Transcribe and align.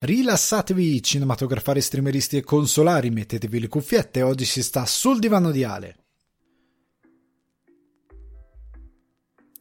Rilassatevi, 0.00 1.02
cinematografari, 1.02 1.80
streameristi 1.80 2.36
e 2.36 2.44
consolari, 2.44 3.10
mettetevi 3.10 3.58
le 3.58 3.66
cuffiette, 3.66 4.22
oggi 4.22 4.44
si 4.44 4.62
sta 4.62 4.86
sul 4.86 5.18
divano 5.18 5.50
di 5.50 5.64
Ale. 5.64 5.96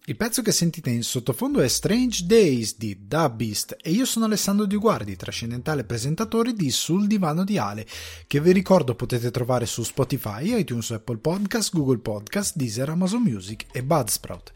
Il 0.06 0.16
pezzo 0.16 0.44
che 0.44 0.52
sentite 0.52 0.92
in 0.92 1.02
sottofondo 1.02 1.60
è 1.60 1.68
Strange 1.68 2.26
Days 2.28 2.78
di 2.78 3.08
Da 3.08 3.30
Beast 3.30 3.78
e 3.82 3.90
io 3.90 4.06
sono 4.06 4.26
Alessandro 4.26 4.66
Di 4.66 4.76
Guardi, 4.76 5.16
trascendentale 5.16 5.86
presentatore 5.86 6.54
di 6.54 6.70
Sul 6.70 7.08
Divano 7.08 7.44
di 7.44 7.58
Ale, 7.58 7.88
che 8.28 8.40
vi 8.40 8.52
ricordo 8.52 8.94
potete 8.94 9.32
trovare 9.32 9.66
su 9.66 9.82
Spotify, 9.82 10.60
iTunes, 10.60 10.92
Apple 10.92 11.18
Podcast, 11.18 11.74
Google 11.74 11.98
Podcast, 11.98 12.56
Deezer, 12.56 12.90
Amazon 12.90 13.24
Music 13.24 13.66
e 13.72 13.84
Budsprout. 13.84 14.52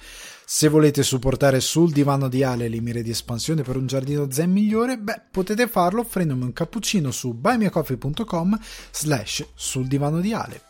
Se 0.54 0.68
volete 0.68 1.02
supportare 1.02 1.62
sul 1.62 1.94
divano 1.94 2.28
di 2.28 2.44
Ale 2.44 2.68
le 2.68 2.82
mire 2.82 3.02
di 3.02 3.10
espansione 3.10 3.62
per 3.62 3.78
un 3.78 3.88
giardino 3.88 4.30
zen 4.30 4.52
migliore, 4.52 4.98
beh, 4.98 5.22
potete 5.32 5.66
farlo 5.70 6.02
offrendomi 6.02 6.44
un 6.44 6.52
cappuccino 6.52 7.10
su 7.10 7.34
buymeacoffee.com 7.34 8.60
slash 8.92 9.48
sul 9.56 9.88
divano 9.88 10.20
di 10.20 10.34
Ale. 10.34 10.62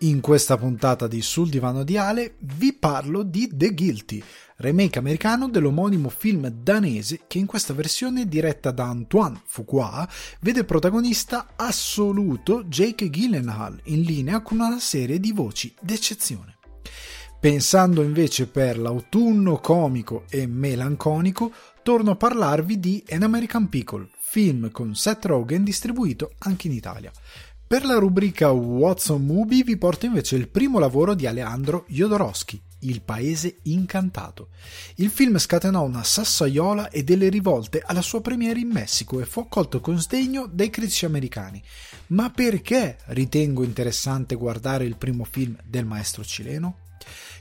In 0.00 0.20
questa 0.20 0.58
puntata 0.58 1.06
di 1.06 1.22
Sul 1.22 1.48
divano 1.48 1.84
di 1.84 1.96
Ale 1.96 2.34
vi 2.40 2.74
parlo 2.74 3.22
di 3.22 3.48
The 3.50 3.72
Guilty, 3.72 4.22
remake 4.56 4.98
americano 4.98 5.48
dell'omonimo 5.48 6.10
film 6.10 6.46
danese 6.46 7.20
che 7.26 7.38
in 7.38 7.46
questa 7.46 7.72
versione 7.72 8.28
diretta 8.28 8.72
da 8.72 8.84
Antoine 8.84 9.40
Fuqua 9.46 10.06
vede 10.40 10.64
protagonista 10.64 11.54
assoluto 11.56 12.62
Jake 12.64 13.08
Gyllenhaal 13.08 13.80
in 13.84 14.02
linea 14.02 14.42
con 14.42 14.60
una 14.60 14.78
serie 14.78 15.18
di 15.18 15.32
voci 15.32 15.74
d'eccezione. 15.80 16.57
Pensando 17.40 18.02
invece 18.02 18.48
per 18.48 18.80
l'autunno 18.80 19.58
comico 19.58 20.24
e 20.28 20.48
melanconico, 20.48 21.52
torno 21.84 22.10
a 22.10 22.16
parlarvi 22.16 22.80
di 22.80 23.04
An 23.10 23.22
American 23.22 23.68
Pickle, 23.68 24.08
film 24.18 24.72
con 24.72 24.96
Seth 24.96 25.26
Rogen 25.26 25.62
distribuito 25.62 26.32
anche 26.38 26.66
in 26.66 26.72
Italia. 26.72 27.12
Per 27.64 27.84
la 27.84 27.94
rubrica 27.94 28.50
Watson 28.50 29.24
Movie 29.24 29.62
vi 29.62 29.76
porto 29.76 30.06
invece 30.06 30.34
il 30.34 30.48
primo 30.48 30.80
lavoro 30.80 31.14
di 31.14 31.28
Alejandro 31.28 31.84
Jodorowsky, 31.86 32.60
Il 32.80 33.02
Paese 33.02 33.58
Incantato. 33.64 34.48
Il 34.96 35.10
film 35.10 35.38
scatenò 35.38 35.84
una 35.84 36.02
sassaiola 36.02 36.90
e 36.90 37.04
delle 37.04 37.28
rivolte 37.28 37.80
alla 37.86 38.02
sua 38.02 38.20
premiere 38.20 38.58
in 38.58 38.68
Messico 38.68 39.20
e 39.20 39.26
fu 39.26 39.38
accolto 39.38 39.80
con 39.80 39.96
sdegno 40.00 40.48
dai 40.50 40.70
critici 40.70 41.04
americani. 41.04 41.62
Ma 42.08 42.30
perché 42.30 42.98
ritengo 43.06 43.62
interessante 43.62 44.34
guardare 44.34 44.86
il 44.86 44.96
primo 44.96 45.22
film 45.22 45.56
del 45.64 45.84
maestro 45.84 46.24
cileno? 46.24 46.78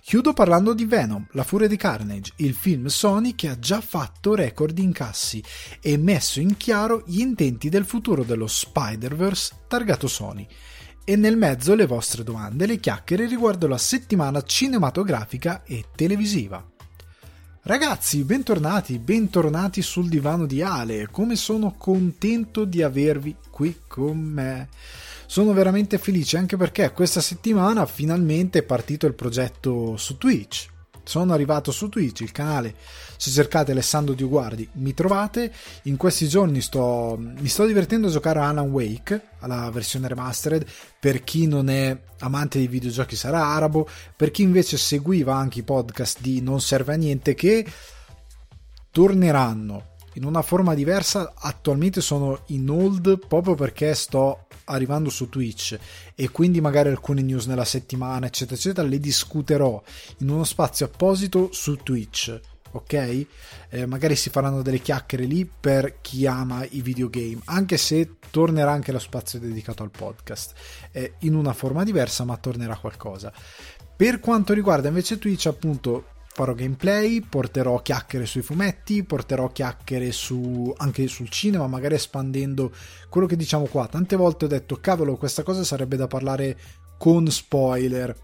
Chiudo 0.08 0.32
parlando 0.32 0.74
di 0.74 0.86
Venom, 0.86 1.28
La 1.32 1.44
furia 1.44 1.68
di 1.68 1.76
Carnage, 1.76 2.32
il 2.38 2.54
film 2.54 2.86
Sony 2.86 3.36
che 3.36 3.50
ha 3.50 3.60
già 3.60 3.82
fatto 3.82 4.36
record 4.36 4.78
incassi 4.78 5.44
e 5.82 5.98
messo 5.98 6.40
in 6.40 6.56
chiaro 6.56 7.04
gli 7.06 7.20
intenti 7.20 7.68
del 7.68 7.84
futuro 7.84 8.24
dello 8.24 8.48
Spider-Verse 8.48 9.66
targato 9.68 10.08
Sony. 10.08 10.48
E 11.04 11.18
nel 11.18 11.36
mezzo 11.36 11.76
le 11.76 11.86
vostre 11.86 12.24
domande 12.24 12.64
e 12.64 12.68
le 12.68 12.80
chiacchiere 12.80 13.28
riguardo 13.28 13.68
la 13.68 13.78
settimana 13.78 14.42
cinematografica 14.44 15.64
e 15.66 15.84
televisiva. 15.94 16.66
Ragazzi, 17.64 18.24
bentornati, 18.24 19.00
bentornati 19.00 19.82
sul 19.82 20.08
divano 20.08 20.46
di 20.46 20.62
Ale. 20.62 21.10
Come 21.12 21.36
sono 21.36 21.76
contento 21.78 22.64
di 22.64 22.82
avervi 22.82 23.36
qui 23.52 23.82
con 23.86 24.18
me 24.18 24.70
sono 25.28 25.54
veramente 25.54 25.98
felice 25.98 26.38
anche 26.38 26.58
perché 26.58 26.92
questa 26.92 27.22
settimana 27.22 27.86
finalmente 27.86 28.60
è 28.60 28.64
partito 28.64 29.06
il 29.06 29.14
progetto 29.14 29.96
su 29.98 30.18
Twitch. 30.18 30.70
Sono 31.04 31.32
arrivato 31.32 31.72
su 31.72 31.88
Twitch, 31.88 32.22
il 32.22 32.34
canale, 32.34 32.76
se 33.16 33.32
cercate 33.32 33.72
Alessandro 33.72 34.14
Di 34.14 34.24
Guardi 34.24 34.68
mi 34.74 34.94
trovate. 34.94 35.54
In 35.84 35.96
questi 35.96 36.28
giorni 36.28 36.60
sto, 36.60 37.18
mi 37.18 37.48
sto 37.48 37.66
divertendo 37.66 38.08
a 38.08 38.12
giocare 38.12 38.40
a 38.40 38.50
Alan 38.50 38.70
Wake, 38.70 39.30
alla 39.40 39.70
versione 39.70 40.08
remastered, 40.08 40.66
per 41.00 41.24
chi 41.24 41.48
non 41.48 41.70
è 41.70 41.98
amante 42.20 42.58
dei 42.58 42.68
videogiochi 42.68 43.16
sarà 43.16 43.46
arabo, 43.46 43.88
per 44.16 44.32
chi 44.32 44.42
invece 44.42 44.78
seguiva 44.78 45.36
anche 45.36 45.60
i 45.60 45.64
podcast 45.64 46.20
di 46.20 46.42
Non 46.42 46.60
serve 46.60 46.94
a 46.94 46.98
niente 46.98 47.36
che 47.36 47.66
torneranno 48.92 49.96
in 50.16 50.26
una 50.26 50.42
forma 50.42 50.74
diversa. 50.74 51.34
Attualmente 51.38 52.02
sono 52.02 52.42
in 52.48 52.70
hold 52.70 53.28
proprio 53.28 53.56
perché 53.56 53.94
sto 53.96 54.47
arrivando 54.68 55.10
su 55.10 55.30
Twitch 55.30 55.78
e 56.16 56.30
quindi 56.30 56.62
magari 56.62 56.90
alcune 56.90 57.22
news 57.22 57.46
nella 57.46 57.66
settimana, 57.66 58.28
eccetera, 58.28 58.56
eccetera, 58.56 58.88
le 58.88 59.00
discuterò 59.00 59.82
in 60.20 60.30
uno 60.30 60.44
spazio 60.44 60.86
apposito 60.86 61.50
su 61.52 61.76
Twitch. 61.78 62.40
Ok? 62.72 63.26
Eh, 63.70 63.86
magari 63.86 64.16
si 64.16 64.30
faranno 64.30 64.62
delle 64.62 64.80
chiacchiere 64.80 65.24
lì 65.24 65.46
per 65.46 66.00
chi 66.02 66.28
ama 66.28 66.66
i 66.70 66.82
videogame, 66.82 67.40
anche 67.46 67.78
se 67.78 68.16
tornerà 68.30 68.72
anche 68.72 68.92
lo 68.92 69.00
spazio 69.00 69.40
dedicato 69.40 69.84
al 69.84 69.90
podcast. 69.90 70.54
Eh, 70.92 71.14
in 71.20 71.34
una 71.34 71.54
forma 71.54 71.84
diversa, 71.84 72.24
ma 72.24 72.38
tornerà 72.38 72.76
qualcosa. 72.78 73.32
Per 73.96 74.20
quanto 74.20 74.54
riguarda 74.54 74.90
invece 74.90 75.18
Twitch, 75.18 75.48
appunto, 75.48 76.10
farò 76.38 76.54
gameplay, 76.54 77.22
porterò 77.22 77.82
chiacchiere 77.82 78.28
sui 78.28 78.44
fumetti, 78.44 79.04
porterò 79.04 79.52
chiacchiere 79.52 80.12
su, 80.12 80.72
anche 80.78 81.08
sul 81.08 81.30
cinema, 81.30 81.66
magari 81.66 81.96
espandendo 81.96 82.72
quello 83.10 83.26
che 83.26 83.36
diciamo 83.36 83.66
qua. 83.66 83.88
Tante 83.88 84.16
volte 84.16 84.46
ho 84.46 84.48
detto, 84.48 84.78
cavolo, 84.80 85.16
questa 85.16 85.42
cosa 85.42 85.64
sarebbe 85.64 85.96
da 85.96 86.06
parlare 86.06 86.56
con 87.00 87.26
spoiler, 87.26 88.16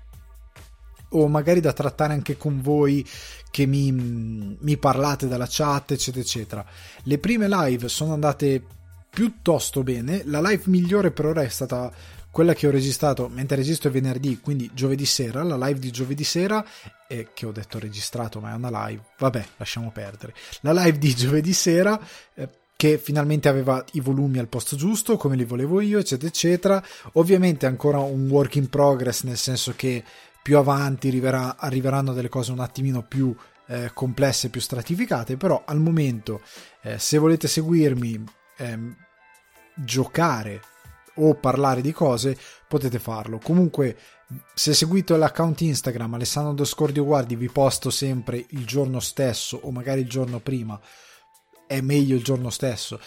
o 1.09 1.27
magari 1.27 1.59
da 1.59 1.73
trattare 1.73 2.13
anche 2.13 2.37
con 2.37 2.61
voi 2.61 3.03
che 3.49 3.65
mi, 3.65 3.91
mi 3.91 4.77
parlate 4.77 5.27
dalla 5.27 5.47
chat, 5.49 5.93
eccetera, 5.93 6.23
eccetera. 6.23 6.65
Le 7.05 7.17
prime 7.17 7.47
live 7.47 7.87
sono 7.87 8.13
andate 8.13 8.63
piuttosto 9.09 9.81
bene, 9.81 10.21
la 10.25 10.39
live 10.39 10.63
migliore 10.67 11.09
per 11.09 11.25
ora 11.25 11.41
è 11.41 11.49
stata 11.49 11.91
quella 12.29 12.53
che 12.53 12.65
ho 12.65 12.71
registrato 12.71 13.27
mentre 13.27 13.57
registro 13.57 13.89
è 13.89 13.91
venerdì, 13.91 14.39
quindi 14.39 14.69
giovedì 14.73 15.05
sera, 15.05 15.41
la 15.43 15.55
live 15.55 15.79
di 15.79 15.91
giovedì 15.91 16.23
sera, 16.23 16.65
eh, 17.13 17.27
che 17.33 17.45
ho 17.45 17.51
detto 17.51 17.77
registrato, 17.77 18.39
ma 18.39 18.51
è 18.51 18.55
una 18.55 18.87
live, 18.87 19.03
vabbè, 19.19 19.45
lasciamo 19.57 19.91
perdere. 19.91 20.33
La 20.61 20.71
live 20.71 20.97
di 20.97 21.13
giovedì 21.13 21.53
sera, 21.53 21.99
eh, 22.33 22.49
che 22.75 22.97
finalmente 22.97 23.47
aveva 23.47 23.83
i 23.91 23.99
volumi 23.99 24.39
al 24.39 24.47
posto 24.47 24.75
giusto, 24.75 25.15
come 25.15 25.35
li 25.35 25.45
volevo 25.45 25.79
io, 25.79 25.99
eccetera, 25.99 26.27
eccetera. 26.27 26.83
Ovviamente 27.13 27.67
ancora 27.67 27.99
un 27.99 28.27
work 28.29 28.55
in 28.55 28.67
progress, 28.67 29.23
nel 29.23 29.37
senso 29.37 29.73
che 29.75 30.03
più 30.41 30.57
avanti 30.57 31.07
arriverà, 31.07 31.55
arriveranno 31.57 32.13
delle 32.13 32.29
cose 32.29 32.51
un 32.51 32.59
attimino 32.59 33.03
più 33.03 33.33
eh, 33.67 33.91
complesse, 33.93 34.49
più 34.49 34.59
stratificate, 34.59 35.37
però 35.37 35.61
al 35.65 35.79
momento, 35.79 36.41
eh, 36.81 36.97
se 36.97 37.19
volete 37.19 37.47
seguirmi, 37.47 38.23
ehm, 38.57 38.95
giocare 39.75 40.61
o 41.15 41.35
parlare 41.35 41.81
di 41.81 41.91
cose, 41.91 42.35
potete 42.67 42.97
farlo. 42.97 43.37
Comunque, 43.37 43.95
se 44.53 44.73
seguite 44.73 45.15
l'account 45.17 45.61
Instagram 45.61 46.15
Alessandro 46.15 46.65
Scordio 46.65 47.03
Guardi, 47.03 47.35
vi 47.35 47.49
posto 47.49 47.89
sempre 47.89 48.45
il 48.49 48.65
giorno 48.65 48.99
stesso 48.99 49.59
o 49.63 49.71
magari 49.71 50.01
il 50.01 50.09
giorno 50.09 50.39
prima. 50.39 50.79
È 51.67 51.81
meglio 51.81 52.15
il 52.15 52.23
giorno 52.23 52.49
stesso. 52.49 52.99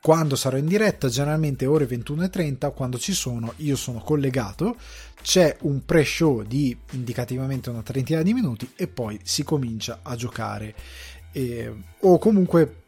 Quando 0.00 0.36
sarò 0.36 0.56
in 0.56 0.66
diretta, 0.66 1.08
generalmente 1.08 1.66
ore 1.66 1.86
21.30, 1.86 2.72
quando 2.72 2.98
ci 2.98 3.12
sono, 3.12 3.54
io 3.56 3.74
sono 3.74 3.98
collegato, 3.98 4.76
c'è 5.20 5.56
un 5.62 5.84
pre-show 5.84 6.42
di 6.42 6.78
indicativamente 6.92 7.70
una 7.70 7.82
trentina 7.82 8.22
di 8.22 8.32
minuti 8.32 8.70
e 8.76 8.86
poi 8.86 9.18
si 9.24 9.42
comincia 9.42 10.00
a 10.02 10.14
giocare. 10.14 10.74
E, 11.32 11.74
o 12.00 12.18
comunque 12.18 12.84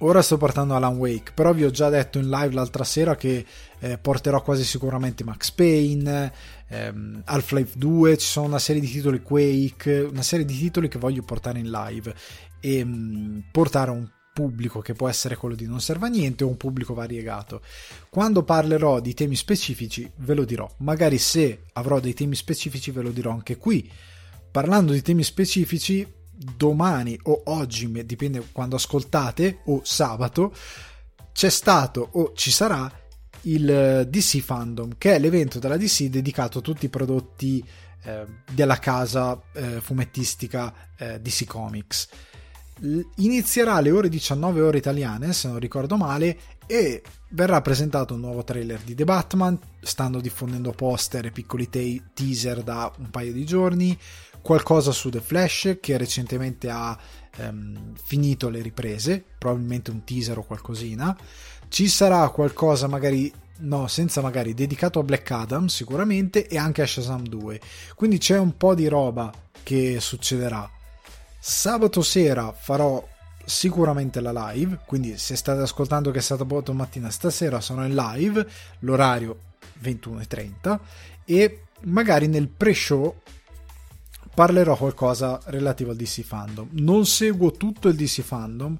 Ora 0.00 0.22
sto 0.22 0.36
portando 0.36 0.76
Alan 0.76 0.96
Wake, 0.96 1.32
però 1.34 1.52
vi 1.52 1.64
ho 1.64 1.70
già 1.70 1.88
detto 1.88 2.18
in 2.18 2.30
live 2.30 2.54
l'altra 2.54 2.84
sera 2.84 3.16
che 3.16 3.44
eh, 3.80 3.98
porterò 3.98 4.42
quasi 4.42 4.62
sicuramente 4.62 5.24
Max 5.24 5.50
Payne, 5.50 6.32
ehm, 6.68 7.22
Half-Life 7.24 7.78
2, 7.78 8.16
ci 8.18 8.26
sono 8.26 8.46
una 8.46 8.58
serie 8.58 8.80
di 8.80 8.90
titoli 8.90 9.22
Quake, 9.22 10.00
una 10.00 10.22
serie 10.22 10.44
di 10.44 10.56
titoli 10.56 10.88
che 10.88 10.98
voglio 10.98 11.22
portare 11.22 11.58
in 11.58 11.70
live 11.70 12.14
e 12.60 12.84
mh, 12.84 12.90
mm, 12.90 13.38
portare 13.50 13.90
un 13.90 14.08
pubblico 14.38 14.80
che 14.80 14.94
può 14.94 15.08
essere 15.08 15.34
quello 15.34 15.56
di 15.56 15.66
non 15.66 15.80
serve 15.80 16.06
a 16.06 16.10
niente 16.10 16.44
o 16.44 16.48
un 16.48 16.56
pubblico 16.56 16.94
variegato. 16.94 17.60
Quando 18.08 18.44
parlerò 18.44 19.00
di 19.00 19.12
temi 19.12 19.34
specifici 19.34 20.08
ve 20.18 20.34
lo 20.34 20.44
dirò, 20.44 20.70
magari 20.78 21.18
se 21.18 21.64
avrò 21.72 21.98
dei 21.98 22.14
temi 22.14 22.36
specifici 22.36 22.92
ve 22.92 23.02
lo 23.02 23.10
dirò 23.10 23.32
anche 23.32 23.56
qui. 23.56 23.90
Parlando 24.50 24.92
di 24.92 25.02
temi 25.02 25.24
specifici, 25.24 26.06
domani 26.30 27.18
o 27.24 27.42
oggi, 27.46 27.90
dipende 28.06 28.46
quando 28.52 28.76
ascoltate, 28.76 29.62
o 29.64 29.80
sabato, 29.82 30.54
c'è 31.32 31.50
stato 31.50 32.08
o 32.12 32.32
ci 32.34 32.52
sarà 32.52 32.90
il 33.48 33.70
eh, 33.70 34.06
DC 34.08 34.40
Fandom, 34.40 34.92
che 34.98 35.14
è 35.14 35.18
l'evento 35.18 35.58
della 35.58 35.76
DC 35.76 36.04
dedicato 36.04 36.58
a 36.58 36.62
tutti 36.62 36.86
i 36.86 36.90
prodotti 36.90 37.64
eh, 38.02 38.24
della 38.50 38.78
casa 38.78 39.40
eh, 39.52 39.80
fumettistica 39.80 40.72
eh, 40.96 41.20
DC 41.20 41.46
Comics. 41.46 42.08
Inizierà 43.16 43.74
alle 43.74 43.90
ore 43.90 44.08
19 44.08 44.60
ore 44.60 44.78
italiane, 44.78 45.32
se 45.32 45.48
non 45.48 45.58
ricordo 45.58 45.96
male, 45.96 46.38
e 46.64 47.02
verrà 47.30 47.60
presentato 47.60 48.14
un 48.14 48.20
nuovo 48.20 48.44
trailer 48.44 48.80
di 48.82 48.94
The 48.94 49.04
Batman, 49.04 49.58
stanno 49.80 50.20
diffondendo 50.20 50.70
poster 50.70 51.26
e 51.26 51.30
piccoli 51.32 51.68
te- 51.68 52.02
teaser 52.14 52.62
da 52.62 52.92
un 52.98 53.10
paio 53.10 53.32
di 53.32 53.44
giorni, 53.44 53.98
qualcosa 54.40 54.92
su 54.92 55.10
The 55.10 55.20
Flash 55.20 55.78
che 55.80 55.96
recentemente 55.96 56.70
ha 56.70 56.96
ehm, 57.36 57.94
finito 57.96 58.48
le 58.48 58.62
riprese, 58.62 59.24
probabilmente 59.38 59.90
un 59.90 60.04
teaser 60.04 60.38
o 60.38 60.44
qualcosina. 60.44 61.16
Ci 61.68 61.88
sarà 61.88 62.28
qualcosa 62.30 62.86
magari 62.86 63.32
no, 63.60 63.86
senza 63.86 64.20
magari 64.20 64.54
dedicato 64.54 64.98
a 64.98 65.02
Black 65.02 65.30
Adam 65.30 65.66
sicuramente 65.66 66.46
e 66.46 66.58
anche 66.58 66.82
a 66.82 66.86
Shazam 66.86 67.26
2. 67.26 67.60
Quindi 67.94 68.18
c'è 68.18 68.38
un 68.38 68.56
po' 68.56 68.74
di 68.74 68.88
roba 68.88 69.32
che 69.62 69.98
succederà. 70.00 70.68
Sabato 71.38 72.02
sera 72.02 72.52
farò 72.52 73.06
sicuramente 73.44 74.20
la 74.20 74.50
live, 74.52 74.80
quindi 74.84 75.16
se 75.16 75.34
state 75.34 75.62
ascoltando 75.62 76.10
che 76.10 76.18
è 76.18 76.22
sabato 76.22 76.72
mattina 76.74 77.10
stasera 77.10 77.60
sono 77.60 77.86
in 77.86 77.94
live, 77.94 78.46
l'orario 78.80 79.38
21.30 79.82 80.78
e 81.24 81.62
magari 81.82 82.26
nel 82.26 82.48
pre-show 82.48 83.14
parlerò 84.34 84.76
qualcosa 84.76 85.40
relativo 85.46 85.90
al 85.90 85.96
DC 85.96 86.22
Fandom. 86.22 86.68
Non 86.72 87.06
seguo 87.06 87.50
tutto 87.52 87.88
il 87.88 87.96
DC 87.96 88.20
Fandom 88.20 88.76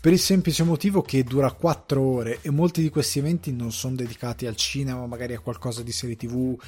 per 0.00 0.12
il 0.12 0.18
semplice 0.18 0.62
motivo 0.64 1.02
che 1.02 1.22
dura 1.24 1.52
4 1.52 2.00
ore 2.00 2.38
e 2.40 2.50
molti 2.50 2.80
di 2.80 2.88
questi 2.88 3.18
eventi 3.18 3.52
non 3.52 3.70
sono 3.70 3.96
dedicati 3.96 4.46
al 4.46 4.56
cinema, 4.56 5.04
magari 5.04 5.34
a 5.34 5.40
qualcosa 5.40 5.82
di 5.82 5.92
serie 5.92 6.16
TV, 6.16 6.58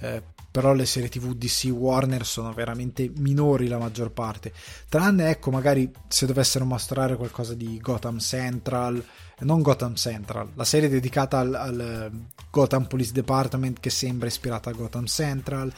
eh, 0.00 0.20
però 0.50 0.72
le 0.72 0.86
serie 0.86 1.08
TV 1.08 1.32
DC 1.34 1.66
Warner 1.66 2.26
sono 2.26 2.52
veramente 2.52 3.08
minori 3.18 3.68
la 3.68 3.78
maggior 3.78 4.10
parte. 4.10 4.52
Tranne, 4.88 5.30
ecco, 5.30 5.52
magari 5.52 5.88
se 6.08 6.26
dovessero 6.26 6.64
mostrare 6.64 7.14
qualcosa 7.14 7.54
di 7.54 7.78
Gotham 7.80 8.18
Central, 8.18 9.04
non 9.40 9.62
Gotham 9.62 9.94
Central, 9.94 10.50
la 10.54 10.64
serie 10.64 10.88
dedicata 10.88 11.38
al, 11.38 11.54
al 11.54 11.80
eh, 11.80 12.10
Gotham 12.50 12.86
Police 12.86 13.12
Department 13.12 13.78
che 13.78 13.90
sembra 13.90 14.26
ispirata 14.26 14.70
a 14.70 14.72
Gotham 14.72 15.06
Central. 15.06 15.72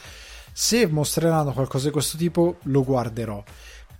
Se 0.51 0.87
mostreranno 0.87 1.53
qualcosa 1.53 1.85
di 1.85 1.91
questo 1.91 2.17
tipo, 2.17 2.57
lo 2.63 2.83
guarderò. 2.83 3.43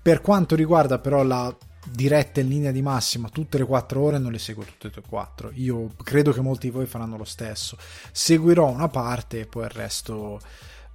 Per 0.01 0.21
quanto 0.21 0.55
riguarda 0.55 0.97
però 0.97 1.21
la 1.23 1.55
dirette 1.85 2.41
in 2.41 2.47
linea 2.47 2.71
di 2.71 2.81
massima 2.81 3.29
tutte 3.29 3.57
le 3.57 3.65
4 3.65 4.01
ore 4.01 4.17
non 4.17 4.31
le 4.31 4.39
seguo 4.39 4.63
tutte 4.63 4.99
e 4.99 5.03
quattro. 5.07 5.51
Io 5.53 5.91
credo 6.03 6.31
che 6.31 6.41
molti 6.41 6.67
di 6.67 6.73
voi 6.73 6.85
faranno 6.85 7.17
lo 7.17 7.23
stesso. 7.23 7.77
Seguirò 8.11 8.69
una 8.69 8.87
parte 8.87 9.41
e 9.41 9.45
poi 9.45 9.63
il 9.63 9.69
resto 9.69 10.39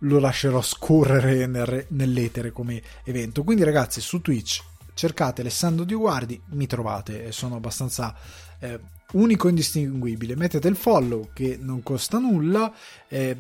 lo 0.03 0.19
lascerò 0.19 0.63
scorrere 0.63 1.47
nel, 1.47 1.87
nell'etere 1.89 2.53
come 2.53 2.83
evento. 3.05 3.43
Quindi 3.43 3.65
ragazzi 3.65 4.01
su 4.01 4.21
Twitch 4.21 4.63
cercate 4.95 5.43
Alessandro 5.43 5.85
Di 5.85 5.95
Guardi 5.95 6.41
mi 6.51 6.67
trovate 6.67 7.31
sono 7.31 7.57
abbastanza 7.57 8.15
eh, 8.59 8.81
unico 9.13 9.47
e 9.47 9.51
indistinguibile. 9.51 10.37
Mettete 10.37 10.69
il 10.69 10.77
follow 10.77 11.31
che 11.33 11.59
non 11.61 11.83
costa 11.83 12.19
nulla 12.19 12.73
eh, 13.09 13.37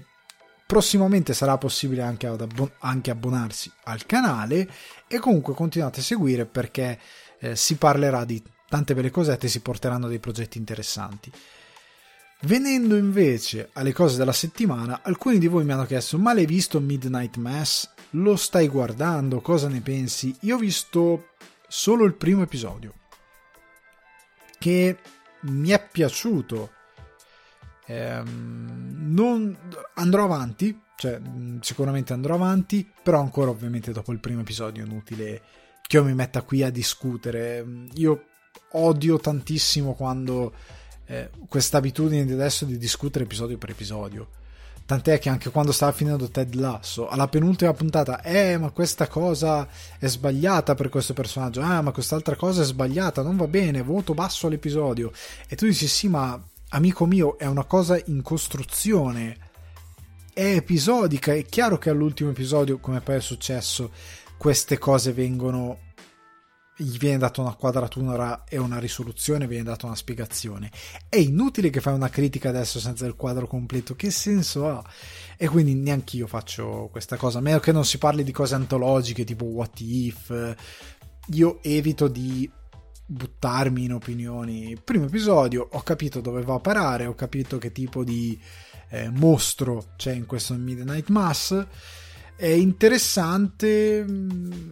prossimamente 0.68 1.32
sarà 1.32 1.56
possibile 1.56 2.02
anche, 2.02 2.26
abbon- 2.26 2.70
anche 2.80 3.10
abbonarsi 3.10 3.72
al 3.84 4.04
canale 4.04 4.68
e 5.06 5.18
comunque 5.18 5.54
continuate 5.54 6.00
a 6.00 6.02
seguire 6.02 6.44
perché 6.44 6.98
eh, 7.40 7.56
si 7.56 7.76
parlerà 7.76 8.24
di 8.24 8.42
tante 8.68 8.94
belle 8.94 9.10
cosette 9.10 9.46
e 9.46 9.50
si 9.50 9.60
porteranno 9.60 10.08
dei 10.08 10.18
progetti 10.18 10.58
interessanti. 10.58 11.32
Venendo 12.42 12.94
invece 12.96 13.70
alle 13.72 13.92
cose 13.92 14.16
della 14.16 14.32
settimana, 14.32 15.00
alcuni 15.02 15.38
di 15.38 15.48
voi 15.48 15.64
mi 15.64 15.72
hanno 15.72 15.86
chiesto: 15.86 16.18
Ma 16.18 16.32
l'hai 16.32 16.46
visto 16.46 16.80
Midnight 16.80 17.36
Mass? 17.36 17.90
Lo 18.10 18.36
stai 18.36 18.68
guardando? 18.68 19.40
Cosa 19.40 19.68
ne 19.68 19.80
pensi? 19.80 20.34
Io 20.40 20.54
ho 20.54 20.58
visto 20.58 21.30
solo 21.66 22.04
il 22.04 22.14
primo 22.14 22.42
episodio, 22.42 22.94
che 24.58 24.98
mi 25.40 25.70
è 25.70 25.88
piaciuto. 25.90 26.72
Ehm, 27.86 29.12
non 29.12 29.56
andrò 29.94 30.24
avanti, 30.24 30.78
cioè 30.94 31.20
sicuramente 31.60 32.12
andrò 32.12 32.34
avanti, 32.34 32.88
però 33.02 33.18
ancora 33.18 33.50
ovviamente 33.50 33.90
dopo 33.90 34.12
il 34.12 34.20
primo 34.20 34.42
episodio 34.42 34.84
è 34.84 34.86
inutile 34.86 35.42
che 35.88 35.96
io 35.96 36.04
mi 36.04 36.12
metta 36.12 36.42
qui 36.42 36.62
a 36.62 36.70
discutere. 36.70 37.64
Io 37.94 38.24
odio 38.72 39.18
tantissimo 39.18 39.94
quando 39.94 40.52
eh, 41.06 41.30
questa 41.48 41.78
abitudine 41.78 42.26
di 42.26 42.32
adesso 42.34 42.66
di 42.66 42.76
discutere 42.76 43.24
episodio 43.24 43.56
per 43.56 43.70
episodio. 43.70 44.28
Tant'è 44.84 45.18
che 45.18 45.30
anche 45.30 45.48
quando 45.48 45.72
stava 45.72 45.92
finendo 45.92 46.28
Ted 46.28 46.54
Lasso, 46.54 47.08
alla 47.08 47.26
penultima 47.28 47.72
puntata, 47.72 48.20
eh, 48.20 48.58
ma 48.58 48.70
questa 48.70 49.08
cosa 49.08 49.66
è 49.98 50.06
sbagliata 50.06 50.74
per 50.74 50.90
questo 50.90 51.14
personaggio, 51.14 51.62
ah, 51.62 51.80
ma 51.80 51.90
quest'altra 51.90 52.36
cosa 52.36 52.60
è 52.60 52.64
sbagliata, 52.66 53.22
non 53.22 53.36
va 53.36 53.46
bene, 53.46 53.80
voto 53.82 54.12
basso 54.12 54.46
all'episodio. 54.46 55.10
E 55.48 55.56
tu 55.56 55.64
dici, 55.64 55.86
sì, 55.86 56.08
ma 56.08 56.38
amico 56.70 57.06
mio, 57.06 57.38
è 57.38 57.46
una 57.46 57.64
cosa 57.64 57.98
in 58.06 58.20
costruzione, 58.20 59.36
è 60.34 60.54
episodica, 60.54 61.32
è 61.32 61.46
chiaro 61.46 61.78
che 61.78 61.88
all'ultimo 61.88 62.28
episodio, 62.28 62.78
come 62.78 63.00
poi 63.00 63.16
è 63.16 63.20
successo, 63.20 63.90
queste 64.38 64.78
cose 64.78 65.12
vengono 65.12 65.80
gli 66.80 66.96
viene 66.96 67.18
data 67.18 67.40
una 67.40 67.54
quadratura 67.54 68.44
e 68.44 68.56
una 68.56 68.78
risoluzione, 68.78 69.48
viene 69.48 69.64
data 69.64 69.86
una 69.86 69.96
spiegazione. 69.96 70.70
È 71.08 71.16
inutile 71.16 71.70
che 71.70 71.80
fai 71.80 71.92
una 71.92 72.08
critica 72.08 72.50
adesso 72.50 72.78
senza 72.78 73.04
il 73.04 73.16
quadro 73.16 73.48
completo, 73.48 73.96
che 73.96 74.12
senso 74.12 74.68
ha? 74.68 74.84
E 75.36 75.48
quindi 75.48 75.74
neanche 75.74 76.16
io 76.16 76.28
faccio 76.28 76.88
questa 76.92 77.16
cosa, 77.16 77.38
a 77.38 77.40
meno 77.40 77.58
che 77.58 77.72
non 77.72 77.84
si 77.84 77.98
parli 77.98 78.22
di 78.22 78.30
cose 78.30 78.54
antologiche 78.54 79.24
tipo 79.24 79.44
What 79.44 79.80
If. 79.80 80.54
Io 81.32 81.58
evito 81.62 82.06
di 82.06 82.48
buttarmi 83.06 83.84
in 83.84 83.94
opinioni. 83.94 84.78
Primo 84.82 85.06
episodio, 85.06 85.68
ho 85.68 85.82
capito 85.82 86.20
dove 86.20 86.42
va 86.42 86.54
a 86.54 86.60
parare, 86.60 87.06
ho 87.06 87.14
capito 87.14 87.58
che 87.58 87.72
tipo 87.72 88.04
di 88.04 88.40
eh, 88.90 89.10
mostro 89.10 89.94
c'è 89.96 90.12
in 90.12 90.26
questo 90.26 90.54
Midnight 90.54 91.08
Mass 91.08 91.66
è 92.38 92.46
interessante. 92.46 94.04
Mm, 94.08 94.70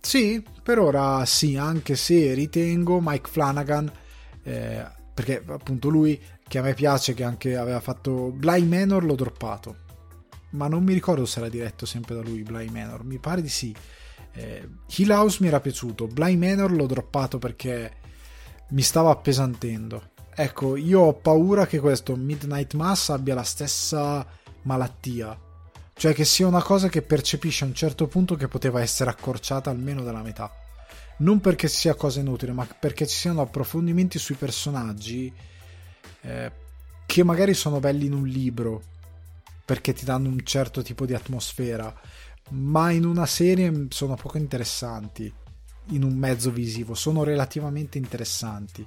sì, 0.00 0.42
per 0.62 0.78
ora 0.78 1.26
sì, 1.26 1.56
anche 1.56 1.96
se 1.96 2.32
ritengo 2.32 2.98
Mike 3.02 3.28
Flanagan, 3.30 3.92
eh, 4.42 4.86
perché 5.12 5.44
appunto 5.46 5.90
lui 5.90 6.18
che 6.48 6.58
a 6.58 6.62
me 6.62 6.72
piace, 6.72 7.12
che 7.12 7.24
anche 7.24 7.58
aveva 7.58 7.80
fatto 7.80 8.30
Bly 8.30 8.64
Manor, 8.64 9.04
l'ho 9.04 9.14
droppato. 9.16 9.76
Ma 10.52 10.66
non 10.66 10.82
mi 10.82 10.94
ricordo 10.94 11.26
se 11.26 11.40
era 11.40 11.50
diretto 11.50 11.84
sempre 11.84 12.14
da 12.14 12.22
lui 12.22 12.42
Bly 12.42 12.70
Manor, 12.70 13.04
mi 13.04 13.18
pare 13.18 13.42
di 13.42 13.50
sì. 13.50 13.74
Eh, 14.32 14.66
Hill 14.96 15.10
House 15.10 15.38
mi 15.42 15.48
era 15.48 15.60
piaciuto, 15.60 16.06
Bly 16.06 16.36
Manor 16.36 16.72
l'ho 16.72 16.86
droppato 16.86 17.38
perché 17.38 17.92
mi 18.70 18.82
stava 18.82 19.10
appesantendo. 19.10 20.12
Ecco, 20.34 20.76
io 20.76 21.00
ho 21.00 21.12
paura 21.12 21.66
che 21.66 21.80
questo 21.80 22.16
Midnight 22.16 22.72
Mass 22.72 23.10
abbia 23.10 23.34
la 23.34 23.42
stessa 23.42 24.26
malattia 24.62 25.48
cioè 26.00 26.14
che 26.14 26.24
sia 26.24 26.46
una 26.46 26.62
cosa 26.62 26.88
che 26.88 27.02
percepisce 27.02 27.64
a 27.64 27.66
un 27.66 27.74
certo 27.74 28.06
punto 28.06 28.34
che 28.34 28.48
poteva 28.48 28.80
essere 28.80 29.10
accorciata 29.10 29.68
almeno 29.68 30.02
della 30.02 30.22
metà. 30.22 30.50
Non 31.18 31.40
perché 31.40 31.68
sia 31.68 31.94
cosa 31.94 32.20
inutile, 32.20 32.52
ma 32.52 32.66
perché 32.66 33.06
ci 33.06 33.14
siano 33.14 33.42
approfondimenti 33.42 34.18
sui 34.18 34.36
personaggi 34.36 35.30
eh, 36.22 36.52
che 37.04 37.22
magari 37.22 37.52
sono 37.52 37.80
belli 37.80 38.06
in 38.06 38.14
un 38.14 38.26
libro, 38.26 38.82
perché 39.62 39.92
ti 39.92 40.06
danno 40.06 40.30
un 40.30 40.40
certo 40.42 40.80
tipo 40.80 41.04
di 41.04 41.12
atmosfera, 41.12 41.94
ma 42.52 42.90
in 42.92 43.04
una 43.04 43.26
serie 43.26 43.88
sono 43.90 44.14
poco 44.14 44.38
interessanti, 44.38 45.30
in 45.88 46.02
un 46.02 46.16
mezzo 46.16 46.50
visivo, 46.50 46.94
sono 46.94 47.24
relativamente 47.24 47.98
interessanti. 47.98 48.86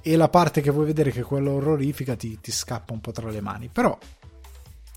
E 0.00 0.14
la 0.14 0.28
parte 0.28 0.60
che 0.60 0.70
vuoi 0.70 0.86
vedere 0.86 1.10
che 1.10 1.22
è 1.22 1.24
quella 1.24 1.50
orrorifica 1.50 2.14
ti, 2.14 2.38
ti 2.40 2.52
scappa 2.52 2.92
un 2.92 3.00
po' 3.00 3.10
tra 3.10 3.28
le 3.30 3.40
mani. 3.40 3.66
Però 3.66 3.98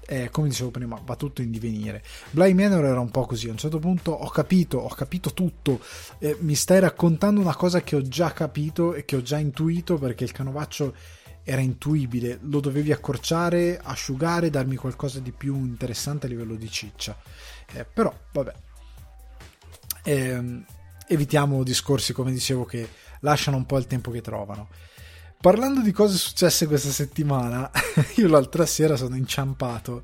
eh, 0.07 0.29
come 0.29 0.49
dicevo 0.49 0.71
prima, 0.71 0.99
va 1.03 1.15
tutto 1.15 1.41
in 1.41 1.51
divenire. 1.51 2.03
Bly 2.31 2.53
Manor 2.53 2.85
era 2.85 2.99
un 2.99 3.11
po' 3.11 3.25
così, 3.25 3.47
a 3.47 3.51
un 3.51 3.57
certo 3.57 3.79
punto 3.79 4.11
ho 4.11 4.29
capito, 4.29 4.77
ho 4.77 4.93
capito 4.93 5.33
tutto, 5.33 5.79
eh, 6.19 6.37
mi 6.41 6.55
stai 6.55 6.79
raccontando 6.79 7.41
una 7.41 7.55
cosa 7.55 7.81
che 7.81 7.95
ho 7.95 8.01
già 8.01 8.31
capito 8.31 8.93
e 8.93 9.05
che 9.05 9.15
ho 9.15 9.21
già 9.21 9.37
intuito 9.37 9.97
perché 9.97 10.23
il 10.23 10.31
canovaccio 10.31 10.93
era 11.47 11.61
intuibile, 11.61 12.39
lo 12.41 12.59
dovevi 12.59 12.91
accorciare, 12.91 13.79
asciugare, 13.81 14.49
darmi 14.49 14.75
qualcosa 14.75 15.19
di 15.19 15.31
più 15.31 15.55
interessante 15.57 16.25
a 16.25 16.29
livello 16.29 16.55
di 16.55 16.69
ciccia. 16.71 17.15
Eh, 17.71 17.85
però, 17.85 18.11
vabbè, 18.31 18.53
ehm, 20.05 20.65
evitiamo 21.07 21.61
discorsi, 21.63 22.13
come 22.13 22.31
dicevo, 22.31 22.65
che 22.65 22.89
lasciano 23.19 23.57
un 23.57 23.65
po' 23.67 23.77
il 23.77 23.85
tempo 23.85 24.09
che 24.09 24.21
trovano. 24.21 24.69
Parlando 25.39 25.81
di 25.81 25.91
cose 25.91 26.17
successe 26.17 26.65
questa 26.65 26.89
settimana, 26.89 27.69
io 28.17 28.27
l'altra 28.27 28.65
sera 28.65 28.95
sono 28.95 29.15
inciampato 29.15 30.03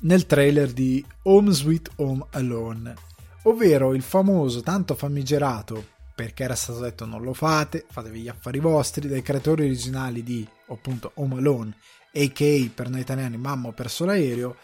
nel 0.00 0.26
trailer 0.26 0.72
di 0.72 1.04
Home 1.22 1.52
Sweet 1.52 1.90
Home 1.96 2.26
Alone, 2.30 2.94
ovvero 3.42 3.94
il 3.94 4.02
famoso, 4.02 4.60
tanto 4.62 4.94
famigerato, 4.94 5.94
perché 6.14 6.44
era 6.44 6.54
stato 6.54 6.80
detto 6.80 7.04
non 7.06 7.22
lo 7.22 7.32
fate, 7.32 7.84
fatevi 7.88 8.20
gli 8.20 8.28
affari 8.28 8.58
vostri, 8.58 9.08
dai 9.08 9.22
creatori 9.22 9.64
originali 9.64 10.22
di 10.22 10.46
appunto 10.68 11.12
Home 11.14 11.36
Alone, 11.36 11.76
a.k.a. 12.12 12.70
per 12.74 12.88
noi 12.88 13.00
italiani 13.00 13.36
Mamma 13.36 13.68
ho 13.68 13.72
perso 13.72 14.04
l'aereo, 14.04 14.56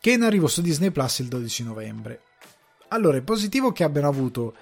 che 0.00 0.10
è 0.10 0.14
in 0.14 0.22
arrivo 0.22 0.48
su 0.48 0.60
Disney 0.60 0.90
Plus 0.90 1.20
il 1.20 1.28
12 1.28 1.64
novembre. 1.64 2.22
Allora, 2.88 3.16
è 3.16 3.22
positivo 3.22 3.72
che 3.72 3.84
abbiano 3.84 4.08
avuto 4.08 4.54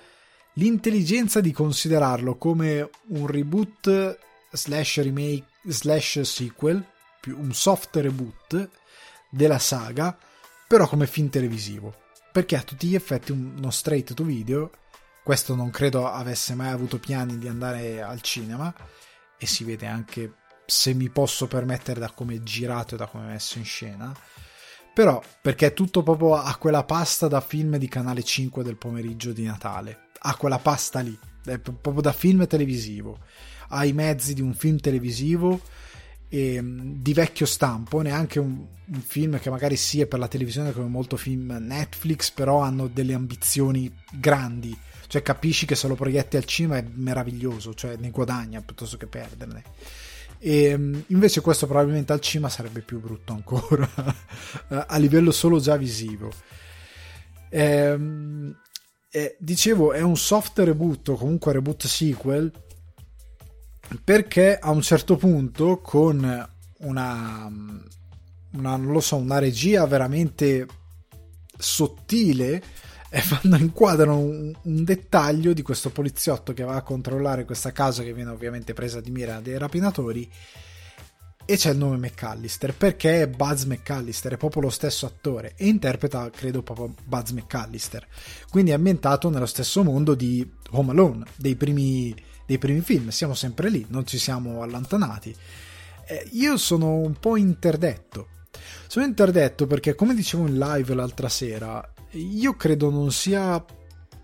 l'intelligenza 0.54 1.40
di 1.40 1.52
considerarlo 1.52 2.36
come 2.36 2.88
un 3.08 3.26
reboot 3.26 4.18
slash 4.50 5.00
remake 5.00 5.44
slash 5.64 6.20
sequel, 6.20 6.84
più 7.20 7.38
un 7.38 7.52
soft 7.52 7.96
reboot 7.96 8.68
della 9.28 9.58
saga, 9.58 10.16
però 10.66 10.86
come 10.86 11.06
film 11.06 11.28
televisivo. 11.28 11.94
perché 12.32 12.56
a 12.56 12.62
tutti 12.62 12.86
gli 12.86 12.94
effetti 12.94 13.32
uno 13.32 13.70
straight 13.70 14.14
to 14.14 14.22
video 14.22 14.70
questo 15.22 15.54
non 15.54 15.70
credo 15.70 16.08
avesse 16.08 16.54
mai 16.54 16.70
avuto 16.70 16.98
piani 16.98 17.38
di 17.38 17.46
andare 17.46 18.02
al 18.02 18.20
cinema 18.20 18.74
e 19.36 19.46
si 19.46 19.64
vede 19.64 19.86
anche 19.86 20.34
se 20.66 20.94
mi 20.94 21.08
posso 21.08 21.46
permettere 21.46 22.00
da 22.00 22.10
come 22.10 22.36
è 22.36 22.42
girato 22.42 22.94
e 22.94 22.98
da 22.98 23.06
come 23.06 23.24
è 23.24 23.32
messo 23.32 23.58
in 23.58 23.64
scena. 23.64 24.14
Però 24.94 25.22
perché 25.40 25.66
è 25.66 25.72
tutto 25.72 26.02
proprio 26.02 26.34
a 26.34 26.54
quella 26.56 26.84
pasta 26.84 27.28
da 27.28 27.40
film 27.40 27.76
di 27.76 27.88
canale 27.88 28.22
5 28.22 28.62
del 28.62 28.76
pomeriggio 28.76 29.32
di 29.32 29.44
Natale. 29.44 30.08
A 30.22 30.34
quella 30.36 30.58
pasta 30.58 31.00
lì. 31.00 31.16
È 31.44 31.58
proprio 31.58 32.02
da 32.02 32.12
film 32.12 32.46
televisivo 32.46 33.18
ha 33.70 33.84
i 33.84 33.92
mezzi 33.92 34.34
di 34.34 34.40
un 34.40 34.54
film 34.54 34.78
televisivo 34.78 35.60
e, 36.28 36.60
di 36.62 37.12
vecchio 37.12 37.46
stampo, 37.46 38.00
neanche 38.00 38.38
un, 38.38 38.64
un, 38.86 39.00
film 39.00 39.38
che 39.40 39.50
magari 39.50 39.76
sia 39.76 40.06
per 40.06 40.18
la 40.18 40.28
televisione 40.28 40.72
come 40.72 40.88
molto 40.88 41.16
film 41.16 41.56
Netflix, 41.60 42.30
però 42.30 42.60
hanno 42.60 42.86
delle 42.86 43.14
ambizioni 43.14 43.92
grandi, 44.12 44.76
cioè 45.08 45.22
capisci 45.22 45.66
che 45.66 45.74
se 45.74 45.88
lo 45.88 45.96
proietti 45.96 46.36
al 46.36 46.44
cinema 46.44 46.76
è 46.78 46.84
meraviglioso, 46.94 47.74
cioè 47.74 47.96
ne 47.96 48.10
guadagna 48.10 48.62
piuttosto 48.62 48.96
che 48.96 49.06
perderne. 49.06 49.62
E 50.38 50.70
invece 51.06 51.40
questo 51.42 51.66
probabilmente 51.66 52.12
al 52.12 52.20
cinema 52.20 52.48
sarebbe 52.48 52.80
più 52.80 53.00
brutto 53.00 53.32
ancora, 53.32 53.88
a 54.86 54.96
livello 54.96 55.32
solo 55.32 55.58
già 55.58 55.76
visivo. 55.76 56.32
Ehm, 57.50 58.56
eh, 59.10 59.36
dicevo, 59.40 59.92
è 59.92 60.00
un 60.00 60.16
soft 60.16 60.60
reboot, 60.60 61.08
o 61.08 61.16
comunque 61.16 61.52
reboot 61.52 61.86
sequel, 61.86 62.52
perché 64.04 64.58
a 64.58 64.70
un 64.70 64.82
certo 64.82 65.16
punto 65.16 65.80
con 65.80 66.18
una, 66.78 67.52
una 68.52 68.76
non 68.76 68.92
lo 68.92 69.00
so, 69.00 69.16
una 69.16 69.38
regia 69.38 69.86
veramente 69.86 70.66
sottile 71.56 72.62
e 73.08 73.20
fanno, 73.20 73.56
inquadrano 73.56 74.18
un, 74.18 74.52
un, 74.62 74.84
dettaglio 74.84 75.52
di 75.52 75.62
questo 75.62 75.90
poliziotto 75.90 76.52
che 76.52 76.62
va 76.62 76.76
a 76.76 76.82
controllare 76.82 77.44
questa 77.44 77.72
casa 77.72 78.02
che 78.02 78.14
viene 78.14 78.30
ovviamente 78.30 78.72
presa 78.72 79.00
di 79.00 79.10
mira 79.10 79.40
dai 79.40 79.58
rapinatori 79.58 80.30
e 81.44 81.56
c'è 81.56 81.72
il 81.72 81.78
nome 81.78 81.96
McAllister. 81.96 82.72
Perché 82.74 83.22
è 83.22 83.28
Buzz 83.28 83.64
McAllister, 83.64 84.34
è 84.34 84.36
proprio 84.36 84.62
lo 84.62 84.70
stesso 84.70 85.06
attore 85.06 85.54
e 85.56 85.66
interpreta 85.66 86.30
credo 86.30 86.62
proprio 86.62 86.94
Buzz 87.04 87.30
McAllister. 87.30 88.06
Quindi 88.48 88.70
è 88.70 88.74
ambientato 88.74 89.28
nello 89.30 89.46
stesso 89.46 89.82
mondo 89.82 90.14
di 90.14 90.48
Home 90.70 90.92
Alone 90.92 91.24
dei 91.36 91.56
primi 91.56 92.14
dei 92.50 92.58
primi 92.58 92.80
film, 92.80 93.10
siamo 93.10 93.34
sempre 93.34 93.70
lì, 93.70 93.86
non 93.90 94.04
ci 94.04 94.18
siamo 94.18 94.62
allontanati. 94.62 95.32
Eh, 96.04 96.28
io 96.32 96.56
sono 96.56 96.96
un 96.96 97.12
po' 97.12 97.36
interdetto. 97.36 98.26
Sono 98.88 99.04
interdetto 99.06 99.68
perché, 99.68 99.94
come 99.94 100.16
dicevo 100.16 100.48
in 100.48 100.58
live 100.58 100.94
l'altra 100.94 101.28
sera, 101.28 101.94
io 102.10 102.56
credo 102.56 102.90
non 102.90 103.12
sia 103.12 103.64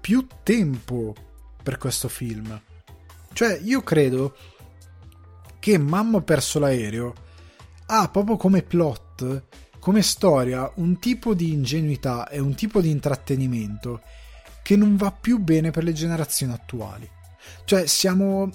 più 0.01 0.27
tempo 0.43 1.15
per 1.63 1.79
questo 1.79 2.09
film. 2.09 2.61
Cioè, 3.33 3.61
io 3.63 3.83
credo 3.83 4.35
che 5.61 5.79
Mamma 5.79 6.21
perso 6.21 6.59
l'aereo 6.59 7.15
ha 7.87 8.09
proprio 8.09 8.37
come 8.37 8.63
plot, 8.63 9.45
come 9.79 10.03
storia, 10.03 10.69
un 10.77 10.99
tipo 10.99 11.33
di 11.33 11.53
ingenuità 11.53 12.29
e 12.29 12.41
un 12.41 12.57
tipo 12.57 12.81
di 12.81 12.91
intrattenimento 12.91 14.01
che 14.65 14.75
non 14.75 14.97
va 14.97 15.13
più 15.13 15.39
bene 15.39 15.71
per 15.71 15.85
le 15.85 15.93
generazioni 15.93 16.53
attuali. 16.53 17.09
Cioè, 17.65 17.87
siamo, 17.87 18.51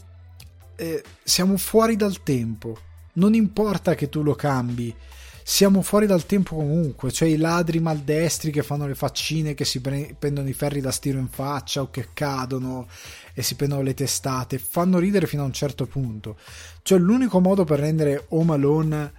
eh, 0.75 1.03
siamo 1.23 1.57
fuori 1.57 1.95
dal 1.95 2.23
tempo. 2.23 2.77
Non 3.13 3.33
importa 3.33 3.95
che 3.95 4.09
tu 4.09 4.23
lo 4.23 4.35
cambi, 4.35 4.95
siamo 5.43 5.81
fuori 5.81 6.05
dal 6.05 6.25
tempo 6.25 6.55
comunque. 6.55 7.11
Cioè, 7.11 7.27
i 7.27 7.37
ladri 7.37 7.79
maldestri 7.79 8.51
che 8.51 8.63
fanno 8.63 8.87
le 8.87 8.95
faccine, 8.95 9.53
che 9.53 9.65
si 9.65 9.81
pre- 9.81 10.15
prendono 10.17 10.47
i 10.47 10.53
ferri 10.53 10.81
da 10.81 10.91
stiro 10.91 11.19
in 11.19 11.27
faccia 11.27 11.81
o 11.81 11.89
che 11.89 12.09
cadono 12.13 12.87
e 13.33 13.41
si 13.41 13.55
prendono 13.55 13.81
le 13.81 13.93
testate, 13.93 14.59
fanno 14.59 14.99
ridere 14.99 15.27
fino 15.27 15.41
a 15.41 15.45
un 15.45 15.53
certo 15.53 15.85
punto. 15.85 16.37
Cioè, 16.81 16.99
l'unico 16.99 17.39
modo 17.39 17.63
per 17.63 17.79
rendere 17.79 18.25
Home 18.29 18.53
Alone 18.53 19.13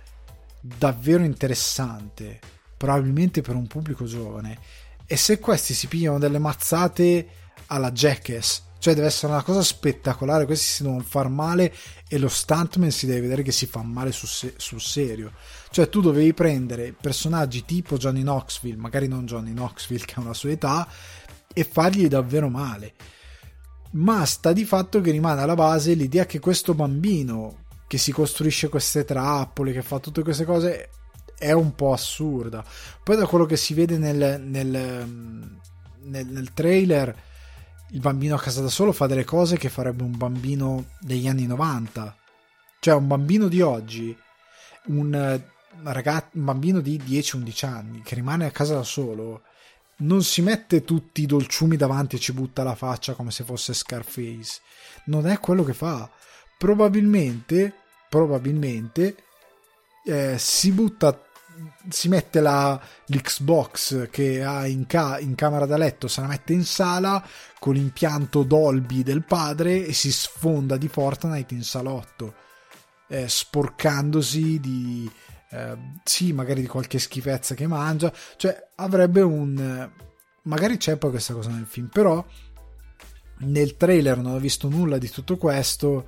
davvero 0.61 1.25
interessante, 1.25 2.39
probabilmente 2.77 3.43
per 3.43 3.55
un 3.55 3.67
pubblico 3.67 4.05
giovane, 4.05 4.59
è 5.05 5.17
se 5.17 5.39
questi 5.39 5.75
si 5.75 5.89
pigliano 5.89 6.19
delle 6.19 6.39
mazzate 6.39 7.29
alla 7.67 7.91
Jackass 7.91 8.63
cioè 8.83 8.95
deve 8.95 9.07
essere 9.07 9.31
una 9.33 9.45
cosa 9.45 9.63
spettacolare, 9.63 10.45
questi 10.45 10.65
si 10.65 10.83
devono 10.83 11.05
far 11.07 11.29
male 11.29 11.73
e 12.09 12.19
lo 12.19 12.27
stuntman 12.27 12.91
si 12.91 13.07
deve 13.07 13.21
vedere 13.21 13.43
che 13.43 13.53
si 13.53 13.67
fa 13.67 13.81
male 13.81 14.11
sul, 14.11 14.27
se- 14.27 14.55
sul 14.57 14.81
serio. 14.81 15.35
Cioè 15.71 15.89
tu 15.89 16.01
dovevi 16.01 16.35
prendere 16.35 16.93
personaggi 17.01 17.65
tipo 17.65 17.97
Johnny 17.97 18.23
Knoxville, 18.23 18.77
magari 18.77 19.07
non 19.07 19.25
Johnny 19.25 19.53
Knoxville 19.53 20.05
che 20.05 20.15
ha 20.17 20.21
una 20.21 20.35
sua 20.35 20.51
età, 20.51 20.89
e 21.55 21.63
fargli 21.63 22.09
davvero 22.09 22.49
male. 22.49 22.95
Ma 23.93 24.25
sta 24.25 24.53
di 24.53 24.65
fatto 24.65 25.01
che 25.01 25.13
rimane 25.13 25.43
alla 25.43 25.55
base 25.55 25.95
l'idea 25.95 26.27
che 26.27 26.41
questo 26.41 26.75
bambino 26.75 27.67
che 27.87 27.99
si 27.99 28.11
costruisce 28.11 28.69
queste 28.69 29.05
trappole, 29.05 29.71
che 29.71 29.83
fa 29.83 30.01
tutte 30.01 30.25
queste 30.25 30.45
cose, 30.45 30.89
è 31.39 31.53
un 31.53 31.77
po' 31.77 31.93
assurda. 31.93 32.65
Poi 33.01 33.17
da 33.17 33.27
quello 33.29 33.47
che 33.47 33.57
si 33.57 33.75
vede 33.75 33.97
nel, 33.97 34.43
nel, 34.43 35.07
nel, 36.01 36.27
nel 36.27 36.53
trailer 36.53 37.31
il 37.93 38.01
bambino 38.01 38.35
a 38.35 38.41
casa 38.41 38.63
da 38.63 38.69
solo 38.69 38.93
fa 38.93 39.07
delle 39.07 39.25
cose 39.25 39.57
che 39.57 39.69
farebbe 39.69 40.03
un 40.03 40.17
bambino 40.17 40.87
degli 41.01 41.29
anni 41.29 41.47
90. 41.47 42.17
Cioè 42.81 42.95
un 42.95 43.07
bambino 43.07 43.49
di 43.49 43.61
oggi, 43.61 44.17
un, 44.87 45.41
ragazzo, 45.83 46.29
un 46.33 46.45
bambino 46.45 46.81
di 46.81 46.99
10-11 46.99 47.67
anni 47.67 48.03
che 48.03 48.15
rimane 48.15 48.47
a 48.47 48.51
casa 48.51 48.75
da 48.75 48.83
solo, 48.83 49.43
non 49.99 50.23
si 50.23 50.43
mette 50.43 50.85
tutti 50.85 51.23
i 51.23 51.27
dolciumi 51.27 51.77
davanti 51.77 52.17
e 52.17 52.19
ci 52.19 52.33
butta 52.33 52.63
la 52.63 52.75
faccia 52.75 53.15
come 53.15 53.31
se 53.31 53.45
fosse 53.45 53.75
Scarface. 53.75 54.61
Non 55.05 55.27
è 55.27 55.39
quello 55.39 55.63
che 55.63 55.75
fa. 55.75 56.11
Probabilmente, 56.59 57.75
probabilmente 58.09 59.17
eh, 60.05 60.37
si 60.39 60.73
butta 60.73 61.17
si 61.89 62.09
mette 62.09 62.41
la, 62.41 62.81
l'Xbox 63.07 64.09
che 64.11 64.43
ha 64.43 64.67
in, 64.67 64.87
ca- 64.87 65.19
in, 65.19 65.35
camera 65.35 65.67
da 65.67 65.77
letto, 65.77 66.09
se 66.09 66.21
la 66.21 66.27
mette 66.27 66.53
in 66.53 66.65
sala 66.65 67.25
con 67.59 67.75
l'impianto 67.75 68.43
Dolby 68.43 69.03
del 69.03 69.25
padre 69.25 69.87
e 69.87 69.93
si 69.93 70.13
sfonda 70.13 70.77
di 70.77 70.89
Fortnite 70.89 71.55
in 71.55 71.65
salotto, 71.65 72.35
eh, 73.09 73.29
sporcandosi 73.29 74.61
di... 74.61 75.11
Eh, 75.51 75.77
sì, 76.03 76.33
magari 76.33 76.63
di 76.63 76.67
qualche 76.67 76.99
schifezza 76.99 77.55
che 77.55 77.67
mangia, 77.67 78.13
cioè 78.37 78.71
avrebbe 78.77 79.21
un... 79.21 79.91
magari 80.43 80.77
c'è 80.79 80.97
poi 80.97 81.11
questa 81.11 81.35
cosa 81.35 81.51
nel 81.51 81.67
film, 81.67 81.89
però 81.89 82.25
nel 83.39 83.77
trailer 83.77 84.19
non 84.19 84.35
ho 84.35 84.39
visto 84.39 84.69
nulla 84.69 84.99
di 84.99 85.11
tutto 85.11 85.37
questo 85.37 86.07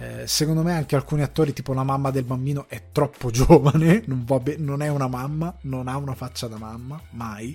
eh, 0.00 0.26
secondo 0.26 0.62
me 0.62 0.72
anche 0.72 0.96
alcuni 0.96 1.20
attori, 1.20 1.52
tipo 1.52 1.74
la 1.74 1.82
mamma 1.82 2.10
del 2.10 2.24
bambino, 2.24 2.64
è 2.68 2.84
troppo 2.90 3.28
giovane, 3.30 4.02
non, 4.06 4.24
be- 4.42 4.56
non 4.56 4.80
è 4.80 4.88
una 4.88 5.08
mamma, 5.08 5.54
non 5.62 5.88
ha 5.88 5.96
una 5.98 6.14
faccia 6.14 6.46
da 6.46 6.56
mamma, 6.56 6.98
mai. 7.10 7.54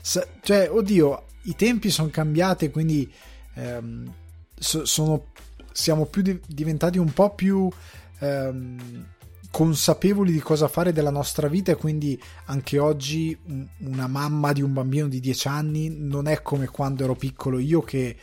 S- 0.00 0.26
cioè, 0.40 0.68
oddio, 0.68 1.22
i 1.42 1.54
tempi 1.54 1.90
sono 1.90 2.08
cambiati, 2.08 2.70
quindi 2.70 3.08
ehm, 3.54 4.12
so- 4.58 4.84
sono, 4.84 5.26
siamo 5.70 6.08
di- 6.12 6.40
diventati 6.48 6.98
un 6.98 7.12
po' 7.12 7.32
più... 7.32 7.70
Ehm, 8.18 9.12
consapevoli 9.54 10.32
di 10.32 10.40
cosa 10.40 10.66
fare 10.66 10.92
della 10.92 11.12
nostra 11.12 11.46
vita 11.46 11.70
e 11.70 11.76
quindi 11.76 12.20
anche 12.46 12.80
oggi 12.80 13.38
una 13.78 14.08
mamma 14.08 14.52
di 14.52 14.62
un 14.62 14.72
bambino 14.72 15.06
di 15.06 15.20
10 15.20 15.46
anni 15.46 15.96
non 15.96 16.26
è 16.26 16.42
come 16.42 16.66
quando 16.66 17.04
ero 17.04 17.14
piccolo 17.14 17.60
io 17.60 17.80
che 17.82 18.16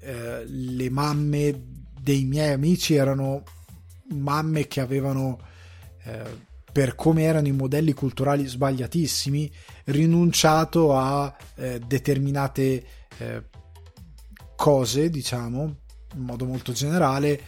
eh, 0.00 0.44
le 0.44 0.90
mamme 0.90 1.58
dei 2.00 2.24
miei 2.24 2.52
amici 2.52 2.94
erano 2.94 3.42
mamme 4.10 4.66
che 4.66 4.80
avevano, 4.80 5.38
eh, 6.04 6.46
per 6.72 6.94
come 6.94 7.22
erano 7.22 7.48
i 7.48 7.52
modelli 7.52 7.92
culturali 7.92 8.46
sbagliatissimi, 8.46 9.50
rinunciato 9.84 10.96
a 10.96 11.34
eh, 11.56 11.80
determinate 11.86 12.84
eh, 13.18 13.42
cose, 14.56 15.10
diciamo, 15.10 15.76
in 16.14 16.22
modo 16.22 16.44
molto 16.44 16.72
generale, 16.72 17.40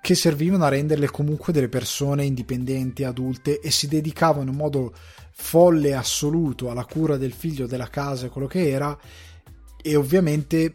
che 0.00 0.14
servivano 0.14 0.64
a 0.64 0.68
renderle 0.68 1.10
comunque 1.10 1.52
delle 1.52 1.68
persone 1.68 2.24
indipendenti, 2.24 3.02
adulte 3.02 3.60
e 3.60 3.70
si 3.70 3.88
dedicavano 3.88 4.50
in 4.50 4.56
modo 4.56 4.94
folle 5.32 5.94
assoluto 5.94 6.70
alla 6.70 6.84
cura 6.84 7.16
del 7.16 7.32
figlio, 7.32 7.66
della 7.66 7.88
casa 7.88 8.28
quello 8.28 8.46
che 8.46 8.68
era 8.68 8.96
e 9.82 9.96
ovviamente 9.96 10.72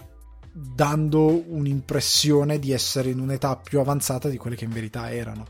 dando 0.52 1.44
un'impressione 1.50 2.60
di 2.60 2.72
essere 2.72 3.10
in 3.10 3.20
un'età 3.20 3.56
più 3.56 3.80
avanzata 3.80 4.28
di 4.28 4.38
quelle 4.38 4.56
che 4.56 4.66
in 4.66 4.72
verità 4.72 5.12
erano. 5.12 5.46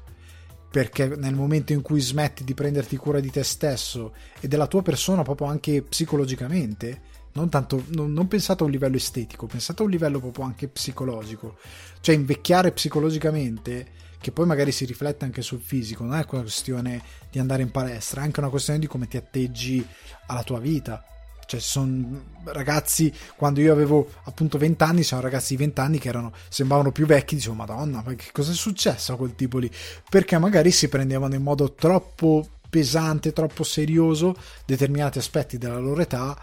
Perché 0.70 1.08
nel 1.18 1.36
momento 1.36 1.74
in 1.74 1.82
cui 1.82 2.00
smetti 2.00 2.44
di 2.44 2.54
prenderti 2.54 2.96
cura 2.96 3.20
di 3.20 3.30
te 3.30 3.44
stesso 3.44 4.14
e 4.40 4.48
della 4.48 4.68
tua 4.68 4.82
persona, 4.82 5.24
proprio 5.24 5.48
anche 5.48 5.82
psicologicamente, 5.82 7.02
non, 7.34 7.50
tanto, 7.50 7.84
non, 7.88 8.14
non 8.14 8.28
pensate 8.28 8.64
a 8.64 8.66
un 8.66 8.72
livello 8.72 8.96
estetico, 8.96 9.48
pensate 9.48 9.82
a 9.82 9.86
un 9.86 9.92
livello 9.92 10.20
proprio 10.20 10.46
anche 10.46 10.70
psicologico. 10.70 11.58
Cioè 12.00 12.16
invecchiare 12.16 12.72
psicologicamente, 12.72 13.88
che 14.22 14.32
poi 14.32 14.46
magari 14.46 14.72
si 14.72 14.86
riflette 14.86 15.26
anche 15.26 15.42
sul 15.42 15.60
fisico, 15.60 16.04
non 16.04 16.14
è 16.14 16.26
una 16.30 16.42
questione 16.42 17.02
di 17.30 17.40
andare 17.40 17.64
in 17.64 17.72
palestra, 17.72 18.22
è 18.22 18.24
anche 18.24 18.40
una 18.40 18.50
questione 18.50 18.80
di 18.80 18.88
come 18.88 19.08
ti 19.08 19.18
atteggi 19.18 19.86
alla 20.28 20.44
tua 20.44 20.60
vita 20.60 21.04
Cioè, 21.52 21.60
sono 21.60 22.22
ragazzi, 22.46 23.14
quando 23.36 23.60
io 23.60 23.74
avevo 23.74 24.10
appunto 24.24 24.58
20 24.58 24.84
anni, 24.84 25.02
c'erano 25.02 25.24
ragazzi 25.24 25.58
di 25.58 25.64
20 25.64 25.80
anni 25.82 26.00
che 26.00 26.08
erano, 26.08 26.32
sembravano 26.48 26.94
più 26.94 27.06
vecchi, 27.06 27.36
dicevo, 27.36 27.56
madonna, 27.56 28.02
ma 28.06 28.14
che 28.14 28.30
cosa 28.32 28.54
è 28.54 28.56
successo 28.56 29.12
a 29.12 29.18
quel 29.18 29.36
tipo 29.36 29.58
lì? 29.58 29.70
Perché 30.10 30.38
magari 30.38 30.72
si 30.72 30.88
prendevano 30.88 31.36
in 31.36 31.44
modo 31.44 31.74
troppo 31.74 32.48
pesante, 32.70 33.34
troppo 33.34 33.66
serioso 33.66 34.34
determinati 34.66 35.18
aspetti 35.18 35.58
della 35.58 35.78
loro 35.78 36.00
età, 36.00 36.38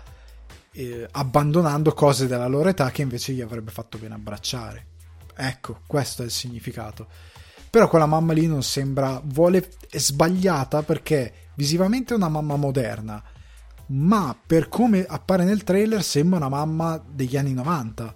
eh, 0.72 1.08
abbandonando 1.10 1.94
cose 1.94 2.26
della 2.26 2.46
loro 2.46 2.68
età 2.68 2.90
che 2.90 3.00
invece 3.00 3.32
gli 3.32 3.40
avrebbe 3.40 3.70
fatto 3.70 3.96
bene 3.96 4.12
abbracciare. 4.12 4.84
Ecco, 5.34 5.80
questo 5.86 6.20
è 6.20 6.26
il 6.26 6.32
significato. 6.32 7.06
Però 7.70 7.88
quella 7.88 8.04
mamma 8.04 8.34
lì 8.34 8.46
non 8.46 8.62
sembra, 8.62 9.18
vuole, 9.24 9.70
è 9.88 9.96
sbagliata 9.96 10.82
perché 10.82 11.32
visivamente 11.54 12.12
è 12.12 12.16
una 12.16 12.28
mamma 12.28 12.56
moderna 12.56 13.22
ma 13.88 14.36
per 14.46 14.68
come 14.68 15.04
appare 15.06 15.44
nel 15.44 15.64
trailer 15.64 16.02
sembra 16.02 16.38
una 16.38 16.48
mamma 16.48 17.02
degli 17.06 17.36
anni 17.36 17.54
90. 17.54 18.14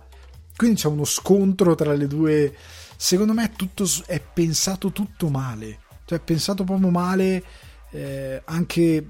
Quindi 0.56 0.80
c'è 0.80 0.88
uno 0.88 1.04
scontro 1.04 1.74
tra 1.74 1.92
le 1.94 2.06
due. 2.06 2.54
Secondo 2.96 3.32
me 3.32 3.44
è, 3.44 3.50
tutto, 3.52 3.86
è 4.06 4.20
pensato 4.20 4.92
tutto 4.92 5.28
male. 5.28 5.80
Cioè, 6.04 6.18
è 6.18 6.22
pensato 6.22 6.64
proprio 6.64 6.90
male 6.90 7.42
eh, 7.90 8.42
anche, 8.44 9.08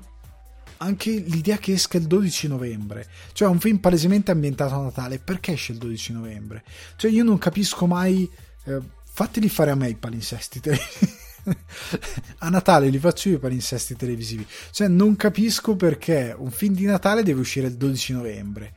anche 0.79 1.11
l'idea 1.11 1.59
che 1.59 1.73
esca 1.73 1.99
il 1.99 2.07
12 2.07 2.49
novembre. 2.49 3.07
Cioè, 3.33 3.49
è 3.49 3.51
un 3.51 3.61
film 3.61 3.79
palesemente 3.79 4.31
ambientato 4.31 4.75
a 4.75 4.83
Natale. 4.83 5.19
Perché 5.19 5.53
esce 5.53 5.73
il 5.73 5.79
12 5.79 6.13
novembre? 6.13 6.65
Cioè, 6.97 7.11
io 7.11 7.25
non 7.25 7.39
capisco 7.39 7.87
mai. 7.87 8.31
Eh, 8.65 8.81
fateli 9.05 9.49
fare 9.49 9.73
a 9.73 9.75
me 9.75 9.91
i 9.91 9.95
palinsesti 9.95 10.61
a 12.39 12.49
Natale 12.49 12.89
li 12.89 12.99
faccio 12.99 13.29
io 13.29 13.37
i 13.37 13.41
palinsesti 13.41 13.97
televisivi. 13.97 14.47
Cioè, 14.71 14.89
non 14.89 15.17
capisco 15.17 15.77
perché 15.77 16.35
un 16.37 16.51
film 16.51 16.75
di 16.75 16.85
Natale 16.85 17.23
deve 17.23 17.41
uscire 17.41 17.67
il 17.67 17.77
12 17.77 18.13
novembre. 18.13 18.75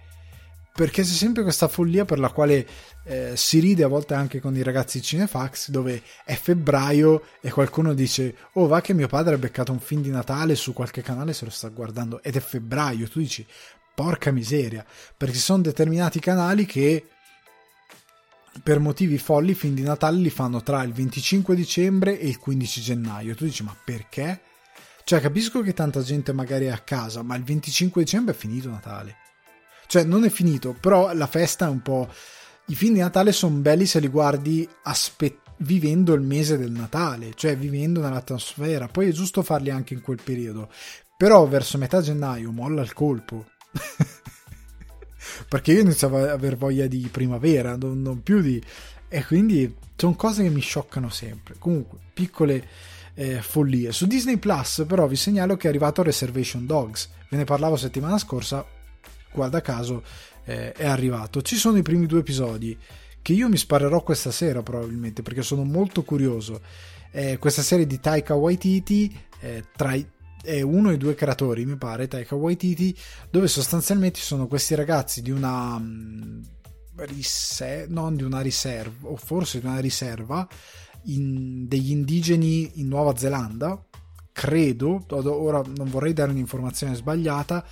Perché 0.76 1.04
c'è 1.04 1.08
sempre 1.08 1.44
questa 1.44 1.70
follia 1.70 2.04
per 2.04 2.20
la 2.20 2.32
quale 2.32 2.68
eh, 3.06 3.32
si 3.36 3.60
ride 3.60 3.84
a 3.84 3.88
volte 3.88 4.14
anche 4.14 4.42
con 4.42 4.58
i 4.58 4.62
ragazzi 4.62 5.02
Cinefax, 5.02 5.70
dove 5.70 6.02
è 6.26 6.36
febbraio 6.36 7.24
e 7.40 7.50
qualcuno 7.50 7.94
dice: 7.94 8.36
Oh, 8.54 8.68
va 8.68 8.82
che 8.82 8.94
mio 8.94 9.08
padre 9.08 9.36
ha 9.36 9.38
beccato 9.38 9.72
un 9.72 9.80
film 9.80 10.02
di 10.02 10.10
Natale 10.10 10.56
su 10.56 10.74
qualche 10.74 11.02
canale 11.02 11.32
se 11.32 11.46
lo 11.46 11.52
sta 11.52 11.70
guardando 11.70 12.22
ed 12.22 12.36
è 12.36 12.42
febbraio. 12.42 13.08
Tu 13.08 13.20
dici: 13.20 13.46
Porca 13.94 14.32
miseria, 14.32 14.86
perché 15.16 15.36
ci 15.36 15.40
sono 15.40 15.62
determinati 15.62 16.20
canali 16.20 16.66
che 16.66 17.06
per 18.64 18.80
motivi 18.80 19.18
folli 19.18 19.52
i 19.52 19.56
film 19.56 19.76
di 19.76 19.82
Natale 19.82 20.18
li 20.18 20.30
fanno 20.30 20.64
tra 20.64 20.82
il 20.84 20.94
25 20.94 21.56
dicembre 21.56 22.20
e 22.20 22.28
il 22.28 22.40
15 22.40 22.82
gennaio. 22.82 23.36
Tu 23.36 23.46
dici, 23.46 23.64
ma 23.64 23.76
perché? 23.84 24.42
Cioè, 25.04 25.20
capisco 25.22 25.62
che 25.62 25.74
tanta 25.74 26.02
gente 26.02 26.34
magari 26.34 26.66
è 26.66 26.72
a 26.72 26.80
casa, 26.80 27.22
ma 27.22 27.36
il 27.36 27.44
25 27.44 28.04
dicembre 28.04 28.34
è 28.34 28.38
finito 28.38 28.70
Natale. 28.70 29.18
Cioè, 29.88 30.04
non 30.04 30.24
è 30.24 30.30
finito, 30.30 30.76
però 30.80 31.14
la 31.14 31.28
festa 31.28 31.68
è 31.68 31.70
un 31.70 31.82
po'... 31.82 32.10
I 32.68 32.76
film 32.76 32.94
di 32.94 33.00
Natale 33.00 33.32
sono 33.32 33.58
belli 33.58 33.86
se 33.86 34.00
li 34.00 34.08
guardi 34.08 34.68
aspe... 34.84 35.42
vivendo 35.58 36.14
il 36.14 36.22
mese 36.22 36.58
del 36.58 36.72
Natale, 36.72 37.34
cioè 37.36 37.56
vivendo 37.56 38.02
nell'atmosfera. 38.02 38.88
Poi 38.88 39.10
è 39.10 39.12
giusto 39.12 39.44
farli 39.44 39.70
anche 39.70 39.94
in 39.94 40.02
quel 40.02 40.20
periodo. 40.24 40.70
Però 41.18 41.46
verso 41.48 41.78
metà 41.78 42.02
gennaio 42.02 42.52
molla 42.52 42.82
il 42.82 42.94
colpo. 42.94 43.46
perché 45.48 45.72
io 45.74 45.82
iniziavo 45.82 46.18
ad 46.18 46.30
aver 46.30 46.58
voglia 46.58 46.88
di 46.88 47.08
primavera, 47.12 47.76
non, 47.76 48.02
non 48.02 48.22
più 48.24 48.42
di... 48.42 48.62
e 49.08 49.26
quindi 49.26 49.76
sono 49.96 50.16
cose 50.16 50.44
che 50.44 50.50
mi 50.50 50.62
scioccano 50.62 51.10
sempre. 51.10 51.56
Comunque, 51.58 51.98
piccole 52.14 52.68
eh, 53.16 53.42
follie. 53.42 53.92
Su 53.92 54.06
Disney 54.06 54.38
Plus 54.38 54.86
però 54.88 55.08
vi 55.08 55.16
segnalo 55.16 55.58
che 55.58 55.68
è 55.68 55.70
arrivato 55.70 56.04
Reservation 56.04 56.66
Dogs, 56.66 57.10
ve 57.30 57.38
ne 57.38 57.44
parlavo 57.44 57.76
settimana 57.76 58.18
scorsa, 58.18 58.66
guarda 59.32 59.62
caso 59.62 60.04
eh, 60.46 60.72
è 60.74 60.86
arrivato. 60.86 61.42
Ci 61.42 61.56
sono 61.56 61.78
i 61.78 61.82
primi 61.82 62.06
due 62.06 62.20
episodi 62.20 62.78
che 63.22 63.34
io 63.34 63.50
mi 63.50 63.58
sparerò 63.58 64.04
questa 64.04 64.32
sera 64.32 64.62
probabilmente 64.62 65.22
perché 65.22 65.42
sono 65.42 65.64
molto 65.64 66.04
curioso. 66.04 66.62
Eh, 67.12 67.38
questa 67.38 67.62
serie 67.62 67.88
di 67.88 68.00
Taika 68.00 68.36
Waititi 68.36 69.18
eh, 69.40 69.64
tra 69.76 69.94
i 69.94 70.06
è 70.46 70.62
uno 70.62 70.90
dei 70.90 70.98
due 70.98 71.16
creatori, 71.16 71.66
mi 71.66 71.76
pare, 71.76 72.08
Taika 72.08 72.36
Waititi, 72.36 72.96
dove 73.30 73.48
sostanzialmente 73.48 74.20
sono 74.20 74.48
questi 74.48 74.76
ragazzi 74.76 75.22
di 75.22 75.32
una 75.32 75.78
mm, 75.78 76.42
riserva, 76.98 77.94
non 77.94 78.16
di 78.16 78.24
una 78.24 78.42
riserva, 78.42 79.10
o 79.10 79.16
forse 79.16 79.60
di 79.60 79.66
una 79.66 79.80
riserva 79.80 80.48
in, 81.06 81.68
degli 81.68 81.92
indigeni 81.92 82.80
in 82.80 82.88
Nuova 82.88 83.18
Zelanda, 83.18 83.84
credo, 84.32 85.04
ora 85.10 85.62
non 85.76 85.90
vorrei 85.90 86.14
dare 86.14 86.32
un'informazione 86.32 86.96
sbagliata, 86.96 87.66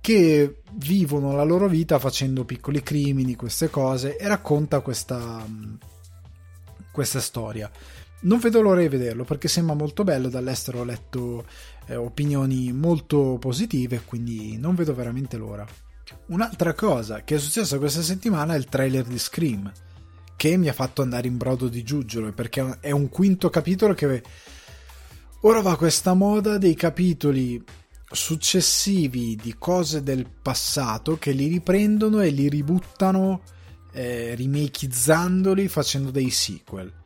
che 0.00 0.62
vivono 0.72 1.36
la 1.36 1.44
loro 1.44 1.68
vita 1.68 2.00
facendo 2.00 2.44
piccoli 2.44 2.82
crimini, 2.82 3.36
queste 3.36 3.70
cose, 3.70 4.16
e 4.16 4.26
racconta 4.26 4.80
questa, 4.80 5.44
mm, 5.46 5.74
questa 6.90 7.20
storia. 7.20 7.70
Non 8.22 8.38
vedo 8.38 8.60
l'ora 8.60 8.80
di 8.80 8.88
vederlo 8.88 9.24
perché 9.24 9.48
sembra 9.48 9.74
molto 9.74 10.04
bello. 10.04 10.28
Dall'estero 10.28 10.80
ho 10.80 10.84
letto 10.84 11.44
eh, 11.86 11.96
opinioni 11.96 12.72
molto 12.72 13.36
positive, 13.40 14.02
quindi 14.04 14.56
non 14.58 14.74
vedo 14.74 14.94
veramente 14.94 15.36
l'ora. 15.36 15.66
Un'altra 16.26 16.74
cosa 16.74 17.24
che 17.24 17.36
è 17.36 17.38
successa 17.38 17.78
questa 17.78 18.02
settimana 18.02 18.54
è 18.54 18.58
il 18.58 18.66
trailer 18.66 19.04
di 19.04 19.18
Scream, 19.18 19.72
che 20.36 20.56
mi 20.56 20.68
ha 20.68 20.72
fatto 20.72 21.02
andare 21.02 21.26
in 21.26 21.36
brodo 21.36 21.68
di 21.68 21.82
giuggiolo 21.82 22.32
perché 22.32 22.78
è 22.80 22.90
un 22.90 23.08
quinto 23.08 23.50
capitolo 23.50 23.94
che 23.94 24.22
ora 25.40 25.60
va 25.60 25.76
questa 25.76 26.14
moda 26.14 26.58
dei 26.58 26.74
capitoli 26.74 27.62
successivi 28.10 29.36
di 29.40 29.54
cose 29.58 30.02
del 30.02 30.26
passato 30.42 31.18
che 31.18 31.32
li 31.32 31.46
riprendono 31.46 32.20
e 32.20 32.30
li 32.30 32.48
ributtano 32.48 33.42
eh, 33.92 34.34
remakizzandoli 34.34 35.68
facendo 35.68 36.10
dei 36.10 36.30
sequel 36.30 37.01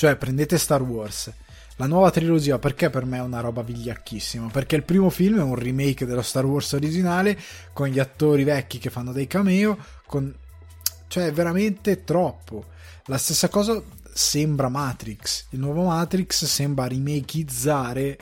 cioè, 0.00 0.16
prendete 0.16 0.56
Star 0.56 0.80
Wars, 0.80 1.30
la 1.76 1.84
nuova 1.84 2.10
trilogia, 2.10 2.58
perché 2.58 2.88
per 2.88 3.04
me 3.04 3.18
è 3.18 3.20
una 3.20 3.40
roba 3.40 3.60
vigliacchissima? 3.60 4.46
Perché 4.46 4.74
il 4.74 4.82
primo 4.82 5.10
film 5.10 5.40
è 5.40 5.42
un 5.42 5.56
remake 5.56 6.06
dello 6.06 6.22
Star 6.22 6.46
Wars 6.46 6.72
originale, 6.72 7.38
con 7.74 7.86
gli 7.88 7.98
attori 7.98 8.42
vecchi 8.42 8.78
che 8.78 8.88
fanno 8.88 9.12
dei 9.12 9.26
cameo, 9.26 9.76
con... 10.06 10.34
cioè 11.06 11.26
è 11.26 11.32
veramente 11.34 12.02
troppo. 12.02 12.64
La 13.08 13.18
stessa 13.18 13.50
cosa 13.50 13.78
sembra 14.10 14.70
Matrix. 14.70 15.48
Il 15.50 15.58
nuovo 15.58 15.84
Matrix 15.84 16.46
sembra 16.46 16.88
remakizzare 16.88 18.18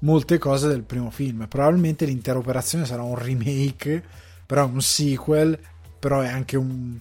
molte 0.00 0.38
cose 0.38 0.66
del 0.66 0.82
primo 0.82 1.10
film. 1.10 1.46
Probabilmente 1.46 2.04
l'intera 2.04 2.40
operazione 2.40 2.84
sarà 2.84 3.04
un 3.04 3.16
remake, 3.16 4.02
però 4.44 4.66
un 4.66 4.82
sequel, 4.82 5.56
però 6.00 6.18
è 6.18 6.26
anche 6.26 6.56
un 6.56 6.98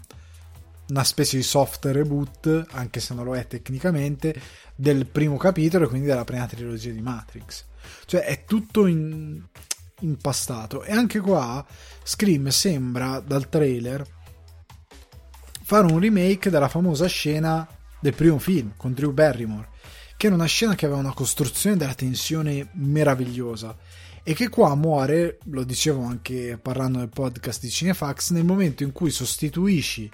una 0.92 1.06
specie 1.06 1.38
di 1.38 1.44
soft 1.44 1.86
reboot, 1.86 2.66
anche 2.72 3.00
se 3.00 3.14
non 3.14 3.24
lo 3.24 3.36
è 3.36 3.48
tecnicamente, 3.48 4.40
del 4.76 5.06
primo 5.06 5.38
capitolo 5.38 5.86
e 5.86 5.88
quindi 5.88 6.06
della 6.06 6.26
prima 6.26 6.46
trilogia 6.46 6.92
di 6.92 7.02
Matrix. 7.02 7.66
Cioè 8.06 8.22
è 8.22 8.44
tutto 8.44 8.86
in, 8.88 9.42
impastato. 10.02 10.84
E 10.84 10.92
anche 10.92 11.20
qua 11.22 11.66
Scream 12.04 12.50
sembra 12.50 13.22
dal 13.22 13.48
trailer 13.48 14.06
fare 15.64 15.90
un 15.90 16.00
remake 16.00 16.50
della 16.50 16.68
famosa 16.68 17.08
scena 17.08 17.66
del 18.02 18.14
primo 18.14 18.38
film 18.38 18.74
con 18.76 18.94
Drew 18.94 19.14
Barrymore, 19.14 19.70
che 20.18 20.26
era 20.26 20.36
una 20.36 20.46
scena 20.46 20.76
che 20.76 20.86
aveva 20.86 21.00
una 21.00 21.14
costruzione 21.14 21.78
della 21.78 21.94
tensione 21.94 22.70
meravigliosa 22.74 23.78
e 24.24 24.34
che 24.34 24.50
qua 24.50 24.76
muore, 24.76 25.38
lo 25.46 25.64
dicevo 25.64 26.04
anche 26.04 26.60
parlando 26.62 26.98
nel 26.98 27.08
podcast 27.08 27.62
di 27.62 27.70
Cinefax, 27.70 28.32
nel 28.32 28.44
momento 28.44 28.84
in 28.84 28.92
cui 28.92 29.10
sostituisci 29.10 30.10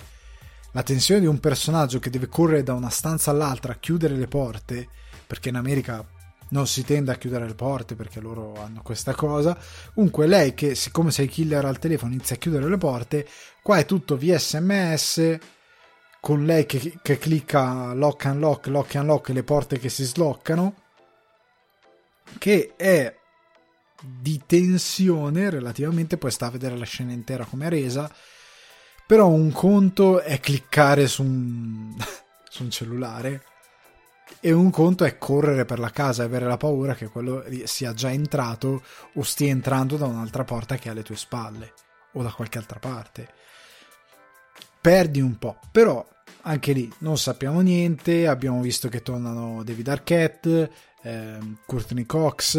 la 0.78 0.84
tensione 0.84 1.22
di 1.22 1.26
un 1.26 1.40
personaggio 1.40 1.98
che 1.98 2.12
deve 2.12 2.28
correre 2.28 2.62
da 2.62 2.76
una 2.76 2.92
stanza 2.92 3.32
all'altra 3.32 3.72
a 3.72 3.78
chiudere 3.78 4.14
le 4.14 4.28
porte, 4.28 4.88
perché 5.26 5.50
in 5.50 5.56
America 5.56 6.06
non 6.50 6.68
si 6.68 6.84
tende 6.84 7.12
a 7.12 7.16
chiudere 7.16 7.48
le 7.48 7.56
porte 7.56 7.96
perché 7.96 8.20
loro 8.20 8.54
hanno 8.62 8.84
questa 8.84 9.16
cosa. 9.16 9.58
Comunque, 9.96 10.28
lei 10.28 10.54
che, 10.54 10.76
siccome 10.76 11.10
sei 11.10 11.28
killer 11.28 11.66
al 11.66 11.80
telefono, 11.80 12.14
inizia 12.14 12.36
a 12.36 12.38
chiudere 12.38 12.70
le 12.70 12.78
porte. 12.78 13.28
Qua 13.64 13.80
è 13.80 13.86
tutto 13.86 14.18
via 14.18 14.38
sms 14.38 15.38
con 16.20 16.46
lei 16.46 16.68
che, 16.68 17.00
che 17.02 17.18
clicca 17.18 17.94
lock 17.94 18.26
and 18.26 18.40
lock, 18.40 18.68
lock 18.68 18.96
and 18.98 19.08
lock 19.08 19.30
le 19.30 19.44
porte 19.44 19.80
che 19.80 19.90
si 19.90 20.04
sloccano. 20.04 20.76
Che 22.38 22.74
è 22.76 23.18
di 24.00 24.44
tensione 24.46 25.50
relativamente. 25.50 26.18
Poi 26.18 26.30
sta 26.30 26.46
a 26.46 26.52
vedere 26.52 26.78
la 26.78 26.86
scena 26.86 27.14
intera 27.14 27.46
come 27.46 27.68
resa 27.68 28.14
però 29.08 29.28
un 29.30 29.52
conto 29.54 30.20
è 30.20 30.40
cliccare 30.40 31.08
su 31.08 31.24
un, 31.24 31.96
su 32.50 32.64
un 32.64 32.70
cellulare 32.70 33.44
e 34.42 34.52
un 34.52 34.70
conto 34.70 35.06
è 35.06 35.18
correre 35.18 35.64
per 35.64 35.80
la 35.80 35.90
casa 35.90 36.22
e 36.22 36.26
avere 36.26 36.46
la 36.46 36.58
paura 36.58 36.94
che 36.94 37.08
quello 37.08 37.44
sia 37.64 37.94
già 37.94 38.12
entrato 38.12 38.84
o 39.14 39.24
stia 39.24 39.48
entrando 39.48 39.96
da 39.96 40.06
un'altra 40.06 40.44
porta 40.44 40.76
che 40.76 40.90
è 40.90 40.92
alle 40.92 41.04
tue 41.04 41.16
spalle 41.16 41.74
o 42.14 42.22
da 42.22 42.32
qualche 42.32 42.58
altra 42.58 42.80
parte. 42.80 43.30
Perdi 44.82 45.22
un 45.22 45.38
po', 45.38 45.58
però 45.72 46.06
anche 46.42 46.74
lì 46.74 46.92
non 47.00 47.18
sappiamo 47.18 47.62
niente, 47.62 48.28
abbiamo 48.28 48.62
visto 48.62 48.90
che 48.90 49.02
tornano 49.02 49.64
David 49.64 49.88
Arquette, 49.88 50.72
eh, 51.02 51.38
Courtney 51.66 52.06
Cox, 52.06 52.56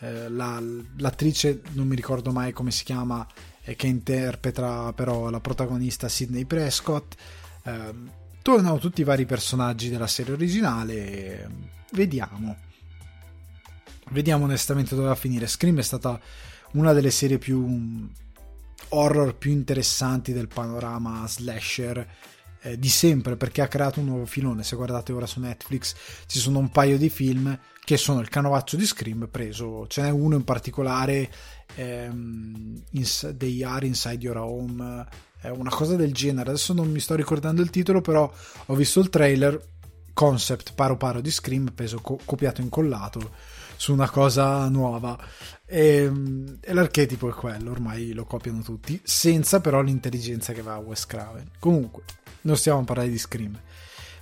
eh, 0.00 0.28
la, 0.28 0.62
l'attrice 0.98 1.62
non 1.72 1.86
mi 1.86 1.96
ricordo 1.96 2.30
mai 2.30 2.52
come 2.52 2.70
si 2.70 2.84
chiama 2.84 3.26
che 3.76 3.86
interpreta 3.86 4.92
però 4.92 5.30
la 5.30 5.40
protagonista 5.40 6.08
Sidney 6.08 6.44
Prescott. 6.44 7.14
Eh, 7.64 7.94
tornano 8.42 8.78
tutti 8.78 9.02
i 9.02 9.04
vari 9.04 9.26
personaggi 9.26 9.90
della 9.90 10.06
serie 10.06 10.32
originale 10.32 11.76
vediamo. 11.92 12.56
Vediamo 14.10 14.44
onestamente 14.44 14.94
dove 14.94 15.08
va 15.08 15.12
a 15.12 15.16
finire. 15.16 15.46
Scream 15.46 15.78
è 15.78 15.82
stata 15.82 16.18
una 16.72 16.92
delle 16.92 17.10
serie 17.10 17.38
più 17.38 18.08
horror 18.90 19.36
più 19.36 19.50
interessanti 19.50 20.32
del 20.32 20.48
panorama 20.48 21.26
slasher 21.26 22.06
eh, 22.62 22.78
di 22.78 22.88
sempre 22.88 23.36
perché 23.36 23.60
ha 23.60 23.68
creato 23.68 24.00
un 24.00 24.06
nuovo 24.06 24.26
filone. 24.26 24.62
Se 24.62 24.76
guardate 24.76 25.12
ora 25.12 25.26
su 25.26 25.40
Netflix 25.40 25.94
ci 26.26 26.38
sono 26.38 26.58
un 26.58 26.70
paio 26.70 26.96
di 26.96 27.10
film 27.10 27.58
che 27.84 27.96
sono 27.96 28.20
il 28.20 28.28
canovaccio 28.28 28.76
di 28.76 28.84
Scream 28.84 29.28
preso, 29.30 29.86
ce 29.86 30.02
n'è 30.02 30.10
uno 30.10 30.36
in 30.36 30.44
particolare, 30.44 31.30
ehm, 31.74 32.82
ins- 32.92 33.34
Are 33.64 33.86
Inside 33.86 34.24
Your 34.24 34.38
Home, 34.38 35.06
è 35.40 35.48
una 35.48 35.70
cosa 35.70 35.96
del 35.96 36.12
genere. 36.12 36.50
Adesso 36.50 36.72
non 36.72 36.90
mi 36.90 37.00
sto 37.00 37.14
ricordando 37.14 37.62
il 37.62 37.70
titolo, 37.70 38.00
però 38.00 38.30
ho 38.66 38.74
visto 38.74 39.00
il 39.00 39.10
trailer, 39.10 39.60
concept 40.12 40.74
paro 40.74 40.96
paro 40.96 41.20
di 41.20 41.30
Scream, 41.30 41.72
peso 41.72 42.00
co- 42.00 42.18
copiato 42.24 42.60
e 42.60 42.64
incollato 42.64 43.30
su 43.76 43.92
una 43.92 44.10
cosa 44.10 44.68
nuova. 44.68 45.16
E, 45.64 46.02
ehm, 46.02 46.58
e, 46.60 46.72
l'archetipo 46.72 47.28
è 47.28 47.32
quello, 47.32 47.70
ormai 47.70 48.12
lo 48.12 48.24
copiano 48.24 48.62
tutti, 48.62 49.00
senza 49.04 49.60
però 49.60 49.80
l'intelligenza 49.80 50.52
che 50.52 50.62
va 50.62 50.74
a 50.74 50.78
Wes 50.78 51.06
Craven. 51.06 51.50
Comunque, 51.58 52.02
non 52.42 52.56
stiamo 52.56 52.80
a 52.80 52.84
parlare 52.84 53.08
di 53.08 53.18
Scream. 53.18 53.58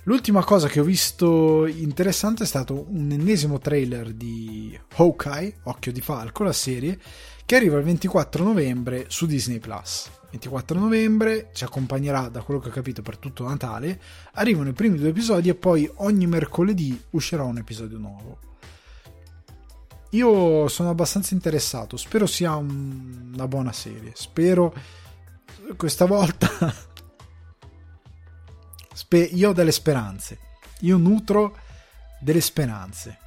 L'ultima 0.03 0.41
cosa 0.43 0.69
che 0.69 0.79
ho 0.79 0.85
visto 0.85 1.65
interessante 1.65 2.43
è 2.43 2.45
stato 2.45 2.85
un 2.89 3.11
ennesimo 3.11 3.59
trailer 3.59 4.13
di 4.13 4.79
Hawkeye, 4.95 5.55
Occhio 5.63 5.91
di 5.91 5.99
Falco, 5.99 6.43
la 6.43 6.53
serie, 6.53 6.97
che 7.47 7.55
arriva 7.55 7.77
il 7.77 7.85
24 7.85 8.43
novembre 8.43 9.05
su 9.07 9.25
Disney 9.25 9.59
Plus. 9.59 10.11
24 10.31 10.77
novembre 10.77 11.49
ci 11.53 11.63
accompagnerà, 11.63 12.27
da 12.27 12.41
quello 12.41 12.59
che 12.59 12.67
ho 12.67 12.73
capito, 12.73 13.01
per 13.01 13.15
tutto 13.15 13.47
Natale. 13.47 14.01
Arrivano 14.33 14.67
i 14.67 14.73
primi 14.73 14.97
due 14.97 15.07
episodi 15.07 15.47
e 15.47 15.55
poi 15.55 15.89
ogni 15.95 16.27
mercoledì 16.27 17.01
uscirà 17.11 17.43
un 17.43 17.57
episodio 17.57 17.97
nuovo. 17.99 18.39
Io 20.09 20.67
sono 20.67 20.89
abbastanza 20.89 21.33
interessato, 21.33 21.95
spero 21.95 22.25
sia 22.25 22.53
un, 22.57 23.31
una 23.33 23.47
buona 23.47 23.71
serie. 23.71 24.11
Spero 24.13 24.73
questa 25.77 26.03
volta 26.03 26.49
Spe- 28.93 29.29
io 29.31 29.51
ho 29.51 29.53
delle 29.53 29.71
speranze. 29.71 30.39
Io 30.81 30.97
nutro 30.97 31.55
delle 32.19 32.41
speranze. 32.41 33.17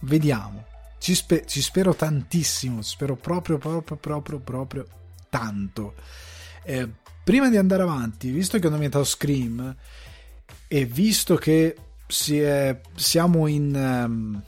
Vediamo. 0.00 0.71
Ci, 1.02 1.16
spe- 1.16 1.44
ci 1.46 1.60
spero 1.60 1.96
tantissimo. 1.96 2.80
Spero 2.80 3.16
proprio, 3.16 3.58
proprio, 3.58 3.96
proprio, 3.96 4.38
proprio 4.38 4.86
tanto. 5.28 5.94
Eh, 6.62 6.88
prima 7.24 7.50
di 7.50 7.56
andare 7.56 7.82
avanti, 7.82 8.30
visto 8.30 8.60
che 8.60 8.68
ho 8.68 8.70
nominato 8.70 9.02
Scream 9.02 9.74
e 10.68 10.84
visto 10.84 11.34
che 11.34 11.74
è, 12.06 12.80
siamo 12.94 13.48
in 13.48 13.74
um, 13.74 14.40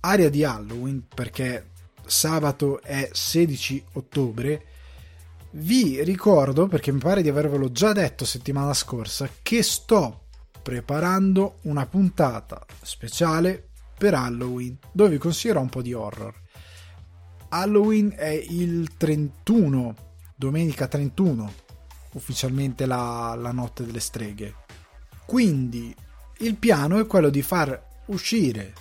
area 0.00 0.30
di 0.30 0.44
Halloween 0.44 1.04
perché 1.14 1.72
sabato 2.06 2.80
è 2.80 3.10
16 3.12 3.84
ottobre 3.92 4.64
vi 5.50 6.02
ricordo, 6.04 6.68
perché 6.68 6.90
mi 6.90 7.00
pare 7.00 7.20
di 7.20 7.28
avervelo 7.28 7.70
già 7.70 7.92
detto 7.92 8.24
settimana 8.24 8.72
scorsa, 8.72 9.28
che 9.42 9.62
sto 9.62 10.24
preparando 10.62 11.58
una 11.64 11.84
puntata 11.84 12.64
speciale 12.80 13.67
per 13.98 14.14
Halloween, 14.14 14.78
dove 14.92 15.10
vi 15.10 15.18
consiglierò 15.18 15.60
un 15.60 15.68
po' 15.68 15.82
di 15.82 15.92
horror. 15.92 16.34
Halloween 17.48 18.14
è 18.16 18.28
il 18.28 18.96
31, 18.96 19.94
domenica 20.36 20.86
31, 20.86 21.52
ufficialmente 22.12 22.86
la, 22.86 23.34
la 23.36 23.52
notte 23.52 23.84
delle 23.84 24.00
streghe. 24.00 24.54
Quindi 25.26 25.94
il 26.38 26.54
piano 26.54 26.98
è 27.00 27.06
quello 27.06 27.28
di 27.28 27.42
far 27.42 27.86
uscire 28.06 28.72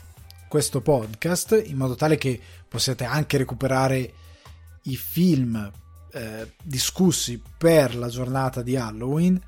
questo 0.48 0.82
podcast 0.82 1.62
in 1.66 1.76
modo 1.76 1.96
tale 1.96 2.18
che 2.18 2.40
possiate 2.68 3.04
anche 3.04 3.38
recuperare 3.38 4.14
i 4.84 4.96
film 4.96 5.70
eh, 6.14 6.54
discussi 6.64 7.42
per 7.58 7.96
la 7.96 8.08
giornata 8.08 8.62
di 8.62 8.78
Halloween 8.78 9.40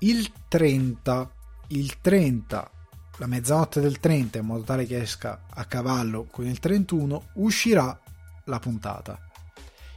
il 0.00 0.32
30 0.48 1.30
il 1.68 2.00
30 2.00 2.70
la 3.16 3.26
mezzanotte 3.26 3.80
del 3.80 4.00
30 4.00 4.38
in 4.38 4.46
modo 4.46 4.62
tale 4.62 4.86
che 4.86 5.00
esca 5.00 5.42
a 5.48 5.64
cavallo 5.64 6.26
con 6.30 6.46
il 6.46 6.58
31 6.58 7.28
uscirà 7.34 7.98
la 8.44 8.58
puntata. 8.58 9.18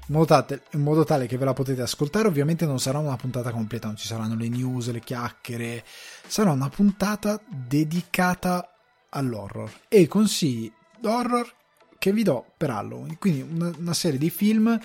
In 0.10 0.16
modo, 0.16 0.26
tale, 0.26 0.62
in 0.72 0.82
modo 0.82 1.04
tale 1.04 1.28
che 1.28 1.38
ve 1.38 1.46
la 1.46 1.54
potete 1.54 1.82
ascoltare 1.82 2.28
ovviamente 2.28 2.66
non 2.66 2.80
sarà 2.80 3.00
una 3.00 3.18
puntata 3.18 3.52
completa 3.52 3.88
non 3.88 3.98
ci 3.98 4.08
saranno 4.08 4.36
le 4.36 4.48
news 4.48 4.90
le 4.92 5.02
chiacchiere 5.02 5.84
sarà 6.26 6.52
una 6.52 6.70
puntata 6.70 7.40
dedicata 7.48 8.72
all'horror. 9.10 9.72
E 9.88 10.02
i 10.02 10.08
consigli 10.08 10.72
d'horror 11.00 11.54
che 11.98 12.12
vi 12.12 12.24
do 12.24 12.46
per 12.56 12.70
Halloween. 12.70 13.18
Quindi 13.18 13.42
una, 13.42 13.72
una 13.78 13.94
serie 13.94 14.20
di 14.20 14.30
film 14.30 14.80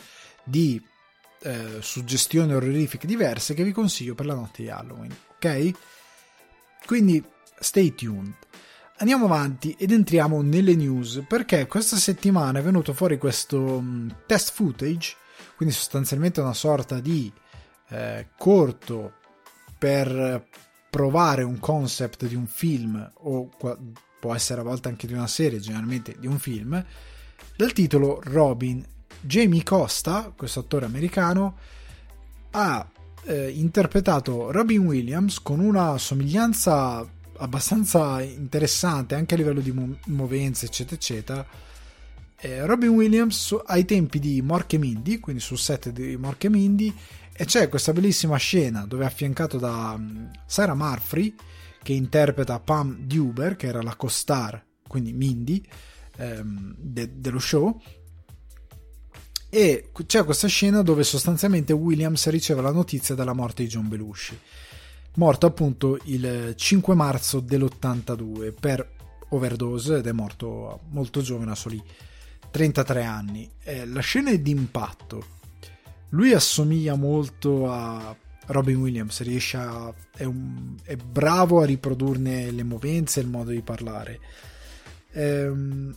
di 0.45 0.83
eh, 1.43 1.79
suggestioni 1.81 2.53
orrorifiche 2.53 3.07
diverse 3.07 3.55
che 3.55 3.65
vi 3.65 3.73
consiglio 3.73 4.15
per 4.15 4.27
la 4.27 4.35
notte 4.35 4.63
di 4.63 4.71
Halloween, 4.71 5.15
ok? 5.37 5.71
Quindi 6.87 7.25
stay 7.63 7.95
tuned. 7.95 8.35
Andiamo 8.99 9.25
avanti 9.25 9.75
ed 9.79 9.91
entriamo 9.91 10.43
nelle 10.43 10.75
news 10.75 11.25
perché 11.27 11.67
questa 11.67 11.97
settimana 11.97 12.59
è 12.59 12.63
venuto 12.63 12.93
fuori 12.93 13.19
questo 13.19 13.59
um, 13.61 14.15
test 14.27 14.53
footage, 14.53 15.17
quindi 15.57 15.75
sostanzialmente 15.75 16.41
una 16.41 16.55
sorta 16.55 17.01
di 17.01 17.33
eh, 17.89 18.29
corto 18.37 19.15
per 19.77 20.47
provare 20.89 21.43
un 21.43 21.59
concept 21.59 22.27
di 22.27 22.35
un 22.35 22.47
film 22.47 23.11
o 23.23 23.49
può 24.21 24.35
essere 24.35 24.61
a 24.61 24.65
volte 24.65 24.89
anche 24.89 25.07
di 25.07 25.15
una 25.15 25.27
serie, 25.27 25.59
generalmente 25.59 26.15
di 26.19 26.27
un 26.27 26.39
film, 26.39 26.85
dal 27.57 27.73
titolo 27.73 28.21
Robin 28.23 28.85
Jamie 29.21 29.63
Costa, 29.63 30.33
questo 30.37 30.61
attore 30.61 30.85
americano, 30.85 31.57
ha 32.51 32.87
eh, 33.25 33.49
interpretato 33.49 34.51
Robin 34.51 34.85
Williams 34.87 35.41
con 35.41 35.61
una 35.61 35.99
somiglianza 35.99 37.09
abbastanza 37.39 38.21
interessante 38.23 39.15
anche 39.15 39.35
a 39.35 39.37
livello 39.37 39.61
di 39.61 39.73
mo- 39.73 39.97
movenze, 40.07 40.67
eccetera, 40.67 40.97
eccetera. 40.97 41.47
Eh, 42.37 42.67
Robin 42.67 42.91
Williams 42.91 43.57
ai 43.67 43.85
tempi 43.85 44.19
di 44.19 44.43
Mork 44.43 44.73
e 44.73 44.79
Mindy, 44.79 45.19
quindi 45.19 45.41
sul 45.41 45.59
set 45.59 45.91
di 45.91 46.17
Mork 46.17 46.45
e 46.45 46.49
Mindy, 46.49 46.95
e 47.33 47.45
c'è 47.45 47.69
questa 47.69 47.93
bellissima 47.93 48.37
scena 48.37 48.85
dove 48.87 49.05
è 49.05 49.07
affiancato 49.07 49.59
da 49.59 49.95
um, 49.97 50.31
Sarah 50.47 50.75
Marfrey 50.75 51.35
che 51.83 51.93
interpreta 51.93 52.61
Pam 52.61 52.97
Duber, 53.07 53.57
che 53.57 53.67
era 53.67 53.83
la 53.83 53.97
co-star, 53.97 54.65
quindi 54.87 55.13
Mindy, 55.13 55.65
ehm, 56.17 56.75
de- 56.79 57.21
dello 57.21 57.39
show 57.39 57.81
e 59.55 59.91
c'è 60.07 60.25
questa 60.25 60.49
scena 60.49 60.81
dove 60.81 61.05
sostanzialmente 61.05 61.75
Williams 61.75 62.27
riceve 62.31 62.63
la 62.63 62.71
notizia 62.71 63.15
della 63.15 63.35
morte 63.35 63.63
di 63.63 63.69
John 63.69 63.87
Belushi 63.87 64.39
morto 65.15 65.47
appunto 65.47 65.99
il 66.05 66.55
5 66.57 66.95
marzo 66.95 67.41
dell'82 67.41 68.55
per 68.59 68.91
overdose 69.31 69.97
ed 69.97 70.07
è 70.07 70.13
morto 70.13 70.81
molto 70.91 71.21
giovane 71.21 71.53
a 71.53 71.55
soli 71.55 71.83
33 72.51 73.05
anni. 73.05 73.51
Eh, 73.63 73.87
la 73.87 74.01
scena 74.01 74.31
è 74.31 74.39
d'impatto. 74.39 75.41
Lui 76.11 76.33
assomiglia 76.33 76.95
molto 76.95 77.71
a 77.71 78.15
Robin 78.47 78.77
Williams 78.77 79.23
riesce 79.23 79.57
a 79.57 79.93
è, 80.15 80.25
un, 80.25 80.77
è 80.83 80.97
bravo 80.97 81.61
a 81.61 81.65
riprodurne 81.65 82.51
le 82.51 82.63
movenze 82.63 83.21
e 83.21 83.23
il 83.23 83.29
modo 83.29 83.51
di 83.51 83.63
parlare. 83.63 84.21
Ehm, 85.13 85.95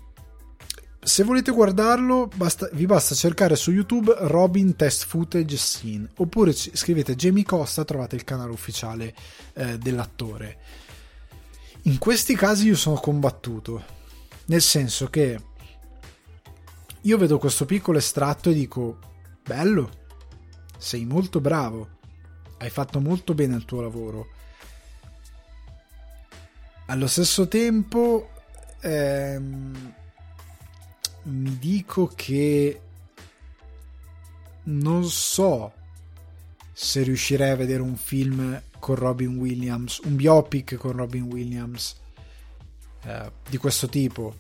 se 1.06 1.24
volete 1.24 1.52
guardarlo, 1.52 2.28
basta, 2.34 2.68
vi 2.74 2.88
basta 2.88 3.14
cercare 3.14 3.56
su 3.56 3.70
YouTube 3.70 4.12
Robin 4.22 4.76
Test 4.76 5.06
Footage 5.06 5.56
Scene 5.56 6.10
oppure 6.18 6.52
scrivete 6.52 7.16
Jamie 7.16 7.44
Costa, 7.44 7.86
trovate 7.86 8.16
il 8.16 8.24
canale 8.24 8.52
ufficiale 8.52 9.14
eh, 9.54 9.78
dell'attore. 9.78 10.58
In 11.84 12.00
questi 12.00 12.36
casi 12.36 12.66
io 12.66 12.76
sono 12.76 12.96
combattuto, 12.96 13.86
nel 14.46 14.64
senso 14.64 15.08
che 15.12 15.40
io 17.02 17.18
vedo 17.20 17.38
questo 17.38 17.66
piccolo 17.66 18.00
estratto 18.00 18.50
e 18.50 18.56
dico: 18.56 18.98
Bello, 19.46 19.92
sei 20.80 21.06
molto 21.06 21.40
bravo, 21.40 21.88
hai 22.58 22.72
fatto 22.72 23.00
molto 23.00 23.36
bene 23.36 23.56
il 23.56 23.66
tuo 23.66 23.82
lavoro. 23.82 24.28
Allo 26.88 27.06
stesso 27.06 27.48
tempo. 27.48 28.32
Ehm, 28.82 30.04
mi 31.26 31.58
dico 31.58 32.12
che 32.14 32.82
non 34.64 35.06
so 35.06 35.74
se 36.72 37.04
riuscirei 37.04 37.52
a 37.52 37.56
vedere 37.56 37.82
un 37.82 37.96
film 37.96 38.62
con 38.80 38.96
Robin 38.96 39.38
Williams, 39.38 40.00
un 40.04 40.16
biopic 40.16 40.76
con 40.76 40.94
Robin 40.94 41.24
Williams 41.24 41.96
eh, 43.04 43.32
di 43.48 43.58
questo 43.58 43.88
tipo, 43.88 44.36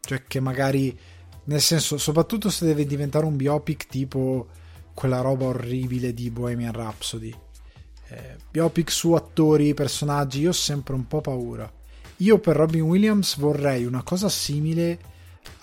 cioè 0.00 0.24
che 0.26 0.40
magari 0.40 0.98
Nel 1.44 1.60
senso, 1.60 1.98
soprattutto 1.98 2.50
se 2.50 2.66
deve 2.66 2.86
diventare 2.86 3.24
un 3.26 3.36
biopic 3.36 3.86
tipo 3.88 4.46
quella 4.94 5.20
roba 5.20 5.46
orribile 5.46 6.14
di 6.14 6.30
Bohemian 6.30 6.72
Rhapsody. 6.72 7.34
Eh, 8.08 8.36
biopic 8.48 8.90
su 8.90 9.12
attori, 9.12 9.74
personaggi, 9.74 10.40
io 10.40 10.50
ho 10.50 10.52
sempre 10.52 10.94
un 10.94 11.06
po' 11.08 11.20
paura. 11.20 11.70
Io 12.18 12.38
per 12.38 12.56
Robin 12.56 12.82
Williams 12.82 13.38
vorrei 13.38 13.84
una 13.84 14.04
cosa 14.04 14.28
simile 14.28 14.98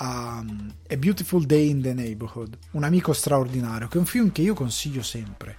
a 0.01 0.43
A 0.91 0.97
Beautiful 0.97 1.45
Day 1.45 1.69
in 1.69 1.81
the 1.81 1.93
Neighborhood, 1.93 2.57
Un 2.71 2.83
amico 2.83 3.13
straordinario, 3.13 3.87
che 3.87 3.97
è 3.97 3.99
un 3.99 4.05
film 4.05 4.31
che 4.31 4.41
io 4.41 4.53
consiglio 4.53 5.03
sempre. 5.03 5.57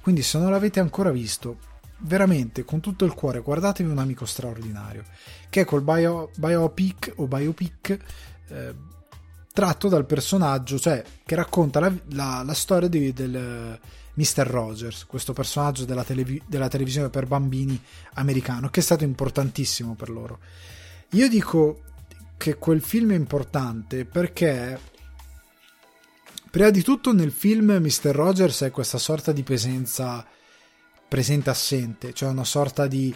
Quindi 0.00 0.22
se 0.22 0.38
non 0.38 0.50
l'avete 0.50 0.80
ancora 0.80 1.10
visto, 1.10 1.58
veramente 1.98 2.64
con 2.64 2.80
tutto 2.80 3.04
il 3.04 3.14
cuore 3.14 3.40
guardatevi 3.40 3.88
Un 3.88 3.98
amico 3.98 4.24
straordinario, 4.24 5.04
che 5.48 5.62
è 5.62 5.64
col 5.64 5.82
bio, 5.82 6.30
biopic 6.36 7.12
o 7.16 7.26
biopic 7.26 7.98
eh, 8.48 8.74
tratto 9.52 9.88
dal 9.88 10.06
personaggio, 10.06 10.78
cioè 10.78 11.02
che 11.24 11.34
racconta 11.34 11.80
la, 11.80 11.92
la, 12.10 12.42
la 12.44 12.54
storia 12.54 12.88
di, 12.88 13.12
del 13.12 13.78
Mr. 14.14 14.46
Rogers, 14.46 15.04
questo 15.04 15.32
personaggio 15.32 15.84
della, 15.84 16.04
televi- 16.04 16.42
della 16.46 16.68
televisione 16.68 17.10
per 17.10 17.26
bambini 17.26 17.80
americano, 18.14 18.68
che 18.70 18.80
è 18.80 18.82
stato 18.82 19.04
importantissimo 19.04 19.94
per 19.94 20.08
loro. 20.08 20.38
Io 21.10 21.28
dico 21.28 21.82
che 22.36 22.56
quel 22.56 22.82
film 22.82 23.12
è 23.12 23.16
importante 23.16 24.04
perché 24.04 24.78
prima 26.50 26.70
di 26.70 26.82
tutto 26.82 27.12
nel 27.12 27.32
film 27.32 27.78
Mr. 27.80 28.14
Rogers 28.14 28.62
è 28.62 28.70
questa 28.70 28.98
sorta 28.98 29.32
di 29.32 29.42
presenza 29.42 30.26
presente 31.08 31.50
assente, 31.50 32.12
cioè 32.12 32.30
una 32.30 32.44
sorta 32.44 32.86
di 32.86 33.14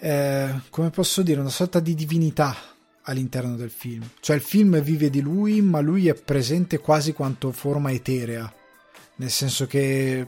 eh, 0.00 0.60
come 0.70 0.90
posso 0.90 1.22
dire, 1.22 1.40
una 1.40 1.48
sorta 1.48 1.80
di 1.80 1.94
divinità 1.94 2.54
all'interno 3.02 3.56
del 3.56 3.70
film. 3.70 4.08
Cioè 4.20 4.36
il 4.36 4.42
film 4.42 4.80
vive 4.80 5.10
di 5.10 5.20
lui, 5.20 5.60
ma 5.60 5.80
lui 5.80 6.08
è 6.08 6.14
presente 6.14 6.78
quasi 6.78 7.12
quanto 7.12 7.52
forma 7.52 7.90
eterea, 7.90 8.52
nel 9.16 9.30
senso 9.30 9.66
che 9.66 10.26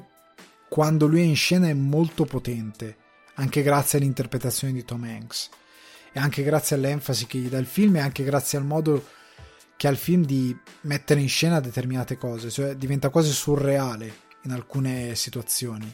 quando 0.69 1.07
lui 1.07 1.21
è 1.21 1.25
in 1.25 1.37
scena 1.37 1.69
è 1.69 1.75
molto 1.75 2.25
potente, 2.25 2.97
anche 3.35 3.63
grazie 3.63 3.99
all'interpretazione 3.99 4.73
di 4.73 4.85
Tom 4.85 5.05
Hanks 5.05 5.51
e 6.13 6.19
anche 6.19 6.43
grazie 6.43 6.77
all'enfasi 6.77 7.27
che 7.27 7.39
gli 7.39 7.49
dà 7.49 7.59
il 7.59 7.67
film 7.67 7.97
e 7.97 8.01
anche 8.01 8.25
grazie 8.25 8.59
al 8.59 8.65
modo 8.65 9.05
che 9.77 9.87
ha 9.87 9.91
il 9.91 9.97
film 9.97 10.25
di 10.25 10.55
mettere 10.83 11.21
in 11.21 11.29
scena 11.29 11.61
determinate 11.61 12.19
cose, 12.19 12.51
cioè 12.51 12.75
diventa 12.75 13.09
quasi 13.09 13.33
surreale 13.33 14.13
in 14.43 14.51
alcune 14.51 15.15
situazioni. 15.15 15.91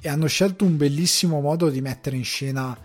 E 0.00 0.08
hanno 0.08 0.26
scelto 0.26 0.64
un 0.64 0.76
bellissimo 0.76 1.40
modo 1.40 1.68
di 1.68 1.80
mettere 1.80 2.16
in 2.16 2.24
scena 2.24 2.76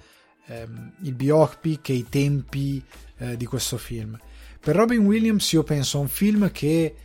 ehm, 0.45 0.93
il 1.01 1.13
biopic 1.13 1.89
e 1.89 1.93
i 1.93 2.05
tempi 2.07 2.83
eh, 3.17 3.37
di 3.37 3.45
questo 3.45 3.77
film. 3.77 4.19
Per 4.59 4.75
Robin 4.75 5.05
Williams 5.05 5.51
io 5.53 5.63
penso 5.63 5.97
a 5.97 6.01
un 6.01 6.07
film 6.07 6.51
che 6.51 6.95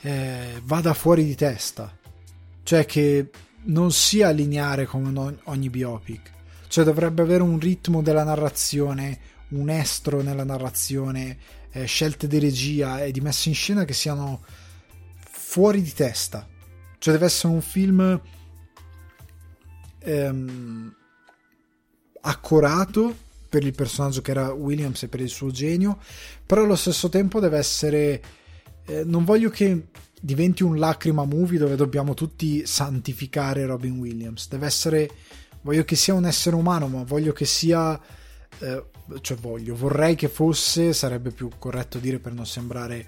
eh, 0.00 0.60
vada 0.62 0.94
fuori 0.94 1.24
di 1.24 1.34
testa, 1.34 1.96
cioè 2.62 2.86
che 2.86 3.30
non 3.62 3.90
sia 3.92 4.30
lineare 4.30 4.86
come 4.86 5.38
ogni 5.44 5.70
biopic, 5.70 6.30
cioè 6.70 6.84
dovrebbe 6.84 7.22
avere 7.22 7.42
un 7.42 7.58
ritmo 7.58 8.00
della 8.00 8.22
narrazione, 8.22 9.18
un 9.48 9.70
estro 9.70 10.22
nella 10.22 10.44
narrazione, 10.44 11.36
eh, 11.72 11.84
scelte 11.84 12.28
di 12.28 12.38
regia 12.38 13.02
e 13.02 13.10
di 13.10 13.20
messa 13.20 13.48
in 13.48 13.56
scena 13.56 13.84
che 13.84 13.92
siano 13.92 14.44
fuori 15.18 15.82
di 15.82 15.92
testa. 15.92 16.46
Cioè 16.96 17.12
deve 17.12 17.26
essere 17.26 17.52
un 17.52 17.60
film 17.60 18.20
ehm, 19.98 20.94
accorato 22.20 23.16
per 23.48 23.64
il 23.64 23.74
personaggio 23.74 24.20
che 24.20 24.30
era 24.30 24.52
Williams 24.52 25.02
e 25.02 25.08
per 25.08 25.20
il 25.20 25.28
suo 25.28 25.50
genio, 25.50 25.98
però 26.46 26.62
allo 26.62 26.76
stesso 26.76 27.08
tempo 27.08 27.40
deve 27.40 27.58
essere... 27.58 28.22
Eh, 28.86 29.02
non 29.02 29.24
voglio 29.24 29.50
che 29.50 29.88
diventi 30.20 30.62
un 30.62 30.78
lacrima 30.78 31.24
movie 31.24 31.58
dove 31.58 31.74
dobbiamo 31.74 32.14
tutti 32.14 32.64
santificare 32.64 33.66
Robin 33.66 33.98
Williams, 33.98 34.46
deve 34.46 34.66
essere 34.66 35.10
voglio 35.62 35.84
che 35.84 35.96
sia 35.96 36.14
un 36.14 36.26
essere 36.26 36.56
umano, 36.56 36.88
ma 36.88 37.02
voglio 37.04 37.32
che 37.32 37.44
sia. 37.44 37.98
Eh, 38.58 38.84
cioè, 39.20 39.36
voglio, 39.38 39.74
vorrei 39.74 40.14
che 40.14 40.28
fosse, 40.28 40.92
sarebbe 40.92 41.30
più 41.30 41.48
corretto 41.58 41.98
dire 41.98 42.18
per 42.18 42.32
non 42.32 42.46
sembrare 42.46 43.06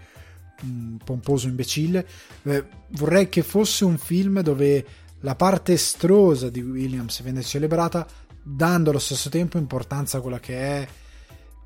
un 0.62 0.98
pomposo 1.02 1.48
imbecille. 1.48 2.06
Eh, 2.44 2.64
vorrei 2.90 3.28
che 3.28 3.42
fosse 3.42 3.84
un 3.84 3.98
film 3.98 4.40
dove 4.40 4.84
la 5.20 5.34
parte 5.34 5.74
estrosa 5.74 6.48
di 6.50 6.60
Williams 6.60 7.22
viene 7.22 7.42
celebrata, 7.42 8.06
dando 8.42 8.90
allo 8.90 8.98
stesso 8.98 9.28
tempo 9.28 9.58
importanza 9.58 10.18
a 10.18 10.20
quella 10.20 10.40
che 10.40 10.58
è 10.58 10.88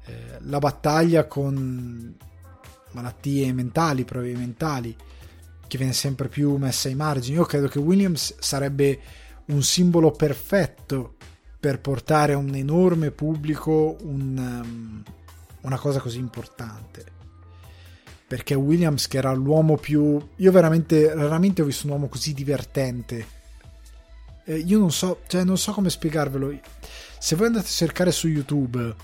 eh, 0.07 0.39
la 0.41 0.59
battaglia 0.59 1.27
con 1.27 2.15
malattie 2.93 3.53
mentali, 3.53 4.05
problemi 4.05 4.39
mentali, 4.39 4.95
che 5.67 5.79
viene 5.79 5.93
sempre 5.93 6.29
più 6.29 6.57
messa 6.57 6.89
ai 6.89 6.95
margini. 6.95 7.37
Io 7.37 7.45
credo 7.45 7.69
che 7.69 7.79
Williams 7.79 8.37
sarebbe 8.39 9.01
un 9.47 9.63
simbolo 9.63 10.11
perfetto 10.11 11.15
per 11.59 11.81
portare 11.81 12.33
a 12.33 12.37
un 12.37 12.55
enorme 12.55 13.11
pubblico 13.11 13.97
un, 14.03 14.37
um, 14.37 15.03
una 15.63 15.79
cosa 15.79 16.01
così 16.01 16.19
importante. 16.19 17.15
Perché 18.27 18.55
Williams, 18.55 19.07
che 19.07 19.19
era 19.19 19.33
l'uomo 19.33 19.77
più. 19.77 20.21
Io 20.37 20.53
veramente 20.53 21.15
raramente 21.15 21.63
ho 21.63 21.65
visto 21.65 21.87
un 21.87 21.93
uomo 21.93 22.09
così 22.09 22.35
divertente. 22.35 23.27
Eh, 24.45 24.59
io 24.59 24.79
non 24.79 24.91
so, 24.91 25.21
cioè, 25.27 25.45
non 25.45 25.59
so 25.59 25.73
come 25.73 25.91
spiegarvelo. 25.91 26.59
Se 27.19 27.37
voi 27.37 27.47
andate 27.47 27.67
a 27.67 27.71
cercare 27.71 28.11
su 28.11 28.27
YouTube, 28.27 28.95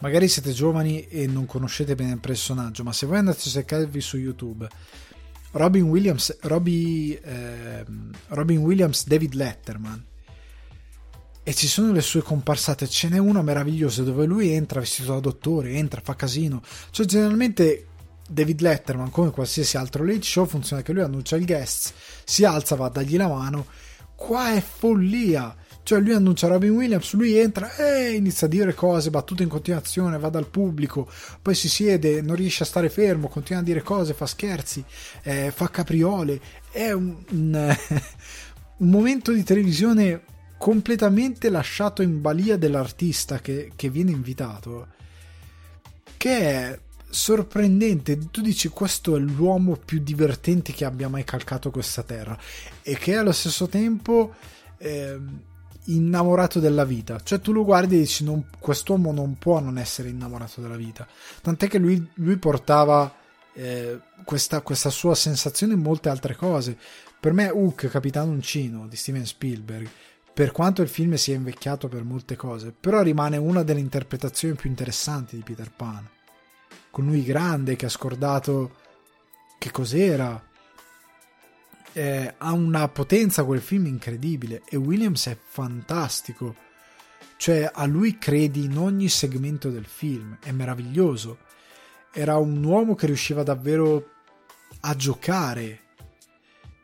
magari 0.00 0.28
siete 0.28 0.52
giovani 0.52 1.06
e 1.06 1.26
non 1.26 1.46
conoscete 1.46 1.94
bene 1.94 2.12
il 2.12 2.20
personaggio, 2.20 2.82
ma 2.82 2.92
se 2.92 3.06
voi 3.06 3.18
andate 3.18 3.38
a 3.38 3.50
cercarvi 3.50 4.00
su 4.00 4.16
YouTube 4.16 4.68
Robin 5.56 5.84
Williams, 5.84 6.36
Robbie, 6.42 7.18
eh, 7.18 7.84
Robin 8.28 8.58
Williams, 8.58 9.06
David 9.06 9.32
Letterman. 9.32 10.04
E 11.42 11.54
ci 11.54 11.66
sono 11.66 11.92
le 11.92 12.02
sue 12.02 12.20
comparsate. 12.20 12.86
Ce 12.86 13.08
n'è 13.08 13.18
una 13.18 13.40
meravigliosa 13.40 14.02
dove 14.02 14.26
lui 14.26 14.50
entra 14.50 14.80
vestito 14.80 15.14
da 15.14 15.20
dottore, 15.20 15.72
entra, 15.72 16.02
fa 16.02 16.14
casino. 16.14 16.60
Cioè, 16.90 17.06
generalmente 17.06 17.86
David 18.28 18.60
Letterman, 18.60 19.10
come 19.10 19.30
qualsiasi 19.30 19.78
altro 19.78 20.04
late 20.04 20.22
show, 20.22 20.44
funziona 20.46 20.82
che 20.82 20.92
lui 20.92 21.02
annuncia 21.02 21.36
il 21.36 21.46
guest, 21.46 21.94
si 22.24 22.44
alza, 22.44 22.76
va 22.76 22.86
a 22.86 22.90
dargli 22.90 23.16
la 23.16 23.28
mano. 23.28 23.66
Qua 24.14 24.52
è 24.52 24.60
follia 24.60 25.56
cioè 25.86 26.00
lui 26.00 26.14
annuncia 26.14 26.48
Robin 26.48 26.70
Williams, 26.70 27.12
lui 27.12 27.36
entra 27.38 27.76
e 27.76 28.10
inizia 28.10 28.48
a 28.48 28.50
dire 28.50 28.74
cose, 28.74 29.08
battute 29.08 29.44
in 29.44 29.48
continuazione, 29.48 30.18
va 30.18 30.30
dal 30.30 30.48
pubblico, 30.48 31.08
poi 31.40 31.54
si 31.54 31.68
siede, 31.68 32.20
non 32.22 32.34
riesce 32.34 32.64
a 32.64 32.66
stare 32.66 32.88
fermo, 32.88 33.28
continua 33.28 33.60
a 33.60 33.64
dire 33.64 33.82
cose, 33.82 34.12
fa 34.12 34.26
scherzi, 34.26 34.84
eh, 35.22 35.52
fa 35.54 35.70
capriole. 35.70 36.40
È 36.72 36.90
un, 36.90 37.14
un, 37.30 37.76
un, 38.78 38.88
momento 38.88 39.30
di 39.30 39.44
televisione 39.44 40.22
completamente 40.58 41.50
lasciato 41.50 42.02
in 42.02 42.20
balia 42.20 42.56
dell'artista 42.56 43.38
che, 43.38 43.70
che 43.76 43.88
viene 43.88 44.10
invitato, 44.10 44.88
che 46.16 46.36
è 46.36 46.80
sorprendente. 47.08 48.18
Tu 48.32 48.40
dici 48.40 48.66
questo 48.70 49.14
è 49.14 49.20
l'uomo 49.20 49.76
più 49.76 50.00
divertente 50.00 50.72
che 50.72 50.84
abbia 50.84 51.08
mai 51.08 51.22
calcato 51.22 51.70
questa 51.70 52.02
terra 52.02 52.36
e 52.82 52.96
che 52.96 53.14
allo 53.14 53.30
stesso 53.30 53.68
tempo... 53.68 54.34
Eh, 54.78 55.54
innamorato 55.86 56.60
della 56.60 56.84
vita. 56.84 57.20
Cioè 57.22 57.40
tu 57.40 57.52
lo 57.52 57.64
guardi 57.64 57.96
e 57.96 58.00
dici 58.00 58.24
non, 58.24 58.46
quest'uomo 58.58 59.12
non 59.12 59.36
può 59.38 59.60
non 59.60 59.78
essere 59.78 60.08
innamorato 60.08 60.60
della 60.60 60.76
vita. 60.76 61.06
Tant'è 61.42 61.68
che 61.68 61.78
lui, 61.78 62.10
lui 62.14 62.36
portava 62.36 63.14
eh, 63.52 63.98
questa, 64.24 64.60
questa, 64.60 64.90
sua 64.90 65.14
sensazione 65.14 65.74
in 65.74 65.80
molte 65.80 66.08
altre 66.08 66.36
cose. 66.36 66.76
Per 67.18 67.32
me 67.32 67.48
Hook, 67.48 67.88
Capitano 67.88 68.30
Uncino 68.30 68.86
di 68.86 68.96
Steven 68.96 69.26
Spielberg, 69.26 69.88
per 70.32 70.52
quanto 70.52 70.82
il 70.82 70.88
film 70.88 71.14
sia 71.14 71.34
invecchiato 71.34 71.88
per 71.88 72.04
molte 72.04 72.36
cose, 72.36 72.72
però 72.78 73.00
rimane 73.00 73.38
una 73.38 73.62
delle 73.62 73.80
interpretazioni 73.80 74.54
più 74.54 74.68
interessanti 74.68 75.36
di 75.36 75.42
Peter 75.42 75.72
Pan. 75.74 76.06
Con 76.90 77.06
lui 77.06 77.24
grande 77.24 77.76
che 77.76 77.86
ha 77.86 77.90
scordato 77.90 78.76
che 79.58 79.70
cos'era, 79.70 80.40
eh, 81.96 82.34
ha 82.36 82.52
una 82.52 82.86
potenza 82.88 83.44
quel 83.44 83.62
film 83.62 83.86
incredibile 83.86 84.60
e 84.68 84.76
Williams 84.76 85.28
è 85.28 85.38
fantastico. 85.42 86.54
Cioè, 87.38 87.70
a 87.72 87.86
lui 87.86 88.18
credi 88.18 88.64
in 88.64 88.76
ogni 88.76 89.08
segmento 89.08 89.70
del 89.70 89.86
film, 89.86 90.36
è 90.42 90.50
meraviglioso. 90.52 91.38
Era 92.12 92.36
un 92.36 92.62
uomo 92.62 92.94
che 92.94 93.06
riusciva 93.06 93.42
davvero 93.42 94.10
a 94.80 94.94
giocare 94.94 95.80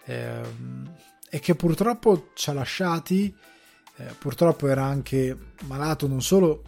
ehm, 0.07 0.94
e 1.29 1.40
che 1.40 1.55
purtroppo 1.57 2.31
ci 2.33 2.48
ha 2.48 2.55
lasciati. 2.55 3.35
Eh, 3.96 4.14
purtroppo 4.18 4.66
era 4.66 4.85
anche 4.85 5.37
malato 5.66 6.07
non 6.07 6.22
solo 6.22 6.62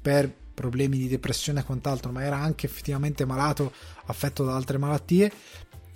per 0.00 0.32
problemi 0.54 0.98
di 0.98 1.08
depressione 1.08 1.60
e 1.60 1.64
quant'altro, 1.64 2.12
ma 2.12 2.22
era 2.22 2.36
anche 2.36 2.66
effettivamente 2.66 3.24
malato, 3.24 3.72
affetto 4.06 4.44
da 4.44 4.54
altre 4.54 4.78
malattie, 4.78 5.32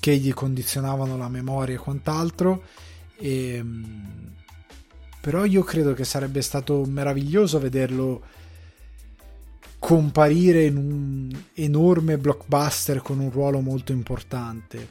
che 0.03 0.17
gli 0.17 0.35
condizionavano 0.35 1.17
la 1.17 1.29
memoria 1.29 1.77
e 1.77 1.79
quant'altro. 1.79 2.65
E, 3.15 3.55
ehm, 3.55 4.35
però 5.21 5.45
io 5.45 5.63
credo 5.63 5.95
che 5.95 6.03
sarebbe 6.03 6.43
stato 6.43 6.85
meraviglioso 6.85 7.61
vederlo 7.61 8.21
comparire 9.79 10.65
in 10.65 10.77
un 10.77 11.43
enorme 11.55 12.19
blockbuster 12.19 13.01
con 13.01 13.21
un 13.21 13.31
ruolo 13.31 13.61
molto 13.61 13.93
importante. 13.93 14.89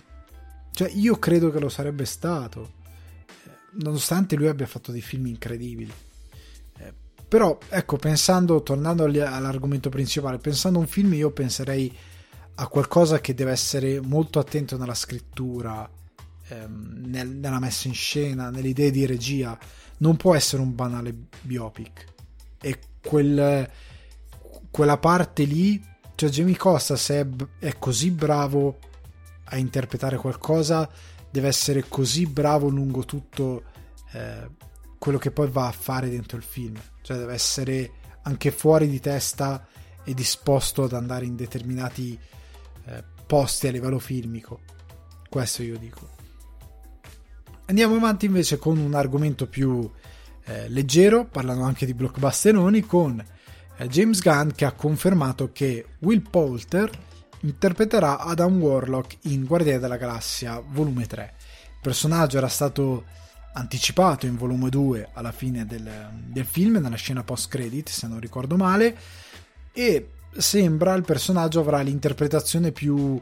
Cioè, 0.71 0.89
io 0.93 1.19
credo 1.19 1.51
che 1.51 1.59
lo 1.59 1.67
sarebbe 1.67 2.05
stato, 2.05 2.71
nonostante 3.81 4.37
lui 4.37 4.47
abbia 4.47 4.65
fatto 4.65 4.93
dei 4.93 5.01
film 5.01 5.25
incredibili. 5.25 5.91
Eh, 6.77 6.93
però, 7.27 7.57
ecco, 7.67 7.97
pensando, 7.97 8.63
tornando 8.63 9.03
all'argomento 9.03 9.89
principale, 9.89 10.37
pensando 10.37 10.77
a 10.77 10.83
un 10.83 10.87
film, 10.87 11.13
io 11.15 11.31
penserei 11.31 11.93
a 12.55 12.67
qualcosa 12.67 13.19
che 13.19 13.33
deve 13.33 13.51
essere 13.51 13.99
molto 14.01 14.39
attento 14.39 14.77
nella 14.77 14.93
scrittura, 14.93 15.89
ehm, 16.47 17.03
nel, 17.05 17.29
nella 17.29 17.59
messa 17.59 17.87
in 17.87 17.93
scena, 17.93 18.49
nelle 18.49 18.69
idee 18.69 18.91
di 18.91 19.05
regia. 19.05 19.57
Non 19.97 20.17
può 20.17 20.35
essere 20.35 20.61
un 20.61 20.75
banale 20.75 21.13
biopic. 21.41 22.05
E 22.61 22.79
quel, 23.05 23.69
quella 24.69 24.97
parte 24.97 25.43
lì, 25.43 25.81
cioè 26.15 26.29
Jamie 26.29 26.57
Costa, 26.57 26.95
se 26.95 27.19
è, 27.21 27.27
è 27.59 27.77
così 27.79 28.11
bravo 28.11 28.77
a 29.45 29.57
interpretare 29.57 30.17
qualcosa, 30.17 30.89
deve 31.29 31.47
essere 31.47 31.85
così 31.87 32.25
bravo 32.27 32.67
lungo 32.67 33.05
tutto 33.05 33.63
eh, 34.11 34.49
quello 34.97 35.17
che 35.17 35.31
poi 35.31 35.49
va 35.49 35.67
a 35.67 35.71
fare 35.71 36.09
dentro 36.09 36.37
il 36.37 36.43
film. 36.43 36.79
Cioè 37.01 37.17
deve 37.17 37.33
essere 37.33 37.91
anche 38.23 38.51
fuori 38.51 38.87
di 38.87 38.99
testa 38.99 39.65
e 40.03 40.13
disposto 40.13 40.83
ad 40.83 40.93
andare 40.93 41.25
in 41.25 41.35
determinati 41.35 42.19
eh, 42.85 43.03
posti 43.25 43.67
a 43.67 43.71
livello 43.71 43.99
filmico. 43.99 44.61
Questo 45.29 45.63
io 45.63 45.77
dico. 45.77 46.09
Andiamo 47.65 47.95
avanti 47.95 48.25
invece 48.25 48.57
con 48.57 48.77
un 48.77 48.93
argomento 48.93 49.47
più 49.47 49.89
eh, 50.43 50.67
leggero, 50.67 51.25
parlando 51.25 51.63
anche 51.63 51.85
di 51.85 51.93
blockbusteroni, 51.93 52.81
con 52.81 53.23
eh, 53.77 53.87
James 53.87 54.21
Gunn 54.21 54.49
che 54.49 54.65
ha 54.65 54.73
confermato 54.73 55.51
che 55.53 55.85
Will 55.99 56.27
Poulter 56.29 56.89
interpreterà 57.41 58.19
Adam 58.19 58.61
Warlock 58.61 59.17
in 59.21 59.45
Guardiani 59.45 59.79
della 59.79 59.97
Galassia 59.97 60.61
volume 60.65 61.05
3. 61.05 61.33
Il 61.65 61.79
personaggio 61.81 62.37
era 62.37 62.47
stato 62.47 63.05
anticipato 63.53 64.25
in 64.25 64.37
volume 64.37 64.69
2 64.69 65.09
alla 65.13 65.31
fine 65.31 65.65
del, 65.65 65.89
del 66.27 66.45
film, 66.45 66.77
nella 66.77 66.95
scena 66.95 67.23
post-credit, 67.23 67.89
se 67.89 68.07
non 68.07 68.19
ricordo 68.19 68.57
male, 68.57 68.97
e 69.73 70.09
sembra 70.35 70.93
il 70.93 71.03
personaggio 71.03 71.59
avrà 71.59 71.81
l'interpretazione 71.81 72.71
più 72.71 73.19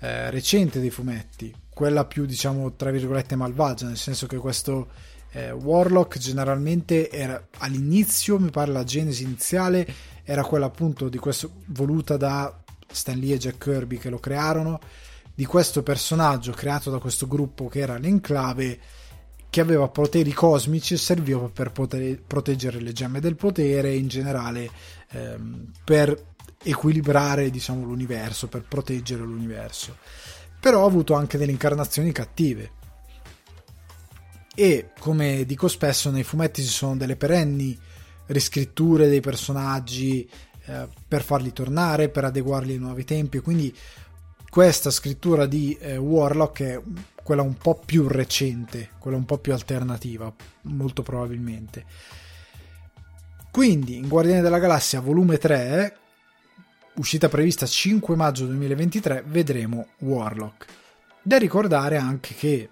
eh, 0.00 0.30
recente 0.30 0.80
dei 0.80 0.90
fumetti, 0.90 1.54
quella 1.68 2.04
più 2.04 2.26
diciamo 2.26 2.74
tra 2.74 2.90
virgolette 2.90 3.36
malvagia, 3.36 3.86
nel 3.86 3.96
senso 3.96 4.26
che 4.26 4.36
questo 4.36 4.88
eh, 5.32 5.50
Warlock 5.50 6.18
generalmente 6.18 7.10
era 7.10 7.42
all'inizio, 7.58 8.38
mi 8.38 8.50
pare 8.50 8.72
la 8.72 8.84
genesi 8.84 9.22
iniziale 9.22 9.86
era 10.24 10.44
quella 10.44 10.66
appunto 10.66 11.08
di 11.08 11.18
questo 11.18 11.50
voluta 11.66 12.16
da 12.16 12.60
Stan 12.90 13.18
Lee 13.18 13.34
e 13.34 13.38
Jack 13.38 13.58
Kirby 13.58 13.98
che 13.98 14.10
lo 14.10 14.18
crearono, 14.18 14.80
di 15.34 15.44
questo 15.44 15.82
personaggio 15.82 16.52
creato 16.52 16.90
da 16.90 16.98
questo 16.98 17.26
gruppo 17.26 17.66
che 17.66 17.80
era 17.80 17.96
l'Enclave 17.96 18.78
che 19.48 19.60
aveva 19.60 19.88
poteri 19.88 20.32
cosmici 20.32 20.94
e 20.94 20.98
serviva 20.98 21.48
per 21.48 21.72
poter, 21.72 22.22
proteggere 22.26 22.80
le 22.80 22.92
gemme 22.92 23.20
del 23.20 23.36
potere 23.36 23.90
e 23.90 23.96
in 23.96 24.08
generale 24.08 24.70
ehm, 25.10 25.72
per 25.84 26.31
equilibrare 26.62 27.50
diciamo, 27.50 27.84
l'universo, 27.84 28.48
per 28.48 28.62
proteggere 28.62 29.22
l'universo. 29.22 29.96
Però 30.60 30.82
ha 30.82 30.86
avuto 30.86 31.14
anche 31.14 31.38
delle 31.38 31.52
incarnazioni 31.52 32.12
cattive. 32.12 32.80
E 34.54 34.90
come 34.98 35.44
dico 35.44 35.68
spesso, 35.68 36.10
nei 36.10 36.24
fumetti 36.24 36.62
ci 36.62 36.68
sono 36.68 36.96
delle 36.96 37.16
perenni 37.16 37.78
riscritture 38.26 39.08
dei 39.08 39.20
personaggi 39.20 40.28
eh, 40.66 40.88
per 41.08 41.22
farli 41.22 41.52
tornare, 41.52 42.08
per 42.08 42.24
adeguarli 42.24 42.72
ai 42.72 42.78
nuovi 42.78 43.04
tempi. 43.04 43.40
Quindi 43.40 43.74
questa 44.48 44.90
scrittura 44.90 45.46
di 45.46 45.76
eh, 45.80 45.96
Warlock 45.96 46.62
è 46.62 46.80
quella 47.22 47.42
un 47.42 47.56
po' 47.56 47.80
più 47.84 48.06
recente, 48.08 48.90
quella 48.98 49.16
un 49.16 49.24
po' 49.24 49.38
più 49.38 49.52
alternativa, 49.52 50.32
molto 50.62 51.02
probabilmente. 51.02 51.84
Quindi 53.50 53.96
in 53.96 54.08
Guardiani 54.08 54.40
della 54.42 54.58
Galassia 54.58 55.00
volume 55.00 55.38
3, 55.38 55.96
uscita 56.94 57.28
prevista 57.28 57.66
5 57.66 58.16
maggio 58.16 58.46
2023, 58.46 59.24
vedremo 59.26 59.88
Warlock. 59.98 60.66
Da 61.22 61.38
ricordare 61.38 61.96
anche 61.96 62.34
che 62.34 62.68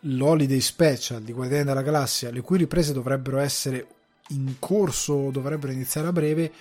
l'Holiday 0.00 0.60
Special 0.60 1.22
di 1.22 1.32
Guardiani 1.32 1.64
della 1.64 1.82
Galassia, 1.82 2.30
le 2.30 2.42
cui 2.42 2.58
riprese 2.58 2.92
dovrebbero 2.92 3.38
essere 3.38 3.86
in 4.28 4.56
corso, 4.58 5.30
dovrebbero 5.30 5.72
iniziare 5.72 6.08
a 6.08 6.12
breve, 6.12 6.52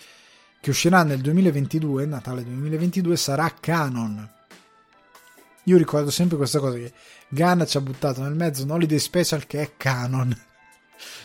che 0.62 0.70
uscirà 0.70 1.04
nel 1.04 1.20
2022, 1.20 2.06
Natale 2.06 2.44
2022, 2.44 3.18
sarà 3.18 3.54
canon. 3.60 4.32
Io 5.66 5.78
ricordo 5.78 6.10
sempre 6.10 6.38
questa 6.38 6.60
cosa 6.60 6.78
che 6.78 6.94
Gunn 7.30 7.64
ci 7.64 7.78
ha 7.78 7.82
buttato 7.82 8.22
nel 8.22 8.36
mezzo 8.36 8.64
un 8.64 8.72
holiday 8.72 9.00
special 9.00 9.46
che 9.46 9.62
è 9.62 9.72
canon. 9.78 10.36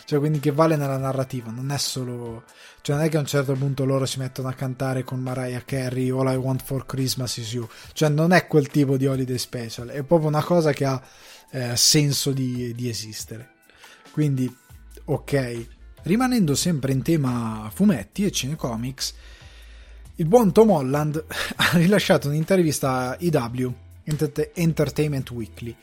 Cioè, 0.03 0.19
quindi 0.19 0.39
che 0.39 0.51
vale 0.51 0.75
nella 0.75 0.97
narrativa, 0.97 1.51
non 1.51 1.71
è 1.71 1.77
solo. 1.77 2.43
Cioè, 2.81 2.95
non 2.95 3.05
è 3.05 3.09
che 3.09 3.17
a 3.17 3.19
un 3.19 3.25
certo 3.25 3.53
punto 3.53 3.85
loro 3.85 4.05
si 4.05 4.19
mettono 4.19 4.47
a 4.47 4.53
cantare 4.53 5.03
con 5.03 5.19
Mariah 5.19 5.63
Carey 5.63 6.09
All 6.09 6.31
I 6.31 6.35
Want 6.35 6.63
for 6.63 6.85
Christmas 6.85 7.37
is 7.37 7.53
You. 7.53 7.67
Cioè, 7.93 8.09
non 8.09 8.31
è 8.31 8.47
quel 8.47 8.67
tipo 8.67 8.97
di 8.97 9.05
holiday 9.05 9.37
special, 9.37 9.89
è 9.89 10.03
proprio 10.03 10.29
una 10.29 10.43
cosa 10.43 10.71
che 10.71 10.85
ha 10.85 11.01
eh, 11.51 11.75
senso 11.75 12.31
di, 12.31 12.73
di 12.73 12.89
esistere. 12.89 13.55
Quindi, 14.11 14.53
ok. 15.05 15.67
Rimanendo 16.03 16.55
sempre 16.55 16.93
in 16.93 17.01
tema 17.01 17.69
fumetti 17.73 18.23
e 18.23 18.31
cinecomics, 18.31 19.13
il 20.15 20.25
buon 20.25 20.51
Tom 20.53 20.69
Holland 20.71 21.23
ha 21.55 21.69
rilasciato 21.73 22.29
un'intervista 22.29 23.09
a 23.09 23.17
IW, 23.19 23.73
Entertainment 24.53 25.29
Weekly, 25.31 25.75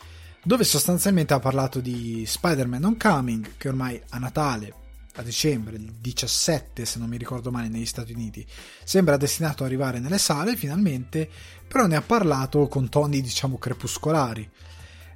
dove 0.43 0.65
sostanzialmente 0.65 1.35
ha 1.35 1.39
parlato 1.39 1.81
di 1.81 2.25
Spider-Man 2.27 2.85
Homecoming, 2.85 3.51
che 3.59 3.69
ormai 3.69 4.01
a 4.11 4.19
Natale, 4.19 4.75
a 5.17 5.23
dicembre, 5.23 5.77
il 5.77 5.93
17 5.93 6.85
se 6.85 6.99
non 6.99 7.09
mi 7.09 7.17
ricordo 7.17 7.51
male 7.51 7.69
negli 7.69 7.87
Stati 7.87 8.13
Uniti, 8.13 8.47
sembra 8.85 9.17
destinato 9.17 9.63
ad 9.63 9.69
arrivare 9.69 9.99
nelle 9.99 10.19
sale 10.19 10.57
finalmente, 10.57 11.29
però 11.67 11.87
ne 11.87 11.97
ha 11.97 12.03
parlato 12.03 12.69
con 12.69 12.89
toni 12.89 13.21
diciamo 13.21 13.59
crepuscolari, 13.59 14.49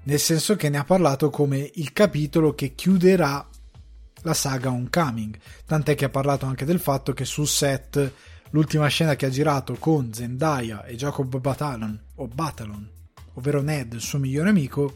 nel 0.04 0.18
senso 0.18 0.56
che 0.56 0.68
ne 0.68 0.78
ha 0.78 0.84
parlato 0.84 1.30
come 1.30 1.70
il 1.74 1.92
capitolo 1.92 2.54
che 2.54 2.74
chiuderà 2.74 3.46
la 4.22 4.34
saga 4.34 4.70
Homecoming, 4.70 5.38
tant'è 5.66 5.94
che 5.94 6.06
ha 6.06 6.10
parlato 6.10 6.46
anche 6.46 6.64
del 6.64 6.80
fatto 6.80 7.12
che 7.12 7.24
sul 7.24 7.46
set 7.46 8.12
l'ultima 8.50 8.88
scena 8.88 9.16
che 9.16 9.26
ha 9.26 9.30
girato 9.30 9.74
con 9.74 10.12
Zendaya 10.12 10.84
e 10.84 10.96
Jacob 10.96 11.38
Batalon, 11.38 11.98
o 12.16 12.26
Batalon, 12.26 12.90
ovvero 13.34 13.60
Ned, 13.60 13.92
il 13.92 14.00
suo 14.00 14.18
migliore 14.18 14.48
amico, 14.48 14.94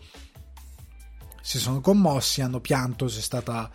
si 1.41 1.59
sono 1.59 1.81
commossi, 1.81 2.41
hanno 2.41 2.61
pianto, 2.61 3.07
c'è 3.07 3.21
stata 3.21 3.71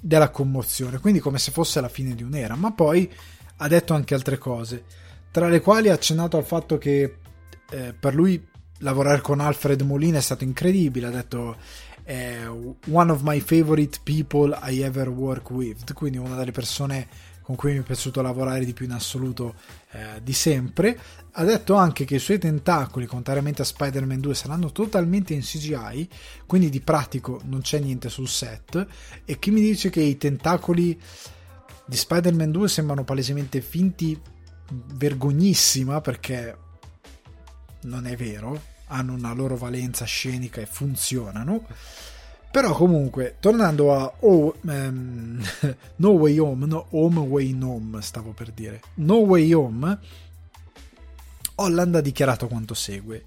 della 0.00 0.30
commozione, 0.30 0.98
quindi 0.98 1.20
come 1.20 1.38
se 1.38 1.50
fosse 1.50 1.80
la 1.80 1.88
fine 1.88 2.14
di 2.14 2.22
un'era, 2.22 2.56
ma 2.56 2.72
poi 2.72 3.10
ha 3.56 3.68
detto 3.68 3.94
anche 3.94 4.14
altre 4.14 4.38
cose, 4.38 4.84
tra 5.30 5.48
le 5.48 5.60
quali 5.60 5.88
ha 5.88 5.94
accennato 5.94 6.36
al 6.36 6.44
fatto 6.44 6.78
che 6.78 7.16
eh, 7.70 7.94
per 7.98 8.14
lui 8.14 8.48
lavorare 8.78 9.20
con 9.20 9.40
Alfred 9.40 9.80
Molina 9.82 10.18
è 10.18 10.22
stato 10.22 10.44
incredibile, 10.44 11.06
ha 11.06 11.10
detto 11.10 11.56
è 12.02 12.44
one 12.46 13.12
of 13.12 13.20
my 13.22 13.38
favorite 13.38 14.00
people 14.02 14.58
I 14.62 14.80
ever 14.80 15.08
work 15.08 15.50
with, 15.50 15.92
quindi 15.92 16.18
una 16.18 16.34
delle 16.34 16.50
persone 16.50 17.06
con 17.50 17.58
cui 17.58 17.72
mi 17.72 17.78
è 17.80 17.82
piaciuto 17.82 18.22
lavorare 18.22 18.64
di 18.64 18.72
più 18.72 18.84
in 18.84 18.92
assoluto 18.92 19.56
eh, 19.90 20.22
di 20.22 20.32
sempre. 20.32 20.96
Ha 21.32 21.42
detto 21.42 21.74
anche 21.74 22.04
che 22.04 22.14
i 22.14 22.20
suoi 22.20 22.38
tentacoli, 22.38 23.06
contrariamente 23.06 23.62
a 23.62 23.64
Spider-Man 23.64 24.20
2, 24.20 24.34
saranno 24.36 24.70
totalmente 24.70 25.34
in 25.34 25.40
CGI, 25.40 26.08
quindi 26.46 26.68
di 26.68 26.80
pratico 26.80 27.40
non 27.46 27.60
c'è 27.60 27.80
niente 27.80 28.08
sul 28.08 28.28
set. 28.28 28.86
E 29.24 29.38
chi 29.40 29.50
mi 29.50 29.60
dice 29.60 29.90
che 29.90 30.00
i 30.00 30.16
tentacoli 30.16 31.00
di 31.86 31.96
Spider-Man 31.96 32.52
2 32.52 32.68
sembrano 32.68 33.02
palesemente 33.02 33.60
finti, 33.60 34.20
vergognissima 34.94 36.00
perché 36.00 36.56
non 37.82 38.06
è 38.06 38.14
vero, 38.14 38.62
hanno 38.86 39.12
una 39.14 39.32
loro 39.32 39.56
valenza 39.56 40.04
scenica 40.04 40.60
e 40.60 40.66
funzionano. 40.66 41.66
Però 42.50 42.72
comunque, 42.72 43.36
tornando 43.38 43.94
a 43.94 44.12
oh, 44.20 44.56
um, 44.62 45.40
No 45.96 46.10
Way 46.10 46.38
Home, 46.38 46.66
no 46.66 46.86
Home 46.90 47.20
Way 47.20 47.56
Home, 47.62 48.02
stavo 48.02 48.32
per 48.32 48.50
dire. 48.50 48.80
No 48.94 49.18
Way 49.18 49.52
Home, 49.52 49.98
Holland 51.54 51.94
ha 51.94 52.00
dichiarato 52.00 52.48
quanto 52.48 52.74
segue. 52.74 53.26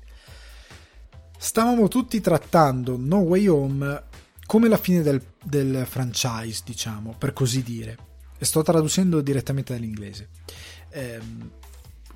Stavamo 1.37 1.87
tutti 1.87 2.19
trattando 2.19 2.97
No 2.97 3.19
Way 3.19 3.47
Home 3.47 4.03
come 4.45 4.67
la 4.67 4.77
fine 4.77 5.01
del, 5.01 5.23
del 5.41 5.85
franchise, 5.87 6.61
diciamo, 6.65 7.15
per 7.17 7.31
così 7.31 7.63
dire. 7.63 7.97
E 8.37 8.43
sto 8.43 8.61
traducendo 8.61 9.21
direttamente 9.21 9.73
dall'inglese. 9.73 10.29
Eh, 10.89 11.19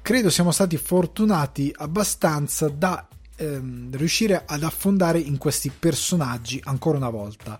credo 0.01 0.29
siamo 0.29 0.51
stati 0.51 0.75
fortunati 0.75 1.73
abbastanza 1.77 2.67
da 2.67 3.07
ehm, 3.37 3.95
riuscire 3.95 4.43
ad 4.45 4.63
affondare 4.63 5.19
in 5.19 5.37
questi 5.37 5.69
personaggi 5.71 6.59
ancora 6.65 6.97
una 6.97 7.09
volta 7.09 7.59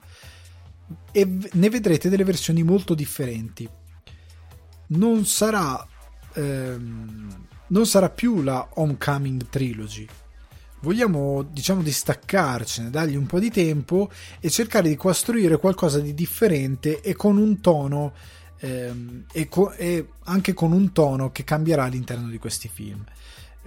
e 1.11 1.39
ne 1.51 1.69
vedrete 1.69 2.09
delle 2.09 2.23
versioni 2.23 2.63
molto 2.63 2.93
differenti 2.93 3.67
non 4.87 5.25
sarà 5.25 5.85
ehm, 6.33 7.47
non 7.67 7.85
sarà 7.85 8.09
più 8.09 8.41
la 8.41 8.67
Homecoming 8.75 9.49
Trilogy. 9.49 10.07
Vogliamo, 10.81 11.43
diciamo, 11.43 11.81
distaccarcene, 11.81 12.89
dargli 12.89 13.15
un 13.15 13.25
po' 13.25 13.39
di 13.39 13.49
tempo 13.49 14.11
e 14.39 14.49
cercare 14.49 14.89
di 14.89 14.95
costruire 14.95 15.57
qualcosa 15.57 15.99
di 15.99 16.13
differente 16.13 17.01
e 17.01 17.15
con 17.15 17.37
un 17.37 17.59
tono 17.61 18.13
ehm, 18.59 19.25
e, 19.31 19.49
co- 19.49 19.71
e 19.71 20.07
anche 20.25 20.53
con 20.53 20.71
un 20.71 20.91
tono 20.91 21.31
che 21.31 21.43
cambierà 21.43 21.85
all'interno 21.85 22.29
di 22.29 22.37
questi 22.37 22.69
film. 22.71 23.03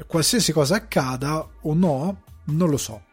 Qualsiasi 0.06 0.52
cosa 0.52 0.76
accada 0.76 1.46
o 1.62 1.74
no, 1.74 2.22
non 2.44 2.70
lo 2.70 2.76
so 2.76 3.08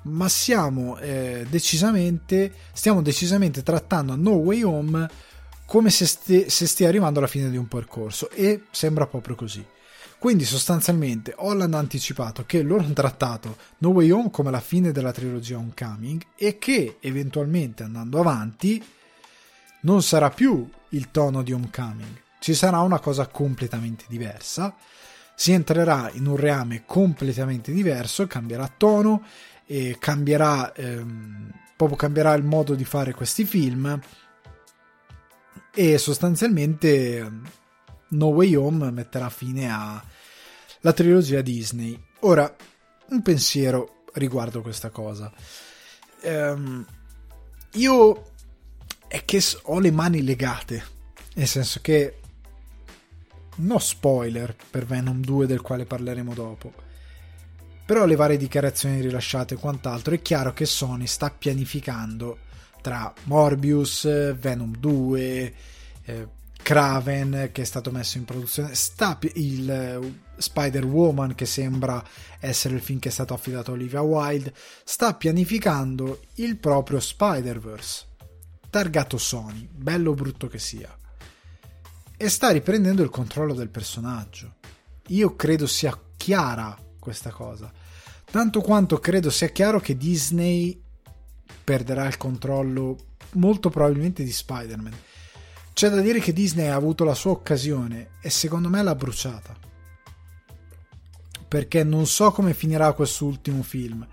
ma 0.00 0.28
siamo 0.28 0.96
eh, 0.98 1.44
decisamente 1.50 2.52
stiamo 2.72 3.02
decisamente 3.02 3.62
trattando 3.62 4.14
No 4.14 4.30
Way 4.36 4.62
Home 4.62 5.08
come 5.68 5.90
se, 5.90 6.06
sti- 6.06 6.48
se 6.48 6.66
stia 6.66 6.88
arrivando 6.88 7.18
alla 7.18 7.28
fine 7.28 7.50
di 7.50 7.58
un 7.58 7.68
percorso 7.68 8.30
e 8.30 8.62
sembra 8.70 9.06
proprio 9.06 9.34
così. 9.34 9.62
Quindi 10.18 10.46
sostanzialmente 10.46 11.34
Holland 11.36 11.74
ha 11.74 11.78
anticipato 11.78 12.46
che 12.46 12.62
loro 12.62 12.82
hanno 12.82 12.94
trattato 12.94 13.56
No 13.78 13.90
Way 13.90 14.10
Home 14.10 14.30
come 14.30 14.50
la 14.50 14.60
fine 14.60 14.92
della 14.92 15.12
trilogia 15.12 15.58
Homecoming 15.58 16.22
e 16.36 16.56
che 16.56 16.96
eventualmente 17.00 17.82
andando 17.82 18.18
avanti 18.18 18.82
non 19.82 20.02
sarà 20.02 20.30
più 20.30 20.66
il 20.90 21.10
tono 21.10 21.42
di 21.42 21.52
Homecoming, 21.52 22.18
ci 22.40 22.54
sarà 22.54 22.80
una 22.80 22.98
cosa 22.98 23.26
completamente 23.26 24.06
diversa, 24.08 24.74
si 25.40 25.52
entrerà 25.52 26.10
in 26.14 26.26
un 26.26 26.34
reame 26.34 26.82
completamente 26.84 27.70
diverso, 27.70 28.26
cambierà 28.26 28.66
tono 28.76 29.22
e 29.66 29.96
cambierà 30.00 30.74
ehm, 30.74 31.52
proprio 31.76 31.96
cambierà 31.96 32.34
il 32.34 32.42
modo 32.42 32.74
di 32.74 32.84
fare 32.84 33.14
questi 33.14 33.44
film 33.44 34.00
e 35.72 35.96
sostanzialmente 35.96 37.30
No 38.08 38.26
Way 38.26 38.56
Home 38.56 38.90
metterà 38.90 39.28
fine 39.28 39.70
alla 39.70 40.92
trilogia 40.92 41.40
Disney. 41.40 41.96
Ora, 42.22 42.52
un 43.10 43.22
pensiero 43.22 44.02
riguardo 44.14 44.60
questa 44.60 44.90
cosa. 44.90 45.32
Um, 46.22 46.84
io 47.74 48.30
è 49.06 49.24
che 49.24 49.40
ho 49.62 49.78
le 49.78 49.92
mani 49.92 50.24
legate, 50.24 50.84
nel 51.34 51.46
senso 51.46 51.78
che 51.80 52.22
no 53.58 53.78
spoiler 53.78 54.54
per 54.70 54.84
Venom 54.84 55.20
2 55.20 55.46
del 55.46 55.60
quale 55.60 55.84
parleremo 55.84 56.34
dopo. 56.34 56.72
Però 57.84 58.04
le 58.04 58.16
varie 58.16 58.36
dichiarazioni 58.36 59.00
rilasciate 59.00 59.54
e 59.54 59.58
quant'altro 59.58 60.14
è 60.14 60.20
chiaro 60.20 60.52
che 60.52 60.66
Sony 60.66 61.06
sta 61.06 61.30
pianificando 61.30 62.38
tra 62.82 63.12
Morbius, 63.24 64.34
Venom 64.34 64.76
2, 64.76 65.54
eh, 66.04 66.28
Kraven 66.62 67.48
che 67.50 67.62
è 67.62 67.64
stato 67.64 67.90
messo 67.90 68.18
in 68.18 68.26
produzione, 68.26 68.74
sta 68.74 69.18
il 69.34 69.98
uh, 70.02 70.14
Spider-Woman 70.36 71.34
che 71.34 71.46
sembra 71.46 72.04
essere 72.40 72.74
il 72.74 72.82
film 72.82 72.98
che 72.98 73.08
è 73.08 73.12
stato 73.12 73.32
affidato 73.32 73.70
a 73.70 73.74
Olivia 73.74 74.02
Wilde, 74.02 74.52
sta 74.84 75.14
pianificando 75.14 76.20
il 76.34 76.58
proprio 76.58 77.00
Spider-Verse, 77.00 78.06
targato 78.68 79.16
Sony, 79.16 79.66
bello 79.72 80.10
o 80.10 80.14
brutto 80.14 80.46
che 80.48 80.58
sia, 80.58 80.94
e 82.20 82.28
sta 82.28 82.50
riprendendo 82.50 83.02
il 83.02 83.10
controllo 83.10 83.54
del 83.54 83.68
personaggio. 83.70 84.56
Io 85.08 85.36
credo 85.36 85.66
sia 85.68 85.98
chiara 86.16 86.76
questa 86.98 87.30
cosa, 87.30 87.72
tanto 88.30 88.60
quanto 88.60 88.98
credo 88.98 89.30
sia 89.30 89.48
chiaro 89.48 89.78
che 89.78 89.96
Disney 89.96 90.78
perderà 91.62 92.06
il 92.06 92.16
controllo 92.16 92.98
molto 93.34 93.70
probabilmente 93.70 94.24
di 94.24 94.32
Spider-Man. 94.32 94.96
C'è 95.72 95.88
da 95.90 96.00
dire 96.00 96.18
che 96.18 96.32
Disney 96.32 96.66
ha 96.66 96.74
avuto 96.74 97.04
la 97.04 97.14
sua 97.14 97.30
occasione 97.30 98.10
e 98.20 98.30
secondo 98.30 98.68
me 98.68 98.82
l'ha 98.82 98.96
bruciata. 98.96 99.56
Perché 101.46 101.84
non 101.84 102.06
so 102.06 102.32
come 102.32 102.52
finirà 102.52 102.92
quest'ultimo 102.94 103.62
film, 103.62 104.06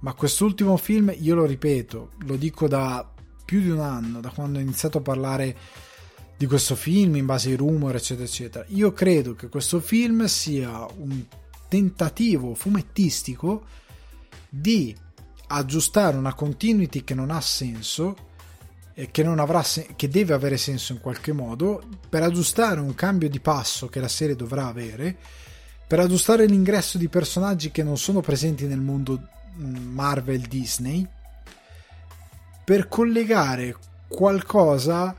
ma 0.00 0.12
quest'ultimo 0.14 0.76
film, 0.76 1.12
io 1.18 1.34
lo 1.34 1.44
ripeto, 1.44 2.12
lo 2.20 2.36
dico 2.36 2.68
da 2.68 3.06
più 3.44 3.60
di 3.60 3.68
un 3.68 3.80
anno, 3.80 4.20
da 4.20 4.30
quando 4.30 4.58
ho 4.58 4.62
iniziato 4.62 4.98
a 4.98 5.02
parlare 5.02 5.56
di 6.38 6.46
questo 6.46 6.76
film 6.76 7.16
in 7.16 7.26
base 7.26 7.48
ai 7.48 7.56
rumor, 7.56 7.96
eccetera, 7.96 8.24
eccetera. 8.24 8.64
Io 8.68 8.92
credo 8.92 9.34
che 9.34 9.48
questo 9.48 9.80
film 9.80 10.24
sia 10.26 10.86
un 10.98 11.24
tentativo 11.66 12.54
fumettistico 12.54 13.64
di 14.48 14.96
aggiustare 15.48 16.16
una 16.16 16.34
continuity 16.34 17.02
che 17.02 17.14
non 17.14 17.32
ha 17.32 17.40
senso 17.40 18.26
e 18.94 19.10
che, 19.10 19.24
non 19.24 19.40
avrà 19.40 19.64
se- 19.64 19.88
che 19.96 20.08
deve 20.08 20.32
avere 20.32 20.56
senso 20.58 20.92
in 20.92 21.00
qualche 21.00 21.32
modo 21.32 21.82
per 22.08 22.22
aggiustare 22.22 22.78
un 22.78 22.94
cambio 22.94 23.28
di 23.28 23.40
passo 23.40 23.88
che 23.88 23.98
la 23.98 24.08
serie 24.08 24.36
dovrà 24.36 24.68
avere 24.68 25.16
per 25.88 25.98
aggiustare 25.98 26.46
l'ingresso 26.46 26.98
di 26.98 27.08
personaggi 27.08 27.72
che 27.72 27.82
non 27.82 27.98
sono 27.98 28.20
presenti 28.20 28.66
nel 28.66 28.80
mondo 28.80 29.28
mm, 29.58 29.92
Marvel 29.92 30.42
Disney 30.42 31.04
per 32.62 32.86
collegare 32.86 33.76
qualcosa 34.06 35.16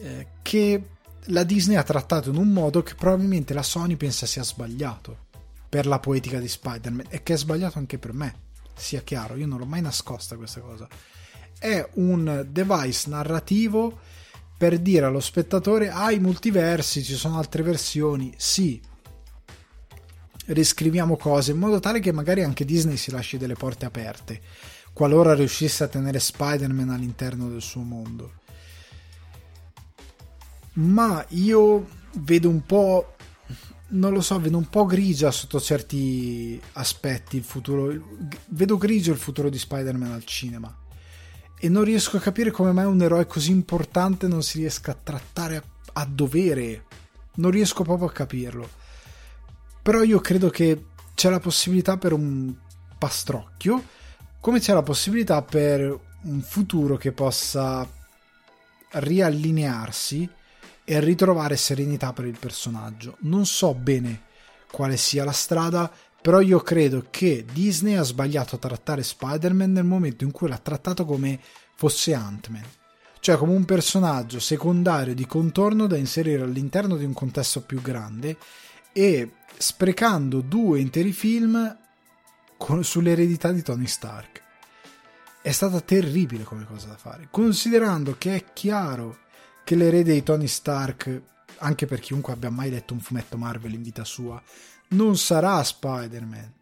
eh, 0.00 0.26
che 0.42 0.82
la 1.24 1.44
Disney 1.44 1.76
ha 1.76 1.82
trattato 1.82 2.30
in 2.30 2.36
un 2.36 2.48
modo 2.48 2.82
che 2.82 2.94
probabilmente 2.94 3.54
la 3.54 3.62
Sony 3.62 3.96
pensa 3.96 4.26
sia 4.26 4.42
sbagliato 4.42 5.28
per 5.68 5.86
la 5.86 5.98
poetica 5.98 6.38
di 6.38 6.48
Spider-Man 6.48 7.06
e 7.08 7.22
che 7.22 7.34
è 7.34 7.36
sbagliato 7.36 7.78
anche 7.78 7.98
per 7.98 8.12
me 8.12 8.48
sia 8.74 9.02
chiaro, 9.02 9.36
io 9.36 9.46
non 9.46 9.58
l'ho 9.58 9.66
mai 9.66 9.82
nascosta 9.82 10.36
questa 10.36 10.60
cosa. 10.60 10.88
È 11.58 11.86
un 11.94 12.46
device 12.48 13.10
narrativo 13.10 13.98
per 14.56 14.78
dire 14.78 15.04
allo 15.04 15.20
spettatore: 15.20 15.90
ah, 15.90 16.10
i 16.10 16.18
multiversi, 16.18 17.04
ci 17.04 17.14
sono 17.14 17.36
altre 17.36 17.62
versioni. 17.62 18.32
Sì, 18.38 18.80
riscriviamo 20.46 21.16
cose 21.16 21.50
in 21.52 21.58
modo 21.58 21.78
tale 21.78 22.00
che 22.00 22.12
magari 22.12 22.42
anche 22.42 22.64
Disney 22.64 22.96
si 22.96 23.10
lasci 23.10 23.36
delle 23.36 23.54
porte 23.54 23.84
aperte 23.84 24.40
qualora 24.92 25.34
riuscisse 25.34 25.84
a 25.84 25.88
tenere 25.88 26.18
Spider-Man 26.18 26.90
all'interno 26.90 27.48
del 27.48 27.62
suo 27.62 27.82
mondo. 27.82 28.39
Ma 30.74 31.24
io 31.30 31.86
vedo 32.12 32.48
un 32.48 32.64
po' 32.64 33.14
non 33.90 34.12
lo 34.12 34.20
so, 34.20 34.38
vedo 34.38 34.56
un 34.56 34.68
po' 34.68 34.86
grigia 34.86 35.30
sotto 35.30 35.60
certi 35.60 36.60
aspetti 36.74 37.36
il 37.36 37.42
futuro. 37.42 37.92
Vedo 38.48 38.76
grigio 38.76 39.12
il 39.12 39.18
futuro 39.18 39.48
di 39.48 39.58
Spider-Man 39.58 40.12
al 40.12 40.24
cinema. 40.24 40.74
E 41.58 41.68
non 41.68 41.84
riesco 41.84 42.16
a 42.16 42.20
capire 42.20 42.50
come 42.50 42.72
mai 42.72 42.84
un 42.84 43.02
eroe 43.02 43.26
così 43.26 43.50
importante 43.50 44.26
non 44.28 44.42
si 44.42 44.58
riesca 44.58 44.92
a 44.92 44.98
trattare 45.02 45.56
a, 45.56 45.62
a 45.94 46.04
dovere. 46.06 46.84
Non 47.34 47.50
riesco 47.50 47.82
proprio 47.82 48.08
a 48.08 48.12
capirlo. 48.12 48.68
Però 49.82 50.02
io 50.02 50.20
credo 50.20 50.50
che 50.50 50.84
c'è 51.14 51.30
la 51.30 51.40
possibilità 51.40 51.96
per 51.96 52.12
un 52.12 52.54
pastrocchio, 52.96 53.82
come 54.40 54.60
c'è 54.60 54.72
la 54.72 54.82
possibilità 54.82 55.42
per 55.42 55.98
un 56.22 56.40
futuro 56.42 56.96
che 56.96 57.12
possa 57.12 57.88
riallinearsi 58.92 60.28
e 60.90 60.98
ritrovare 60.98 61.56
serenità 61.56 62.12
per 62.12 62.24
il 62.24 62.36
personaggio. 62.36 63.16
Non 63.20 63.46
so 63.46 63.74
bene 63.74 64.22
quale 64.72 64.96
sia 64.96 65.22
la 65.22 65.30
strada, 65.30 65.88
però 66.20 66.40
io 66.40 66.58
credo 66.62 67.06
che 67.10 67.44
Disney 67.52 67.94
ha 67.94 68.02
sbagliato 68.02 68.56
a 68.56 68.58
trattare 68.58 69.04
Spider-Man 69.04 69.70
nel 69.70 69.84
momento 69.84 70.24
in 70.24 70.32
cui 70.32 70.48
l'ha 70.48 70.58
trattato 70.58 71.04
come 71.04 71.38
fosse 71.76 72.12
Ant-Man, 72.12 72.64
cioè 73.20 73.36
come 73.36 73.54
un 73.54 73.64
personaggio 73.64 74.40
secondario 74.40 75.14
di 75.14 75.26
contorno 75.26 75.86
da 75.86 75.96
inserire 75.96 76.42
all'interno 76.42 76.96
di 76.96 77.04
un 77.04 77.12
contesto 77.12 77.60
più 77.60 77.80
grande 77.80 78.36
e 78.92 79.34
sprecando 79.56 80.40
due 80.40 80.80
interi 80.80 81.12
film 81.12 81.78
con, 82.56 82.82
sull'eredità 82.82 83.52
di 83.52 83.62
Tony 83.62 83.86
Stark. 83.86 84.42
È 85.40 85.52
stata 85.52 85.80
terribile 85.82 86.42
come 86.42 86.66
cosa 86.66 86.88
da 86.88 86.96
fare, 86.96 87.28
considerando 87.30 88.16
che 88.18 88.34
è 88.34 88.44
chiaro 88.52 89.28
che 89.64 89.74
l'erede 89.74 90.12
di 90.12 90.22
Tony 90.22 90.46
Stark, 90.46 91.22
anche 91.58 91.86
per 91.86 92.00
chiunque 92.00 92.32
abbia 92.32 92.50
mai 92.50 92.70
letto 92.70 92.94
un 92.94 93.00
fumetto 93.00 93.36
Marvel 93.36 93.74
in 93.74 93.82
vita 93.82 94.04
sua, 94.04 94.42
non 94.88 95.16
sarà 95.16 95.62
Spider-Man. 95.62 96.54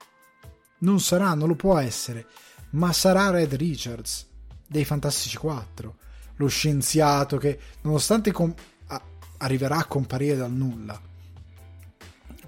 Non 0.81 1.01
sarà, 1.01 1.35
non 1.35 1.49
lo 1.49 1.55
può 1.55 1.77
essere, 1.79 2.27
ma 2.71 2.93
sarà 2.93 3.31
Red 3.31 3.55
Richards 3.55 4.27
dei 4.67 4.85
Fantastici 4.85 5.37
4, 5.37 5.97
lo 6.37 6.47
scienziato 6.47 7.37
che, 7.39 7.59
nonostante 7.83 8.31
com- 8.31 8.55
a- 8.89 9.03
arriverà 9.39 9.79
a 9.79 9.87
comparire 9.87 10.37
dal 10.37 10.53
nulla, 10.53 11.01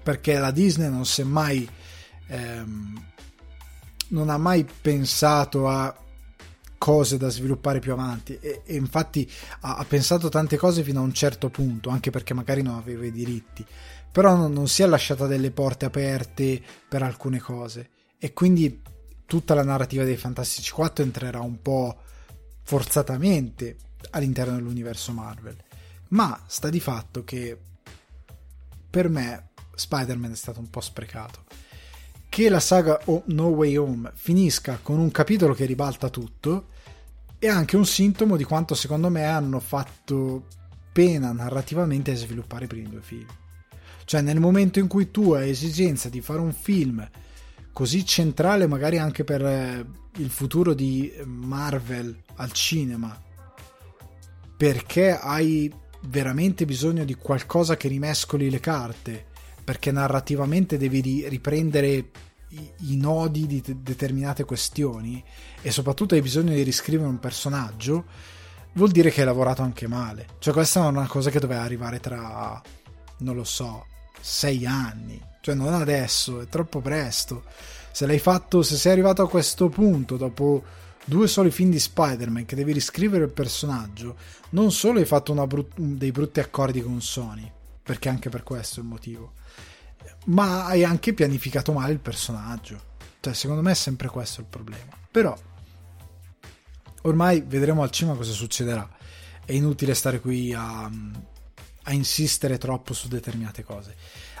perché 0.03 0.37
la 0.37 0.51
Disney 0.51 0.89
non 0.89 1.05
si 1.05 1.21
è 1.21 1.23
mai 1.25 1.69
ehm, 2.27 3.09
non 4.09 4.29
ha 4.29 4.37
mai 4.37 4.65
pensato 4.81 5.67
a 5.67 5.95
cose 6.81 7.17
da 7.17 7.29
sviluppare 7.29 7.77
più 7.77 7.91
avanti 7.91 8.39
e, 8.41 8.63
e 8.65 8.73
infatti 8.73 9.29
ha, 9.59 9.75
ha, 9.75 9.85
pensato 9.85 10.29
tante 10.29 10.57
cose 10.57 10.81
fino 10.81 10.99
a 10.99 11.03
un 11.03 11.13
certo 11.13 11.51
punto, 11.51 11.91
anche 11.91 12.09
perché 12.09 12.33
magari 12.33 12.63
non 12.63 12.73
aveva 12.73 13.05
i 13.05 13.11
diritti, 13.11 13.63
però 14.11 14.35
non, 14.35 14.51
non 14.51 14.67
si 14.67 14.81
è 14.81 14.87
lasciata 14.87 15.27
delle 15.27 15.51
porte 15.51 15.85
aperte 15.85 16.59
per 16.89 17.03
alcune 17.03 17.37
cose 17.37 17.89
e 18.17 18.33
quindi 18.33 18.81
tutta 19.27 19.53
la 19.53 19.63
narrativa 19.63 20.03
dei 20.03 20.17
Fantastici 20.17 20.71
4 20.71 21.03
entrerà 21.03 21.39
un 21.41 21.61
po' 21.61 22.01
forzatamente 22.63 23.77
all'interno 24.09 24.55
dell'universo 24.55 25.11
Marvel. 25.11 25.57
Ma 26.07 26.43
sta 26.47 26.71
di 26.71 26.79
fatto 26.79 27.23
che 27.23 27.55
per 28.89 29.07
me 29.07 29.49
Spider-Man 29.75 30.31
è 30.31 30.35
stato 30.35 30.59
un 30.59 30.71
po' 30.71 30.81
sprecato. 30.81 31.43
Che 32.31 32.47
la 32.47 32.61
saga 32.61 32.97
No 33.25 33.47
Way 33.47 33.75
Home 33.75 34.09
finisca 34.13 34.79
con 34.81 34.99
un 34.99 35.11
capitolo 35.11 35.53
che 35.53 35.65
ribalta 35.65 36.07
tutto 36.07 36.67
è 37.37 37.47
anche 37.49 37.75
un 37.75 37.85
sintomo 37.85 38.37
di 38.37 38.45
quanto 38.45 38.73
secondo 38.73 39.09
me 39.09 39.25
hanno 39.25 39.59
fatto 39.59 40.45
pena 40.93 41.33
narrativamente 41.33 42.11
a 42.11 42.15
sviluppare 42.15 42.63
i 42.63 42.67
primi 42.69 42.87
due 42.87 43.01
film. 43.01 43.25
Cioè 44.05 44.21
nel 44.21 44.39
momento 44.39 44.79
in 44.79 44.87
cui 44.87 45.11
tu 45.11 45.33
hai 45.33 45.49
esigenza 45.49 46.07
di 46.07 46.21
fare 46.21 46.39
un 46.39 46.53
film 46.53 47.05
così 47.73 48.05
centrale 48.05 48.65
magari 48.65 48.97
anche 48.97 49.25
per 49.25 49.45
eh, 49.45 49.85
il 50.15 50.29
futuro 50.29 50.73
di 50.73 51.11
Marvel 51.25 52.17
al 52.35 52.53
cinema, 52.53 53.13
perché 54.55 55.19
hai 55.19 55.69
veramente 56.03 56.63
bisogno 56.63 57.03
di 57.03 57.15
qualcosa 57.15 57.75
che 57.75 57.89
rimescoli 57.89 58.49
le 58.49 58.61
carte, 58.61 59.30
perché 59.63 59.91
narrativamente 59.91 60.77
devi 60.77 61.27
riprendere 61.27 62.09
i, 62.79 62.97
nodi 62.97 63.47
di 63.47 63.61
te- 63.61 63.77
determinate 63.81 64.43
questioni 64.43 65.23
e 65.61 65.71
soprattutto 65.71 66.15
hai 66.15 66.21
bisogno 66.21 66.53
di 66.53 66.63
riscrivere 66.63 67.07
un 67.07 67.19
personaggio, 67.19 68.05
vuol 68.73 68.91
dire 68.91 69.09
che 69.09 69.21
hai 69.21 69.25
lavorato 69.25 69.61
anche 69.61 69.87
male. 69.87 70.27
Cioè 70.39 70.53
questa 70.53 70.83
è 70.83 70.87
una 70.87 71.07
cosa 71.07 71.29
che 71.29 71.39
doveva 71.39 71.61
arrivare 71.61 71.99
tra, 71.99 72.61
non 73.19 73.35
lo 73.35 73.43
so, 73.43 73.85
sei 74.19 74.65
anni. 74.65 75.19
Cioè 75.41 75.55
non 75.55 75.73
adesso, 75.73 76.41
è 76.41 76.47
troppo 76.47 76.81
presto. 76.81 77.43
Se 77.91 78.05
l'hai 78.05 78.19
fatto, 78.19 78.61
se 78.63 78.75
sei 78.75 78.91
arrivato 78.91 79.21
a 79.21 79.29
questo 79.29 79.69
punto 79.69 80.17
dopo 80.17 80.63
due 81.03 81.27
soli 81.27 81.51
film 81.51 81.71
di 81.71 81.79
Spider-Man 81.79 82.45
che 82.45 82.55
devi 82.55 82.73
riscrivere 82.73 83.25
il 83.25 83.31
personaggio, 83.31 84.15
non 84.49 84.71
solo 84.71 84.99
hai 84.99 85.05
fatto 85.05 85.33
brut- 85.47 85.77
dei 85.79 86.11
brutti 86.11 86.39
accordi 86.39 86.81
con 86.81 87.01
Sony, 87.01 87.49
perché 87.81 88.09
anche 88.09 88.29
per 88.29 88.43
questo 88.43 88.79
è 88.79 88.83
il 88.83 88.89
motivo, 88.89 89.33
ma 90.25 90.65
hai 90.65 90.83
anche 90.83 91.13
pianificato 91.13 91.71
male 91.73 91.93
il 91.93 91.99
personaggio. 91.99 92.89
Cioè, 93.19 93.33
secondo 93.33 93.61
me 93.61 93.71
è 93.71 93.75
sempre 93.75 94.07
questo 94.07 94.41
il 94.41 94.47
problema. 94.47 94.97
Però, 95.09 95.37
ormai 97.03 97.43
vedremo 97.45 97.83
al 97.83 97.91
cinema 97.91 98.17
cosa 98.17 98.31
succederà. 98.31 98.89
È 99.43 99.53
inutile 99.53 99.93
stare 99.93 100.19
qui 100.19 100.53
a, 100.53 100.89
a 101.83 101.93
insistere 101.93 102.57
troppo 102.57 102.93
su 102.93 103.07
determinate 103.07 103.63
cose. 103.63 103.95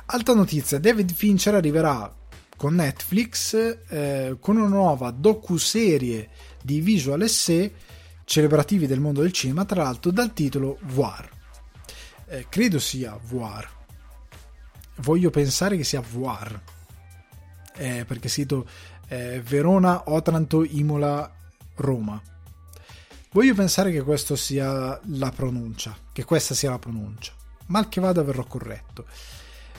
Altra 0.05 0.33
notizia, 0.33 0.79
David 0.79 1.13
Fincher 1.13 1.55
arriverà 1.55 2.13
con 2.57 2.75
Netflix 2.75 3.55
eh, 3.87 4.37
con 4.39 4.57
una 4.57 4.67
nuova 4.67 5.09
docu-serie 5.11 6.29
di 6.61 6.79
visual 6.79 7.21
essay 7.23 7.73
celebrativi 8.23 8.87
del 8.87 8.99
mondo 8.99 9.21
del 9.21 9.31
cinema, 9.31 9.65
tra 9.65 9.83
l'altro 9.83 10.11
dal 10.11 10.33
titolo 10.33 10.77
Voir. 10.83 11.29
Eh, 12.27 12.45
credo 12.49 12.79
sia 12.79 13.19
Voir. 13.23 13.79
Voglio 15.01 15.29
pensare 15.29 15.77
che 15.77 15.83
sia 15.83 16.01
Voir. 16.01 16.59
Eh, 17.75 18.05
perché 18.05 18.29
sito 18.29 18.67
eh, 19.07 19.41
Verona, 19.41 20.09
Otranto, 20.09 20.63
Imola, 20.63 21.29
Roma. 21.75 22.21
Voglio 23.31 23.53
pensare 23.53 23.91
che 23.91 24.01
questa 24.01 24.35
sia 24.35 24.99
la 25.05 25.31
pronuncia, 25.31 25.95
che 26.11 26.25
questa 26.25 26.53
sia 26.53 26.69
la 26.69 26.79
pronuncia. 26.79 27.31
Mal 27.67 27.87
che 27.87 28.01
vada 28.01 28.23
verrò 28.23 28.43
corretto. 28.43 29.05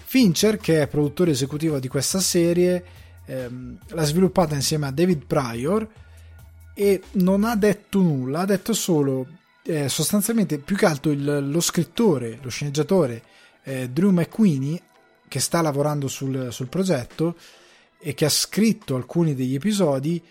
Fincher, 0.05 0.57
che 0.57 0.83
è 0.83 0.89
produttore 0.89 1.33
esecutivo 1.33 1.79
di 1.79 1.89
questa 1.89 2.21
serie, 2.21 2.85
ehm, 3.27 3.79
l'ha 3.89 4.05
sviluppata 4.05 4.55
insieme 4.55 4.87
a 4.87 4.91
David 4.91 5.27
Pryor 5.27 5.89
e 6.75 7.03
non 7.13 7.45
ha 7.45 7.55
detto 7.57 8.01
nulla, 8.01 8.41
ha 8.41 8.47
detto 8.47 8.73
solo 8.73 9.27
eh, 9.65 9.89
sostanzialmente 9.89 10.59
più 10.59 10.77
che 10.77 10.87
altro 10.87 11.11
il, 11.11 11.49
lo 11.49 11.61
scrittore, 11.61 12.39
lo 12.43 12.49
sceneggiatore 12.49 13.23
eh, 13.63 13.91
Drew 13.91 14.11
McQueenie 14.11 14.83
che 15.33 15.41
sta 15.41 15.63
lavorando 15.63 16.09
sul, 16.09 16.49
sul, 16.53 16.69
progetto 16.69 17.37
e 17.99 18.13
che 18.13 18.27
ha 18.27 18.29
scritto 18.29 18.97
alcuni 18.97 19.35
degli 19.35 19.55
episodi 19.55 20.23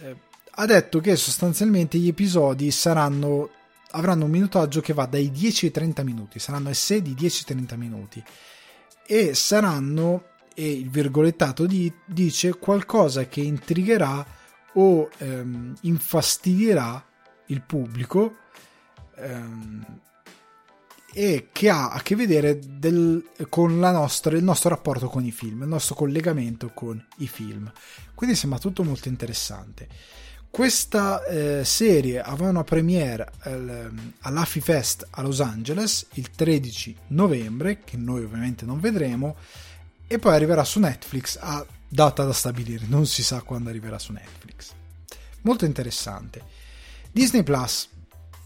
eh, 0.00 0.16
ha 0.48 0.64
detto 0.64 1.00
che 1.00 1.16
sostanzialmente 1.16 1.98
gli 1.98 2.08
episodi 2.08 2.70
saranno 2.70 3.50
avranno 3.90 4.24
un 4.24 4.30
minutaggio 4.30 4.80
che 4.80 4.94
va 4.94 5.04
dai 5.04 5.30
10 5.30 5.66
ai 5.66 5.70
30 5.70 6.02
minuti 6.02 6.38
saranno 6.38 6.70
essere 6.70 7.02
di 7.02 7.14
10-30 7.14 7.76
minuti. 7.76 8.24
E 9.06 9.34
saranno, 9.34 10.24
e 10.54 10.72
il 10.72 10.88
virgolettato 10.88 11.66
di, 11.66 11.92
dice, 12.06 12.56
qualcosa 12.56 13.26
che 13.26 13.42
intrigherà 13.42 14.26
o 14.74 15.10
ehm, 15.18 15.74
infastidirà 15.82 17.04
il 17.46 17.62
pubblico 17.62 18.36
ehm, 19.16 20.00
e 21.18 21.48
che 21.50 21.68
ha 21.68 21.90
a 21.90 22.00
che 22.00 22.14
vedere 22.14 22.60
del, 22.64 23.30
con 23.48 23.76
nostra, 23.76 24.36
il 24.36 24.44
nostro 24.44 24.68
rapporto 24.68 25.08
con 25.08 25.24
i 25.24 25.32
film, 25.32 25.62
il 25.62 25.68
nostro 25.68 25.96
collegamento 25.96 26.70
con 26.72 27.04
i 27.16 27.26
film. 27.26 27.68
Quindi 28.14 28.36
sembra 28.36 28.60
tutto 28.60 28.84
molto 28.84 29.08
interessante. 29.08 29.88
Questa 30.48 31.24
eh, 31.24 31.64
serie 31.64 32.20
avrà 32.20 32.50
una 32.50 32.62
premiere 32.62 33.32
eh, 33.42 33.88
all'Afi 34.20 34.60
Fest 34.60 35.08
a 35.10 35.22
Los 35.22 35.40
Angeles 35.40 36.06
il 36.12 36.30
13 36.30 36.96
novembre, 37.08 37.80
che 37.82 37.96
noi 37.96 38.22
ovviamente 38.22 38.64
non 38.64 38.78
vedremo, 38.78 39.34
e 40.06 40.20
poi 40.20 40.34
arriverà 40.34 40.62
su 40.62 40.78
Netflix 40.78 41.36
a 41.40 41.66
data 41.88 42.22
da 42.22 42.32
stabilire, 42.32 42.84
non 42.86 43.08
si 43.08 43.24
sa 43.24 43.42
quando 43.42 43.70
arriverà 43.70 43.98
su 43.98 44.12
Netflix. 44.12 44.70
Molto 45.40 45.64
interessante. 45.64 46.44
Disney 47.10 47.42
Plus. 47.42 47.88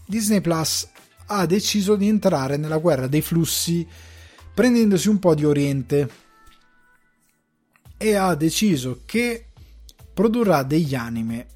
Disney 0.07 0.41
Plus 0.41 0.87
ha 1.25 1.45
deciso 1.45 1.95
di 1.95 2.07
entrare 2.07 2.57
nella 2.57 2.77
guerra 2.77 3.07
dei 3.07 3.21
flussi 3.21 3.87
prendendosi 4.53 5.09
un 5.09 5.19
po' 5.19 5.33
di 5.35 5.45
Oriente 5.45 6.09
e 7.97 8.15
ha 8.15 8.35
deciso 8.35 9.01
che 9.05 9.47
produrrà 10.13 10.63
degli 10.63 10.93
anime 10.93 11.47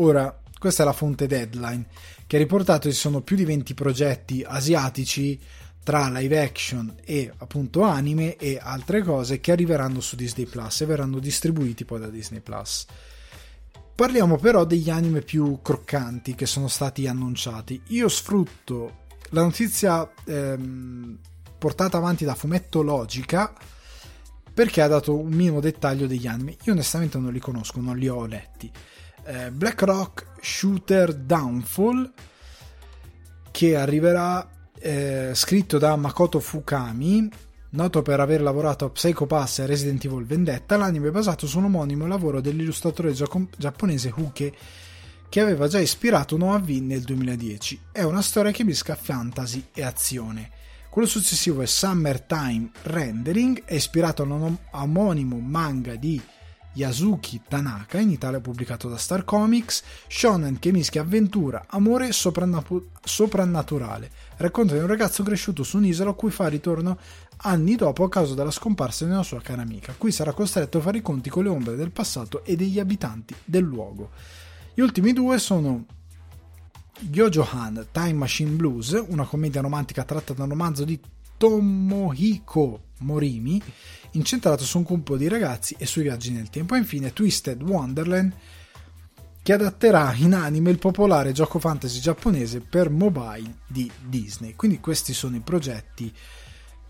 Ora, 0.00 0.34
questa 0.58 0.82
è 0.82 0.86
la 0.86 0.94
fonte 0.94 1.26
Deadline, 1.26 1.86
che 2.26 2.36
ha 2.36 2.38
riportato 2.38 2.88
ci 2.88 2.96
sono 2.96 3.20
più 3.20 3.36
di 3.36 3.44
20 3.44 3.74
progetti 3.74 4.42
asiatici 4.46 5.38
tra 5.82 6.08
live 6.08 6.40
action 6.40 6.94
e 7.04 7.30
appunto 7.36 7.82
anime 7.82 8.36
e 8.36 8.58
altre 8.60 9.02
cose 9.02 9.40
che 9.40 9.52
arriveranno 9.52 10.00
su 10.00 10.16
Disney 10.16 10.46
Plus 10.46 10.80
e 10.80 10.86
verranno 10.86 11.18
distribuiti 11.18 11.84
poi 11.84 12.00
da 12.00 12.08
Disney 12.08 12.40
Plus. 12.40 12.86
Parliamo 14.00 14.38
però 14.38 14.64
degli 14.64 14.88
anime 14.88 15.20
più 15.20 15.60
croccanti 15.60 16.34
che 16.34 16.46
sono 16.46 16.68
stati 16.68 17.06
annunciati. 17.06 17.82
Io 17.88 18.08
sfrutto 18.08 19.00
la 19.32 19.42
notizia 19.42 20.10
ehm, 20.24 21.18
portata 21.58 21.98
avanti 21.98 22.24
da 22.24 22.34
Fumetto 22.34 22.80
Logica 22.80 23.52
perché 24.54 24.80
ha 24.80 24.86
dato 24.86 25.18
un 25.18 25.28
minimo 25.28 25.60
dettaglio 25.60 26.06
degli 26.06 26.26
anime. 26.26 26.56
Io 26.62 26.72
onestamente 26.72 27.18
non 27.18 27.30
li 27.30 27.40
conosco, 27.40 27.78
non 27.82 27.98
li 27.98 28.08
ho 28.08 28.24
letti 28.24 28.72
eh, 29.26 29.50
Black 29.50 29.82
Rock 29.82 30.26
Shooter 30.40 31.12
Downfall 31.12 32.10
che 33.50 33.76
arriverà 33.76 34.48
eh, 34.78 35.32
scritto 35.34 35.76
da 35.76 35.94
Makoto 35.96 36.40
Fukami 36.40 37.28
noto 37.70 38.02
per 38.02 38.18
aver 38.18 38.42
lavorato 38.42 38.84
a 38.84 38.90
Psycho 38.90 39.26
Pass 39.26 39.60
e 39.60 39.66
Resident 39.66 40.04
Evil 40.04 40.24
Vendetta 40.24 40.76
l'anime 40.76 41.08
è 41.08 41.12
basato 41.12 41.46
su 41.46 41.58
un 41.58 41.64
omonimo 41.64 42.06
lavoro 42.06 42.40
dell'illustratore 42.40 43.12
giapponese 43.12 44.12
Huke 44.14 44.52
che 45.28 45.40
aveva 45.40 45.68
già 45.68 45.78
ispirato 45.78 46.36
Noah 46.36 46.58
V 46.58 46.68
nel 46.68 47.02
2010 47.02 47.80
è 47.92 48.02
una 48.02 48.22
storia 48.22 48.50
che 48.50 48.64
misca 48.64 48.96
fantasy 48.96 49.68
e 49.72 49.82
azione 49.82 50.50
quello 50.90 51.06
successivo 51.06 51.62
è 51.62 51.66
Summertime 51.66 52.70
Rendering 52.82 53.62
è 53.64 53.74
ispirato 53.74 54.22
a 54.22 54.26
un 54.26 54.56
omonimo 54.72 55.38
manga 55.38 55.94
di 55.94 56.20
Yasuki 56.72 57.42
Tanaka, 57.48 57.98
in 57.98 58.10
Italia 58.10 58.40
pubblicato 58.40 58.88
da 58.88 58.96
Star 58.96 59.24
Comics, 59.24 59.82
shonen 60.06 60.60
che 60.60 60.70
mischia 60.70 61.00
avventura, 61.00 61.64
amore 61.66 62.08
e 62.08 62.12
soprannaturale. 62.12 64.10
Racconta 64.36 64.74
di 64.74 64.80
un 64.80 64.86
ragazzo 64.86 65.24
cresciuto 65.24 65.64
su 65.64 65.78
un'isola 65.78 66.10
a 66.10 66.14
cui 66.14 66.30
fa 66.30 66.46
ritorno 66.46 66.96
anni 67.42 67.76
dopo 67.76 68.04
a 68.04 68.08
causa 68.08 68.34
della 68.34 68.50
scomparsa 68.50 69.04
di 69.04 69.12
una 69.12 69.22
sua 69.22 69.40
cara 69.40 69.62
amica. 69.62 69.94
Qui 69.96 70.12
sarà 70.12 70.32
costretto 70.32 70.78
a 70.78 70.80
fare 70.80 70.98
i 70.98 71.02
conti 71.02 71.30
con 71.30 71.44
le 71.44 71.48
ombre 71.50 71.76
del 71.76 71.90
passato 71.90 72.44
e 72.44 72.56
degli 72.56 72.78
abitanti 72.78 73.34
del 73.44 73.64
luogo. 73.64 74.10
Gli 74.74 74.80
ultimi 74.80 75.12
due 75.12 75.38
sono 75.38 75.84
Yojo 77.10 77.46
Han 77.50 77.86
Time 77.92 78.12
Machine 78.12 78.50
Blues, 78.50 79.02
una 79.08 79.24
commedia 79.24 79.60
romantica 79.60 80.04
tratta 80.04 80.34
da 80.34 80.42
un 80.44 80.50
romanzo 80.50 80.84
di 80.84 81.00
Tomohiko 81.36 82.82
Morimi, 82.98 83.62
incentrato 84.12 84.64
su 84.64 84.78
un 84.78 84.84
gruppo 84.84 85.16
di 85.16 85.26
ragazzi 85.26 85.74
e 85.78 85.86
sui 85.86 86.02
viaggi 86.02 86.32
nel 86.32 86.50
tempo. 86.50 86.74
E 86.74 86.78
infine 86.78 87.14
Twisted 87.14 87.62
Wonderland, 87.62 88.32
che 89.42 89.52
adatterà 89.54 90.12
in 90.16 90.34
anime 90.34 90.70
il 90.70 90.78
popolare 90.78 91.32
gioco 91.32 91.58
fantasy 91.58 92.00
giapponese 92.00 92.60
per 92.60 92.90
mobile 92.90 93.60
di 93.66 93.90
Disney. 94.06 94.54
Quindi 94.54 94.80
questi 94.80 95.14
sono 95.14 95.36
i 95.36 95.40
progetti 95.40 96.12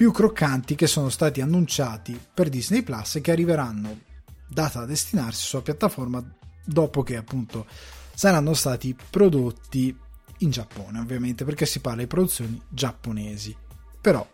più 0.00 0.12
croccanti 0.12 0.76
che 0.76 0.86
sono 0.86 1.10
stati 1.10 1.42
annunciati 1.42 2.18
per 2.32 2.48
Disney 2.48 2.82
Plus 2.82 3.16
e 3.16 3.20
che 3.20 3.32
arriveranno 3.32 4.00
data 4.48 4.80
a 4.80 4.86
destinarsi 4.86 5.44
sulla 5.44 5.60
piattaforma 5.60 6.24
dopo 6.64 7.02
che 7.02 7.18
appunto 7.18 7.66
saranno 8.14 8.54
stati 8.54 8.96
prodotti 9.10 9.94
in 10.38 10.50
Giappone 10.50 11.00
ovviamente 11.00 11.44
perché 11.44 11.66
si 11.66 11.80
parla 11.80 12.00
di 12.00 12.06
produzioni 12.06 12.58
giapponesi 12.66 13.54
però 14.00 14.26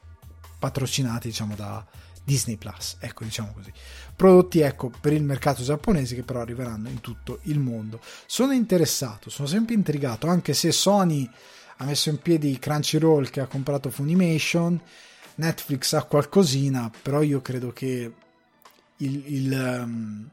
patrocinati 0.57 1.27
diciamo 1.27 1.57
da 1.57 1.85
Disney 2.23 2.57
Plus, 2.57 2.99
ecco 3.01 3.25
diciamo 3.25 3.53
così. 3.53 3.73
Prodotti 4.15 4.61
ecco 4.61 4.93
per 5.01 5.15
il 5.15 5.25
mercato 5.25 5.65
giapponese 5.65 6.15
che 6.15 6.23
però 6.23 6.43
arriveranno 6.43 6.89
in 6.91 7.01
tutto 7.01 7.41
il 7.45 7.59
mondo. 7.59 8.01
Sono 8.27 8.53
interessato, 8.53 9.31
sono 9.31 9.49
sempre 9.49 9.75
intrigato, 9.75 10.29
anche 10.29 10.55
se 10.55 10.71
Sony 10.71 11.29
ha 11.79 11.85
messo 11.85 12.09
in 12.09 12.19
piedi 12.19 12.57
Crunchyroll 12.57 13.31
che 13.31 13.41
ha 13.41 13.47
comprato 13.47 13.91
Funimation, 13.91 14.81
Netflix 15.37 15.93
ha 15.93 16.05
qualcosina, 16.05 16.91
però 17.03 17.23
io 17.23 17.41
credo 17.41 17.73
che 17.73 18.13
il, 18.97 19.35
il 19.35 19.53
um, 19.53 20.31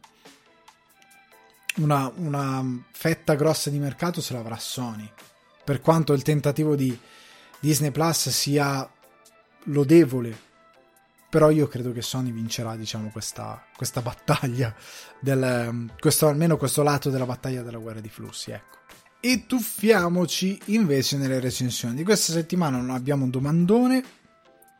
una, 1.77 2.11
una 2.15 2.83
fetta 2.91 3.35
grossa 3.35 3.69
di 3.69 3.79
mercato 3.79 4.21
se 4.21 4.33
l'avrà 4.33 4.57
Sony. 4.57 5.09
Per 5.63 5.79
quanto 5.79 6.13
il 6.13 6.21
tentativo 6.21 6.75
di 6.75 6.97
Disney 7.59 7.91
Plus 7.91 8.29
sia 8.29 8.89
lodevole, 9.65 10.37
però 11.29 11.49
io 11.49 11.67
credo 11.67 11.91
che 11.91 12.01
Sony 12.01 12.31
vincerà 12.31 12.75
diciamo 12.75 13.09
questa, 13.09 13.65
questa 13.75 14.01
battaglia 14.01 14.75
del, 15.19 15.89
questo, 15.99 16.27
almeno 16.27 16.57
questo 16.57 16.83
lato 16.83 17.09
della 17.09 17.25
battaglia 17.25 17.63
della 17.63 17.79
guerra 17.79 18.01
di 18.01 18.09
flussi 18.09 18.51
ecco 18.51 18.77
e 19.19 19.45
tuffiamoci 19.47 20.59
invece 20.65 21.17
nelle 21.17 21.39
recensioni 21.39 21.95
di 21.95 22.03
questa 22.03 22.33
settimana 22.33 22.77
non 22.77 22.91
abbiamo 22.91 23.23
un 23.23 23.31
domandone 23.31 24.03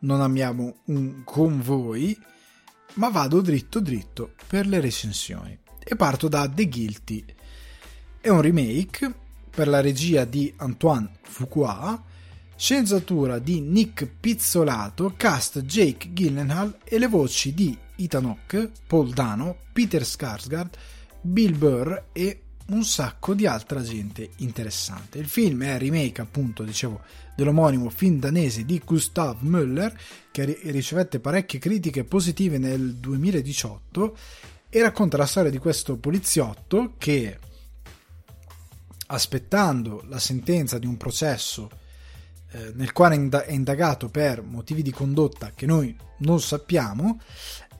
non 0.04 0.20
abbiamo 0.20 0.76
un 0.86 1.22
con 1.24 1.60
voi 1.60 2.16
ma 2.94 3.08
vado 3.08 3.40
dritto 3.40 3.80
dritto 3.80 4.34
per 4.46 4.66
le 4.66 4.80
recensioni 4.80 5.58
e 5.82 5.96
parto 5.96 6.28
da 6.28 6.48
The 6.48 6.68
Guilty. 6.68 7.24
È 8.20 8.28
un 8.28 8.40
remake 8.40 9.12
per 9.50 9.68
la 9.68 9.80
regia 9.80 10.24
di 10.24 10.52
Antoine 10.56 11.10
Fuqua, 11.22 12.02
sceneggiatura 12.56 13.38
di 13.38 13.60
Nick 13.60 14.06
Pizzolato, 14.06 15.14
cast 15.16 15.60
Jake 15.62 16.12
Gyllenhaal 16.12 16.78
e 16.84 16.98
le 16.98 17.08
voci 17.08 17.52
di 17.52 17.76
Ethan 17.96 18.26
Hawke, 18.26 18.70
Paul 18.86 19.10
Dano, 19.10 19.56
Peter 19.72 20.02
Skarsgård, 20.02 20.70
Bill 21.20 21.56
Burr 21.56 22.04
e 22.12 22.43
un 22.66 22.84
sacco 22.84 23.34
di 23.34 23.46
altra 23.46 23.82
gente 23.82 24.30
interessante. 24.36 25.18
Il 25.18 25.28
film 25.28 25.64
è 25.64 25.78
remake, 25.78 26.20
appunto, 26.20 26.62
dicevo, 26.62 27.02
dell'omonimo 27.36 27.90
film 27.90 28.18
danese 28.18 28.64
di 28.64 28.80
Gustav 28.84 29.42
Müller, 29.42 29.92
che 30.30 30.60
ricevette 30.64 31.20
parecchie 31.20 31.58
critiche 31.58 32.04
positive 32.04 32.58
nel 32.58 32.94
2018 32.94 34.16
e 34.70 34.82
racconta 34.82 35.16
la 35.16 35.26
storia 35.26 35.50
di 35.50 35.58
questo 35.58 35.96
poliziotto 35.98 36.94
che 36.98 37.38
aspettando 39.06 40.02
la 40.08 40.18
sentenza 40.18 40.78
di 40.78 40.86
un 40.86 40.96
processo 40.96 41.70
eh, 42.50 42.72
nel 42.74 42.92
quale 42.92 43.28
è 43.44 43.52
indagato 43.52 44.08
per 44.08 44.42
motivi 44.42 44.82
di 44.82 44.90
condotta 44.90 45.52
che 45.54 45.66
noi 45.66 45.94
non 46.18 46.40
sappiamo 46.40 47.20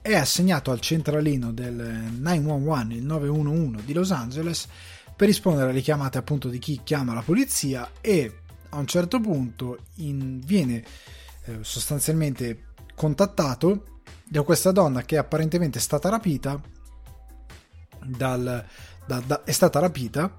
è 0.05 0.13
assegnato 0.13 0.69
al 0.69 0.81
centralino 0.81 1.51
del 1.51 1.73
911 1.73 2.97
il 2.97 3.05
911 3.05 3.85
di 3.85 3.93
Los 3.93 4.11
Angeles 4.11 4.67
per 5.15 5.25
rispondere 5.27 5.71
alle 5.71 5.81
chiamate 5.81 6.19
appunto 6.19 6.47
di 6.47 6.59
chi 6.59 6.81
chiama 6.83 7.15
la 7.15 7.23
polizia 7.23 7.89
e 8.01 8.41
a 8.69 8.77
un 8.77 8.85
certo 8.85 9.19
punto 9.19 9.79
in, 9.95 10.41
viene 10.45 10.83
eh, 11.45 11.57
sostanzialmente 11.61 12.65
contattato 12.93 14.01
da 14.23 14.43
questa 14.43 14.71
donna 14.71 15.01
che 15.01 15.17
apparentemente 15.17 15.79
è 15.79 15.81
stata 15.81 16.07
rapita 16.09 16.61
dal, 18.05 18.63
da, 19.07 19.23
da, 19.25 19.43
è 19.43 19.51
stata 19.51 19.79
rapita, 19.79 20.31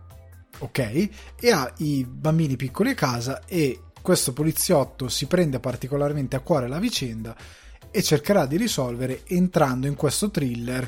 ok, 0.59 1.09
e 1.41 1.51
ha 1.51 1.73
i 1.79 2.07
bambini 2.09 2.55
piccoli 2.55 2.91
a 2.91 2.95
casa 2.95 3.45
e 3.45 3.81
questo 4.01 4.33
poliziotto 4.33 5.09
si 5.09 5.27
prende 5.27 5.59
particolarmente 5.59 6.37
a 6.37 6.41
cuore 6.41 6.69
la 6.69 6.79
vicenda 6.79 7.37
e 7.97 8.03
cercherà 8.03 8.45
di 8.45 8.59
risolvere 8.59 9.23
entrando 9.25 9.87
in 9.87 9.95
questo 9.95 10.31
thriller 10.31 10.87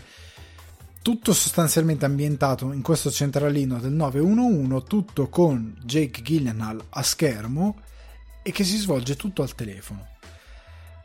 tutto 1.01 1.33
sostanzialmente 1.33 2.05
ambientato 2.05 2.71
in 2.71 2.83
questo 2.83 3.11
centralino 3.11 3.79
del 3.79 3.93
911, 3.93 4.85
tutto 4.87 5.29
con 5.29 5.75
Jake 5.83 6.21
Gyllenhaal 6.21 6.85
a 6.91 7.03
schermo 7.03 7.77
e 8.43 8.51
che 8.51 8.63
si 8.63 8.77
svolge 8.77 9.17
tutto 9.17 9.41
al 9.41 9.55
telefono. 9.55 10.07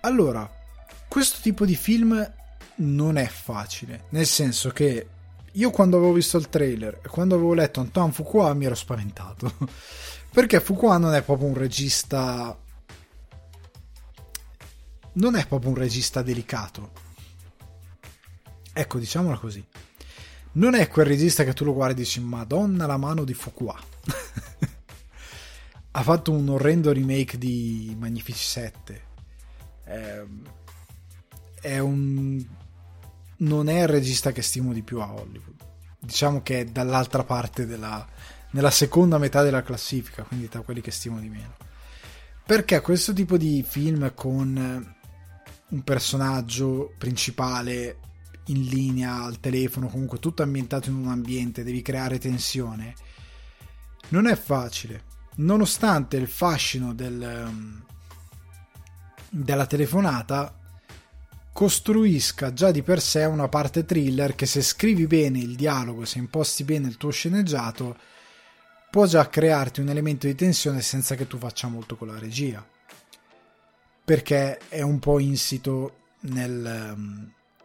Allora, 0.02 0.52
questo 1.08 1.38
tipo 1.42 1.66
di 1.66 1.76
film 1.76 2.34
non 2.76 3.16
è 3.16 3.28
facile, 3.28 4.08
nel 4.10 4.26
senso 4.26 4.72
che 4.72 5.08
io 5.54 5.70
quando 5.70 5.96
avevo 5.96 6.12
visto 6.12 6.36
il 6.36 6.50
trailer 6.50 7.00
e 7.02 7.08
quando 7.08 7.36
avevo 7.36 7.54
letto 7.54 7.80
Antoine 7.80 8.12
Fuqua 8.12 8.54
mi 8.54 8.66
ero 8.66 8.76
spaventato. 8.76 9.54
Perché 10.34 10.60
Fuqua 10.60 10.98
non 10.98 11.14
è 11.14 11.22
proprio 11.22 11.48
un 11.48 11.54
regista. 11.54 12.58
Non 15.14 15.36
è 15.36 15.46
proprio 15.48 15.70
un 15.70 15.76
regista 15.76 16.22
delicato. 16.22 16.92
Ecco, 18.74 19.00
diciamola 19.00 19.38
così. 19.38 19.64
Non 20.54 20.76
è 20.76 20.88
quel 20.88 21.06
regista 21.06 21.44
che 21.44 21.54
tu 21.54 21.64
lo 21.66 21.74
guardi 21.74 22.02
e 22.02 22.04
dici 22.04 22.20
Madonna 22.20 22.86
la 22.86 22.98
mano 22.98 23.24
di 23.24 23.34
Fuqua. 23.34 23.80
ha 25.92 26.04
fatto 26.04 26.32
un 26.32 26.50
orrendo 26.50 26.92
remake 26.92 27.38
di 27.38 27.96
Magnifici 28.00 28.44
7. 28.44 29.02
È, 29.84 30.24
è 31.62 31.80
un 31.80 32.46
non 33.36 33.68
è 33.68 33.82
il 33.82 33.88
regista 33.88 34.32
che 34.32 34.42
stimo 34.42 34.74
di 34.74 34.84
più 34.84 35.00
a 35.02 35.12
Hollywood. 35.12 35.56
Diciamo 36.00 36.42
che 36.42 36.62
è 36.62 36.66
dall'altra 36.66 37.24
parte 37.24 37.66
della 37.66 38.08
nella 38.52 38.72
seconda 38.72 39.18
metà 39.18 39.42
della 39.42 39.64
classifica, 39.64 40.24
quindi 40.24 40.48
tra 40.48 40.62
quelli 40.62 40.82
che 40.82 40.92
stimo 40.92 41.20
di 41.20 41.30
meno. 41.30 41.56
Perché 42.46 42.82
questo 42.82 43.14
tipo 43.14 43.38
di 43.38 43.64
film 43.68 44.14
con 44.14 44.96
un 45.74 45.82
personaggio 45.84 46.94
principale 46.98 47.98
in 48.48 48.64
linea 48.64 49.24
al 49.24 49.40
telefono, 49.40 49.88
comunque 49.88 50.20
tutto 50.20 50.44
ambientato 50.44 50.90
in 50.90 50.96
un 50.96 51.08
ambiente, 51.10 51.64
devi 51.64 51.82
creare 51.82 52.20
tensione. 52.20 52.94
Non 54.10 54.28
è 54.28 54.36
facile, 54.36 55.04
nonostante 55.38 56.18
il 56.18 56.28
fascino 56.28 56.94
del, 56.94 57.82
della 59.30 59.66
telefonata 59.66 60.60
costruisca 61.52 62.54
già 62.54 62.72
di 62.72 62.82
per 62.84 63.02
sé 63.02 63.26
una 63.26 63.48
parte 63.48 63.86
thriller 63.86 64.36
che 64.36 64.46
se 64.46 64.62
scrivi 64.62 65.08
bene 65.08 65.40
il 65.40 65.56
dialogo, 65.56 66.06
se 66.06 66.20
imposti 66.20 66.64
bene 66.64 66.88
il 66.88 66.98
tuo 66.98 67.12
sceneggiato, 67.12 67.98
può 68.92 69.08
già 69.08 69.28
crearti 69.28 69.82
un 69.82 69.90
elemento 69.90 70.28
di 70.28 70.36
tensione 70.36 70.82
senza 70.82 71.16
che 71.16 71.26
tu 71.26 71.40
faccia 71.40 71.68
molto 71.68 71.96
con 71.96 72.10
la 72.10 72.20
regia. 72.20 72.64
Perché 74.06 74.58
è 74.70 74.82
un 74.82 75.00
po' 75.00 75.20
insito 75.20 75.98
nel, 76.22 77.02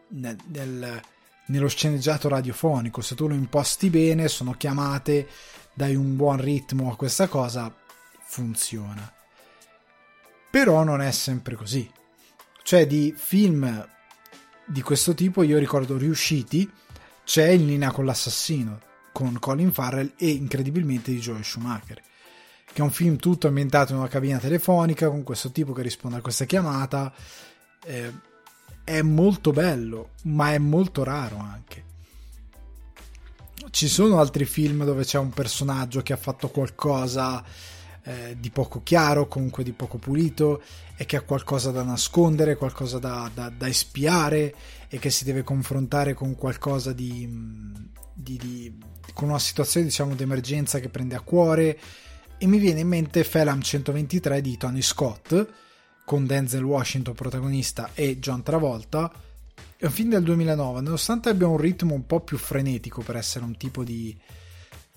nel, 0.07 0.37
nel, 0.47 1.01
nello 1.47 1.67
sceneggiato 1.67 2.27
radiofonico. 2.29 3.01
Se 3.01 3.15
tu 3.15 3.27
lo 3.27 3.33
imposti 3.33 3.89
bene, 3.89 4.27
sono 4.27 4.53
chiamate, 4.53 5.27
dai 5.73 5.95
un 5.95 6.15
buon 6.15 6.41
ritmo 6.41 6.91
a 6.91 6.95
questa 6.95 7.27
cosa, 7.27 7.73
funziona. 8.21 9.11
Però 10.49 10.83
non 10.83 11.01
è 11.01 11.11
sempre 11.11 11.55
così 11.55 11.97
cioè 12.69 12.85
di 12.85 13.15
film 13.17 13.87
di 14.63 14.81
questo 14.83 15.15
tipo 15.15 15.41
io 15.41 15.57
ricordo 15.57 15.97
riusciti 15.97 16.69
c'è 17.25 17.47
in 17.47 17.65
linea 17.65 17.89
con 17.89 18.05
l'assassino 18.05 18.79
con 19.11 19.39
Colin 19.39 19.73
Farrell 19.73 20.13
e 20.15 20.29
incredibilmente 20.29 21.09
di 21.09 21.17
Joel 21.17 21.43
Schumacher 21.43 21.99
che 22.71 22.81
è 22.81 22.81
un 22.81 22.91
film 22.91 23.17
tutto 23.17 23.47
ambientato 23.47 23.93
in 23.93 23.99
una 23.99 24.07
cabina 24.07 24.37
telefonica 24.37 25.09
con 25.09 25.23
questo 25.23 25.51
tipo 25.51 25.73
che 25.73 25.81
risponde 25.81 26.17
a 26.17 26.21
questa 26.21 26.45
chiamata 26.45 27.11
eh, 27.85 28.13
è 28.83 29.01
molto 29.01 29.51
bello 29.51 30.11
ma 30.23 30.53
è 30.53 30.57
molto 30.57 31.03
raro 31.03 31.37
anche. 31.37 31.87
Ci 33.71 33.87
sono 33.87 34.19
altri 34.19 34.45
film 34.45 34.83
dove 34.83 35.03
c'è 35.03 35.19
un 35.19 35.29
personaggio 35.29 36.01
che 36.01 36.13
ha 36.13 36.17
fatto 36.17 36.49
qualcosa 36.49 37.43
eh, 38.03 38.35
di 38.39 38.49
poco 38.49 38.81
chiaro, 38.81 39.27
comunque 39.27 39.63
di 39.63 39.73
poco 39.73 39.97
pulito 39.97 40.61
e 40.95 41.05
che 41.05 41.17
ha 41.17 41.21
qualcosa 41.21 41.69
da 41.69 41.83
nascondere, 41.83 42.55
qualcosa 42.55 42.97
da, 42.97 43.29
da, 43.33 43.49
da 43.49 43.67
espiare 43.67 44.55
e 44.87 44.97
che 44.97 45.11
si 45.11 45.23
deve 45.23 45.43
confrontare 45.43 46.13
con 46.13 46.35
qualcosa 46.35 46.91
di, 46.93 47.29
di, 48.13 48.37
di 48.37 48.77
con 49.13 49.29
una 49.29 49.39
situazione 49.39 49.85
diciamo 49.85 50.15
d'emergenza 50.15 50.79
che 50.79 50.89
prende 50.89 51.15
a 51.15 51.21
cuore 51.21 51.77
e 52.39 52.47
mi 52.47 52.57
viene 52.57 52.79
in 52.79 52.87
mente 52.87 53.23
Phelan 53.23 53.61
123 53.61 54.41
di 54.41 54.57
Tony 54.57 54.81
Scott 54.81 55.47
con 56.05 56.25
Denzel 56.25 56.63
Washington 56.63 57.13
protagonista 57.13 57.91
e 57.93 58.17
John 58.17 58.41
Travolta. 58.41 59.11
È 59.75 59.85
un 59.85 59.91
film 59.91 60.09
del 60.09 60.23
2009 60.23 60.81
nonostante 60.81 61.29
abbia 61.29 61.47
un 61.47 61.57
ritmo 61.57 61.93
un 61.93 62.05
po' 62.05 62.21
più 62.21 62.37
frenetico 62.37 63.01
per 63.01 63.17
essere 63.17 63.43
un 63.43 63.57
tipo 63.57 63.83
di 63.83 64.17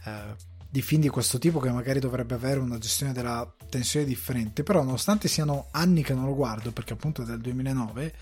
eh, 0.05 0.51
di 0.73 0.81
film 0.81 1.03
di 1.03 1.11
questo 1.11 1.39
tipo 1.39 1.61
che 1.61 1.71
magari 1.71 2.01
dovrebbe 2.01 2.33
avere 2.33 2.59
una 2.59 2.79
gestione 2.79 3.13
della 3.13 3.47
tensione 3.69 4.07
differente, 4.07 4.63
però 4.63 4.83
nonostante 4.83 5.29
siano 5.29 5.67
anni 5.73 6.03
che 6.03 6.15
non 6.15 6.25
lo 6.25 6.35
guardo, 6.35 6.73
perché 6.73 6.95
appunto 6.95 7.21
è 7.21 7.25
del 7.27 7.43
2009, 7.43 8.15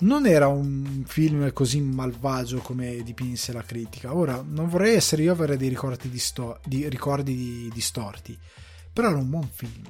non 0.00 0.26
era 0.26 0.48
un 0.48 1.04
film 1.06 1.52
così 1.52 1.80
malvagio 1.80 2.58
come 2.58 3.02
dipinse 3.02 3.52
la 3.52 3.62
critica. 3.62 4.14
Ora, 4.14 4.44
non 4.46 4.68
vorrei 4.68 4.94
essere 4.94 5.22
io 5.22 5.30
a 5.30 5.34
avere 5.34 5.56
dei 5.56 5.68
ricordi, 5.68 6.10
disto- 6.10 6.60
di, 6.64 6.88
ricordi 6.88 7.34
di, 7.34 7.70
distorti, 7.72 8.36
però 8.92 9.08
era 9.08 9.18
un 9.18 9.30
buon 9.30 9.48
film. 9.52 9.82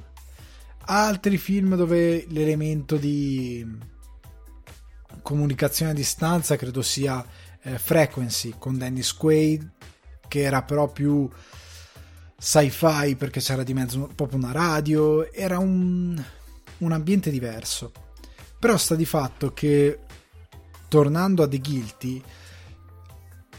altri 0.87 1.39
film 1.39 1.77
dove 1.77 2.27
l'elemento 2.29 2.97
di 2.97 3.67
comunicazione 5.23 5.93
a 5.93 5.95
distanza 5.95 6.57
credo 6.57 6.83
sia 6.83 7.25
eh, 7.63 7.79
Frequency 7.79 8.55
con 8.59 8.77
Dennis 8.77 9.15
Quaid 9.15 9.73
che 10.29 10.41
era 10.43 10.63
però 10.63 10.93
più 10.93 11.27
sci-fi 12.37 13.17
perché 13.17 13.41
c'era 13.41 13.63
di 13.63 13.73
mezzo 13.73 14.11
proprio 14.15 14.39
una 14.39 14.53
radio 14.53 15.33
era 15.33 15.59
un, 15.59 16.23
un 16.79 16.93
ambiente 16.93 17.31
diverso 17.31 17.93
però 18.65 18.79
sta 18.79 18.95
di 18.95 19.05
fatto 19.05 19.53
che 19.53 19.99
tornando 20.89 21.43
a 21.43 21.49
The 21.49 21.59
Guilty 21.59 22.23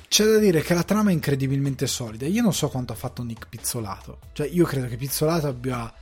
c'è 0.08 0.26
da 0.26 0.40
dire 0.40 0.64
che 0.64 0.74
la 0.74 0.82
trama 0.82 1.12
è 1.12 1.14
incredibilmente 1.14 1.86
solida. 1.86 2.26
Io 2.26 2.42
non 2.42 2.56
so 2.56 2.70
quanto 2.70 2.92
ha 2.92 2.96
fatto 2.96 3.22
Nick 3.22 3.48
Pizzolato. 3.48 4.18
Cioè, 4.34 4.48
io 4.48 4.66
credo 4.66 4.88
che 4.88 4.98
Pizzolato 4.98 5.46
abbia 5.46 5.94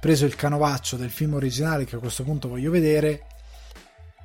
preso 0.00 0.24
il 0.24 0.34
canovaccio 0.34 0.96
del 0.96 1.10
film 1.10 1.34
originale, 1.34 1.84
che 1.84 1.94
a 1.94 2.00
questo 2.00 2.24
punto 2.24 2.48
voglio 2.48 2.72
vedere, 2.72 3.26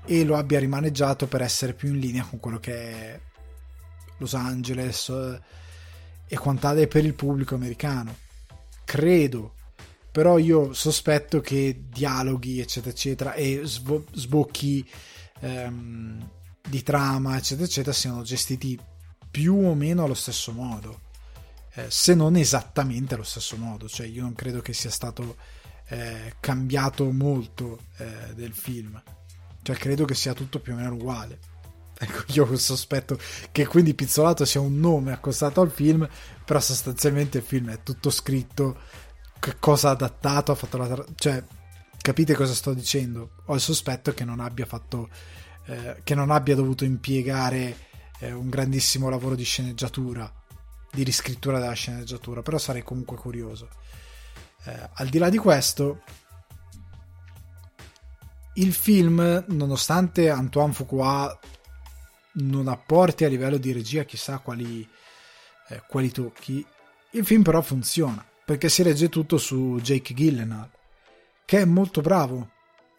e 0.03 0.23
lo 0.23 0.35
abbia 0.35 0.57
rimaneggiato 0.57 1.27
per 1.27 1.43
essere 1.43 1.73
più 1.73 1.89
in 1.89 1.99
linea 1.99 2.23
con 2.23 2.39
quello 2.39 2.59
che 2.59 2.73
è 2.73 3.19
Los 4.17 4.33
Angeles 4.33 5.09
eh, 5.09 5.41
e 6.25 6.37
quant'altro 6.39 6.87
per 6.87 7.05
il 7.05 7.13
pubblico 7.13 7.53
americano. 7.53 8.17
Credo. 8.83 9.53
Però 10.13 10.37
io 10.37 10.73
sospetto 10.73 11.41
che 11.41 11.85
dialoghi, 11.89 12.59
eccetera, 12.59 12.91
eccetera, 12.91 13.33
e 13.33 13.61
sbocchi 13.63 14.87
ehm, 15.39 16.29
di 16.69 16.83
trama, 16.83 17.35
eccetera, 17.35 17.65
eccetera, 17.65 17.93
siano 17.93 18.21
gestiti 18.21 18.79
più 19.31 19.55
o 19.55 19.73
meno 19.73 20.03
allo 20.03 20.13
stesso 20.13 20.51
modo, 20.51 21.01
eh, 21.73 21.85
se 21.89 22.13
non 22.13 22.35
esattamente 22.35 23.15
allo 23.15 23.23
stesso 23.23 23.57
modo, 23.57 23.87
cioè 23.87 24.05
io 24.05 24.21
non 24.21 24.35
credo 24.35 24.61
che 24.61 24.73
sia 24.73 24.91
stato 24.91 25.37
eh, 25.87 26.35
cambiato 26.39 27.11
molto 27.11 27.79
eh, 27.97 28.35
del 28.35 28.53
film, 28.53 29.01
cioè 29.63 29.75
credo 29.75 30.05
che 30.05 30.13
sia 30.13 30.35
tutto 30.35 30.59
più 30.59 30.73
o 30.73 30.75
meno 30.75 30.93
uguale. 30.93 31.39
Ecco, 32.03 32.23
io 32.33 32.45
ho 32.45 32.51
il 32.51 32.59
sospetto 32.59 33.17
che 33.51 33.65
quindi 33.65 33.93
Pizzolato 33.93 34.43
sia 34.45 34.59
un 34.59 34.77
nome 34.77 35.13
accostato 35.13 35.61
al 35.61 35.71
film, 35.71 36.07
però 36.43 36.59
sostanzialmente 36.59 37.37
il 37.37 37.43
film 37.43 37.69
è 37.69 37.81
tutto 37.81 38.09
scritto, 38.09 38.77
che 39.43 39.57
cosa 39.59 39.89
ha 39.89 39.91
adattato, 39.91 40.53
ha 40.53 40.55
fatto 40.55 40.77
la... 40.77 40.87
Tra- 40.87 41.05
cioè, 41.15 41.43
capite 42.01 42.33
cosa 42.33 42.53
sto 42.53 42.73
dicendo? 42.73 43.31
Ho 43.47 43.55
il 43.55 43.59
sospetto 43.59 44.13
che 44.13 44.23
non 44.23 44.39
abbia 44.39 44.65
fatto... 44.65 45.09
Eh, 45.65 45.99
che 46.05 46.15
non 46.15 46.31
abbia 46.31 46.55
dovuto 46.55 46.85
impiegare 46.85 47.75
eh, 48.19 48.31
un 48.31 48.49
grandissimo 48.49 49.09
lavoro 49.09 49.35
di 49.35 49.43
sceneggiatura, 49.43 50.31
di 50.89 51.03
riscrittura 51.03 51.59
della 51.59 51.73
sceneggiatura, 51.73 52.41
però 52.41 52.57
sarei 52.57 52.83
comunque 52.83 53.17
curioso. 53.17 53.67
Eh, 54.63 54.89
al 54.93 55.09
di 55.09 55.17
là 55.17 55.29
di 55.29 55.37
questo, 55.37 56.03
il 58.53 58.73
film, 58.73 59.43
nonostante 59.49 60.29
Antoine 60.29 60.71
Fuqua 60.71 61.37
non 62.35 62.69
apporti 62.69 63.25
a 63.25 63.27
livello 63.27 63.57
di 63.57 63.73
regia 63.73 64.03
chissà 64.03 64.37
quali, 64.37 64.87
eh, 65.67 65.83
quali 65.85 66.11
tocchi, 66.11 66.65
il 67.11 67.25
film 67.25 67.41
però 67.41 67.61
funziona 67.61 68.25
perché 68.45 68.69
si 68.69 68.83
regge 68.83 69.09
tutto 69.09 69.37
su 69.37 69.79
Jake 69.81 70.13
Gyllenhaal, 70.13 70.69
che 71.45 71.61
è 71.61 71.65
molto 71.65 72.01
bravo 72.01 72.49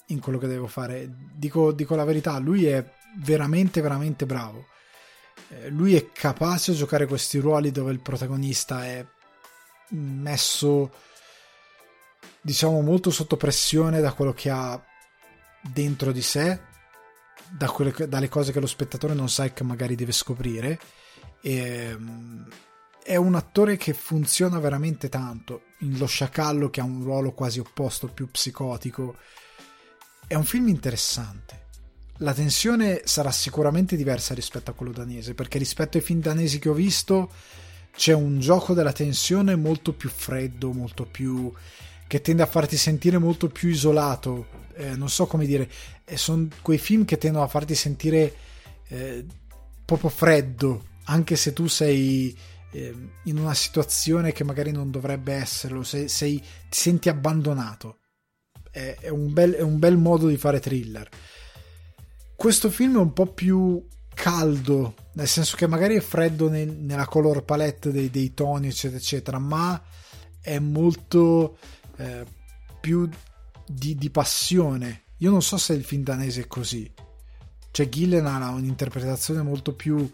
in 0.06 0.20
quello 0.20 0.38
che 0.38 0.46
devo 0.46 0.66
fare. 0.66 1.10
Dico, 1.34 1.72
dico 1.72 1.94
la 1.94 2.04
verità, 2.04 2.38
lui 2.38 2.66
è 2.66 2.84
veramente, 3.18 3.80
veramente 3.80 4.26
bravo. 4.26 4.66
Eh, 5.48 5.68
lui 5.68 5.94
è 5.94 6.10
capace 6.12 6.72
a 6.72 6.74
giocare 6.74 7.06
questi 7.06 7.38
ruoli 7.38 7.70
dove 7.70 7.92
il 7.92 8.00
protagonista 8.00 8.84
è 8.84 9.04
messo 9.90 10.90
diciamo 12.40 12.80
molto 12.80 13.10
sotto 13.10 13.36
pressione 13.36 14.00
da 14.00 14.12
quello 14.12 14.32
che 14.32 14.50
ha 14.50 14.82
dentro 15.60 16.12
di 16.12 16.22
sé 16.22 16.60
da 17.50 17.68
quelle, 17.68 17.92
dalle 18.08 18.28
cose 18.28 18.52
che 18.52 18.60
lo 18.60 18.66
spettatore 18.66 19.14
non 19.14 19.28
sa 19.28 19.44
e 19.44 19.52
che 19.52 19.64
magari 19.64 19.94
deve 19.94 20.12
scoprire 20.12 20.78
e, 21.40 21.56
ehm, 21.56 22.48
è 23.04 23.16
un 23.16 23.34
attore 23.34 23.76
che 23.76 23.92
funziona 23.92 24.58
veramente 24.58 25.08
tanto 25.08 25.64
in 25.80 25.98
Lo 25.98 26.06
Sciacallo 26.06 26.70
che 26.70 26.80
ha 26.80 26.84
un 26.84 27.02
ruolo 27.02 27.32
quasi 27.32 27.60
opposto 27.60 28.08
più 28.08 28.30
psicotico 28.30 29.16
è 30.26 30.34
un 30.34 30.44
film 30.44 30.68
interessante 30.68 31.64
la 32.18 32.32
tensione 32.32 33.02
sarà 33.04 33.32
sicuramente 33.32 33.96
diversa 33.96 34.34
rispetto 34.34 34.70
a 34.70 34.74
quello 34.74 34.92
danese, 34.92 35.34
perché 35.34 35.58
rispetto 35.58 35.96
ai 35.96 36.02
film 36.02 36.20
danesi 36.20 36.60
che 36.60 36.68
ho 36.68 36.74
visto 36.74 37.32
c'è 37.96 38.12
un 38.12 38.38
gioco 38.38 38.72
della 38.72 38.92
tensione 38.92 39.56
molto 39.56 39.92
più 39.92 40.08
freddo, 40.08 40.72
molto 40.72 41.06
più 41.06 41.52
che 42.06 42.20
tende 42.20 42.42
a 42.42 42.46
farti 42.46 42.76
sentire 42.76 43.18
molto 43.18 43.48
più 43.48 43.68
isolato. 43.68 44.46
Eh, 44.76 44.94
non 44.96 45.08
so 45.08 45.26
come 45.26 45.46
dire, 45.46 45.68
eh, 46.04 46.16
sono 46.16 46.46
quei 46.62 46.78
film 46.78 47.04
che 47.04 47.18
tendono 47.18 47.44
a 47.44 47.48
farti 47.48 47.74
sentire 47.74 48.34
eh, 48.88 49.24
proprio 49.84 50.10
freddo, 50.10 50.84
anche 51.04 51.34
se 51.34 51.52
tu 51.52 51.66
sei 51.66 52.36
eh, 52.74 52.94
in 53.24 53.38
una 53.38 53.54
situazione 53.54 54.32
che 54.32 54.44
magari 54.44 54.70
non 54.70 54.90
dovrebbe 54.90 55.32
esserlo, 55.32 55.82
sei, 55.82 56.08
sei 56.08 56.38
ti 56.38 56.46
senti 56.78 57.08
abbandonato. 57.08 57.98
È, 58.70 58.96
è, 59.00 59.08
un 59.08 59.32
bel, 59.32 59.54
è 59.54 59.62
un 59.62 59.78
bel 59.78 59.96
modo 59.96 60.28
di 60.28 60.36
fare 60.36 60.60
thriller 60.60 61.08
questo 62.36 62.68
film 62.68 62.96
è 62.96 63.00
un 63.00 63.12
po' 63.12 63.26
più 63.26 63.86
caldo, 64.14 64.94
nel 65.14 65.28
senso 65.28 65.56
che 65.56 65.66
magari 65.66 65.96
è 65.96 66.00
freddo 66.00 66.48
nel, 66.48 66.68
nella 66.68 67.06
color 67.06 67.44
palette 67.44 67.90
dei, 67.90 68.10
dei, 68.10 68.34
toni, 68.34 68.68
eccetera, 68.68 68.98
eccetera, 68.98 69.38
ma 69.38 69.82
è 70.40 70.58
molto 70.58 71.56
eh, 71.96 72.24
più 72.80 73.08
di, 73.66 73.94
di, 73.94 74.10
passione. 74.10 75.04
Io 75.18 75.30
non 75.30 75.42
so 75.42 75.56
se 75.56 75.72
il 75.72 75.84
film 75.84 76.02
danese 76.02 76.42
è 76.42 76.46
così. 76.46 76.92
Cioè, 77.70 77.88
Gillen 77.88 78.26
ha 78.26 78.50
un'interpretazione 78.50 79.42
molto 79.42 79.74
più 79.74 80.08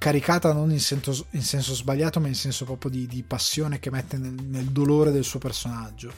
caricata, 0.00 0.52
non 0.54 0.70
in 0.72 0.80
senso, 0.80 1.26
in 1.32 1.42
senso 1.42 1.74
sbagliato, 1.74 2.20
ma 2.20 2.28
in 2.28 2.34
senso 2.34 2.64
proprio 2.64 2.90
di, 2.90 3.06
di 3.06 3.22
passione 3.22 3.78
che 3.78 3.90
mette 3.90 4.16
nel, 4.16 4.32
nel 4.32 4.66
dolore 4.66 5.10
del 5.10 5.24
suo 5.24 5.38
personaggio. 5.38 6.10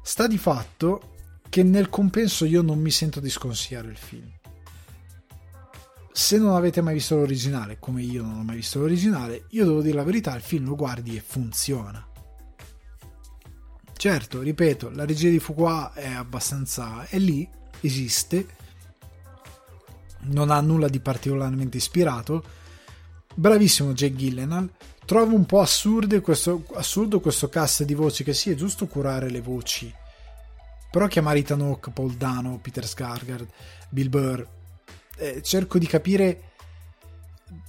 Sta 0.00 0.28
di 0.28 0.38
fatto 0.38 1.16
che 1.48 1.64
nel 1.64 1.88
compenso 1.88 2.44
io 2.44 2.62
non 2.62 2.78
mi 2.78 2.92
sento 2.92 3.18
di 3.18 3.30
sconsigliare 3.30 3.88
il 3.88 3.96
film 3.96 4.36
se 6.18 6.36
non 6.36 6.56
avete 6.56 6.80
mai 6.80 6.94
visto 6.94 7.14
l'originale, 7.14 7.78
come 7.78 8.02
io 8.02 8.22
non 8.22 8.40
ho 8.40 8.42
mai 8.42 8.56
visto 8.56 8.80
l'originale, 8.80 9.44
io 9.50 9.64
devo 9.64 9.80
dire 9.80 9.94
la 9.94 10.02
verità, 10.02 10.34
il 10.34 10.42
film 10.42 10.64
lo 10.64 10.74
guardi 10.74 11.16
e 11.16 11.20
funziona. 11.20 12.04
Certo, 13.96 14.42
ripeto, 14.42 14.90
la 14.90 15.04
regia 15.04 15.28
di 15.28 15.38
Fuqua 15.38 15.92
è 15.94 16.10
abbastanza... 16.10 17.06
è 17.06 17.18
lì, 17.18 17.48
esiste, 17.82 18.46
non 20.22 20.50
ha 20.50 20.60
nulla 20.60 20.88
di 20.88 20.98
particolarmente 20.98 21.76
ispirato. 21.76 22.42
Bravissimo 23.38 23.92
Jake 23.92 24.16
Gillenal. 24.16 24.68
Trovo 25.04 25.36
un 25.36 25.46
po' 25.46 25.64
questo, 26.20 26.64
assurdo 26.74 27.20
questo 27.20 27.48
cast 27.48 27.84
di 27.84 27.94
voci 27.94 28.24
che 28.24 28.34
sì, 28.34 28.50
è 28.50 28.56
giusto 28.56 28.88
curare 28.88 29.30
le 29.30 29.40
voci. 29.40 29.94
Però 30.90 31.06
chiamare 31.06 31.38
Ethan 31.38 31.60
Hawke, 31.60 31.92
Paul 31.92 32.14
Dano, 32.14 32.58
Peter 32.60 32.84
Skarsgård, 32.84 33.46
Bill 33.90 34.08
Burr 34.08 34.44
eh, 35.18 35.40
cerco 35.40 35.78
di 35.78 35.86
capire 35.86 36.50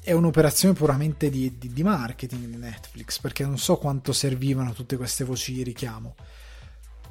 è 0.02 0.12
un'operazione 0.12 0.74
puramente 0.74 1.30
di, 1.30 1.56
di, 1.60 1.72
di, 1.72 1.84
marketing 1.84 2.48
di 2.48 2.58
Netflix 2.58 3.20
perché 3.20 3.46
non 3.46 3.60
so 3.60 3.78
quanto 3.78 4.12
servivano 4.12 4.74
tutte 4.74 4.98
queste 4.98 5.24
voci 5.24 5.54
di 5.54 5.64
richiamo 5.64 6.16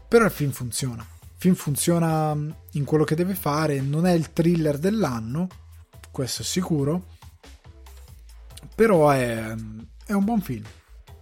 però 0.07 0.27
il 0.27 0.31
film 0.31 0.51
funziona 0.51 1.03
il 1.03 1.37
film 1.37 1.55
funziona 1.55 2.35
mm, 2.35 2.51
in 2.73 2.85
quello 2.85 3.05
che 3.05 3.15
deve 3.15 3.35
fare 3.35 3.81
non 3.81 4.05
è 4.05 4.13
il 4.13 4.33
thriller 4.33 4.79
dell'anno 4.79 5.49
questo 6.11 6.43
è 6.43 6.45
sicuro 6.45 7.17
però 8.75 9.11
è, 9.11 9.55
è 10.07 10.13
un 10.13 10.25
buon 10.25 10.41
film 10.41 10.65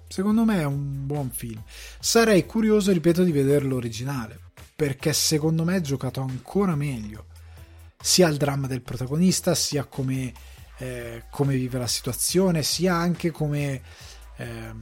secondo 0.09 0.45
me 0.45 0.61
è 0.61 0.64
un 0.64 1.07
buon 1.07 1.30
film 1.30 1.62
sarei 1.99 2.47
curioso 2.47 2.93
ripeto 2.93 3.24
di 3.24 3.32
vederlo 3.32 3.76
originale 3.76 4.39
perché 4.74 5.12
secondo 5.12 5.64
me 5.64 5.76
è 5.76 5.80
giocato 5.80 6.20
ancora 6.20 6.74
meglio 6.74 7.26
sia 8.07 8.28
il 8.28 8.37
dramma 8.37 8.66
del 8.68 8.82
protagonista, 8.82 9.55
sia 9.57 9.84
come, 9.84 10.32
eh, 10.78 11.24
come 11.30 11.57
vive 11.57 11.78
la 11.78 11.87
situazione, 11.87 12.62
sia 12.62 12.95
anche 12.95 13.32
come, 13.32 13.82
eh, 14.37 14.72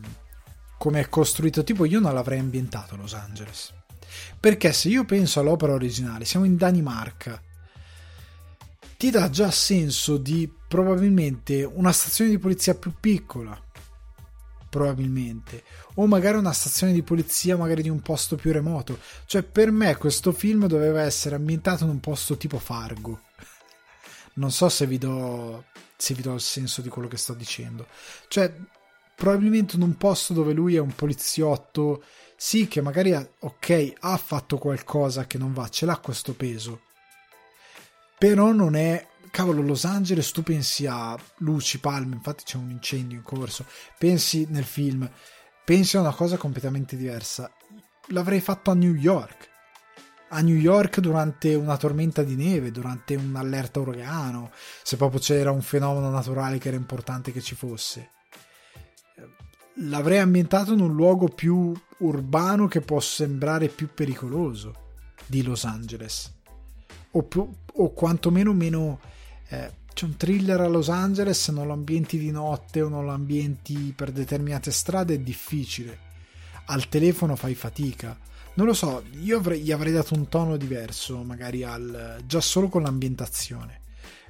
come 0.76 1.00
è 1.00 1.08
costruito. 1.08 1.64
Tipo, 1.64 1.84
io 1.84 2.00
non 2.00 2.12
l'avrei 2.12 2.38
ambientato 2.38 2.96
Los 2.96 3.14
Angeles. 3.14 3.72
Perché 4.38 4.72
se 4.74 4.88
io 4.88 5.04
penso 5.04 5.40
all'opera 5.40 5.72
originale, 5.72 6.26
siamo 6.26 6.44
in 6.44 6.56
Danimarca, 6.56 7.40
ti 8.96 9.10
dà 9.10 9.30
già 9.30 9.50
senso 9.50 10.18
di 10.18 10.50
probabilmente 10.74 11.62
una 11.62 11.92
stazione 11.92 12.30
di 12.30 12.38
polizia 12.40 12.74
più 12.74 12.94
piccola, 12.98 13.56
probabilmente, 14.68 15.62
o 15.94 16.06
magari 16.08 16.36
una 16.36 16.52
stazione 16.52 16.92
di 16.92 17.04
polizia 17.04 17.56
magari 17.56 17.80
di 17.80 17.88
un 17.88 18.02
posto 18.02 18.34
più 18.34 18.50
remoto. 18.50 18.98
Cioè, 19.24 19.44
per 19.44 19.70
me 19.70 19.94
questo 19.94 20.32
film 20.32 20.66
doveva 20.66 21.02
essere 21.02 21.36
ambientato 21.36 21.84
in 21.84 21.90
un 21.90 22.00
posto 22.00 22.36
tipo 22.36 22.58
Fargo. 22.58 23.20
Non 24.36 24.50
so 24.50 24.68
se 24.68 24.88
vi 24.88 24.98
do, 24.98 25.66
se 25.96 26.12
vi 26.12 26.22
do 26.22 26.34
il 26.34 26.40
senso 26.40 26.82
di 26.82 26.88
quello 26.88 27.06
che 27.06 27.18
sto 27.18 27.34
dicendo. 27.34 27.86
Cioè, 28.26 28.52
probabilmente 29.14 29.76
in 29.76 29.82
un 29.82 29.96
posto 29.96 30.32
dove 30.32 30.52
lui 30.52 30.74
è 30.74 30.80
un 30.80 30.92
poliziotto 30.92 32.02
sì 32.34 32.66
che 32.66 32.80
magari 32.80 33.12
ha, 33.14 33.24
ok 33.38 33.92
ha 34.00 34.16
fatto 34.16 34.58
qualcosa 34.58 35.24
che 35.28 35.38
non 35.38 35.52
va, 35.52 35.68
ce 35.68 35.86
l'ha 35.86 35.98
questo 35.98 36.34
peso, 36.34 36.80
però 38.18 38.50
non 38.50 38.74
è 38.74 39.06
cavolo 39.34 39.62
Los 39.62 39.84
Angeles 39.84 40.30
tu 40.30 40.44
pensi 40.44 40.86
a 40.86 41.18
luci, 41.38 41.80
palme, 41.80 42.14
infatti 42.14 42.44
c'è 42.44 42.56
un 42.56 42.70
incendio 42.70 43.16
in 43.16 43.24
corso, 43.24 43.66
pensi 43.98 44.46
nel 44.48 44.62
film, 44.62 45.10
pensi 45.64 45.96
a 45.96 46.00
una 46.02 46.14
cosa 46.14 46.36
completamente 46.36 46.96
diversa. 46.96 47.50
L'avrei 48.10 48.40
fatto 48.40 48.70
a 48.70 48.74
New 48.74 48.94
York. 48.94 49.48
A 50.28 50.40
New 50.40 50.54
York 50.54 51.00
durante 51.00 51.52
una 51.56 51.76
tormenta 51.76 52.22
di 52.22 52.36
neve, 52.36 52.70
durante 52.70 53.16
un'allerta 53.16 53.80
uragano, 53.80 54.52
se 54.84 54.96
proprio 54.96 55.18
c'era 55.18 55.50
un 55.50 55.62
fenomeno 55.62 56.10
naturale 56.10 56.58
che 56.58 56.68
era 56.68 56.76
importante 56.76 57.32
che 57.32 57.40
ci 57.40 57.56
fosse. 57.56 58.10
L'avrei 59.78 60.18
ambientato 60.18 60.74
in 60.74 60.80
un 60.80 60.94
luogo 60.94 61.26
più 61.26 61.72
urbano 61.98 62.68
che 62.68 62.82
può 62.82 63.00
sembrare 63.00 63.66
più 63.66 63.88
pericoloso 63.92 64.92
di 65.26 65.42
Los 65.42 65.64
Angeles. 65.64 66.32
O, 67.10 67.24
più, 67.24 67.52
o 67.72 67.92
quantomeno 67.92 68.52
meno 68.52 69.00
eh, 69.48 69.70
c'è 69.94 70.04
un 70.06 70.16
thriller 70.16 70.60
a 70.60 70.66
Los 70.66 70.88
Angeles, 70.88 71.40
se 71.40 71.52
non 71.52 71.68
lo 71.68 71.72
ambienti 71.72 72.18
di 72.18 72.32
notte 72.32 72.82
o 72.82 72.88
non 72.88 73.04
lo 73.04 73.12
ambienti 73.12 73.92
per 73.94 74.10
determinate 74.10 74.72
strade 74.72 75.14
è 75.14 75.18
difficile. 75.20 75.98
Al 76.66 76.88
telefono 76.88 77.36
fai 77.36 77.54
fatica. 77.54 78.18
Non 78.54 78.66
lo 78.66 78.74
so, 78.74 79.04
io 79.20 79.38
avrei, 79.38 79.60
gli 79.60 79.72
avrei 79.72 79.92
dato 79.92 80.14
un 80.14 80.28
tono 80.28 80.56
diverso, 80.56 81.22
magari 81.22 81.62
al, 81.62 82.22
già 82.26 82.40
solo 82.40 82.68
con 82.68 82.82
l'ambientazione. 82.82 83.82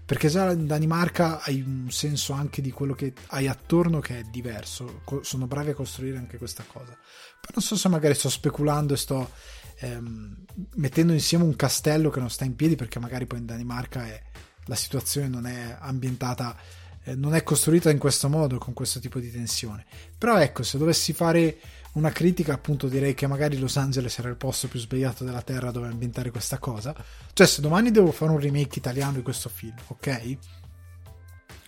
Perché 0.05 0.29
già 0.29 0.53
in 0.53 0.67
Danimarca 0.67 1.41
hai 1.43 1.62
un 1.62 1.91
senso 1.91 2.35
anche 2.35 2.61
di 2.61 2.71
quello 2.71 2.93
che 2.93 3.15
hai 3.29 3.49
attorno 3.49 4.01
che 4.01 4.19
è 4.19 4.23
diverso. 4.25 5.01
Sono 5.23 5.47
bravi 5.47 5.71
a 5.71 5.75
costruire 5.75 6.19
anche 6.19 6.37
questa 6.37 6.62
cosa. 6.67 6.93
Poi 6.93 7.51
non 7.55 7.62
so 7.62 7.75
se 7.75 7.89
magari 7.89 8.15
sto 8.15 8.29
speculando 8.29 8.93
e 8.93 8.99
sto 8.99 9.31
ehm, 9.79 10.45
mettendo 10.75 11.15
insieme 11.15 11.45
un 11.45 11.57
castello 11.57 12.11
che 12.11 12.21
non 12.21 12.29
sta 12.29 12.45
in 12.45 12.55
piedi, 12.55 12.77
perché 12.77 12.99
magari 12.99 13.25
poi 13.25 13.39
in 13.39 13.47
Danimarca 13.47 14.05
è 14.07 14.23
la 14.67 14.75
situazione 14.75 15.29
non 15.29 15.47
è 15.47 15.77
ambientata, 15.79 16.57
eh, 17.05 17.15
non 17.15 17.35
è 17.35 17.43
costruita 17.43 17.91
in 17.91 17.99
questo 17.99 18.29
modo, 18.29 18.59
con 18.59 18.75
questo 18.75 19.01
tipo 19.01 19.19
di 19.19 19.31
tensione. 19.31 19.85
Però 20.17 20.39
ecco, 20.39 20.62
se 20.62 20.79
dovessi 20.79 21.12
fare 21.12 21.59
una 21.95 22.11
critica, 22.11 22.55
appunto, 22.55 22.89
direi 22.89 23.15
che 23.15 23.27
magari 23.27 23.59
Los 23.59 23.77
Angeles 23.77 24.19
era 24.19 24.29
il 24.29 24.37
posto 24.37 24.69
più 24.69 24.81
sbagliato 24.81 25.25
della 25.25 25.43
Terra 25.43 25.71
dove 25.71 25.87
ambientare 25.87 26.31
questa 26.31 26.59
cosa. 26.59 26.95
Cioè, 27.33 27.47
se 27.47 27.61
domani 27.61 27.91
devo 27.91 28.11
fare 28.11 28.33
un 28.33 28.41
remake 28.41 28.79
italiano 28.79 29.15
di 29.15 29.23
questo 29.23 29.49
film, 29.49 29.77
ok? 29.89 30.37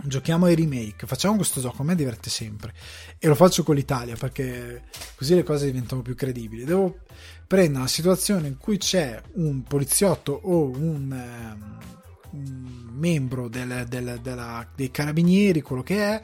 Giochiamo 0.02 0.46
ai 0.46 0.54
remake, 0.54 1.06
facciamo 1.06 1.36
questo 1.36 1.60
gioco, 1.60 1.80
a 1.80 1.84
me 1.84 1.94
diverte 1.94 2.28
sempre 2.28 2.74
e 3.18 3.28
lo 3.28 3.34
faccio 3.34 3.62
con 3.62 3.74
l'Italia 3.74 4.14
perché 4.14 4.82
così 5.14 5.34
le 5.34 5.42
cose 5.42 5.64
diventano 5.66 6.02
più 6.02 6.14
credibili. 6.14 6.64
Devo 6.64 6.98
prendere 7.46 7.78
una 7.78 7.88
situazione 7.88 8.46
in 8.48 8.58
cui 8.58 8.76
c'è 8.76 9.20
un 9.34 9.62
poliziotto 9.62 10.32
o 10.32 10.64
un, 10.64 11.12
ehm, 11.12 12.65
membro 12.96 13.48
del, 13.48 13.86
del, 13.88 14.18
della, 14.22 14.66
dei 14.74 14.90
carabinieri, 14.90 15.60
quello 15.60 15.82
che 15.82 16.02
è, 16.02 16.22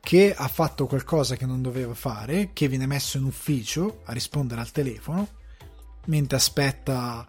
che 0.00 0.34
ha 0.36 0.48
fatto 0.48 0.86
qualcosa 0.86 1.34
che 1.34 1.46
non 1.46 1.62
doveva 1.62 1.94
fare, 1.94 2.50
che 2.52 2.68
viene 2.68 2.86
messo 2.86 3.16
in 3.16 3.24
ufficio 3.24 4.02
a 4.04 4.12
rispondere 4.12 4.60
al 4.60 4.70
telefono, 4.70 5.28
mentre 6.06 6.36
aspetta 6.36 7.26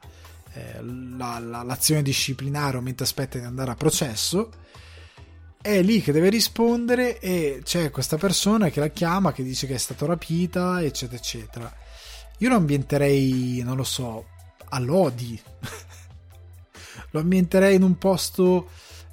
eh, 0.53 0.81
la, 0.81 1.39
la, 1.39 1.63
l'azione 1.63 2.01
disciplinare 2.01 2.77
o 2.77 2.81
mentre 2.81 3.05
aspetta 3.05 3.39
di 3.39 3.45
andare 3.45 3.71
a 3.71 3.75
processo. 3.75 4.51
È 5.61 5.81
lì 5.81 6.01
che 6.01 6.11
deve 6.11 6.29
rispondere 6.29 7.17
e 7.19 7.61
c'è 7.63 7.89
questa 7.89 8.17
persona 8.17 8.69
che 8.69 8.79
la 8.79 8.89
chiama, 8.89 9.31
che 9.31 9.41
dice 9.41 9.65
che 9.67 9.75
è 9.75 9.79
stata 9.79 10.05
rapita, 10.05 10.83
eccetera, 10.83 11.17
eccetera. 11.17 11.73
Io 12.39 12.49
lo 12.49 12.55
ambienterei, 12.55 13.61
non 13.63 13.77
lo 13.77 13.83
so, 13.83 14.25
a 14.69 14.79
Lodi. 14.79 15.41
lo 17.15 17.21
ambienterei 17.21 17.75
in 17.75 17.83
un 17.83 17.97
posto 17.97 18.69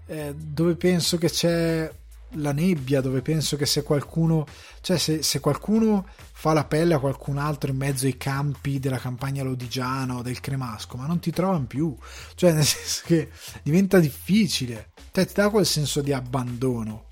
eh, 0.06 0.34
dove 0.36 0.74
penso 0.74 1.16
che 1.18 1.30
c'è 1.30 1.90
la 2.36 2.52
nebbia, 2.52 3.00
dove 3.00 3.22
penso 3.22 3.56
che 3.56 3.66
se 3.66 3.82
qualcuno, 3.82 4.46
cioè 4.80 4.98
se, 4.98 5.22
se, 5.22 5.38
qualcuno 5.38 6.06
fa 6.32 6.52
la 6.52 6.64
pelle 6.64 6.94
a 6.94 6.98
qualcun 6.98 7.38
altro 7.38 7.70
in 7.70 7.76
mezzo 7.76 8.06
ai 8.06 8.16
campi 8.16 8.80
della 8.80 8.98
campagna 8.98 9.44
lodigiana 9.44 10.16
o 10.16 10.22
del 10.22 10.40
Cremasco, 10.40 10.96
ma 10.96 11.06
non 11.06 11.20
ti 11.20 11.30
trovano 11.30 11.66
più, 11.66 11.96
cioè 12.34 12.52
nel 12.52 12.64
senso 12.66 13.02
che 13.04 13.30
diventa 13.62 14.00
difficile, 14.00 14.90
cioè 15.12 15.26
ti 15.26 15.34
dà 15.34 15.48
quel 15.48 15.66
senso 15.66 16.00
di 16.00 16.12
abbandono. 16.12 17.04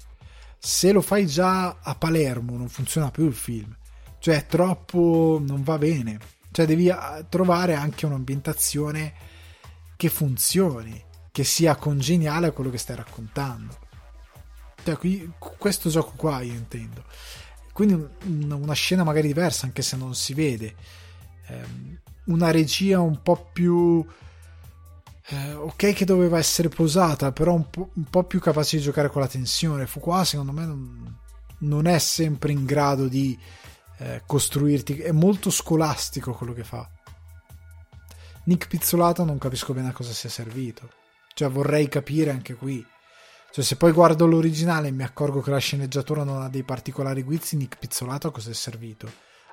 Se 0.58 0.90
lo 0.90 1.00
fai 1.00 1.26
già 1.26 1.78
a 1.80 1.94
Palermo 1.94 2.56
non 2.56 2.68
funziona 2.68 3.10
più 3.10 3.26
il 3.26 3.34
film, 3.34 3.74
cioè 4.18 4.36
è 4.36 4.46
troppo, 4.46 5.40
non 5.46 5.62
va 5.62 5.78
bene, 5.78 6.18
cioè 6.50 6.66
devi 6.66 6.90
ah, 6.90 7.24
trovare 7.28 7.74
anche 7.74 8.06
un'ambientazione 8.06 9.28
che 10.00 10.08
funzioni, 10.08 10.98
che 11.30 11.44
sia 11.44 11.76
congeniale 11.76 12.46
a 12.46 12.52
quello 12.52 12.70
che 12.70 12.78
stai 12.78 12.96
raccontando. 12.96 13.76
Cioè, 14.82 14.96
qui, 14.96 15.30
questo 15.38 15.90
gioco 15.90 16.12
qua 16.16 16.40
io 16.40 16.54
intendo. 16.54 17.04
Quindi 17.74 18.08
una 18.22 18.72
scena 18.72 19.04
magari 19.04 19.26
diversa, 19.26 19.66
anche 19.66 19.82
se 19.82 19.98
non 19.98 20.14
si 20.14 20.32
vede. 20.32 20.74
Ehm, 21.48 22.00
una 22.24 22.50
regia 22.50 22.98
un 23.00 23.20
po' 23.20 23.50
più... 23.52 24.02
Eh, 25.26 25.52
ok 25.52 25.92
che 25.92 26.06
doveva 26.06 26.38
essere 26.38 26.70
posata, 26.70 27.30
però 27.32 27.52
un 27.52 27.68
po', 27.68 27.90
un 27.92 28.04
po', 28.04 28.24
più 28.24 28.40
capace 28.40 28.78
di 28.78 28.82
giocare 28.82 29.10
con 29.10 29.20
la 29.20 29.28
tensione. 29.28 29.86
Fu 29.86 30.00
qua, 30.00 30.24
secondo 30.24 30.52
me, 30.52 30.64
non, 30.64 31.18
non 31.58 31.86
è 31.86 31.98
sempre 31.98 32.52
in 32.52 32.64
grado 32.64 33.06
di 33.06 33.38
eh, 33.98 34.22
costruirti. 34.24 34.96
È 34.96 35.12
molto 35.12 35.50
scolastico 35.50 36.32
quello 36.32 36.54
che 36.54 36.64
fa. 36.64 36.88
Nick 38.50 38.66
Pizzolato 38.66 39.22
non 39.22 39.38
capisco 39.38 39.72
bene 39.72 39.90
a 39.90 39.92
cosa 39.92 40.12
sia 40.12 40.28
servito. 40.28 40.90
Cioè 41.34 41.48
vorrei 41.48 41.88
capire 41.88 42.32
anche 42.32 42.54
qui. 42.54 42.84
Cioè 43.52 43.62
se 43.62 43.76
poi 43.76 43.92
guardo 43.92 44.26
l'originale 44.26 44.88
e 44.88 44.90
mi 44.90 45.04
accorgo 45.04 45.40
che 45.40 45.52
la 45.52 45.58
sceneggiatura 45.58 46.24
non 46.24 46.42
ha 46.42 46.48
dei 46.48 46.64
particolari 46.64 47.22
guizzi, 47.22 47.54
Nick 47.54 47.78
Pizzolato 47.78 48.26
a 48.26 48.32
cosa 48.32 48.50
è 48.50 48.54
servito? 48.54 49.08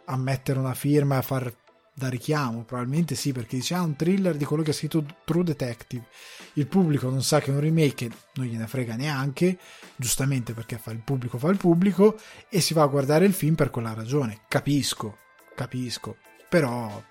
A 0.05 0.17
mettere 0.17 0.57
una 0.57 0.73
firma 0.73 1.13
e 1.13 1.17
a 1.19 1.21
far 1.21 1.53
da 1.93 2.09
richiamo? 2.09 2.63
Probabilmente 2.63 3.13
sì, 3.13 3.33
perché 3.33 3.57
dice 3.57 3.75
ah 3.75 3.83
un 3.83 3.95
thriller 3.95 4.35
di 4.35 4.45
quello 4.45 4.63
che 4.63 4.71
ha 4.71 4.73
scritto 4.73 5.05
True 5.23 5.43
Detective. 5.43 6.07
Il 6.53 6.65
pubblico 6.65 7.07
non 7.07 7.21
sa 7.21 7.39
che 7.39 7.51
è 7.51 7.53
un 7.53 7.59
remake, 7.59 8.09
non 8.33 8.47
gliene 8.47 8.65
frega 8.65 8.95
neanche, 8.95 9.59
giustamente 9.95 10.55
perché 10.55 10.79
fa 10.79 10.89
il 10.89 11.03
pubblico 11.03 11.37
fa 11.37 11.49
il 11.49 11.57
pubblico, 11.57 12.19
e 12.49 12.61
si 12.61 12.73
va 12.73 12.81
a 12.81 12.87
guardare 12.87 13.25
il 13.25 13.33
film 13.33 13.53
per 13.53 13.69
quella 13.69 13.93
ragione. 13.93 14.39
Capisco, 14.47 15.17
capisco. 15.53 16.17
Però 16.49 17.03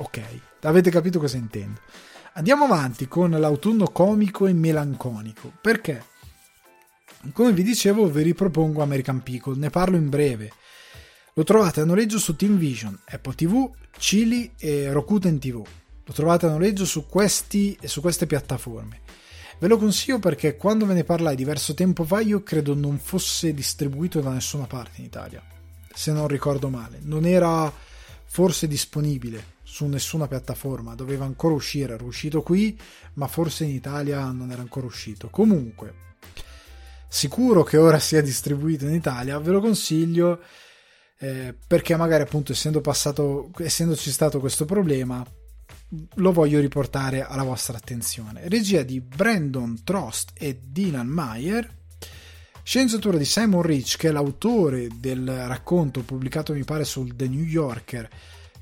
Ok, 0.00 0.18
avete 0.62 0.90
capito 0.90 1.18
cosa 1.18 1.36
intendo. 1.36 1.80
Andiamo 2.32 2.64
avanti 2.64 3.06
con 3.06 3.30
l'autunno 3.32 3.88
comico 3.88 4.46
e 4.46 4.54
melanconico. 4.54 5.52
Perché? 5.60 6.04
Come 7.34 7.52
vi 7.52 7.62
dicevo, 7.62 8.08
vi 8.08 8.22
ripropongo 8.22 8.80
American 8.80 9.22
Pickle, 9.22 9.56
ne 9.56 9.68
parlo 9.68 9.98
in 9.98 10.08
breve. 10.08 10.52
Lo 11.34 11.44
trovate 11.44 11.82
a 11.82 11.84
noleggio 11.84 12.18
su 12.18 12.34
Team 12.34 12.56
Vision, 12.56 12.98
Apple 13.08 13.34
TV, 13.34 13.70
Chili 13.98 14.50
e 14.56 14.90
Rokuten 14.90 15.38
TV. 15.38 15.62
Lo 16.04 16.12
trovate 16.14 16.46
a 16.46 16.50
noleggio 16.50 16.86
su, 16.86 17.04
questi, 17.06 17.76
su 17.84 18.00
queste 18.00 18.26
piattaforme. 18.26 19.00
Ve 19.58 19.68
lo 19.68 19.76
consiglio 19.76 20.18
perché 20.18 20.56
quando 20.56 20.86
ve 20.86 20.94
ne 20.94 21.04
parlai 21.04 21.36
diverso 21.36 21.74
tempo 21.74 22.04
fa 22.04 22.20
io 22.20 22.42
credo 22.42 22.74
non 22.74 22.98
fosse 22.98 23.52
distribuito 23.52 24.20
da 24.20 24.30
nessuna 24.30 24.64
parte 24.64 25.00
in 25.00 25.04
Italia, 25.04 25.42
se 25.92 26.10
non 26.10 26.26
ricordo 26.26 26.70
male. 26.70 27.00
Non 27.02 27.26
era 27.26 27.70
forse 28.24 28.66
disponibile 28.66 29.58
su 29.70 29.86
nessuna 29.86 30.26
piattaforma, 30.26 30.96
doveva 30.96 31.24
ancora 31.24 31.54
uscire, 31.54 31.94
era 31.94 32.02
uscito 32.02 32.42
qui, 32.42 32.76
ma 33.14 33.28
forse 33.28 33.62
in 33.62 33.70
Italia 33.70 34.28
non 34.32 34.50
era 34.50 34.60
ancora 34.60 34.86
uscito. 34.86 35.28
Comunque, 35.30 35.94
sicuro 37.06 37.62
che 37.62 37.76
ora 37.76 38.00
sia 38.00 38.20
distribuito 38.20 38.84
in 38.84 38.94
Italia, 38.94 39.38
ve 39.38 39.52
lo 39.52 39.60
consiglio 39.60 40.42
eh, 41.20 41.54
perché 41.64 41.94
magari 41.94 42.24
appunto 42.24 42.50
essendo 42.50 42.80
passato, 42.80 43.52
essendoci 43.58 44.10
stato 44.10 44.40
questo 44.40 44.64
problema, 44.64 45.24
lo 46.14 46.32
voglio 46.32 46.58
riportare 46.58 47.24
alla 47.24 47.44
vostra 47.44 47.76
attenzione. 47.76 48.48
Regia 48.48 48.82
di 48.82 49.00
Brandon 49.00 49.84
Trost 49.84 50.32
e 50.34 50.58
Dylan 50.66 51.06
Meyer. 51.06 51.78
Sceneggiatura 52.64 53.16
di 53.16 53.24
Simon 53.24 53.62
Rich, 53.62 53.98
che 53.98 54.08
è 54.08 54.10
l'autore 54.10 54.88
del 54.98 55.46
racconto 55.46 56.02
pubblicato 56.02 56.54
mi 56.54 56.64
pare 56.64 56.84
sul 56.84 57.14
The 57.14 57.28
New 57.28 57.44
Yorker 57.44 58.08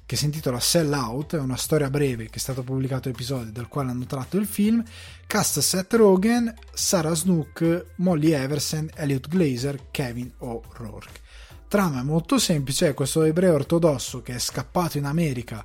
che 0.08 0.16
si 0.16 0.24
intitola 0.24 0.58
Sell 0.58 0.90
Out, 0.90 1.36
è 1.36 1.38
una 1.38 1.58
storia 1.58 1.90
breve 1.90 2.30
che 2.30 2.36
è 2.36 2.38
stato 2.38 2.62
pubblicato 2.62 3.10
episodio 3.10 3.52
dal 3.52 3.68
quale 3.68 3.90
hanno 3.90 4.06
tratto 4.06 4.38
il 4.38 4.46
film, 4.46 4.82
cast 5.26 5.58
Seth 5.58 5.92
Rogen, 5.92 6.50
Sarah 6.72 7.12
Snook, 7.12 7.88
Molly 7.96 8.30
Everson, 8.30 8.88
Elliot 8.94 9.28
Glazer, 9.28 9.90
Kevin 9.90 10.32
O'Rourke. 10.38 11.20
Trama 11.68 12.00
è 12.00 12.04
molto 12.04 12.38
semplice, 12.38 12.88
è 12.88 12.94
questo 12.94 13.22
ebreo 13.22 13.52
ortodosso 13.52 14.22
che 14.22 14.36
è 14.36 14.38
scappato 14.38 14.96
in 14.96 15.04
America 15.04 15.62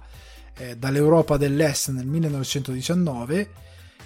eh, 0.57 0.75
dall'Europa 0.75 1.37
dell'Est 1.37 1.91
nel 1.91 2.05
1919, 2.05 3.49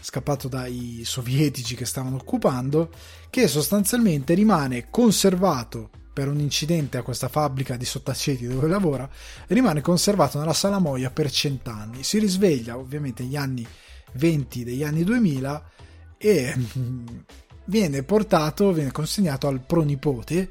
scappato 0.01 0.47
dai 0.47 1.01
sovietici 1.03 1.73
che 1.73 1.85
stavano 1.85 2.17
occupando, 2.17 2.91
che 3.31 3.47
sostanzialmente 3.47 4.35
rimane 4.35 4.91
conservato 4.91 5.89
per 6.17 6.29
un 6.29 6.39
incidente 6.39 6.97
a 6.97 7.03
questa 7.03 7.27
fabbrica 7.27 7.77
di 7.77 7.85
sottaceti 7.85 8.47
dove 8.47 8.67
lavora 8.67 9.07
rimane 9.49 9.81
conservato 9.81 10.39
nella 10.39 10.51
salamoia 10.53 11.11
per 11.11 11.29
cent'anni. 11.29 12.01
Si 12.01 12.17
risveglia 12.17 12.75
ovviamente 12.75 13.21
negli 13.21 13.35
anni 13.35 13.67
20 14.13 14.63
degli 14.63 14.83
anni 14.83 15.03
2000 15.03 15.69
e 16.17 16.55
viene 17.65 18.01
portato, 18.01 18.73
viene 18.73 18.91
consegnato 18.91 19.45
al 19.45 19.59
pronipote 19.59 20.49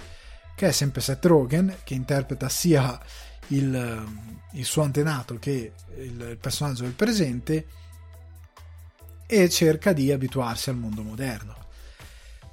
che 0.54 0.68
è 0.68 0.70
sempre 0.70 1.00
Seth 1.00 1.24
Rogen 1.24 1.78
che 1.82 1.94
interpreta 1.94 2.48
sia 2.48 2.96
il, 3.48 4.06
il 4.52 4.64
suo 4.64 4.82
antenato 4.82 5.36
che 5.40 5.72
il 5.96 6.38
personaggio 6.40 6.84
del 6.84 6.92
presente 6.92 7.66
e 9.26 9.48
cerca 9.48 9.92
di 9.92 10.12
abituarsi 10.12 10.70
al 10.70 10.76
mondo 10.76 11.02
moderno. 11.02 11.56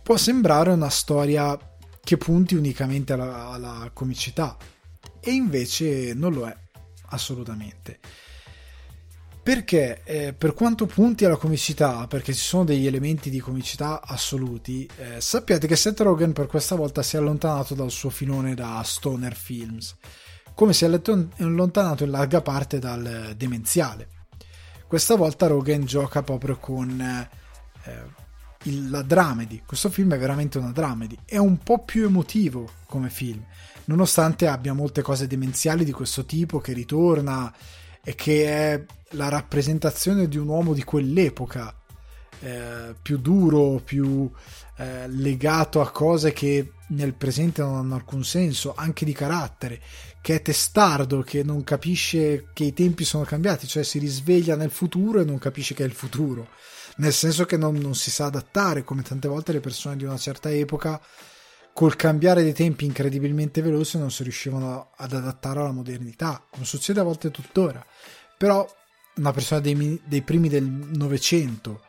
Può 0.01 0.18
sembrare 0.18 0.72
una 0.72 0.89
storia 0.89 1.55
che 2.04 2.18
punti 2.18 2.56
unicamente 2.56 3.14
alla, 3.14 3.47
alla 3.47 3.89
comicità. 3.93 4.58
E 5.20 5.32
invece 5.32 6.14
non 6.14 6.34
lo 6.34 6.47
è 6.47 6.56
assolutamente. 7.08 7.99
Perché 9.41 10.04
eh, 10.04 10.34
per 10.34 10.54
quanto 10.54 10.86
punti 10.86 11.26
alla 11.26 11.36
comicità, 11.36 12.08
perché 12.08 12.34
ci 12.34 12.39
sono 12.39 12.64
degli 12.64 12.88
elementi 12.88 13.30
di 13.30 13.39
comicità 13.39 14.01
assoluti, 14.01 14.89
eh, 14.97 15.20
sappiate 15.20 15.68
che 15.68 15.76
Seth 15.76 15.99
Rogen 15.99 16.32
per 16.32 16.47
questa 16.47 16.76
volta 16.76 17.04
si 17.04 17.18
è 17.18 17.20
allontanato 17.20 17.74
dal 17.74 17.91
suo 17.91 18.10
filone 18.10 18.56
da 18.56 18.82
stoner 18.84 19.36
films, 19.36 19.97
come 20.56 20.72
si 20.72 20.86
è 20.86 20.88
allontanato 20.88 22.06
in 22.06 22.12
larga 22.12 22.41
parte 22.41 22.80
dal 22.80 23.34
demenziale. 23.36 24.08
Questa 24.88 25.16
volta 25.16 25.47
Rogen 25.47 25.84
gioca 25.84 26.24
proprio 26.24 26.58
con 26.58 27.01
eh, 27.01 28.22
il, 28.64 28.89
la 28.89 29.01
dramedy, 29.01 29.64
questo 29.66 29.89
film 29.89 30.14
è 30.14 30.18
veramente 30.18 30.57
una 30.57 30.72
dramedy, 30.72 31.18
è 31.26 31.38
un 31.38 31.57
po' 31.57 31.84
più 31.84 32.05
emotivo 32.05 32.70
come 32.86 33.09
film, 33.09 33.43
nonostante 33.86 34.47
abbia 34.47 34.74
molte 34.74 35.01
cose 35.01 35.28
demenziali 35.28 35.84
di 35.84 35.91
questo 35.91 36.26
tipo 36.26 36.59
che 36.59 36.74
ritorna 36.74 37.53
e 38.03 38.16
che 38.16 38.45
è 38.45 38.84
la 39.11 39.30
rappresentazione 39.30 40.28
di 40.28 40.38
un 40.38 40.47
uomo 40.47 40.74
di 40.74 40.84
quell'epoca, 40.84 41.74
eh, 42.39 42.95
più 43.01 43.18
duro, 43.18 43.82
più 43.84 44.30
eh, 44.78 45.07
legato 45.07 45.82
a 45.82 45.91
cose 45.91 46.34
che 46.34 46.74
nel 46.89 47.14
presente 47.14 47.61
non 47.61 47.76
hanno 47.76 47.95
alcun 47.95 48.24
senso, 48.24 48.74
anche 48.76 49.05
di 49.05 49.14
carattere, 49.14 49.82
che 50.22 50.36
è 50.36 50.41
testardo, 50.41 51.22
che 51.22 51.43
non 51.43 51.64
capisce 51.64 52.49
che 52.53 52.66
i 52.66 52.74
tempi 52.74 53.03
sono 53.03 53.24
cambiati, 53.24 53.68
cioè 53.68 53.84
si 53.84 53.99
risveglia 53.99 54.55
nel 54.55 54.72
futuro 54.72 55.20
e 55.20 55.26
non 55.26 55.38
capisce 55.38 55.74
che 55.74 55.84
è 55.84 55.88
il 55.88 55.93
futuro, 55.93 56.49
nel 56.98 57.14
senso 57.14 57.46
che 57.46 57.58
non, 57.58 57.76
non 57.76 57.96
si 57.96 58.12
sa 58.12 58.26
adattare, 58.26 58.84
come 58.84 59.02
tante 59.02 59.28
volte 59.28 59.52
le 59.52 59.60
persone 59.60 59.96
di 59.96 60.04
una 60.04 60.18
certa 60.18 60.52
epoca 60.52 61.02
col 61.74 61.96
cambiare 61.96 62.44
dei 62.44 62.54
tempi 62.54 62.86
incredibilmente 62.86 63.62
veloci 63.62 63.98
non 63.98 64.12
si 64.12 64.22
riuscivano 64.22 64.91
ad 64.96 65.14
adattare 65.14 65.60
alla 65.60 65.72
modernità, 65.72 66.46
come 66.50 66.66
succede 66.66 67.00
a 67.00 67.04
volte 67.04 67.32
tuttora. 67.32 67.84
Però 68.38 68.66
una 69.16 69.32
persona 69.32 69.60
dei, 69.60 70.00
dei 70.06 70.22
primi 70.22 70.50
del 70.50 70.66
Novecento 70.66 71.82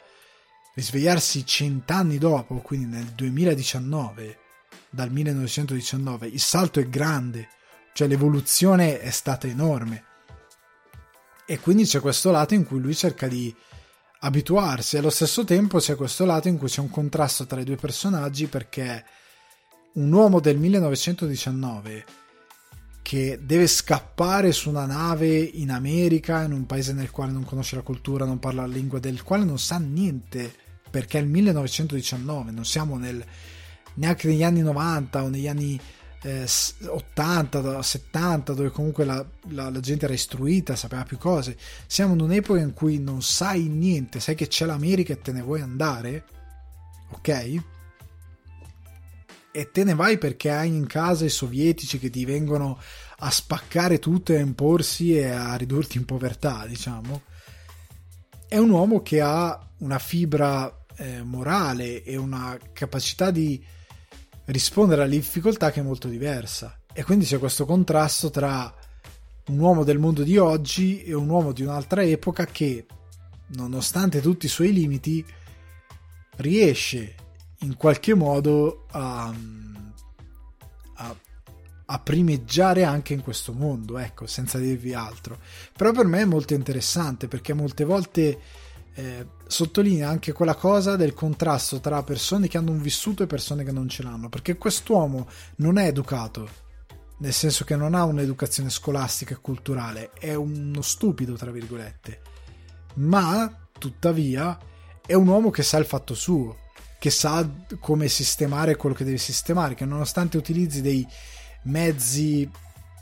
risvegliarsi 0.75 1.47
cent'anni 1.47 2.19
dopo, 2.19 2.57
quindi 2.57 2.87
nel 2.87 3.05
2019, 3.05 4.39
dal 4.91 5.11
1919, 5.11 6.27
il 6.27 6.41
salto 6.41 6.81
è 6.81 6.89
grande, 6.89 7.49
cioè 7.93 8.09
l'evoluzione 8.09 9.01
è 9.01 9.11
stata 9.11 9.47
enorme. 9.47 10.05
E 11.47 11.61
quindi 11.61 11.85
c'è 11.85 12.01
questo 12.01 12.31
lato 12.31 12.55
in 12.55 12.65
cui 12.65 12.81
lui 12.81 12.95
cerca 12.95 13.29
di 13.29 13.55
abituarsi, 14.25 14.97
allo 14.97 15.11
stesso 15.11 15.45
tempo 15.45 15.79
c'è 15.79 15.97
questo 15.97 16.25
lato 16.25 16.49
in 16.49 16.57
cui 16.57 16.68
c'è 16.68 16.81
un 16.81 16.89
contrasto 16.89 17.45
tra 17.45 17.61
i 17.61 17.64
due 17.64 17.77
personaggi 17.77 18.47
perché 18.47 19.05
un 19.95 20.11
uomo 20.11 20.41
del 20.41 20.57
1919 20.57 22.05
che 23.03 23.39
deve 23.43 23.66
scappare 23.66 24.51
su 24.53 24.70
una 24.70 24.87
nave 24.87 25.37
in 25.37 25.70
America, 25.70 26.43
in 26.43 26.53
un 26.53 26.64
paese 26.64 26.95
nel 26.95 27.11
quale 27.11 27.33
non 27.33 27.45
conosce 27.45 27.77
la 27.77 27.83
cultura, 27.83 28.25
non 28.25 28.39
parla 28.39 28.62
la 28.62 28.72
lingua, 28.72 28.99
del 28.99 29.22
quale 29.22 29.45
non 29.45 29.59
sa 29.59 29.77
niente, 29.77 30.51
perché 30.91 31.18
è 31.18 31.20
il 31.20 31.29
1919, 31.29 32.51
non 32.51 32.64
siamo 32.64 32.97
nel, 32.97 33.22
neanche 33.97 34.29
negli 34.29 34.43
anni 34.43 34.62
90 34.62 35.22
o 35.22 35.29
negli 35.29 35.49
anni 35.49 35.79
eh, 36.25 36.49
80, 36.87 37.83
70, 37.83 38.53
dove 38.55 38.70
comunque 38.70 39.05
la, 39.05 39.25
la, 39.51 39.70
la, 39.70 39.81
gente 39.81 40.07
era 40.07 40.14
istruita, 40.14 40.75
sapeva 40.75 41.05
più 41.05 41.18
cose. 41.18 41.57
Siamo 41.87 42.14
in 42.14 42.20
un'epoca 42.20 42.61
in 42.61 42.72
cui 42.72 42.99
non 42.99 43.22
sai 43.22 43.68
niente, 43.68 44.20
sai 44.20 44.35
che 44.35 44.49
c'è 44.49 44.64
l'America 44.64 45.12
e 45.12 45.20
te 45.20 45.33
ne 45.33 45.43
vuoi 45.43 45.61
andare, 45.61 46.25
ok? 47.11 47.62
e 49.57 49.70
te 49.70 49.85
ne 49.85 49.95
vai 49.95 50.18
perché 50.18 50.51
hai 50.51 50.66
in 50.66 50.89
casa 50.89 51.25
i 51.25 51.29
sovietici 51.29 52.01
che 52.01 52.11
ti 52.11 52.25
vengono 52.25 52.77
a 53.18 53.31
spaccare 53.31 54.01
tutto 54.01 54.33
e 54.33 54.39
a 54.39 54.41
imporsi 54.41 55.16
e 55.16 55.31
a 55.31 55.55
ridurti 55.55 55.97
in 55.97 56.05
povertà, 56.05 56.66
diciamo. 56.66 57.22
È 58.49 58.59
un 58.59 58.70
uomo 58.70 59.01
che 59.01 59.20
ha 59.20 59.57
una 59.79 60.01
fibra 60.01 60.85
eh, 60.97 61.22
morale 61.22 62.03
e 62.03 62.16
una 62.16 62.59
capacità 62.72 63.31
di 63.31 63.64
rispondere 64.47 65.03
alle 65.03 65.16
difficoltà 65.16 65.70
che 65.70 65.80
è 65.80 65.82
molto 65.82 66.09
diversa. 66.09 66.78
E 66.92 67.03
quindi 67.03 67.24
c'è 67.24 67.38
questo 67.38 67.64
contrasto 67.64 68.30
tra 68.30 68.72
un 69.47 69.59
uomo 69.59 69.84
del 69.84 69.99
mondo 69.99 70.22
di 70.22 70.38
oggi 70.38 71.03
e 71.03 71.12
un 71.14 71.28
uomo 71.28 71.53
di 71.53 71.62
un'altra 71.62 72.03
epoca 72.03 72.47
che, 72.47 72.86
nonostante 73.49 74.20
tutti 74.20 74.47
i 74.47 74.51
suoi 74.51 74.72
limiti, 74.72 75.24
riesce 76.36 77.14
in 77.61 77.76
qualche 77.76 78.14
modo 78.14 78.86
a, 78.90 79.32
a, 80.95 81.16
a, 81.86 81.99
primeggiare 81.99 82.84
anche 82.84 83.12
in 83.12 83.22
questo 83.22 83.53
mondo, 83.53 83.99
ecco, 83.99 84.26
senza 84.26 84.59
dirvi 84.59 84.95
altro. 84.95 85.38
Però 85.76 85.92
per 85.92 86.07
me 86.07 86.22
è 86.22 86.26
molto 86.26 86.55
interessante 86.55 87.28
perché 87.28 87.53
molte 87.53 87.84
volte 87.84 88.38
eh, 88.95 89.26
sottolinea 89.47 90.09
anche 90.09 90.32
quella 90.32 90.55
cosa 90.55 90.97
del 90.97 91.14
contrasto 91.14 91.80
tra 91.80 92.03
persone 92.03 92.49
che 92.49 92.59
hanno 92.59 92.70
un 92.70 92.80
vissuto 92.80 93.22
e 93.22 93.26
persone 93.26 93.64
che 93.64 93.72
non 93.72 93.88
ce 93.88 94.03
l'hanno, 94.03 94.28
perché 94.28 94.57
quest'uomo 94.57 95.28
non 95.57 95.78
è 95.78 95.86
educato, 95.86 96.49
nel 97.18 97.32
senso 97.32 97.64
che 97.64 97.76
non 97.76 97.95
ha 97.95 98.05
un'educazione 98.05 98.70
scolastica 98.70 99.34
e 99.34 99.38
culturale, 99.40 100.11
è 100.18 100.34
uno 100.34 100.82
stupido, 100.82 101.34
tra 101.34 101.51
virgolette, 101.51 102.20
ma 102.95 103.68
tuttavia 103.78 104.59
è 105.05 105.14
un 105.14 105.26
uomo 105.26 105.51
che 105.51 105.62
sa 105.62 105.78
il 105.78 105.86
fatto 105.86 106.14
suo 106.14 106.62
che 107.05 107.11
sa 107.11 107.47
come 107.80 108.09
sistemare 108.09 108.76
quello 108.76 108.95
che 108.95 109.05
deve 109.05 109.18
sistemare, 109.18 109.74
che 109.74 109.84
nonostante 109.84 110.38
utilizzi 110.38 110.80
dei 110.80 111.07
mezzi 111.64 112.51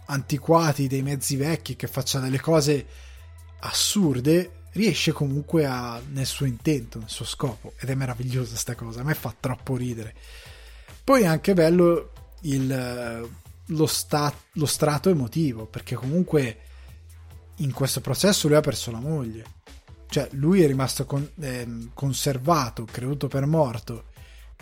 antiquati, 0.07 0.89
dei 0.89 1.03
mezzi 1.03 1.37
vecchi, 1.37 1.77
che 1.77 1.87
faccia 1.87 2.19
delle 2.19 2.41
cose 2.41 2.85
assurde, 3.61 4.62
riesce 4.73 5.13
comunque 5.13 5.65
a, 5.67 6.01
nel 6.11 6.27
suo 6.27 6.47
intento, 6.47 6.99
nel 6.99 7.09
suo 7.09 7.25
scopo. 7.25 7.75
Ed 7.79 7.89
è 7.89 7.95
meravigliosa 7.95 8.57
sta 8.57 8.75
cosa, 8.75 9.01
a 9.01 9.05
me 9.05 9.15
fa 9.15 9.35
troppo 9.39 9.77
ridere. 9.77 10.15
Poi 11.05 11.23
è 11.23 11.27
anche 11.27 11.55
bello 11.55 12.13
il, 12.43 13.29
lo, 13.67 13.87
sta, 13.87 14.33
lo 14.53 14.67
strato 14.67 15.11
emotivo, 15.11 15.67
perché 15.67 15.95
comunque 15.95 16.59
in 17.57 17.73
questo 17.73 18.01
processo 18.01 18.49
lui 18.49 18.57
ha 18.57 18.61
perso 18.61 18.91
la 18.91 19.01
moglie 19.01 19.61
cioè, 20.13 20.29
lui 20.33 20.61
è 20.61 20.67
rimasto 20.67 21.07
con, 21.07 21.27
eh, 21.41 21.89
conservato, 21.95 22.85
creduto 22.85 23.29
per 23.29 23.47
morto 23.47 24.11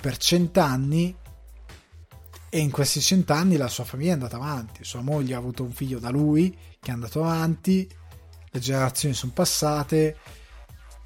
per 0.00 0.16
cent'anni 0.16 1.12
e 2.48 2.58
in 2.60 2.70
questi 2.70 3.00
cent'anni 3.00 3.56
la 3.56 3.66
sua 3.66 3.82
famiglia 3.82 4.10
è 4.10 4.12
andata 4.12 4.36
avanti. 4.36 4.84
Sua 4.84 5.00
moglie 5.00 5.34
ha 5.34 5.38
avuto 5.38 5.64
un 5.64 5.72
figlio 5.72 5.98
da 5.98 6.08
lui 6.10 6.56
che 6.78 6.90
è 6.90 6.94
andato 6.94 7.24
avanti, 7.24 7.88
le 8.50 8.60
generazioni 8.60 9.14
sono 9.14 9.32
passate 9.32 10.16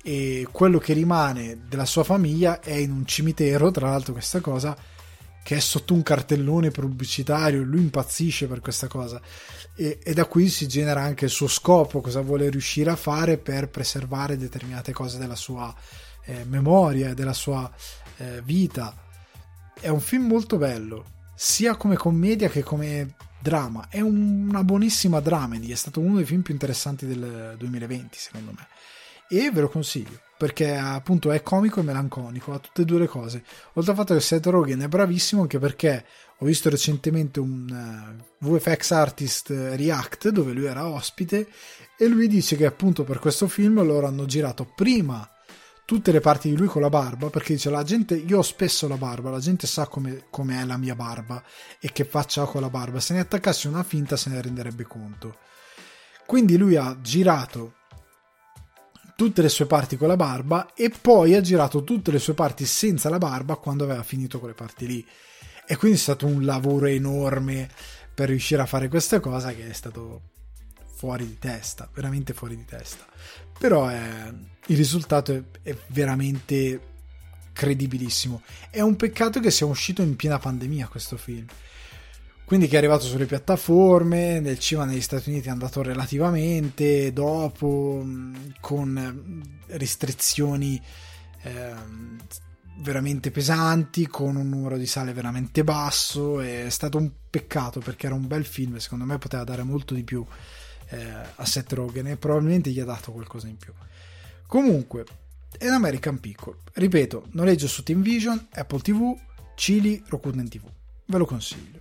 e 0.03 0.47
quello 0.51 0.79
che 0.79 0.93
rimane 0.93 1.63
della 1.69 1.87
sua 1.87 2.05
famiglia 2.05 2.61
è 2.61 2.75
in 2.75 2.91
un 2.91 3.07
cimitero, 3.07 3.71
tra 3.71 3.89
l'altro 3.89 4.13
questa 4.13 4.41
cosa, 4.41 4.77
che 5.43 5.57
è 5.57 5.61
sotto 5.61 5.95
un 5.95 6.03
cartellone 6.03 6.71
pubblicitario, 6.71 7.63
lui 7.63 7.81
impazzisce 7.81 8.47
per 8.47 8.61
questa 8.61 8.87
cosa 8.89 9.21
e, 9.77 9.99
e, 10.03 10.15
da 10.15 10.27
qui 10.27 10.49
si 10.49 10.69
genera 10.69 11.03
anche 11.03 11.25
il 11.25 11.31
suo 11.31 11.49
scopo, 11.49 12.01
cosa 12.01 12.21
vuole 12.21 12.49
riuscire 12.49 12.91
a 12.91 12.97
fare 12.97 13.39
per 13.39 13.69
preservare 13.69 14.37
determinate 14.37 14.93
cose 14.93 15.19
della 15.19 15.35
sua 15.35 15.75
eh, 16.25 16.45
memoria, 16.45 17.13
della 17.13 17.33
sua 17.33 17.71
eh, 18.19 18.41
vita. 18.43 18.95
È 19.79 19.89
un 19.89 20.01
film 20.01 20.27
molto 20.27 20.57
bello, 20.57 21.05
sia 21.35 21.77
come 21.77 21.97
commedia 21.97 22.49
che 22.49 22.63
come 22.63 23.17
drama. 23.45 23.89
È 23.91 24.01
un, 24.01 24.49
una 24.49 24.65
buonissima 24.65 25.21
dramedy, 25.21 25.71
è 25.71 25.75
stato 25.75 26.01
uno 26.01 26.17
dei 26.17 26.25
film 26.25 26.41
più 26.41 26.55
interessanti 26.55 27.07
del 27.07 27.57
2020, 27.59 28.17
secondo 28.19 28.53
me. 28.57 28.67
E 29.29 29.51
ve 29.51 29.61
lo 29.61 29.69
consiglio 29.69 30.19
perché 30.37 30.75
appunto 30.75 31.31
è 31.31 31.43
comico 31.43 31.81
e 31.81 31.85
melanconico, 31.85 32.53
ha 32.53 32.59
tutte 32.59 32.83
e 32.83 32.85
due 32.85 33.01
le 33.01 33.07
cose. 33.07 33.45
Oltre 33.75 33.93
al 33.93 33.99
fatto 33.99 34.15
che 34.15 34.21
Seth 34.21 34.47
Rogen 34.47 34.81
è 34.81 34.89
bravissimo 34.89 35.43
anche 35.43 35.59
perché 35.59 36.05
ho 36.39 36.47
visto 36.47 36.69
recentemente 36.69 37.39
un 37.39 38.17
uh, 38.41 38.47
eh, 38.47 38.59
VFX 38.59 38.91
Artist 38.91 39.51
React 39.51 40.31
dove 40.31 40.53
lui 40.53 40.65
era 40.65 40.87
ospite 40.87 41.49
e 41.97 42.09
lui 42.09 42.27
dice 42.27 42.57
che 42.57 42.67
appunto 42.67 43.05
per 43.05 43.19
questo 43.21 43.47
film 43.47 43.83
loro 43.85 44.07
hanno 44.07 44.25
girato 44.25 44.71
prima 44.75 45.29
tutte 45.85 46.13
le 46.13 46.21
parti 46.21 46.49
di 46.49 46.57
lui 46.57 46.67
con 46.67 46.81
la 46.81 46.89
barba 46.89 47.29
perché 47.29 47.55
dice 47.55 47.71
la 47.71 47.83
gente 47.83 48.15
io 48.15 48.39
ho 48.39 48.43
spesso 48.43 48.89
la 48.89 48.97
barba 48.97 49.31
la 49.31 49.39
gente 49.39 49.67
sa 49.67 49.87
come, 49.87 50.25
come 50.31 50.61
è 50.61 50.65
la 50.65 50.79
mia 50.79 50.95
barba 50.95 51.43
e 51.79 51.93
che 51.93 52.05
faccia 52.05 52.43
ho 52.43 52.47
con 52.47 52.61
la 52.61 52.71
barba. 52.71 53.01
Se 53.01 53.15
ne 53.15 53.21
attaccassi 53.21 53.67
una 53.67 53.83
finta 53.83 54.17
se 54.17 54.31
ne 54.31 54.41
renderebbe 54.41 54.85
conto. 54.85 55.39
Quindi 56.27 56.57
lui 56.57 56.77
ha 56.77 56.99
girato 57.01 57.75
tutte 59.17 59.43
le 59.43 59.49
sue 59.49 59.67
parti 59.67 59.97
con 59.97 60.09
la 60.09 60.17
barba 60.17 60.73
e 60.75 60.91
poi 60.91 61.35
ha 61.35 61.41
girato 61.41 61.85
tutte 61.85 62.11
le 62.11 62.19
sue 62.19 62.35
parti 62.35 62.65
senza 62.65 63.09
la 63.09 63.19
barba 63.19 63.57
quando 63.57 63.85
aveva 63.85 64.03
finito 64.03 64.39
quelle 64.39 64.55
parti 64.55 64.87
lì. 64.87 65.07
E 65.67 65.77
quindi 65.77 65.97
è 65.99 66.01
stato 66.01 66.27
un 66.27 66.45
lavoro 66.45 66.87
enorme 66.87 67.69
per 68.15 68.29
riuscire 68.29 68.63
a 68.63 68.67
fare 68.67 68.89
questa 68.89 69.21
cosa 69.21 69.53
che 69.53 69.69
è 69.69 69.73
stato 69.73 70.31
fuori 70.95 71.27
di 71.27 71.39
testa, 71.39 71.89
veramente 71.93 72.33
fuori 72.33 72.57
di 72.57 72.65
testa. 72.65 73.05
Però 73.59 73.87
è, 73.89 74.33
il 74.67 74.77
risultato 74.77 75.45
è, 75.63 75.77
veramente 75.89 76.81
credibilissimo. 77.53 78.43
È 78.71 78.81
un 78.81 78.97
peccato 78.97 79.41
che 79.41 79.51
sia 79.51 79.67
uscito 79.67 80.03
in 80.03 80.17
piena 80.17 80.39
pandemia 80.39 80.89
questo 80.89 81.17
film. 81.17 81.47
Quindi 82.45 82.69
che 82.69 82.75
è 82.75 82.79
arrivato 82.79 83.05
sulle 83.05 83.25
piattaforme, 83.25 84.39
nel 84.39 84.59
cinema 84.59 84.87
negli 84.87 85.01
Stati 85.01 85.31
Uniti 85.31 85.49
è 85.49 85.51
andato 85.51 85.81
relativamente, 85.81 87.11
dopo 87.13 88.05
con 88.61 89.43
restrizioni 89.69 90.81
eh, 91.43 91.73
veramente 92.79 93.31
pesanti, 93.31 94.07
con 94.07 94.37
un 94.37 94.49
numero 94.51 94.77
di 94.77 94.85
sale 94.85 95.15
veramente 95.15 95.65
basso, 95.65 96.41
è 96.41 96.69
stato 96.69 96.99
un 96.99 97.11
peccato 97.31 97.81
perché 97.81 98.07
era 98.07 98.15
un 98.15 98.27
bel 98.27 98.45
film, 98.45 98.77
secondo 98.77 99.07
me 99.07 99.17
poteva 99.17 99.45
dare 99.45 99.63
molto 99.63 99.95
di 99.95 100.03
più 100.03 100.25
eh, 100.89 101.03
a 101.37 101.45
Seth 101.47 101.73
Rogen 101.73 102.09
e 102.09 102.17
probabilmente 102.17 102.71
gli 102.71 102.81
ha 102.81 102.85
dato 102.85 103.13
qualcosa 103.13 103.47
in 103.47 103.57
più. 103.57 103.73
Comunque, 104.47 105.05
è 105.57 105.67
un 105.67 105.75
American 105.75 106.19
Pickle. 106.21 106.57
Ripeto, 106.73 107.29
noleggio 107.33 107.69
su 107.69 107.83
Team 107.83 108.03
Vision, 108.03 108.49
Apple 108.53 108.81
TV, 108.81 109.15
Chili, 109.55 110.03
Rakuten 110.09 110.49
TV. 110.49 110.65
Ve 111.07 111.19
lo 111.19 111.27
consiglio. 111.27 111.81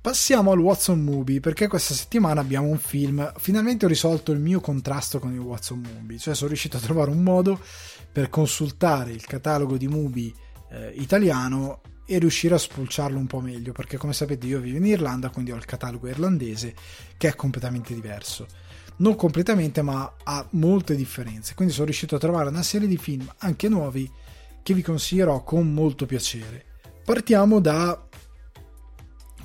Passiamo 0.00 0.52
al 0.52 0.58
Watson 0.58 1.02
Movie 1.02 1.40
perché 1.40 1.68
questa 1.68 1.92
settimana 1.92 2.40
abbiamo 2.40 2.68
un 2.68 2.78
film. 2.78 3.32
Finalmente 3.36 3.84
ho 3.84 3.88
risolto 3.88 4.32
il 4.32 4.38
mio 4.38 4.60
contrasto 4.60 5.18
con 5.18 5.32
il 5.32 5.38
Watson 5.38 5.80
Movie, 5.80 6.18
cioè 6.18 6.34
sono 6.34 6.48
riuscito 6.48 6.78
a 6.78 6.80
trovare 6.80 7.10
un 7.10 7.22
modo 7.22 7.60
per 8.10 8.30
consultare 8.30 9.12
il 9.12 9.24
catalogo 9.26 9.76
di 9.76 9.88
movie 9.88 10.32
eh, 10.70 10.92
italiano 10.96 11.82
e 12.06 12.18
riuscire 12.18 12.54
a 12.54 12.58
spulciarlo 12.58 13.18
un 13.18 13.26
po' 13.26 13.40
meglio 13.40 13.72
perché 13.72 13.96
come 13.96 14.12
sapete 14.12 14.46
io 14.46 14.58
vivo 14.58 14.78
in 14.78 14.86
Irlanda 14.86 15.30
quindi 15.30 15.52
ho 15.52 15.56
il 15.56 15.64
catalogo 15.64 16.08
irlandese 16.08 16.74
che 17.16 17.28
è 17.28 17.36
completamente 17.36 17.94
diverso 17.94 18.48
non 19.00 19.16
completamente 19.16 19.82
ma 19.82 20.14
ha 20.22 20.46
molte 20.52 20.94
differenze 20.94 21.54
quindi 21.54 21.72
sono 21.72 21.86
riuscito 21.86 22.16
a 22.16 22.18
trovare 22.18 22.48
una 22.48 22.62
serie 22.62 22.88
di 22.88 22.96
film 22.96 23.30
anche 23.38 23.68
nuovi 23.68 24.10
che 24.62 24.74
vi 24.74 24.82
consiglierò 24.82 25.42
con 25.42 25.72
molto 25.72 26.06
piacere 26.06 26.64
partiamo 27.04 27.60
da 27.60 28.06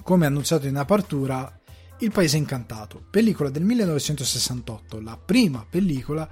come 0.03 0.26
annunciato 0.26 0.68
in 0.68 0.76
apertura 0.78 1.60
Il 1.99 2.12
Paese 2.12 2.38
Incantato 2.38 3.03
pellicola 3.10 3.49
del 3.49 3.64
1968 3.64 5.01
la 5.01 5.18
prima 5.18 5.66
pellicola 5.70 6.30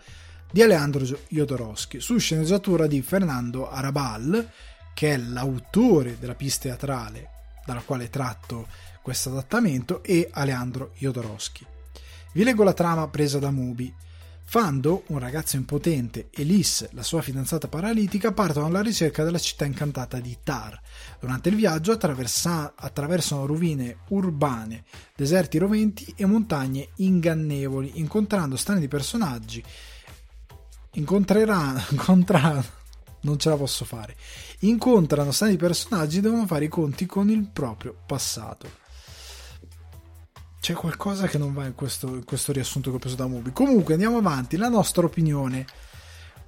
di 0.52 0.62
Alejandro 0.62 1.06
Jodorowsky 1.28 2.00
su 2.00 2.18
sceneggiatura 2.18 2.88
di 2.88 3.02
Fernando 3.02 3.70
Arabal 3.70 4.50
che 4.94 5.14
è 5.14 5.18
l'autore 5.18 6.20
della 6.20 6.36
pista 6.36 6.70
teatrale 6.70 7.30
dalla 7.66 7.82
quale 7.82 8.10
tratto 8.10 8.68
questo 9.02 9.30
adattamento, 9.30 10.02
e 10.04 10.30
Aleandro 10.32 10.94
Jodorowsky. 10.98 11.73
Vi 12.34 12.44
leggo 12.44 12.64
la 12.64 12.74
trama 12.74 13.08
presa 13.10 13.38
da 13.38 13.52
Mubi. 13.52 13.94
Fando, 14.44 15.04
un 15.08 15.20
ragazzo 15.20 15.56
impotente, 15.56 16.30
e 16.32 16.42
Liz, 16.42 16.90
la 16.94 17.04
sua 17.04 17.22
fidanzata 17.22 17.68
paralitica, 17.68 18.34
partono 18.34 18.66
alla 18.66 18.82
ricerca 18.82 19.24
della 19.24 19.38
città 19.38 19.66
incantata 19.66 20.20
di 20.20 20.36
Tar. 20.44 20.80
Durante 21.20 21.50
il 21.50 21.56
viaggio 21.56 21.92
attraversano 21.92 23.46
rovine 23.46 23.98
urbane, 24.10 24.84
deserti 25.16 25.60
roventi 25.60 26.12
e 26.18 26.26
montagne 26.26 26.90
ingannevoli, 26.96 28.00
incontrando 28.00 28.56
strani 28.56 28.88
personaggi. 28.88 29.64
Incontreranno, 30.94 31.84
incontreranno 31.92 32.82
non 33.22 33.38
ce 33.38 33.50
la 33.50 33.58
posso 33.58 33.86
fare. 33.86 34.16
Incontrano 34.62 35.32
strani 35.32 35.56
personaggi 35.56 36.18
e 36.18 36.22
devono 36.22 36.48
fare 36.48 36.66
i 36.66 36.70
conti 36.70 37.06
con 37.06 37.30
il 37.30 37.48
proprio 37.48 37.96
passato. 38.06 38.82
C'è 40.64 40.76
qualcosa 40.76 41.28
che 41.28 41.38
non 41.38 41.54
va 41.54 41.66
in 41.66 41.76
questo, 41.76 42.08
in 42.08 42.24
questo 42.24 42.54
riassunto 42.54 42.90
che 42.90 42.96
ho 42.96 43.00
preso 43.00 43.18
da 43.18 43.28
Mubi. 43.28 43.52
Comunque 43.52 43.96
andiamo 43.96 44.16
avanti. 44.16 44.56
La 44.56 44.70
nostra 44.70 45.04
opinione. 45.04 45.66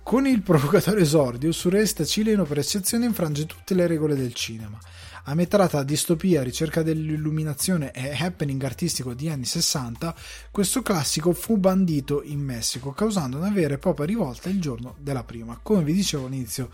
Con 0.03 0.25
il 0.25 0.41
provocatorio 0.41 1.03
esordio, 1.03 1.49
il 1.49 1.53
surrealista 1.53 2.05
cileno 2.05 2.45
per 2.45 2.59
eccezione 2.59 3.03
infrange 3.03 3.45
tutte 3.45 3.73
le 3.73 3.87
regole 3.87 4.15
del 4.15 4.33
cinema. 4.33 4.79
A 5.25 5.33
metà 5.33 5.67
tra 5.67 5.83
distopia, 5.83 6.43
ricerca 6.43 6.81
dell'illuminazione 6.81 7.91
e 7.91 8.15
happening 8.17 8.63
artistico 8.63 9.13
di 9.13 9.27
anni 9.27 9.43
60, 9.43 10.15
questo 10.49 10.81
classico 10.81 11.33
fu 11.33 11.57
bandito 11.57 12.23
in 12.23 12.39
Messico, 12.39 12.93
causando 12.93 13.35
una 13.35 13.51
vera 13.51 13.73
e 13.73 13.79
propria 13.79 14.05
rivolta 14.05 14.47
il 14.47 14.61
giorno 14.61 14.95
della 14.97 15.25
prima. 15.25 15.59
Come 15.61 15.83
vi 15.83 15.91
dicevo 15.91 16.27
all'inizio, 16.27 16.69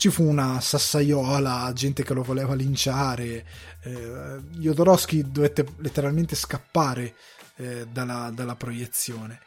ci 0.00 0.08
fu 0.08 0.24
una 0.24 0.58
sassaiola, 0.62 1.70
gente 1.74 2.02
che 2.02 2.14
lo 2.14 2.22
voleva 2.22 2.54
linciare, 2.54 3.44
eh, 3.82 4.40
Jodorowsky 4.52 5.30
dovette 5.30 5.66
letteralmente 5.76 6.34
scappare 6.34 7.14
eh, 7.56 7.86
dalla, 7.86 8.32
dalla, 8.32 8.56
proiezione. 8.56 9.40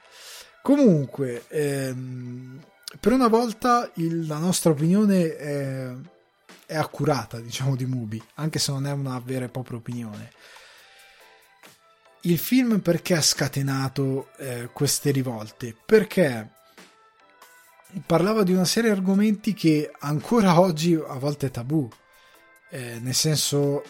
Comunque, 0.62 1.46
ehm, 1.48 2.64
per 3.00 3.14
una 3.14 3.30
volta 3.30 3.90
il, 3.96 4.28
la 4.28 4.38
nostra 4.38 4.70
opinione 4.70 5.36
è 5.36 5.92
è 6.66 6.76
accurata, 6.76 7.40
diciamo, 7.40 7.76
di 7.76 7.86
Mubi, 7.86 8.22
anche 8.36 8.60
se 8.60 8.72
non 8.72 8.86
è 8.88 8.92
una 8.92 9.20
vera 9.24 9.46
e 9.46 9.50
propria 9.50 9.78
opinione. 9.78 10.32
Il 12.22 12.38
film 12.38 12.80
perché 12.80 13.16
ha 13.16 13.22
scatenato 13.22 14.30
eh, 14.38 14.70
queste 14.72 15.12
rivolte? 15.12 15.76
Perché 15.86 16.53
parlava 18.06 18.44
di 18.44 18.54
una 18.54 18.66
serie 18.66 18.92
di 18.92 18.98
argomenti 18.98 19.54
che 19.54 19.92
ancora 20.00 20.60
oggi 20.62 20.94
a 20.94 21.18
volte 21.18 21.48
è 21.48 21.52
tabù, 21.52 21.88
eh, 22.70 23.00
nel 23.00 23.14
senso 23.14 23.84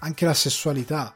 anche 0.00 0.24
la 0.24 0.34
sessualità. 0.34 1.14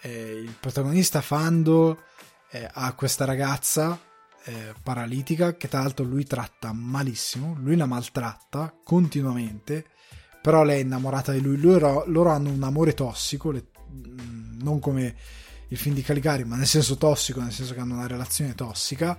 Eh, 0.00 0.40
il 0.42 0.54
protagonista 0.58 1.20
Fando 1.20 2.02
eh, 2.50 2.68
ha 2.70 2.92
questa 2.92 3.24
ragazza 3.24 3.98
eh, 4.44 4.74
paralitica 4.82 5.56
che 5.56 5.68
tra 5.68 5.80
l'altro 5.80 6.04
lui 6.04 6.24
tratta 6.24 6.72
malissimo, 6.72 7.56
lui 7.58 7.76
la 7.76 7.86
maltratta 7.86 8.74
continuamente 8.84 9.86
però 10.44 10.62
lei 10.62 10.80
è 10.80 10.82
innamorata 10.82 11.32
di 11.32 11.40
lui, 11.40 11.58
loro, 11.58 12.04
loro 12.06 12.28
hanno 12.28 12.50
un 12.50 12.62
amore 12.62 12.92
tossico, 12.92 13.50
le, 13.50 13.68
mm, 13.90 14.60
non 14.60 14.78
come 14.78 15.16
il 15.68 15.78
film 15.78 15.94
di 15.94 16.02
Caligari, 16.02 16.44
ma 16.44 16.56
nel 16.56 16.66
senso 16.66 16.98
tossico, 16.98 17.40
nel 17.40 17.50
senso 17.50 17.72
che 17.72 17.80
hanno 17.80 17.94
una 17.94 18.06
relazione 18.06 18.54
tossica. 18.54 19.18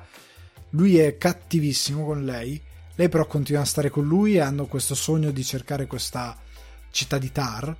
Lui 0.75 0.97
è 0.97 1.17
cattivissimo 1.17 2.05
con 2.05 2.25
lei, 2.25 2.61
lei 2.95 3.07
però 3.07 3.25
continua 3.25 3.61
a 3.61 3.65
stare 3.65 3.89
con 3.89 4.05
lui 4.05 4.35
e 4.35 4.41
hanno 4.41 4.65
questo 4.65 4.93
sogno 4.93 5.31
di 5.31 5.43
cercare 5.43 5.87
questa 5.87 6.37
città 6.91 7.17
di 7.17 7.31
Tar, 7.31 7.75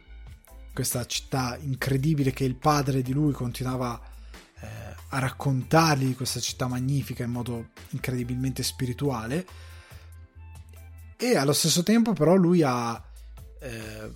questa 0.74 1.06
città 1.06 1.58
incredibile 1.60 2.32
che 2.32 2.46
il 2.46 2.56
padre 2.56 3.02
di 3.02 3.12
lui 3.12 3.34
continuava 3.34 4.00
eh, 4.62 4.68
a 5.10 5.20
raccontargli 5.20 6.16
questa 6.16 6.40
città 6.40 6.68
magnifica 6.68 7.26
in 7.26 7.32
modo 7.32 7.68
incredibilmente 7.90 8.64
spirituale 8.64 9.46
e 11.18 11.36
allo 11.36 11.54
stesso 11.54 11.84
tempo 11.84 12.14
però 12.14 12.36
lui 12.36 12.62
ha 12.62 13.02
eh, 13.60 14.12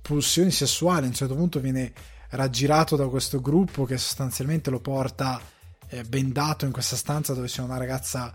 pulsioni 0.00 0.50
sessuali. 0.50 1.04
A 1.04 1.08
un 1.08 1.14
certo 1.14 1.34
punto 1.34 1.60
viene 1.60 1.92
raggirato 2.30 2.96
da 2.96 3.08
questo 3.08 3.42
gruppo 3.42 3.84
che 3.84 3.98
sostanzialmente 3.98 4.70
lo 4.70 4.80
porta 4.80 5.38
eh, 5.88 6.04
bendato 6.04 6.64
in 6.64 6.72
questa 6.72 6.96
stanza 6.96 7.34
dove 7.34 7.46
c'è 7.46 7.62
una 7.62 7.76
ragazza 7.76 8.34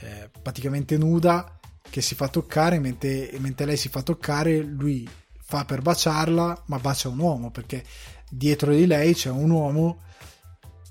eh, 0.00 0.30
praticamente 0.42 0.96
nuda 0.96 1.58
che 1.88 2.00
si 2.00 2.14
fa 2.14 2.28
toccare 2.28 2.78
mentre, 2.78 3.30
mentre 3.38 3.66
lei 3.66 3.76
si 3.76 3.88
fa 3.88 4.02
toccare 4.02 4.60
lui 4.60 5.08
fa 5.40 5.64
per 5.64 5.80
baciarla 5.80 6.64
ma 6.66 6.78
bacia 6.78 7.08
un 7.08 7.18
uomo 7.18 7.50
perché 7.50 7.84
dietro 8.28 8.72
di 8.72 8.86
lei 8.86 9.14
c'è 9.14 9.30
un 9.30 9.50
uomo 9.50 10.02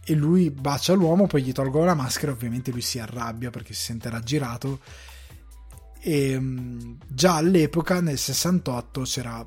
e 0.03 0.13
lui 0.13 0.49
bacia 0.49 0.93
l'uomo 0.93 1.27
poi 1.27 1.43
gli 1.43 1.51
tolgono 1.51 1.85
la 1.85 1.93
maschera 1.93 2.31
ovviamente 2.31 2.71
lui 2.71 2.81
si 2.81 2.97
arrabbia 2.97 3.49
perché 3.49 3.73
si 3.73 3.83
sente 3.83 4.09
raggirato 4.09 4.79
e 5.99 6.31
ehm, 6.31 6.97
già 7.07 7.35
all'epoca 7.35 8.01
nel 8.01 8.17
68 8.17 9.01
c'era 9.01 9.45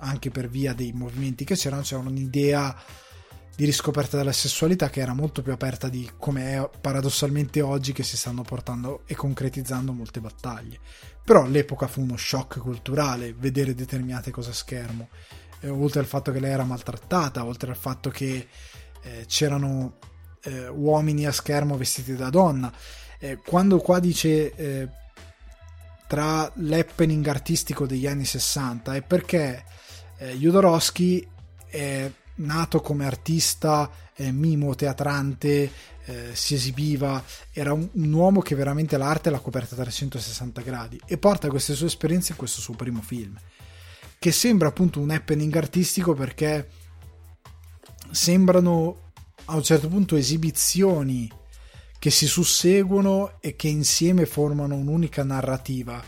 anche 0.00 0.30
per 0.30 0.48
via 0.48 0.74
dei 0.74 0.92
movimenti 0.92 1.44
che 1.44 1.54
c'erano 1.54 1.82
c'era 1.82 2.00
un'idea 2.00 2.76
di 3.56 3.64
riscoperta 3.64 4.16
della 4.16 4.32
sessualità 4.32 4.90
che 4.90 5.00
era 5.00 5.14
molto 5.14 5.40
più 5.42 5.52
aperta 5.52 5.88
di 5.88 6.10
come 6.18 6.54
è 6.54 6.70
paradossalmente 6.80 7.60
oggi 7.60 7.92
che 7.92 8.02
si 8.02 8.16
stanno 8.16 8.42
portando 8.42 9.02
e 9.06 9.14
concretizzando 9.14 9.92
molte 9.92 10.20
battaglie. 10.20 10.78
Però 11.24 11.46
l'epoca 11.46 11.86
fu 11.86 12.02
uno 12.02 12.16
shock 12.16 12.58
culturale 12.58 13.32
vedere 13.32 13.74
determinate 13.74 14.30
cose 14.30 14.50
a 14.50 14.54
schermo. 14.54 15.08
Eh, 15.60 15.68
oltre 15.68 16.00
al 16.00 16.06
fatto 16.06 16.32
che 16.32 16.40
lei 16.40 16.50
era 16.50 16.64
maltrattata 16.64 17.44
oltre 17.44 17.70
al 17.70 17.76
fatto 17.76 18.10
che 18.10 18.48
eh, 19.02 19.24
c'erano 19.26 19.98
eh, 20.42 20.68
uomini 20.68 21.26
a 21.26 21.32
schermo 21.32 21.76
vestiti 21.76 22.16
da 22.16 22.30
donna. 22.30 22.72
Eh, 23.18 23.36
quando 23.36 23.78
qua 23.78 24.00
dice 24.00 24.52
eh, 24.54 24.88
tra 26.08 26.50
l'happening 26.56 27.26
artistico 27.26 27.86
degli 27.86 28.06
anni 28.06 28.24
60 28.24 28.96
e 28.96 29.02
perché 29.02 29.64
eh, 30.18 30.36
Jodorowsky 30.36 31.26
è 31.66 32.10
nato 32.36 32.80
come 32.80 33.06
artista 33.06 33.90
eh, 34.14 34.32
mimo, 34.32 34.74
teatrante, 34.74 35.70
eh, 36.04 36.30
si 36.32 36.54
esibiva, 36.54 37.22
era 37.52 37.72
un, 37.72 37.88
un, 37.92 38.12
uomo 38.12 38.40
che 38.40 38.54
veramente 38.54 38.96
l'arte 38.96 39.30
l'ha 39.30 39.38
coperta 39.40 39.74
a 39.74 39.78
360 39.78 40.60
gradi 40.62 41.00
e 41.06 41.18
porta 41.18 41.48
queste 41.48 41.74
sue 41.74 41.86
esperienze 41.86 42.32
in 42.32 42.38
questo 42.38 42.60
suo 42.60 42.74
primo 42.74 43.00
film, 43.00 43.38
che 44.18 44.32
sembra 44.32 44.68
appunto 44.68 45.00
un 45.00 45.10
happening 45.10 45.54
artistico 45.56 46.14
perché 46.14 46.68
sembrano 48.10 49.12
a 49.46 49.56
un 49.56 49.62
certo 49.62 49.88
punto 49.88 50.16
esibizioni 50.16 51.30
che 51.98 52.10
si 52.10 52.26
susseguono 52.26 53.38
e 53.40 53.56
che 53.56 53.68
insieme 53.68 54.26
formano 54.26 54.74
un'unica 54.74 55.24
narrativa 55.24 56.02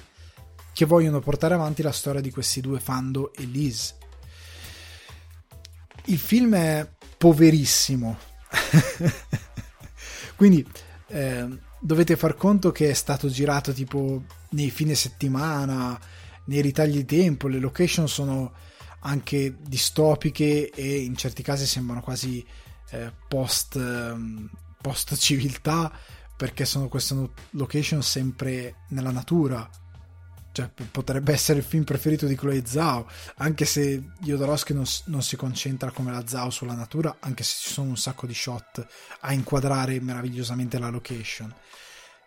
che 0.76 0.84
vogliono 0.84 1.20
portare 1.20 1.54
avanti 1.54 1.80
la 1.80 1.90
storia 1.90 2.20
di 2.20 2.30
questi 2.30 2.60
due 2.60 2.80
Fando 2.80 3.32
e 3.32 3.44
Liz. 3.44 3.95
Il 6.06 6.18
film 6.18 6.54
è 6.54 6.88
poverissimo, 7.18 8.16
quindi 10.36 10.64
eh, 11.08 11.48
dovete 11.80 12.16
far 12.16 12.36
conto 12.36 12.70
che 12.70 12.90
è 12.90 12.92
stato 12.92 13.28
girato 13.28 13.72
tipo 13.72 14.22
nei 14.50 14.70
fine 14.70 14.94
settimana, 14.94 15.98
nei 16.44 16.60
ritagli 16.60 16.98
di 16.98 17.04
tempo, 17.04 17.48
le 17.48 17.58
location 17.58 18.08
sono 18.08 18.52
anche 19.00 19.56
distopiche 19.60 20.70
e 20.70 20.98
in 20.98 21.16
certi 21.16 21.42
casi 21.42 21.66
sembrano 21.66 22.02
quasi 22.02 22.44
eh, 22.90 23.12
post, 23.26 23.76
eh, 23.76 24.14
post 24.80 25.16
civiltà 25.16 25.92
perché 26.36 26.64
sono 26.64 26.88
queste 26.88 27.30
location 27.50 28.02
sempre 28.02 28.84
nella 28.90 29.10
natura 29.10 29.68
cioè, 30.56 30.70
potrebbe 30.90 31.34
essere 31.34 31.58
il 31.58 31.64
film 31.66 31.84
preferito 31.84 32.24
di 32.24 32.34
Chloe 32.34 32.64
Zhao, 32.64 33.06
anche 33.36 33.66
se 33.66 34.02
Jodorowsky 34.20 34.72
non, 34.72 34.86
non, 35.06 35.22
si 35.22 35.36
concentra 35.36 35.90
come 35.90 36.10
la 36.10 36.26
Zhao 36.26 36.48
sulla 36.48 36.72
natura, 36.72 37.18
anche 37.20 37.44
se 37.44 37.56
ci 37.60 37.72
sono 37.74 37.90
un 37.90 37.98
sacco 37.98 38.26
di 38.26 38.32
shot 38.32 38.86
a 39.20 39.34
inquadrare 39.34 40.00
meravigliosamente 40.00 40.78
la 40.78 40.88
location. 40.88 41.54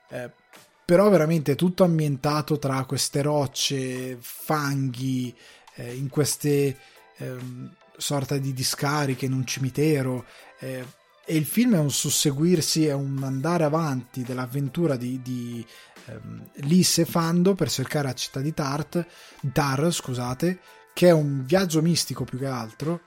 Eh, 0.10 0.30
però 0.86 1.10
veramente 1.10 1.56
tutto 1.56 1.84
ambientato 1.84 2.60
tra 2.60 2.86
queste 2.86 3.24
rocce, 3.24 4.16
fanghi, 4.22 5.36
eh, 5.74 5.96
in 5.96 6.08
queste 6.10 6.78
eh, 7.18 7.36
sorta 7.98 8.38
di 8.38 8.54
discariche 8.54 9.26
in 9.26 9.34
un 9.34 9.48
cimitero. 9.48 10.26
Eh, 10.60 10.86
e 11.26 11.36
il 11.36 11.46
film 11.46 11.74
è 11.74 11.80
un 11.80 11.92
susseguirsi, 11.92 12.86
è 12.86 12.94
un 12.94 13.24
andare 13.24 13.64
avanti 13.64 14.22
dell'avventura 14.22 14.98
di, 14.98 15.20
di 15.24 15.66
ehm, 16.12 16.50
Lys 16.68 17.00
e 17.00 17.06
Fando 17.06 17.56
per 17.56 17.70
cercare 17.70 18.08
la 18.08 18.14
città 18.14 18.42
di 18.42 18.54
Tart, 18.54 19.06
Tar, 19.52 19.92
scusate, 19.92 20.60
che 20.94 21.08
è 21.08 21.12
un 21.12 21.46
viaggio 21.46 21.82
mistico 21.82 22.24
più 22.24 22.38
che 22.38 22.48
altro, 22.48 23.02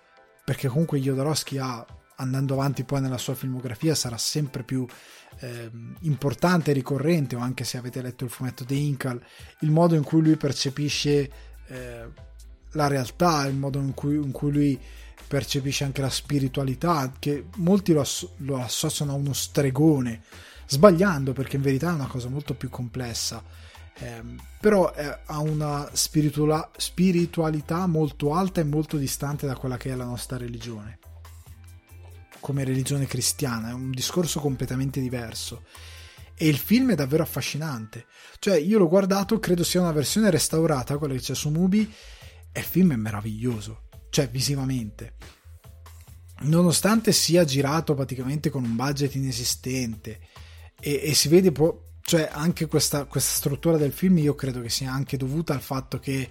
perché 0.44 0.68
comunque 0.68 1.00
Jodorowsky 1.00 1.58
ha, 1.58 1.84
andando 2.16 2.54
avanti 2.54 2.84
poi 2.84 3.00
nella 3.00 3.18
sua 3.18 3.34
filmografia, 3.34 3.94
sarà 3.94 4.16
sempre 4.16 4.62
più 4.62 4.86
eh, 5.40 5.70
importante 6.00 6.70
e 6.70 6.74
ricorrente, 6.74 7.36
o 7.36 7.40
anche 7.40 7.64
se 7.64 7.78
avete 7.78 8.00
letto 8.02 8.24
il 8.24 8.30
fumetto 8.30 8.64
di 8.64 8.86
Inkal, 8.86 9.22
il 9.60 9.70
modo 9.70 9.94
in 9.94 10.02
cui 10.02 10.22
lui 10.22 10.36
percepisce 10.36 11.30
eh, 11.66 12.08
la 12.72 12.86
realtà, 12.86 13.46
il 13.46 13.56
modo 13.56 13.78
in 13.78 13.94
cui, 13.94 14.16
in 14.16 14.30
cui 14.30 14.52
lui 14.52 14.80
percepisce 15.26 15.84
anche 15.84 16.02
la 16.02 16.10
spiritualità, 16.10 17.12
che 17.18 17.46
molti 17.56 17.92
lo, 17.92 18.00
asso- 18.00 18.34
lo 18.38 18.60
associano 18.60 19.12
a 19.12 19.16
uno 19.16 19.32
stregone, 19.32 20.22
sbagliando 20.72 21.32
perché 21.32 21.56
in 21.56 21.62
verità 21.62 21.90
è 21.90 21.94
una 21.94 22.06
cosa 22.06 22.28
molto 22.28 22.54
più 22.54 22.68
complessa. 22.68 23.42
Eh, 23.94 24.22
però 24.60 24.92
eh, 24.94 25.18
ha 25.26 25.38
una 25.40 25.90
spiritua- 25.92 26.70
spiritualità 26.76 27.86
molto 27.86 28.34
alta 28.34 28.60
e 28.60 28.64
molto 28.64 28.96
distante 28.96 29.46
da 29.46 29.54
quella 29.54 29.76
che 29.76 29.90
è 29.90 29.94
la 29.94 30.04
nostra 30.04 30.38
religione 30.38 30.98
come 32.40 32.64
religione 32.64 33.06
cristiana 33.06 33.68
è 33.68 33.72
un 33.74 33.90
discorso 33.90 34.40
completamente 34.40 34.98
diverso 34.98 35.64
e 36.34 36.48
il 36.48 36.56
film 36.56 36.92
è 36.92 36.94
davvero 36.94 37.22
affascinante 37.22 38.06
cioè 38.38 38.56
io 38.56 38.78
l'ho 38.78 38.88
guardato 38.88 39.38
credo 39.38 39.62
sia 39.62 39.82
una 39.82 39.92
versione 39.92 40.30
restaurata 40.30 40.96
quella 40.96 41.12
che 41.12 41.20
c'è 41.20 41.34
su 41.34 41.50
Mubi 41.50 41.92
e 42.50 42.58
il 42.58 42.64
film 42.64 42.94
è 42.94 42.96
meraviglioso 42.96 43.90
cioè 44.12 44.28
visivamente. 44.28 45.14
Nonostante 46.40 47.12
sia 47.12 47.44
girato 47.44 47.94
praticamente 47.94 48.50
con 48.50 48.62
un 48.62 48.76
budget 48.76 49.14
inesistente 49.14 50.20
e, 50.84 51.00
e 51.04 51.14
si 51.14 51.28
vede 51.28 51.52
po- 51.52 51.84
cioè 52.02 52.28
anche 52.32 52.66
questa, 52.66 53.04
questa 53.04 53.36
struttura 53.36 53.76
del 53.76 53.92
film 53.92 54.18
io 54.18 54.34
credo 54.34 54.60
che 54.60 54.68
sia 54.68 54.92
anche 54.92 55.16
dovuta 55.16 55.54
al 55.54 55.60
fatto 55.60 56.00
che 56.00 56.28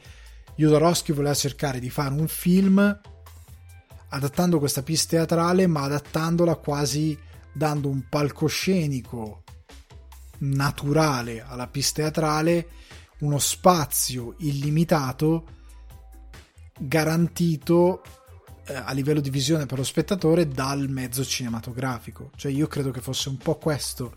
Jodorowsky 0.55 1.13
voleva 1.13 1.33
cercare 1.33 1.79
di 1.79 1.89
fare 1.89 2.13
un 2.13 2.27
film 2.27 2.99
adattando 4.09 4.59
questa 4.59 4.83
pista 4.83 5.15
teatrale 5.15 5.67
ma 5.67 5.83
adattandola 5.83 6.55
quasi 6.55 7.17
dando 7.53 7.87
un 7.87 8.03
palcoscenico 8.09 9.43
naturale 10.39 11.41
alla 11.41 11.67
pista 11.67 12.01
teatrale 12.01 12.67
uno 13.19 13.39
spazio 13.39 14.35
illimitato 14.39 15.45
garantito 16.77 18.01
eh, 18.65 18.73
a 18.73 18.91
livello 18.91 19.19
di 19.19 19.29
visione 19.29 19.65
per 19.65 19.77
lo 19.77 19.83
spettatore 19.83 20.47
dal 20.47 20.89
mezzo 20.89 21.23
cinematografico. 21.23 22.31
Cioè 22.35 22.51
io 22.51 22.67
credo 22.67 22.91
che 22.91 23.01
fosse 23.01 23.29
un 23.29 23.37
po' 23.37 23.57
questo 23.57 24.15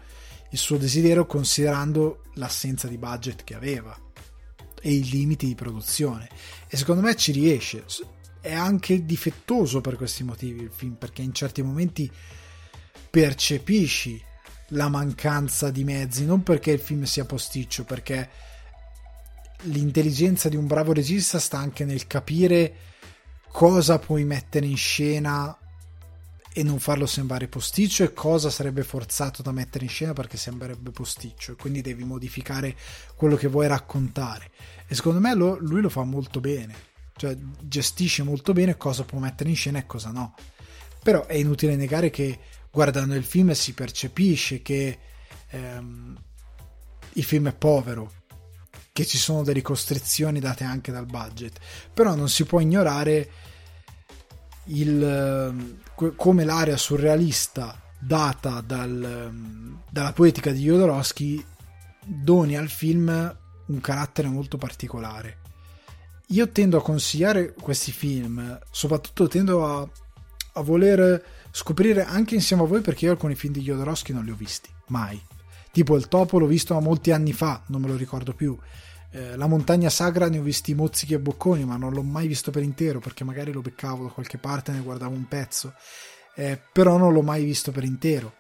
il 0.55 0.61
suo 0.61 0.77
desiderio 0.77 1.27
considerando 1.27 2.23
l'assenza 2.35 2.87
di 2.87 2.97
budget 2.97 3.43
che 3.43 3.57
aveva 3.57 3.99
e 4.81 4.93
i 4.93 5.11
limiti 5.11 5.47
di 5.47 5.57
produzione. 5.57 6.29
E 6.69 6.77
secondo 6.77 7.03
me 7.03 7.17
ci 7.17 7.33
riesce. 7.33 7.85
È 8.41 8.55
anche 8.55 9.05
difettoso 9.05 9.81
per 9.81 9.97
questi 9.97 10.23
motivi 10.23 10.63
il 10.63 10.71
film, 10.71 10.95
perché 10.95 11.23
in 11.23 11.33
certi 11.33 11.61
momenti 11.61 12.09
percepisci 13.11 14.23
la 14.69 14.89
mancanza 14.89 15.71
di 15.71 15.83
mezzi, 15.83 16.25
non 16.25 16.45
perché 16.45 16.71
il 16.71 16.81
film 16.81 17.03
sia 17.03 17.25
posticcio, 17.25 17.85
perché 17.85 18.31
l'intelligenza 19.63 20.49
di 20.49 20.57
un 20.57 20.69
bravo 20.69 20.93
regista 20.93 21.41
sta 21.41 21.59
anche 21.59 21.85
nel 21.85 22.07
capire 22.07 22.77
cosa 23.51 23.99
puoi 23.99 24.25
mettere 24.25 24.67
in 24.67 24.77
scena 24.77 25.57
e 26.57 26.63
non 26.63 26.79
farlo 26.79 27.05
sembrare 27.05 27.49
posticcio? 27.49 28.05
E 28.05 28.13
cosa 28.13 28.49
sarebbe 28.49 28.85
forzato 28.85 29.43
da 29.43 29.51
mettere 29.51 29.85
in 29.85 29.91
scena 29.91 30.13
perché 30.13 30.37
sembrerebbe 30.37 30.93
posticcio? 30.93 31.53
E 31.53 31.57
quindi 31.57 31.83
devi 31.83 32.05
modificare 32.05 32.77
quello 33.17 33.35
che 33.35 33.49
vuoi 33.49 33.67
raccontare. 33.67 34.53
E 34.87 34.95
secondo 34.95 35.19
me 35.19 35.35
lo, 35.35 35.59
lui 35.59 35.81
lo 35.81 35.89
fa 35.89 36.05
molto 36.05 36.39
bene. 36.39 36.93
Cioè 37.17 37.37
gestisce 37.61 38.23
molto 38.23 38.53
bene 38.53 38.77
cosa 38.77 39.03
può 39.03 39.19
mettere 39.19 39.51
in 39.51 39.57
scena 39.57 39.79
e 39.81 39.87
cosa 39.87 40.13
no. 40.13 40.37
Però 41.03 41.27
è 41.27 41.35
inutile 41.35 41.75
negare 41.75 42.11
che 42.11 42.39
guardando 42.71 43.17
il 43.17 43.25
film 43.25 43.51
si 43.51 43.75
percepisce 43.75 44.63
che 44.63 44.99
ehm, 45.51 46.17
il 47.15 47.25
film 47.25 47.49
è 47.49 47.55
povero 47.55 48.13
che 48.93 49.05
ci 49.05 49.19
sono 49.19 49.43
delle 49.43 49.61
costrizioni 49.61 50.39
date 50.39 50.63
anche 50.63 50.93
dal 50.93 51.07
budget, 51.07 51.59
però 51.93 52.15
non 52.15 52.29
si 52.29 52.45
può 52.45 52.61
ignorare 52.61 53.29
il, 54.67 55.83
come 56.17 56.45
l'area 56.45 56.77
surrealista 56.77 57.81
data 57.99 58.61
dal, 58.61 59.33
dalla 59.91 60.13
poetica 60.13 60.51
di 60.51 60.63
Jodorowsky 60.63 61.45
doni 62.05 62.57
al 62.57 62.69
film 62.69 63.37
un 63.67 63.81
carattere 63.81 64.29
molto 64.29 64.59
particolare. 64.59 65.39
Io 66.29 66.49
tendo 66.51 66.79
a 66.79 66.83
consigliare 66.83 67.55
questi 67.55 67.93
film, 67.93 68.59
soprattutto 68.71 69.29
tendo 69.29 69.65
a, 69.65 69.89
a 70.55 70.61
voler 70.63 71.23
scoprire 71.51 72.05
anche 72.05 72.35
insieme 72.35 72.63
a 72.63 72.67
voi 72.67 72.81
perché 72.81 73.07
io 73.07 73.13
alcuni 73.13 73.35
film 73.35 73.53
di 73.53 73.61
Jodorowsky 73.61 74.13
non 74.13 74.25
li 74.25 74.31
ho 74.31 74.37
visti, 74.37 74.69
mai. 74.89 75.21
Tipo 75.71 75.97
il 75.97 76.09
topo 76.09 76.39
l'ho 76.39 76.47
visto 76.47 76.79
molti 76.81 77.11
anni 77.11 77.33
fa, 77.33 77.63
non 77.69 77.81
me 77.81 77.89
lo 77.89 77.97
ricordo 77.97 78.33
più. 78.33 78.57
Eh, 79.15 79.37
la 79.37 79.47
montagna 79.47 79.91
sagra 79.91 80.29
ne 80.29 80.41
ho 80.41 80.43
visti 80.43 80.75
mozzichi 80.75 81.15
e 81.15 81.21
bocconi, 81.21 81.65
ma 81.65 81.77
non 81.77 81.93
l'ho 81.93 82.03
mai 82.03 82.27
visto 82.27 82.51
per 82.51 82.65
intero 82.65 82.99
perché 82.99 83.23
magari 83.23 83.53
lo 83.53 83.61
beccavo 83.61 84.07
da 84.07 84.11
qualche 84.11 84.39
parte 84.39 84.73
e 84.73 84.75
ne 84.75 84.81
guardavo 84.81 85.15
un 85.15 85.29
pezzo. 85.29 85.73
Eh, 86.35 86.61
però 86.73 86.97
non 86.97 87.13
l'ho 87.13 87.23
mai 87.23 87.45
visto 87.45 87.71
per 87.71 87.85
intero. 87.85 88.35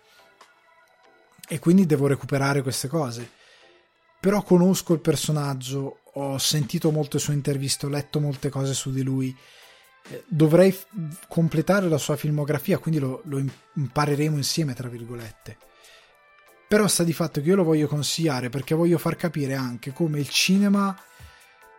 E 1.48 1.60
quindi 1.60 1.86
devo 1.86 2.08
recuperare 2.08 2.60
queste 2.62 2.88
cose. 2.88 3.30
Però 4.18 4.42
conosco 4.42 4.94
il 4.94 5.00
personaggio, 5.00 6.00
ho 6.14 6.38
sentito 6.38 6.90
molte 6.90 7.20
sue 7.20 7.34
interviste, 7.34 7.86
ho 7.86 7.90
letto 7.90 8.18
molte 8.18 8.48
cose 8.48 8.74
su 8.74 8.90
di 8.90 9.04
lui. 9.04 9.32
Eh, 10.08 10.24
dovrei 10.26 10.72
f- 10.72 10.88
completare 11.28 11.88
la 11.88 11.98
sua 11.98 12.16
filmografia, 12.16 12.78
quindi 12.78 12.98
lo, 12.98 13.22
lo 13.26 13.40
impareremo 13.74 14.36
insieme, 14.36 14.74
tra 14.74 14.88
virgolette 14.88 15.56
però 16.74 16.88
sta 16.88 17.04
di 17.04 17.12
fatto 17.12 17.40
che 17.40 17.50
io 17.50 17.54
lo 17.54 17.62
voglio 17.62 17.86
consigliare 17.86 18.48
perché 18.48 18.74
voglio 18.74 18.98
far 18.98 19.14
capire 19.14 19.54
anche 19.54 19.92
come 19.92 20.18
il 20.18 20.28
cinema, 20.28 20.92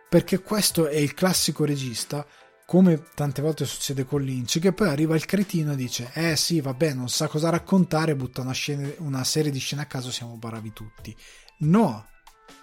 perché 0.08 0.40
questo 0.40 0.88
è 0.88 0.96
il 0.96 1.12
classico 1.12 1.66
regista, 1.66 2.26
come 2.64 3.02
tante 3.14 3.42
volte 3.42 3.66
succede 3.66 4.06
con 4.06 4.22
Lynch, 4.22 4.58
che 4.58 4.72
poi 4.72 4.88
arriva 4.88 5.14
il 5.14 5.26
cretino 5.26 5.72
e 5.72 5.76
dice: 5.76 6.10
Eh 6.14 6.34
sì, 6.36 6.62
vabbè, 6.62 6.94
non 6.94 7.10
sa 7.10 7.28
cosa 7.28 7.50
raccontare, 7.50 8.16
butta 8.16 8.40
una, 8.40 8.54
scena, 8.54 8.90
una 9.00 9.22
serie 9.22 9.50
di 9.50 9.58
scene 9.58 9.82
a 9.82 9.84
caso, 9.84 10.10
siamo 10.10 10.36
bravi 10.36 10.72
tutti. 10.72 11.14
No, 11.58 12.06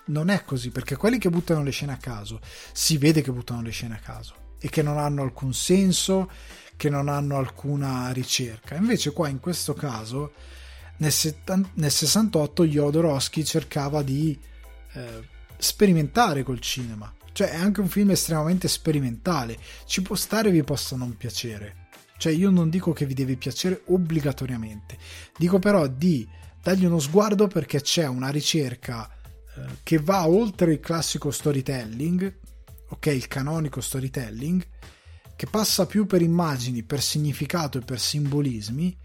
non 0.06 0.30
è 0.30 0.44
così, 0.44 0.72
perché 0.72 0.96
quelli 0.96 1.20
che 1.20 1.30
buttano 1.30 1.62
le 1.62 1.70
scene 1.70 1.92
a 1.92 1.98
caso, 1.98 2.40
si 2.72 2.98
vede 2.98 3.22
che 3.22 3.32
buttano 3.32 3.62
le 3.62 3.70
scene 3.70 3.94
a 3.94 4.00
caso 4.00 4.56
e 4.58 4.70
che 4.70 4.82
non 4.82 4.98
hanno 4.98 5.22
alcun 5.22 5.54
senso, 5.54 6.32
che 6.78 6.90
non 6.90 7.10
hanno 7.10 7.38
alcuna 7.38 8.12
ricerca. 8.12 8.74
Invece 8.74 9.12
qua 9.12 9.28
in 9.28 9.40
questo 9.40 9.76
caso, 9.76 10.34
nel, 10.98 11.12
settan- 11.12 11.70
nel 11.76 11.92
68, 11.92 12.66
Jodorowsky 12.66 13.44
cercava 13.44 14.02
di 14.02 14.38
eh, 14.94 15.22
sperimentare 15.58 16.44
col 16.44 16.60
cinema. 16.60 17.14
Cioè 17.32 17.50
è 17.50 17.56
anche 17.56 17.82
un 17.82 17.88
film 17.88 18.12
estremamente 18.12 18.68
sperimentale. 18.68 19.58
Ci 19.86 20.02
può 20.02 20.16
stare 20.16 20.52
vi 20.52 20.64
possa 20.64 20.96
non 20.96 21.18
piacere. 21.18 21.88
Cioè 22.18 22.32
io 22.32 22.52
non 22.52 22.70
dico 22.70 22.94
che 22.94 23.06
vi 23.06 23.16
deve 23.16 23.36
piacere 23.36 23.82
obbligatoriamente. 23.88 24.98
Dico 25.38 25.60
però 25.60 25.88
di 25.88 26.28
dargli 26.62 26.86
uno 26.86 27.00
sguardo 27.00 27.48
perché 27.48 27.82
c'è 27.82 28.08
una 28.08 28.30
ricerca 28.30 29.10
eh, 29.10 29.62
che 29.84 29.98
va 29.98 30.28
oltre 30.28 30.74
il 30.74 30.80
classico 30.80 31.32
storytelling, 31.32 32.40
ok, 32.90 33.06
il 33.08 33.28
canonico 33.28 33.82
storytelling, 33.82 34.66
che 35.36 35.48
passa 35.48 35.86
più 35.86 36.06
per 36.06 36.22
immagini, 36.22 36.84
per 36.84 37.02
significato 37.02 37.80
e 37.80 37.82
per 37.82 38.00
simbolismi 38.00 38.96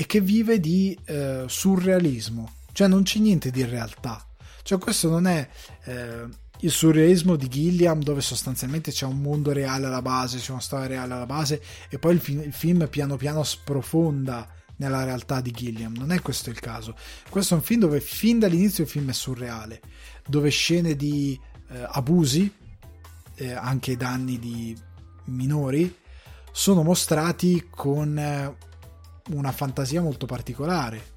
e 0.00 0.06
che 0.06 0.20
vive 0.20 0.60
di 0.60 0.96
eh, 1.06 1.46
surrealismo, 1.48 2.52
cioè 2.70 2.86
non 2.86 3.02
c'è 3.02 3.18
niente 3.18 3.50
di 3.50 3.64
realtà. 3.64 4.24
Cioè 4.62 4.78
questo 4.78 5.10
non 5.10 5.26
è 5.26 5.48
eh, 5.86 6.24
il 6.60 6.70
surrealismo 6.70 7.34
di 7.34 7.48
Gilliam 7.48 8.00
dove 8.00 8.20
sostanzialmente 8.20 8.92
c'è 8.92 9.06
un 9.06 9.20
mondo 9.20 9.50
reale 9.50 9.86
alla 9.86 10.00
base, 10.00 10.38
c'è 10.38 10.52
una 10.52 10.60
storia 10.60 10.86
reale 10.86 11.14
alla 11.14 11.26
base 11.26 11.60
e 11.88 11.98
poi 11.98 12.14
il, 12.14 12.20
fi- 12.20 12.38
il 12.38 12.52
film 12.52 12.86
piano 12.88 13.16
piano 13.16 13.42
sprofonda 13.42 14.48
nella 14.76 15.02
realtà 15.02 15.40
di 15.40 15.50
Gilliam. 15.50 15.96
Non 15.96 16.12
è 16.12 16.22
questo 16.22 16.50
il 16.50 16.60
caso. 16.60 16.94
Questo 17.28 17.54
è 17.54 17.56
un 17.56 17.64
film 17.64 17.80
dove 17.80 18.00
fin 18.00 18.38
dall'inizio 18.38 18.84
il 18.84 18.90
film 18.90 19.10
è 19.10 19.12
surreale, 19.12 19.80
dove 20.28 20.50
scene 20.50 20.94
di 20.94 21.36
eh, 21.70 21.86
abusi, 21.88 22.48
eh, 23.34 23.52
anche 23.52 23.96
danni 23.96 24.38
di 24.38 24.76
minori, 25.24 25.92
sono 26.52 26.84
mostrati 26.84 27.66
con 27.68 28.16
eh, 28.16 28.66
una 29.30 29.52
fantasia 29.52 30.00
molto 30.00 30.26
particolare, 30.26 31.16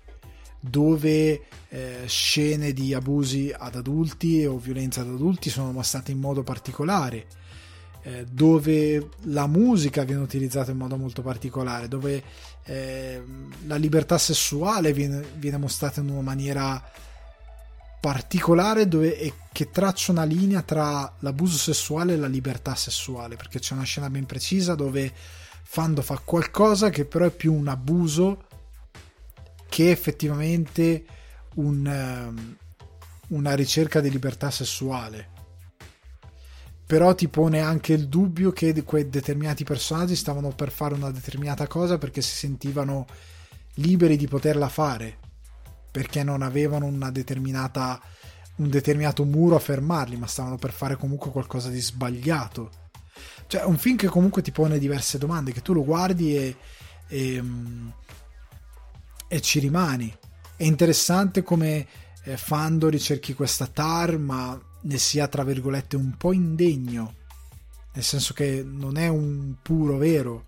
dove 0.59 1.47
eh, 1.69 2.03
scene 2.05 2.71
di 2.71 2.93
abusi 2.93 3.53
ad 3.55 3.75
adulti 3.75 4.45
o 4.45 4.57
violenza 4.57 5.01
ad 5.01 5.07
adulti 5.07 5.49
sono 5.49 5.71
mostrate 5.71 6.11
in 6.11 6.19
modo 6.19 6.43
particolare 6.43 7.25
eh, 8.03 8.25
dove 8.29 9.09
la 9.25 9.47
musica 9.47 10.03
viene 10.03 10.21
utilizzata 10.21 10.71
in 10.71 10.77
modo 10.77 10.97
molto 10.97 11.21
particolare, 11.21 11.87
dove 11.87 12.23
eh, 12.63 13.23
la 13.65 13.75
libertà 13.75 14.17
sessuale 14.17 14.91
viene, 14.93 15.23
viene, 15.35 15.57
mostrata 15.57 16.01
in 16.01 16.09
una 16.09 16.21
maniera 16.21 16.83
particolare 17.99 18.87
dove, 18.87 19.19
e 19.19 19.33
che 19.51 19.69
traccia 19.69 20.11
una 20.11 20.23
linea 20.23 20.63
tra 20.63 21.13
l'abuso 21.19 21.57
sessuale 21.57 22.13
e 22.13 22.17
la 22.17 22.27
libertà 22.27 22.73
sessuale, 22.73 23.35
perché 23.35 23.59
c'è 23.59 23.75
una 23.75 23.83
scena 23.83 24.09
ben 24.09 24.25
precisa 24.25 24.73
dove 24.73 25.13
Fando 25.73 26.01
fa 26.01 26.19
qualcosa 26.21 26.89
che 26.89 27.05
però 27.05 27.23
è 27.23 27.31
più 27.31 27.53
un 27.53 27.69
abuso 27.69 28.43
che 29.69 29.89
effettivamente 29.89 31.05
un, 31.55 31.85
um, 31.85 32.57
una 33.29 33.55
ricerca 33.55 34.01
di 34.01 34.09
libertà 34.09 34.51
sessuale. 34.51 35.29
Però 36.85 37.15
ti 37.15 37.29
pone 37.29 37.61
anche 37.61 37.93
il 37.93 38.09
dubbio 38.09 38.51
che 38.51 38.83
quei 38.83 39.07
determinati 39.09 39.63
personaggi 39.63 40.17
stavano 40.17 40.49
per 40.49 40.71
fare 40.71 40.93
una 40.93 41.09
determinata 41.09 41.67
cosa 41.67 41.97
perché 41.97 42.21
si 42.21 42.35
sentivano 42.35 43.05
liberi 43.75 44.17
di 44.17 44.27
poterla 44.27 44.67
fare 44.67 45.19
perché 45.89 46.21
non 46.21 46.41
avevano 46.41 46.85
una 46.85 47.11
determinata 47.11 47.97
un 48.55 48.69
determinato 48.69 49.23
muro 49.23 49.55
a 49.55 49.59
fermarli 49.59 50.17
ma 50.17 50.27
stavano 50.27 50.57
per 50.57 50.73
fare 50.73 50.97
comunque 50.97 51.31
qualcosa 51.31 51.69
di 51.69 51.79
sbagliato 51.79 52.80
cioè 53.51 53.63
un 53.63 53.77
film 53.77 53.97
che 53.97 54.07
comunque 54.07 54.41
ti 54.41 54.53
pone 54.53 54.79
diverse 54.79 55.17
domande 55.17 55.51
che 55.51 55.61
tu 55.61 55.73
lo 55.73 55.83
guardi 55.83 56.37
e, 56.37 56.55
e, 57.09 57.43
e 59.27 59.41
ci 59.41 59.59
rimani. 59.59 60.15
È 60.55 60.63
interessante 60.63 61.43
come 61.43 61.85
eh, 62.23 62.37
Fando 62.37 62.87
ricerchi 62.87 63.33
questa 63.33 63.67
tar 63.67 64.17
ma 64.17 64.57
ne 64.83 64.97
sia 64.97 65.27
tra 65.27 65.43
virgolette 65.43 65.97
un 65.97 66.15
po' 66.15 66.31
indegno, 66.31 67.15
nel 67.93 68.05
senso 68.05 68.33
che 68.33 68.63
non 68.65 68.95
è 68.95 69.09
un 69.09 69.55
puro 69.61 69.97
vero. 69.97 70.47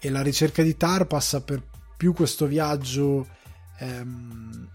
E 0.00 0.08
la 0.08 0.22
ricerca 0.22 0.62
di 0.62 0.74
Tar 0.74 1.06
passa 1.06 1.42
per 1.42 1.62
più 1.98 2.14
questo 2.14 2.46
viaggio 2.46 3.28
ehm, 3.78 4.70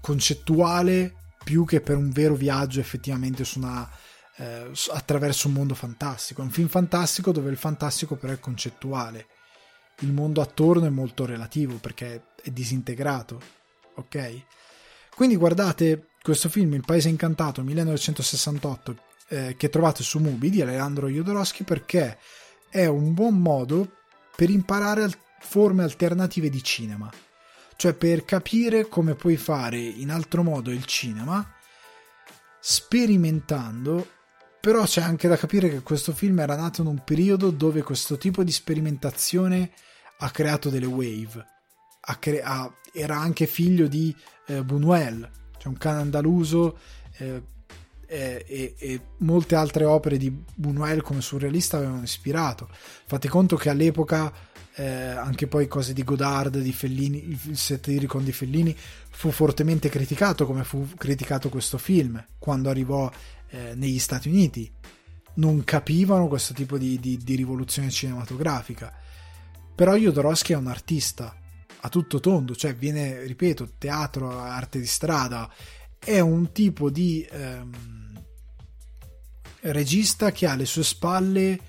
concettuale 0.00 1.14
più 1.44 1.64
che 1.64 1.80
per 1.80 1.96
un 1.96 2.10
vero 2.10 2.34
viaggio 2.34 2.80
effettivamente 2.80 3.44
su 3.44 3.60
una, 3.60 3.88
eh, 4.36 4.70
attraverso 4.90 5.48
un 5.48 5.54
mondo 5.54 5.74
fantastico. 5.74 6.40
È 6.40 6.44
un 6.44 6.50
film 6.50 6.68
fantastico 6.68 7.32
dove 7.32 7.50
il 7.50 7.56
fantastico 7.56 8.16
però 8.16 8.32
è 8.32 8.40
concettuale. 8.40 9.26
Il 10.00 10.12
mondo 10.12 10.40
attorno 10.40 10.86
è 10.86 10.90
molto 10.90 11.24
relativo 11.24 11.76
perché 11.76 12.22
è 12.42 12.50
disintegrato. 12.50 13.40
Ok? 13.94 14.42
Quindi 15.14 15.36
guardate 15.36 16.08
questo 16.20 16.48
film 16.48 16.74
Il 16.74 16.84
Paese 16.84 17.08
Incantato 17.08 17.62
1968 17.62 18.96
eh, 19.28 19.54
che 19.56 19.68
trovate 19.68 20.02
su 20.02 20.18
Mubi 20.18 20.50
di 20.50 20.60
Alejandro 20.60 21.08
Jodorowsky 21.08 21.64
perché 21.64 22.18
è 22.68 22.86
un 22.86 23.14
buon 23.14 23.38
modo 23.38 23.92
per 24.36 24.50
imparare 24.50 25.02
al- 25.02 25.18
forme 25.40 25.82
alternative 25.82 26.50
di 26.50 26.62
cinema, 26.62 27.10
cioè 27.76 27.94
per 27.94 28.24
capire 28.24 28.88
come 28.88 29.14
puoi 29.14 29.36
fare 29.36 29.78
in 29.78 30.10
altro 30.10 30.42
modo 30.42 30.70
il 30.70 30.84
cinema 30.84 31.48
sperimentando 32.60 34.15
però 34.66 34.82
c'è 34.82 35.00
anche 35.00 35.28
da 35.28 35.36
capire 35.36 35.68
che 35.68 35.82
questo 35.82 36.12
film 36.12 36.40
era 36.40 36.56
nato 36.56 36.80
in 36.80 36.88
un 36.88 37.04
periodo 37.04 37.50
dove 37.50 37.82
questo 37.84 38.18
tipo 38.18 38.42
di 38.42 38.50
sperimentazione 38.50 39.70
ha 40.18 40.30
creato 40.32 40.70
delle 40.70 40.86
wave. 40.86 41.46
Cre- 42.18 42.42
ha, 42.42 42.68
era 42.92 43.16
anche 43.16 43.46
figlio 43.46 43.86
di 43.86 44.12
eh, 44.48 44.62
Buñuel, 44.62 45.30
c'è 45.56 45.68
un 45.68 45.76
cane 45.78 46.00
andaluso 46.00 46.78
eh, 47.18 47.44
e, 48.08 48.44
e, 48.44 48.74
e, 48.76 49.00
molte 49.18 49.54
altre 49.54 49.84
opere 49.84 50.16
di 50.16 50.36
Buñuel 50.60 51.00
come 51.00 51.20
surrealista 51.20 51.76
avevano 51.76 52.02
ispirato. 52.02 52.68
Fate 53.06 53.28
conto 53.28 53.54
che 53.54 53.70
all'epoca 53.70 54.32
eh, 54.78 54.84
anche 54.84 55.46
poi 55.46 55.68
cose 55.68 55.92
di 55.92 56.02
Godard, 56.02 56.58
di 56.58 56.72
Fellini, 56.72 57.38
il 57.46 57.56
satiricon 57.56 58.24
di 58.24 58.32
Fellini 58.32 58.76
fu 59.10 59.30
fortemente 59.30 59.88
criticato 59.88 60.44
come 60.44 60.64
fu 60.64 60.86
criticato 60.96 61.48
questo 61.48 61.78
film 61.78 62.22
quando 62.38 62.68
arrivò 62.68 63.10
eh, 63.50 63.74
negli 63.74 63.98
Stati 63.98 64.28
Uniti. 64.28 64.70
Non 65.34 65.64
capivano 65.64 66.28
questo 66.28 66.54
tipo 66.54 66.78
di, 66.78 66.98
di, 66.98 67.18
di 67.18 67.34
rivoluzione 67.34 67.90
cinematografica. 67.90 68.92
Però 69.74 69.94
Jodorowsky 69.94 70.54
è 70.54 70.56
un 70.56 70.68
artista 70.68 71.36
a 71.80 71.88
tutto 71.88 72.20
tondo, 72.20 72.54
cioè 72.54 72.74
viene, 72.74 73.22
ripeto, 73.24 73.74
teatro, 73.78 74.38
arte 74.40 74.78
di 74.78 74.86
strada, 74.86 75.50
è 75.98 76.18
un 76.20 76.52
tipo 76.52 76.90
di 76.90 77.26
ehm, 77.30 78.22
regista 79.60 80.32
che 80.32 80.46
ha 80.46 80.52
alle 80.52 80.66
sue 80.66 80.84
spalle 80.84 81.60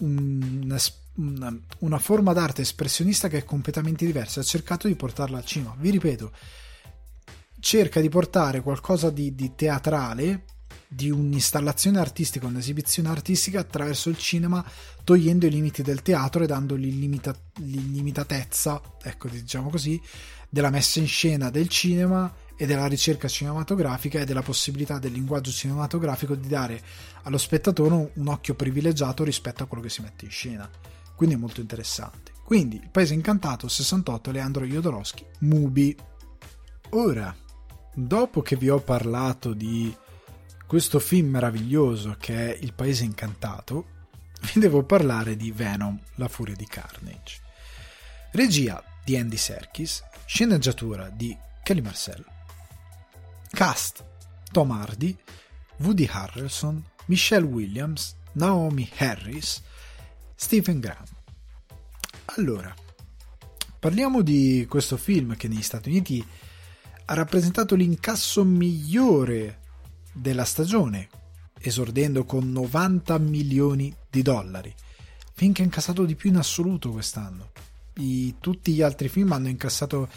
una, 0.00 0.78
una, 1.16 1.60
una, 1.78 1.98
forma 1.98 2.32
d'arte 2.32 2.62
espressionista 2.62 3.28
che 3.28 3.38
è 3.38 3.44
completamente 3.44 4.04
diversa, 4.04 4.40
ha 4.40 4.44
cercato 4.44 4.88
di 4.88 4.96
portarla 4.96 5.38
al 5.38 5.44
cinema, 5.44 5.74
vi 5.78 5.90
ripeto, 5.90 6.32
cerca 7.60 8.00
di 8.00 8.08
portare 8.08 8.62
qualcosa 8.62 9.10
di, 9.10 9.34
di 9.34 9.54
teatrale 9.54 10.44
di 10.92 11.08
un'installazione 11.08 12.00
artistica, 12.00 12.48
un'esibizione 12.48 13.08
artistica 13.08 13.60
attraverso 13.60 14.08
il 14.08 14.18
cinema, 14.18 14.64
togliendo 15.04 15.46
i 15.46 15.50
limiti 15.50 15.82
del 15.82 16.02
teatro 16.02 16.42
e 16.42 16.48
dando 16.48 16.74
l'illimita- 16.74 17.36
l'illimitatezza, 17.58 18.82
ecco 19.00 19.28
diciamo 19.28 19.70
così, 19.70 20.00
della 20.48 20.70
messa 20.70 20.98
in 20.98 21.06
scena 21.06 21.48
del 21.48 21.68
cinema 21.68 22.34
e 22.56 22.66
della 22.66 22.86
ricerca 22.86 23.28
cinematografica 23.28 24.18
e 24.18 24.24
della 24.24 24.42
possibilità 24.42 24.98
del 24.98 25.12
linguaggio 25.12 25.52
cinematografico 25.52 26.34
di 26.34 26.48
dare 26.48 26.82
allo 27.22 27.38
spettatore 27.38 28.10
un 28.12 28.26
occhio 28.26 28.54
privilegiato 28.54 29.22
rispetto 29.22 29.62
a 29.62 29.66
quello 29.66 29.84
che 29.84 29.90
si 29.90 30.02
mette 30.02 30.24
in 30.24 30.32
scena. 30.32 30.68
Quindi 31.14 31.36
è 31.36 31.38
molto 31.38 31.60
interessante. 31.60 32.32
Quindi, 32.44 32.76
Il 32.82 32.90
Paese 32.90 33.14
Incantato 33.14 33.68
68 33.68 34.32
Leandro 34.32 34.64
Jodorowsky, 34.64 35.24
Mubi. 35.40 35.96
Ora, 36.90 37.32
dopo 37.94 38.42
che 38.42 38.56
vi 38.56 38.68
ho 38.68 38.80
parlato 38.80 39.52
di 39.52 39.94
questo 40.70 41.00
film 41.00 41.30
meraviglioso 41.30 42.14
che 42.16 42.54
è 42.54 42.58
Il 42.60 42.74
Paese 42.74 43.02
Incantato, 43.02 43.86
vi 44.52 44.60
devo 44.60 44.84
parlare 44.84 45.34
di 45.34 45.50
Venom, 45.50 45.98
la 46.14 46.28
furia 46.28 46.54
di 46.54 46.64
Carnage. 46.64 47.40
Regia 48.30 48.80
di 49.04 49.16
Andy 49.16 49.36
Serkis, 49.36 50.04
sceneggiatura 50.24 51.08
di 51.08 51.36
Kelly 51.64 51.80
Marcel. 51.80 52.24
Cast 53.50 54.04
Tom 54.52 54.70
Hardy, 54.70 55.18
Woody 55.78 56.08
Harrelson, 56.08 56.80
Michelle 57.06 57.46
Williams, 57.46 58.14
Naomi 58.34 58.88
Harris, 58.98 59.60
Stephen 60.36 60.78
Graham. 60.78 61.08
Allora, 62.36 62.72
parliamo 63.76 64.22
di 64.22 64.66
questo 64.68 64.96
film 64.96 65.34
che 65.34 65.48
negli 65.48 65.62
Stati 65.62 65.88
Uniti 65.88 66.24
ha 67.06 67.14
rappresentato 67.14 67.74
l'incasso 67.74 68.44
migliore 68.44 69.59
della 70.20 70.44
stagione, 70.44 71.08
esordendo 71.58 72.24
con 72.24 72.52
90 72.52 73.18
milioni 73.18 73.92
di 74.08 74.22
dollari, 74.22 74.72
film 75.32 75.52
che 75.52 75.62
ha 75.62 75.64
incassato 75.64 76.04
di 76.04 76.14
più 76.14 76.30
in 76.30 76.36
assoluto 76.36 76.90
quest'anno. 76.90 77.50
I, 77.94 78.36
tutti 78.38 78.72
gli 78.72 78.82
altri 78.82 79.08
film 79.08 79.32
hanno 79.32 79.48
incassato, 79.48 80.08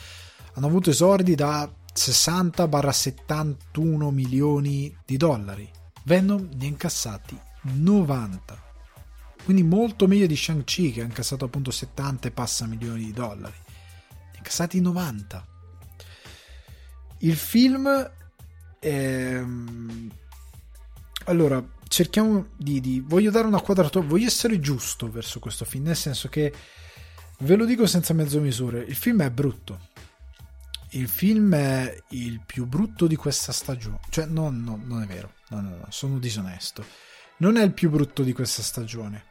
hanno 0.53 0.67
avuto 0.67 0.89
esordi 0.89 1.35
da 1.35 1.71
60-71 1.95 4.09
milioni 4.09 4.93
di 5.05 5.17
dollari. 5.17 5.69
Venom 6.03 6.49
ne 6.53 6.65
ha 6.65 6.67
incassati 6.67 7.39
90. 7.61 8.61
Quindi 9.45 9.63
molto 9.63 10.07
meglio 10.07 10.27
di 10.27 10.35
Shang-Chi 10.35 10.91
che 10.91 11.01
ha 11.01 11.05
incassato 11.05 11.45
appunto 11.45 11.71
70 11.71 12.27
e 12.27 12.31
passa 12.31 12.65
milioni 12.65 13.05
di 13.05 13.13
dollari. 13.13 13.55
Ne 14.09 14.31
ha 14.33 14.37
incassati 14.37 14.81
90. 14.81 15.47
Il 17.19 17.37
film 17.37 18.11
ehm... 18.83 20.11
allora 21.25 21.63
cerchiamo 21.87 22.47
di, 22.57 22.79
di, 22.81 23.03
voglio 23.05 23.31
dare 23.31 23.47
una 23.47 23.61
quadratura 23.61 24.05
voglio 24.05 24.27
essere 24.27 24.59
giusto 24.59 25.09
verso 25.09 25.39
questo 25.39 25.63
film 25.65 25.85
nel 25.85 25.95
senso 25.95 26.27
che 26.27 26.53
ve 27.39 27.55
lo 27.55 27.65
dico 27.65 27.85
senza 27.85 28.13
mezzo 28.13 28.39
misure 28.39 28.79
il 28.81 28.95
film 28.95 29.21
è 29.21 29.29
brutto 29.29 29.91
il 30.93 31.07
film 31.07 31.55
è 31.55 32.03
il 32.09 32.41
più 32.45 32.65
brutto 32.65 33.07
di 33.07 33.15
questa 33.15 33.51
stagione. 33.51 33.99
Cioè, 34.09 34.25
no, 34.25 34.49
no, 34.49 34.79
non 34.83 35.01
è 35.01 35.05
vero. 35.05 35.33
No, 35.49 35.61
no, 35.61 35.69
no, 35.69 35.85
sono 35.89 36.19
disonesto. 36.19 36.85
Non 37.37 37.57
è 37.57 37.63
il 37.63 37.73
più 37.73 37.89
brutto 37.89 38.23
di 38.23 38.33
questa 38.33 38.61
stagione, 38.61 39.25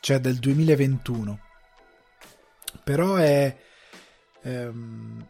cioè 0.00 0.20
del 0.20 0.36
2021. 0.36 1.40
Però 2.84 3.16
è, 3.16 3.56
ehm, 4.42 5.26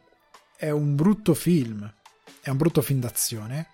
è 0.57 0.71
un 0.71 0.95
brutto 0.95 1.35
film. 1.35 1.91
È 2.49 2.51
un 2.51 2.57
brutto 2.57 2.81
film 2.81 3.01
d'azione. 3.01 3.73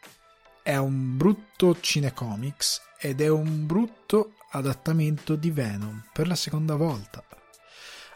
È 0.60 0.74
un 0.74 1.16
brutto 1.16 1.78
cinecomics. 1.78 2.82
Ed 2.98 3.20
è 3.20 3.28
un 3.28 3.66
brutto 3.66 4.32
adattamento 4.50 5.36
di 5.36 5.52
Venom 5.52 6.02
per 6.12 6.26
la 6.26 6.34
seconda 6.34 6.74
volta. 6.74 7.22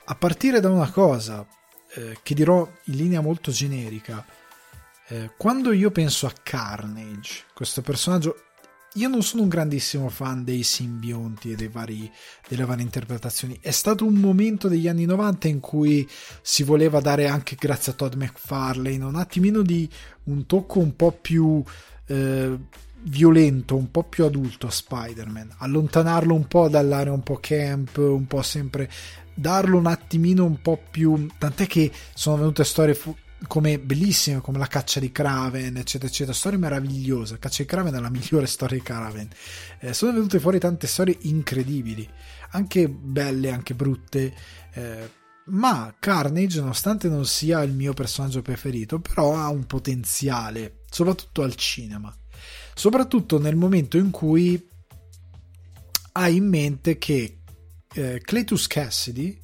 A 0.07 0.15
partire 0.17 0.59
da 0.59 0.69
una 0.69 0.91
cosa, 0.91 1.47
eh, 1.95 2.19
che 2.25 2.35
dirò 2.35 2.69
in 2.87 2.97
linea 2.97 3.21
molto 3.21 3.53
generica. 3.53 4.27
Eh, 5.07 5.31
quando 5.37 5.71
io 5.71 5.93
penso 5.93 6.27
a 6.27 6.33
Carnage, 6.43 7.45
questo 7.55 7.81
personaggio, 7.81 8.48
io 8.99 9.09
non 9.09 9.23
sono 9.23 9.43
un 9.43 9.49
grandissimo 9.49 10.09
fan 10.09 10.43
dei 10.43 10.65
simbionti 10.65 11.53
e 11.53 11.69
vari, 11.69 12.11
delle 12.49 12.65
varie 12.65 12.83
interpretazioni. 12.83 13.57
È 13.61 13.71
stato 13.71 14.05
un 14.05 14.15
momento 14.15 14.67
degli 14.67 14.89
anni 14.89 15.05
90 15.05 15.47
in 15.47 15.61
cui 15.61 16.07
si 16.43 16.65
voleva 16.65 17.01
dare 17.01 17.29
anche 17.29 17.55
grazie 17.57 17.93
a 17.93 17.95
Todd 17.95 18.15
McFarlane 18.15 19.05
un 19.05 19.15
attimino 19.15 19.63
di 19.63 19.89
un 20.25 20.47
tocco 20.47 20.81
un 20.81 20.97
po' 20.97 21.13
più 21.13 21.63
eh, 22.07 22.59
violento, 23.03 23.77
un 23.77 23.91
po' 23.91 24.03
più 24.03 24.25
adulto 24.25 24.67
a 24.67 24.71
Spider-Man, 24.71 25.55
allontanarlo 25.59 26.35
un 26.35 26.49
po' 26.49 26.69
dall'area 26.69 27.13
un 27.13 27.23
po' 27.23 27.39
camp, 27.41 27.97
un 27.99 28.27
po' 28.27 28.43
sempre 28.43 28.91
darlo 29.33 29.79
un 29.79 29.87
attimino 29.87 30.45
un 30.45 30.61
po' 30.61 30.83
più 30.91 31.29
tant'è 31.39 31.69
che 31.69 31.93
sono 32.13 32.39
venute 32.39 32.65
storie 32.65 32.95
fu- 32.95 33.15
come 33.47 33.79
bellissime 33.79 34.41
come 34.41 34.59
la 34.59 34.67
caccia 34.67 35.01
di 35.01 35.13
Kraven 35.13 35.77
eccetera 35.77 36.11
eccetera 36.11 36.37
storie 36.37 36.59
meravigliose 36.59 37.35
la 37.35 37.39
caccia 37.39 37.63
di 37.63 37.69
Kraven 37.69 37.95
è 37.95 38.01
la 38.01 38.11
migliore 38.11 38.47
storia 38.49 38.77
di 38.77 38.83
Kraven 38.83 39.29
eh, 39.81 39.95
sono 39.95 40.13
venute 40.13 40.41
fuori 40.41 40.59
tante 40.59 40.87
storie 40.87 41.17
incredibili 41.23 42.09
anche 42.51 42.89
belle 42.89 43.51
anche 43.51 43.75
brutte 43.75 44.35
eh, 44.73 45.11
ma 45.47 45.95
Carnage 45.99 46.61
nonostante 46.61 47.09
non 47.09 47.25
sia 47.25 47.63
il 47.63 47.73
mio 47.73 47.95
personaggio 47.95 48.43
preferito 48.43 48.99
però 48.99 49.37
ha 49.37 49.49
un 49.49 49.67
potenziale 49.67 50.81
soprattutto 50.91 51.43
al 51.43 51.55
cinema 51.55 52.15
soprattutto 52.75 53.39
nel 53.39 53.57
momento 53.57 53.97
in 53.97 54.11
cui 54.11 54.69
hai 56.13 56.37
in 56.37 56.49
mente 56.49 56.99
che 56.99 57.39
eh, 57.95 58.21
Cletus 58.23 58.67
Cassidy, 58.67 59.41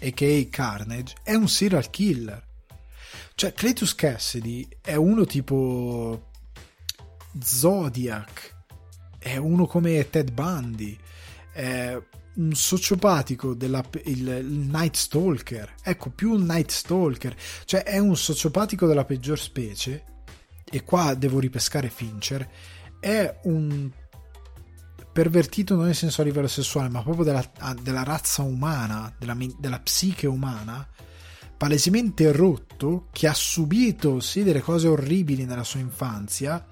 a.k.a. 0.00 0.48
Carnage, 0.50 1.14
è 1.22 1.34
un 1.34 1.48
serial 1.48 1.88
killer. 1.90 2.45
Cioè, 3.38 3.52
Cletus 3.52 3.94
Cassidy 3.94 4.66
è 4.80 4.94
uno 4.94 5.26
tipo 5.26 6.30
Zodiac, 7.38 8.56
è 9.18 9.36
uno 9.36 9.66
come 9.66 10.08
Ted 10.08 10.32
Bundy, 10.32 10.96
è 11.52 12.02
un 12.36 12.54
sociopatico 12.54 13.52
della 13.52 13.84
il, 14.04 14.26
il 14.26 14.46
Night 14.46 14.94
Stalker. 14.94 15.74
Ecco, 15.82 16.08
più 16.08 16.32
un 16.32 16.44
Night 16.44 16.70
Stalker, 16.70 17.36
cioè 17.66 17.82
è 17.82 17.98
un 17.98 18.16
sociopatico 18.16 18.86
della 18.86 19.04
peggior 19.04 19.38
specie. 19.38 20.04
E 20.64 20.82
qua 20.82 21.12
devo 21.12 21.38
ripescare 21.38 21.90
Fincher. 21.90 22.48
È 22.98 23.40
un 23.42 23.90
pervertito 25.12 25.74
non 25.74 25.84
nel 25.84 25.94
senso 25.94 26.22
a 26.22 26.24
livello 26.24 26.48
sessuale, 26.48 26.88
ma 26.88 27.02
proprio 27.02 27.24
della, 27.26 27.52
della 27.82 28.02
razza 28.02 28.40
umana, 28.40 29.14
della, 29.18 29.36
della, 29.58 29.80
psiche 29.80 30.26
umana, 30.26 30.88
palesemente 31.56 32.30
rotto, 32.32 33.06
che 33.12 33.26
ha 33.26 33.34
subito 33.34 34.20
sì 34.20 34.42
delle 34.42 34.60
cose 34.60 34.88
orribili 34.88 35.44
nella 35.44 35.64
sua 35.64 35.80
infanzia 35.80 36.64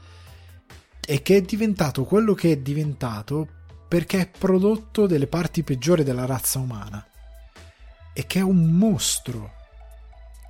e 1.06 1.22
che 1.22 1.36
è 1.36 1.40
diventato 1.40 2.04
quello 2.04 2.34
che 2.34 2.52
è 2.52 2.56
diventato 2.58 3.48
perché 3.88 4.20
è 4.20 4.30
prodotto 4.30 5.06
delle 5.06 5.26
parti 5.26 5.62
peggiori 5.62 6.02
della 6.02 6.26
razza 6.26 6.58
umana 6.58 7.06
e 8.12 8.26
che 8.26 8.38
è 8.38 8.42
un 8.42 8.70
mostro 8.70 9.52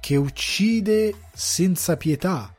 che 0.00 0.16
uccide 0.16 1.14
senza 1.32 1.96
pietà, 1.96 2.54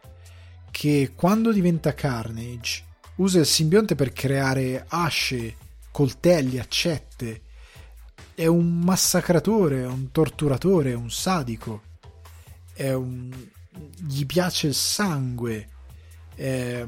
che 0.72 1.12
quando 1.16 1.52
diventa 1.54 1.94
Carnage 1.94 2.84
usa 3.18 3.40
il 3.40 3.46
simbionte 3.46 3.94
per 3.94 4.12
creare 4.12 4.84
asce, 4.88 5.56
coltelli, 5.92 6.58
accette. 6.58 7.42
È 8.36 8.46
un 8.46 8.80
massacratore, 8.80 9.84
è 9.84 9.88
un 9.88 10.12
torturatore, 10.12 10.92
è 10.92 10.96
un 10.96 11.10
sadico. 11.10 11.82
È 12.74 12.92
un... 12.92 13.34
gli 13.98 14.26
piace 14.26 14.68
il 14.68 14.74
sangue. 14.74 15.70
È... 16.36 16.86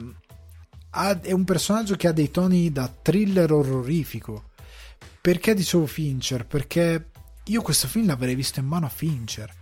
è 1.21 1.31
un 1.31 1.43
personaggio 1.45 1.95
che 1.95 2.07
ha 2.07 2.11
dei 2.11 2.29
toni 2.29 2.71
da 2.71 2.87
thriller 2.87 3.51
orrorifico. 3.51 4.49
Perché 5.21 5.53
dicevo 5.53 5.85
Fincher? 5.85 6.45
Perché 6.45 7.09
io 7.45 7.61
questo 7.61 7.87
film 7.87 8.07
l'avrei 8.07 8.35
visto 8.35 8.59
in 8.59 8.65
mano 8.65 8.85
a 8.85 8.89
Fincher. 8.89 9.53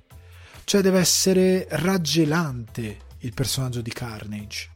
Cioè 0.64 0.82
deve 0.82 1.00
essere 1.00 1.68
raggelante 1.70 2.98
il 3.20 3.34
personaggio 3.34 3.82
di 3.82 3.92
Carnage 3.92 4.75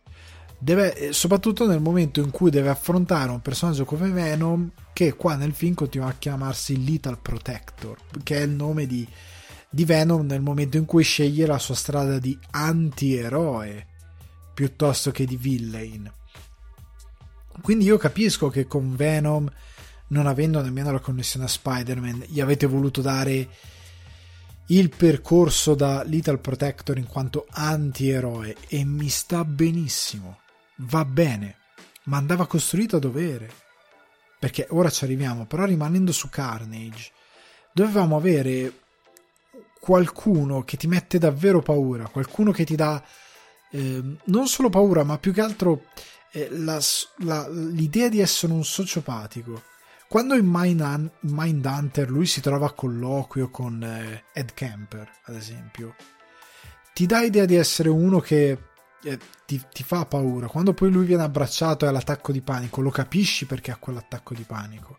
deve, 0.60 0.94
eh, 0.94 1.14
soprattutto 1.14 1.66
nel 1.66 1.80
momento 1.80 2.20
in 2.20 2.30
cui 2.30 2.52
deve 2.52 2.70
affrontare 2.70 3.32
un 3.32 3.42
personaggio 3.42 3.86
come 3.86 4.10
Venom 4.10 4.70
che 4.94 5.14
qua 5.14 5.36
nel 5.36 5.54
film 5.54 5.74
continua 5.74 6.10
a 6.10 6.16
chiamarsi 6.20 6.86
Lethal 6.86 7.18
Protector 7.20 7.98
che 8.22 8.38
è 8.38 8.42
il 8.42 8.52
nome 8.52 8.86
di, 8.86 9.08
di 9.70 9.86
Venom 9.86 10.26
nel 10.26 10.42
momento 10.42 10.78
in 10.78 10.86
cui 10.86 11.04
sceglie 11.04 11.46
la 11.46 11.58
sua 11.58 11.76
strada 11.76 12.20
di 12.20 12.38
antieroe 12.52 13.88
piuttosto 14.54 15.12
che 15.12 15.26
di 15.26 15.38
villain. 15.38 16.12
Quindi 17.62 17.86
io 17.86 17.98
capisco 17.98 18.50
che 18.50 18.68
con 18.68 18.96
Venom 18.96 19.50
non 20.08 20.28
avendo 20.28 20.62
nemmeno 20.62 20.92
la 20.92 21.00
connessione 21.00 21.46
a 21.46 21.50
Spider-Man 21.50 22.26
gli 22.28 22.42
avete 22.42 22.66
voluto 22.66 23.02
dare 23.02 23.48
il 24.68 24.90
percorso 24.90 25.76
da 25.76 26.04
Lethal 26.04 26.40
Protector 26.40 26.98
in 26.98 27.08
quanto 27.08 27.48
antieroe 27.50 28.56
e 28.68 28.84
mi 28.84 29.08
sta 29.08 29.44
benissimo 29.46 30.40
va 30.80 31.06
bene, 31.06 31.58
ma 32.04 32.18
andava 32.18 32.48
costruito 32.48 32.98
a 32.98 33.00
dovere. 33.00 33.52
Perché 34.40 34.68
ora 34.70 34.90
ci 34.90 35.04
arriviamo, 35.04 35.46
però 35.46 35.66
rimanendo 35.66 36.12
su 36.12 36.30
Carnage, 36.30 37.12
dovevamo 37.74 38.16
avere 38.16 38.74
qualcuno 39.80 40.64
che 40.64 40.78
ti 40.78 40.88
mette 40.88 41.18
davvero 41.18 41.62
paura, 41.62 42.08
qualcuno 42.08 42.52
che 42.52 42.64
ti 42.64 42.76
dà 42.76 43.04
eh, 43.72 44.18
non 44.24 44.48
solo 44.48 44.70
paura, 44.70 45.04
ma 45.04 45.18
più 45.18 45.34
che 45.34 45.42
altro 45.42 45.84
eh, 46.32 46.48
la, 46.52 46.80
la, 47.18 47.48
l'idea 47.50 48.10
di 48.10 48.20
essere 48.20 48.54
un 48.54 48.64
sociopatico. 48.64 49.64
Quando 50.08 50.36
in 50.36 50.48
Mind, 50.48 51.12
Mindhunter 51.22 52.10
lui 52.10 52.26
si 52.26 52.42
trova 52.42 52.68
a 52.68 52.74
colloquio 52.74 53.50
con 53.50 53.84
eh, 53.84 54.24
Ed 54.34 54.54
Kemper, 54.54 55.10
ad 55.26 55.36
esempio, 55.36 55.96
ti 56.94 57.06
dà 57.06 57.22
idea 57.22 57.46
di 57.46 57.56
essere 57.56 57.90
uno 57.90 58.20
che 58.20 58.58
eh, 59.04 59.20
ti, 59.46 59.62
ti, 59.72 59.84
fa 59.84 60.06
paura. 60.06 60.48
Quando 60.48 60.74
poi 60.74 60.92
lui 60.92 61.06
viene 61.06 61.24
abbracciato 61.24 61.86
e 61.86 61.88
ha 61.88 61.92
l'attacco 61.92 62.32
di 62.32 62.42
panico, 62.42 62.82
lo 62.82 62.90
capisci 62.90 63.46
perché 63.46 63.72
ha 63.72 63.78
quell'attacco 63.78 64.34
di 64.34 64.44
panico. 64.44 64.98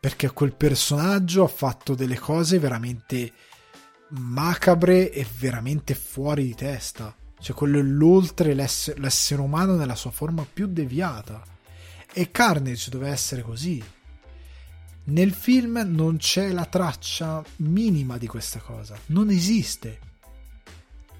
Perché 0.00 0.30
quel 0.30 0.54
personaggio 0.54 1.44
ha 1.44 1.48
fatto 1.48 1.94
delle 1.94 2.18
cose 2.18 2.58
veramente 2.58 3.32
macabre 4.10 5.10
e 5.12 5.26
veramente 5.38 5.94
fuori 5.94 6.44
di 6.44 6.54
testa. 6.54 7.14
Cioè, 7.38 7.56
quello 7.56 7.78
è 7.78 7.82
l'oltre 7.82 8.54
l'essere, 8.54 9.00
l'essere 9.00 9.40
umano 9.40 9.74
nella 9.74 9.96
sua 9.96 10.10
forma 10.10 10.46
più 10.50 10.66
deviata. 10.66 11.42
E 12.12 12.30
Carnage 12.30 12.90
deve 12.90 13.08
essere 13.08 13.42
così. 13.42 13.82
Nel 15.04 15.32
film 15.32 15.82
non 15.86 16.18
c'è 16.18 16.52
la 16.52 16.66
traccia 16.66 17.42
minima 17.56 18.18
di 18.18 18.28
questa 18.28 18.60
cosa. 18.60 18.96
Non 19.06 19.30
esiste. 19.30 19.98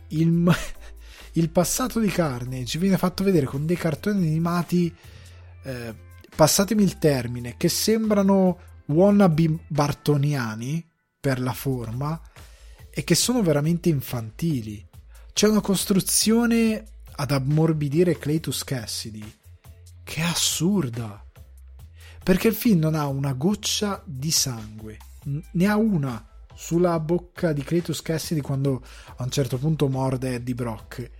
Il, 0.09 0.28
il 1.32 1.50
passato 1.50 1.98
di 1.98 2.09
Carnage 2.09 2.78
viene 2.78 2.98
fatto 2.98 3.24
vedere 3.24 3.46
con 3.46 3.64
dei 3.64 3.76
cartoni 3.76 4.26
animati, 4.26 4.94
eh, 5.64 5.94
passatemi 6.34 6.82
il 6.82 6.98
termine, 6.98 7.56
che 7.56 7.68
sembrano 7.68 8.59
wannabe 8.86 9.59
bartoniani 9.68 10.86
per 11.18 11.40
la 11.40 11.52
forma 11.52 12.20
e 12.90 13.04
che 13.04 13.14
sono 13.14 13.42
veramente 13.42 13.88
infantili. 13.88 14.86
C'è 15.32 15.48
una 15.48 15.60
costruzione 15.60 16.84
ad 17.14 17.30
ammorbidire 17.30 18.18
Cletus 18.18 18.64
Cassidy 18.64 19.40
che 20.02 20.20
è 20.20 20.24
assurda. 20.24 21.24
Perché 22.22 22.48
il 22.48 22.54
film 22.54 22.80
non 22.80 22.94
ha 22.94 23.06
una 23.06 23.32
goccia 23.32 24.02
di 24.04 24.30
sangue, 24.30 24.98
ne 25.24 25.66
ha 25.66 25.76
una 25.76 26.24
sulla 26.55 26.99
bocca 27.01 27.53
di 27.53 27.62
Cletus 27.62 28.03
Cassidy 28.03 28.41
quando 28.41 28.83
a 29.16 29.23
un 29.23 29.31
certo 29.31 29.59
punto 29.59 29.89
morde 29.89 30.35
Eddie 30.35 30.55
Brock 30.55 31.11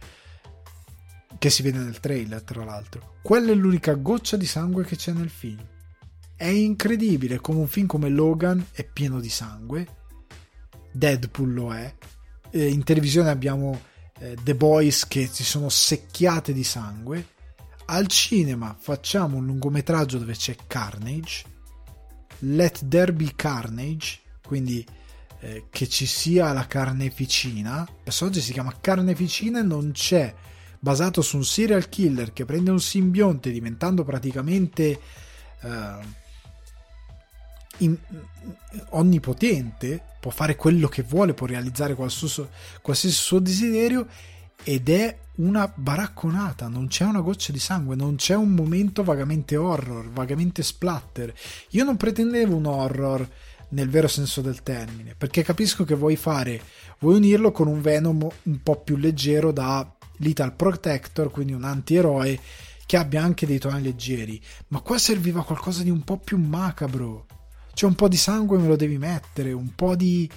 che 1.39 1.51
si 1.51 1.63
vede 1.63 1.79
nel 1.79 2.01
trailer 2.01 2.43
tra 2.43 2.65
l'altro. 2.65 3.15
Quella 3.23 3.51
è 3.51 3.55
l'unica 3.55 3.95
goccia 3.95 4.37
di 4.37 4.47
sangue 4.47 4.85
che 4.85 4.97
c'è 4.97 5.13
nel 5.13 5.31
film. 5.31 5.67
È 6.37 6.47
incredibile 6.47 7.41
come 7.41 7.61
un 7.61 7.69
film 7.69 7.87
come 7.87 8.09
Logan 8.09 8.65
è 8.73 8.85
pieno 8.85 9.19
di 9.21 9.29
sangue. 9.29 9.87
Deadpool 10.93 11.53
lo 11.53 11.75
è. 11.75 11.93
Eh, 12.51 12.69
in 12.69 12.85
televisione 12.85 13.31
abbiamo 13.31 13.81
eh, 14.19 14.37
The 14.43 14.55
Boys 14.55 15.07
che 15.09 15.27
si 15.27 15.43
sono 15.43 15.69
secchiate 15.69 16.53
di 16.53 16.65
sangue. 16.65 17.29
Al 17.87 18.07
cinema 18.07 18.77
facciamo 18.79 19.39
un 19.39 19.47
lungometraggio 19.47 20.19
dove 20.19 20.35
c'è 20.35 20.55
Carnage. 20.67 21.45
Let 22.41 22.87
There 22.87 23.13
Be 23.13 23.33
Carnage 23.35 24.21
quindi 24.53 24.85
eh, 25.43 25.65
che 25.71 25.89
ci 25.89 26.07
sia 26.07 26.53
la 26.53 26.67
carneficina. 26.67 27.85
Il 27.89 28.03
personaggio 28.05 28.41
si 28.41 28.53
chiama 28.53 28.77
Carneficina 28.81 29.59
e 29.59 29.63
non 29.63 29.91
c'è, 29.93 30.33
basato 30.79 31.21
su 31.21 31.37
un 31.37 31.45
serial 31.45 31.89
killer 31.89 32.33
che 32.33 32.45
prende 32.45 32.71
un 32.71 32.81
simbionte 32.81 33.51
diventando 33.51 34.05
praticamente 34.05 35.01
eh, 35.61 36.21
in, 37.79 37.97
onnipotente, 38.91 40.03
può 40.21 40.31
fare 40.31 40.55
quello 40.55 40.87
che 40.87 41.03
vuole, 41.03 41.35
può 41.35 41.47
realizzare 41.47 41.95
qualsiasi, 41.95 42.47
qualsiasi 42.81 43.15
suo 43.17 43.41
desiderio 43.41 44.07
ed 44.63 44.89
è 44.89 45.19
una 45.35 45.73
baracconata, 45.75 46.69
non 46.69 46.87
c'è 46.87 47.05
una 47.05 47.21
goccia 47.21 47.51
di 47.51 47.59
sangue, 47.59 47.97
non 47.97 48.15
c'è 48.15 48.37
un 48.37 48.51
momento 48.51 49.03
vagamente 49.03 49.57
horror, 49.57 50.09
vagamente 50.09 50.63
splatter. 50.63 51.35
Io 51.71 51.83
non 51.83 51.97
pretendevo 51.97 52.55
un 52.55 52.67
horror 52.67 53.29
nel 53.73 53.89
vero 53.89 54.09
senso 54.09 54.41
del 54.41 54.63
termine, 54.63 55.15
perché 55.17 55.43
capisco 55.43 55.85
che 55.85 55.95
vuoi 55.95 56.17
fare, 56.17 56.61
vuoi 56.99 57.17
unirlo 57.17 57.53
con 57.53 57.69
un 57.69 57.81
Venom 57.81 58.27
un 58.43 58.63
po' 58.63 58.81
più 58.81 58.97
leggero 58.97 59.53
da 59.53 59.91
Lethal 60.19 60.55
Protector, 60.55 61.31
quindi 61.31 61.53
un 61.53 61.65
antieroe 61.65 62.39
che 62.87 62.97
abbia 62.97 63.23
anche 63.23 63.47
dei 63.47 63.59
toni 63.59 63.83
leggeri, 63.83 64.41
ma 64.69 64.81
qua 64.81 64.99
serviva 64.99 65.45
qualcosa 65.45 65.83
di 65.83 65.91
un 65.91 66.03
po' 66.03 66.19
più 66.19 66.39
macabro. 66.39 67.27
C'è 67.73 67.87
un 67.87 67.95
po' 67.95 68.09
di 68.09 68.19
sangue 68.19 68.59
me 68.59 68.69
lo 68.69 68.77
devi 68.77 68.99
mettere, 68.99 69.53
un 69.53 69.75
po' 69.75 69.97
di... 69.97 70.31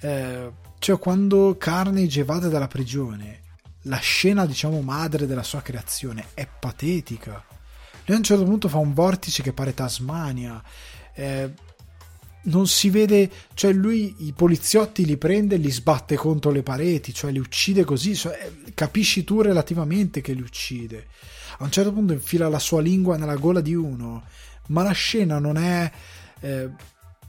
Eh, 0.00 0.52
cioè 0.78 0.98
quando 0.98 1.56
Carnage 1.58 2.20
evade 2.20 2.48
dalla 2.48 2.68
prigione, 2.68 3.40
la 3.82 3.96
scena 3.96 4.46
diciamo 4.46 4.80
madre 4.80 5.26
della 5.26 5.42
sua 5.42 5.60
creazione 5.60 6.26
è 6.34 6.46
patetica. 6.46 7.44
Lui 8.04 8.14
a 8.14 8.18
un 8.18 8.24
certo 8.24 8.44
punto 8.44 8.68
fa 8.68 8.78
un 8.78 8.94
vortice 8.94 9.42
che 9.42 9.52
pare 9.52 9.74
Tasmania. 9.74 10.62
Eh, 11.14 11.52
non 12.42 12.66
si 12.66 12.90
vede, 12.90 13.30
cioè 13.54 13.72
lui 13.72 14.26
i 14.26 14.32
poliziotti 14.32 15.04
li 15.04 15.16
prende 15.16 15.56
e 15.56 15.58
li 15.58 15.70
sbatte 15.70 16.16
contro 16.16 16.50
le 16.50 16.62
pareti, 16.62 17.12
cioè 17.12 17.30
li 17.30 17.38
uccide 17.38 17.84
così, 17.84 18.14
cioè, 18.14 18.50
capisci 18.74 19.24
tu 19.24 19.40
relativamente 19.40 20.20
che 20.20 20.32
li 20.32 20.40
uccide. 20.42 21.06
A 21.58 21.64
un 21.64 21.70
certo 21.70 21.92
punto 21.92 22.12
infila 22.12 22.48
la 22.48 22.58
sua 22.58 22.80
lingua 22.80 23.16
nella 23.16 23.36
gola 23.36 23.60
di 23.60 23.74
uno, 23.74 24.24
ma 24.68 24.82
la 24.82 24.92
scena 24.92 25.38
non 25.38 25.56
è... 25.56 25.90
Eh, 26.40 26.70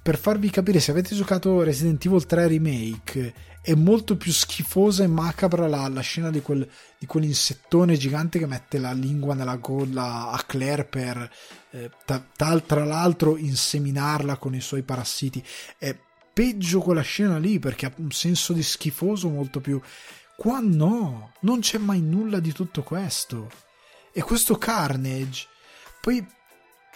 per 0.01 0.17
farvi 0.17 0.49
capire, 0.49 0.79
se 0.79 0.91
avete 0.91 1.13
giocato 1.13 1.61
Resident 1.61 2.03
Evil 2.05 2.25
3 2.25 2.47
Remake, 2.47 3.33
è 3.61 3.73
molto 3.73 4.15
più 4.15 4.31
schifosa 4.31 5.03
e 5.03 5.07
macabra 5.07 5.67
la, 5.67 5.87
la 5.89 6.01
scena 6.01 6.29
di, 6.29 6.41
quel, 6.41 6.67
di 6.97 7.05
quell'insettone 7.05 7.97
gigante 7.97 8.39
che 8.39 8.47
mette 8.47 8.79
la 8.79 8.93
lingua 8.93 9.33
nella 9.33 9.57
gola 9.57 10.29
a 10.29 10.41
Claire 10.45 10.85
per 10.85 11.29
eh, 11.71 11.91
tra, 12.05 12.59
tra 12.59 12.85
l'altro 12.85 13.37
inseminarla 13.37 14.37
con 14.37 14.55
i 14.55 14.61
suoi 14.61 14.83
parassiti. 14.83 15.43
È 15.77 15.95
peggio 16.33 16.79
quella 16.79 17.01
scena 17.01 17.37
lì 17.37 17.59
perché 17.59 17.85
ha 17.85 17.93
un 17.97 18.11
senso 18.11 18.53
di 18.53 18.63
schifoso 18.63 19.29
molto 19.29 19.59
più. 19.59 19.79
Qua 20.37 20.59
no, 20.61 21.33
non 21.41 21.59
c'è 21.59 21.77
mai 21.77 22.01
nulla 22.01 22.39
di 22.39 22.53
tutto 22.53 22.81
questo. 22.81 23.51
E 24.13 24.21
questo 24.21 24.57
Carnage. 24.57 25.47
Poi, 25.99 26.25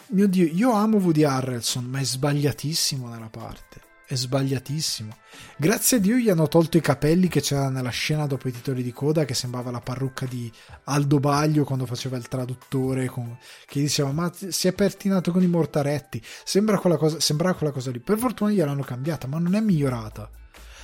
mio 0.08 0.28
Dio, 0.28 0.46
io 0.46 0.72
amo 0.72 0.98
Woody 0.98 1.24
Harrelson, 1.24 1.84
ma 1.84 2.00
è 2.00 2.04
sbagliatissimo 2.04 3.10
nella 3.10 3.30
parte 3.30 3.83
è 4.06 4.16
sbagliatissimo. 4.16 5.16
Grazie 5.58 5.98
a 5.98 6.00
Dio 6.00 6.18
gli 6.18 6.30
hanno 6.30 6.48
tolto 6.48 6.78
i 6.78 6.82
capelli 6.82 7.28
che 7.28 7.42
c'era 7.42 7.70
nella 7.70 7.90
scena 7.90 8.28
dopo 8.28 8.48
i 8.48 8.52
titoli 8.52 8.84
di 8.84 8.92
coda, 8.92 9.26
che 9.26 9.34
sembrava 9.34 9.72
la 9.72 9.80
parrucca 9.80 10.26
di 10.26 10.52
Aldo 10.86 11.20
Baglio 11.20 11.64
quando 11.64 11.86
faceva 11.86 12.18
il 12.18 12.28
traduttore, 12.28 13.08
con... 13.08 13.38
che 13.66 13.80
diceva: 13.80 14.12
Ma 14.12 14.32
si 14.34 14.68
è 14.68 14.74
pertinato 14.74 15.32
con 15.32 15.42
i 15.42 15.48
mortaretti. 15.48 16.22
Sembra 16.44 16.78
quella 16.78 16.98
cosa, 16.98 17.20
sembrava 17.20 17.56
quella 17.56 17.74
cosa 17.74 17.92
lì. 17.92 18.00
Per 18.00 18.18
fortuna 18.18 18.52
gliel'hanno 18.52 18.84
cambiata, 18.84 19.28
ma 19.28 19.40
non 19.40 19.56
è 19.56 19.62
migliorata. 19.62 20.30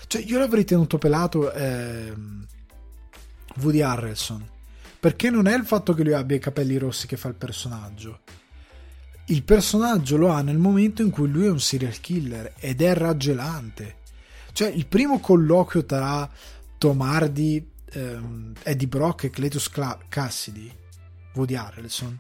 Cioè, 0.08 0.22
io 0.22 0.40
l'avrei 0.40 0.66
tenuto 0.66 0.98
pelato 0.98 1.52
eh, 1.52 2.14
Woody 3.62 3.82
Harrelson. 3.82 4.58
Perché 5.00 5.30
non 5.30 5.48
è 5.48 5.56
il 5.56 5.66
fatto 5.66 5.94
che 5.94 6.04
lui 6.04 6.14
abbia 6.14 6.36
i 6.36 6.40
capelli 6.40 6.78
rossi 6.78 7.08
che 7.08 7.16
fa 7.16 7.30
il 7.30 7.36
personaggio 7.36 8.20
il 9.30 9.44
personaggio 9.44 10.18
lo 10.18 10.30
ha 10.30 10.42
nel 10.42 10.58
momento 10.58 11.02
in 11.02 11.12
cui 11.12 11.30
lui 11.30 11.46
è 11.46 11.50
un 11.50 11.60
serial 11.60 12.00
killer 12.00 12.54
ed 12.60 12.82
è 12.82 12.94
raggelante. 12.94 13.98
Cioè, 14.54 14.70
il 14.70 14.88
primo 14.88 15.20
colloquio 15.20 15.86
tra 15.86 16.30
Tom 16.78 17.02
Hardy, 17.02 17.66
ehm, 17.92 18.54
Eddie 18.64 18.88
Brock 18.88 19.26
e 19.26 19.30
Cletus 19.30 19.70
Cla- 19.70 20.00
Cassidy, 20.10 20.72
Woody 21.36 21.56
Harrelson, 21.56 22.20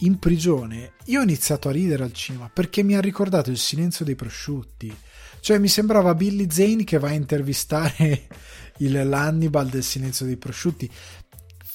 in 0.00 0.18
prigione, 0.18 0.92
io 1.06 1.20
ho 1.20 1.22
iniziato 1.22 1.68
a 1.68 1.72
ridere 1.72 2.02
al 2.02 2.12
cinema 2.12 2.50
perché 2.52 2.82
mi 2.82 2.94
ha 2.94 3.00
ricordato 3.00 3.50
il 3.50 3.58
silenzio 3.58 4.04
dei 4.04 4.14
prosciutti. 4.14 4.94
Cioè, 5.40 5.58
mi 5.58 5.68
sembrava 5.68 6.14
Billy 6.14 6.50
Zane 6.50 6.84
che 6.84 6.98
va 6.98 7.08
a 7.08 7.12
intervistare 7.12 8.26
il, 8.78 9.08
l'Hannibal 9.08 9.68
del 9.68 9.82
silenzio 9.82 10.26
dei 10.26 10.36
prosciutti 10.36 10.90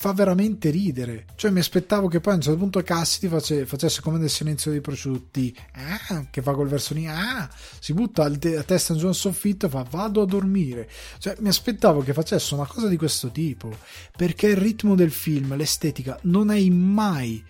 fa 0.02 0.14
veramente 0.14 0.72
ridere. 0.72 1.26
Cioè, 1.36 1.52
mi 1.52 1.60
aspettavo 1.60 2.08
che 2.08 2.20
poi 2.20 2.34
a 2.34 2.36
un 2.38 2.42
certo 2.42 2.58
punto 2.58 2.82
Cassidy 2.82 3.28
face, 3.28 3.68
facesse 3.68 4.02
come 4.02 4.18
nel 4.18 4.32
silenzio 4.32 4.72
dei 4.72 4.82
prosciutti, 4.82 5.56
ah, 5.74 6.26
che 6.32 6.42
fa 6.42 6.54
col 6.54 6.68
verso 6.68 6.96
ah, 7.06 7.48
si 7.80 7.94
butta 7.94 8.24
a 8.24 8.64
testa 8.64 8.96
giù 8.96 9.06
al 9.06 9.14
soffitto 9.14 9.68
e 9.68 9.70
fa 9.70 9.86
vado 9.88 10.24
a 10.24 10.26
dormire. 10.26 10.90
Cioè, 11.20 11.36
mi 11.42 11.50
aspettavo 11.50 12.02
che 12.02 12.14
facesse 12.14 12.56
una 12.56 12.66
cosa 12.66 12.88
di 12.88 12.98
questo 12.98 13.30
tipo, 13.30 13.78
perché 14.18 14.48
il 14.48 14.58
ritmo 14.58 14.96
del 14.96 15.12
film, 15.12 15.56
l'estetica, 15.56 16.18
non 16.24 16.50
hai 16.50 16.72
mai 16.72 17.46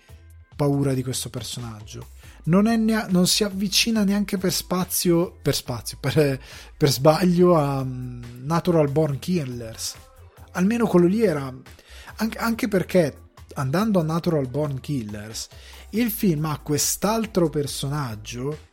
paura 0.54 0.92
di 0.92 1.02
questo 1.02 1.30
personaggio. 1.30 2.08
Non, 2.44 2.64
nea- 2.64 3.06
non, 3.08 3.26
si 3.26 3.44
avvicina 3.44 4.04
neanche 4.04 4.36
per 4.36 4.52
spazio, 4.52 5.38
per 5.40 5.54
spazio, 5.54 5.96
per, 5.98 6.38
per 6.76 6.90
sbaglio 6.90 7.56
a 7.56 7.80
um, 7.80 8.22
Natural 8.42 8.90
Born 8.90 9.18
Killers. 9.18 9.94
Almeno 10.52 10.86
quello 10.86 11.06
lì 11.06 11.22
era 11.22 11.50
anche, 12.38 12.68
perché 12.68 13.30
andando 13.54 14.00
a 14.00 14.04
Natural 14.04 14.48
Born 14.48 14.80
Killers, 14.80 15.48
il 15.90 16.10
film 16.10 16.44
ha 16.46 16.58
quest'altro 16.58 17.50
personaggio 17.50 18.70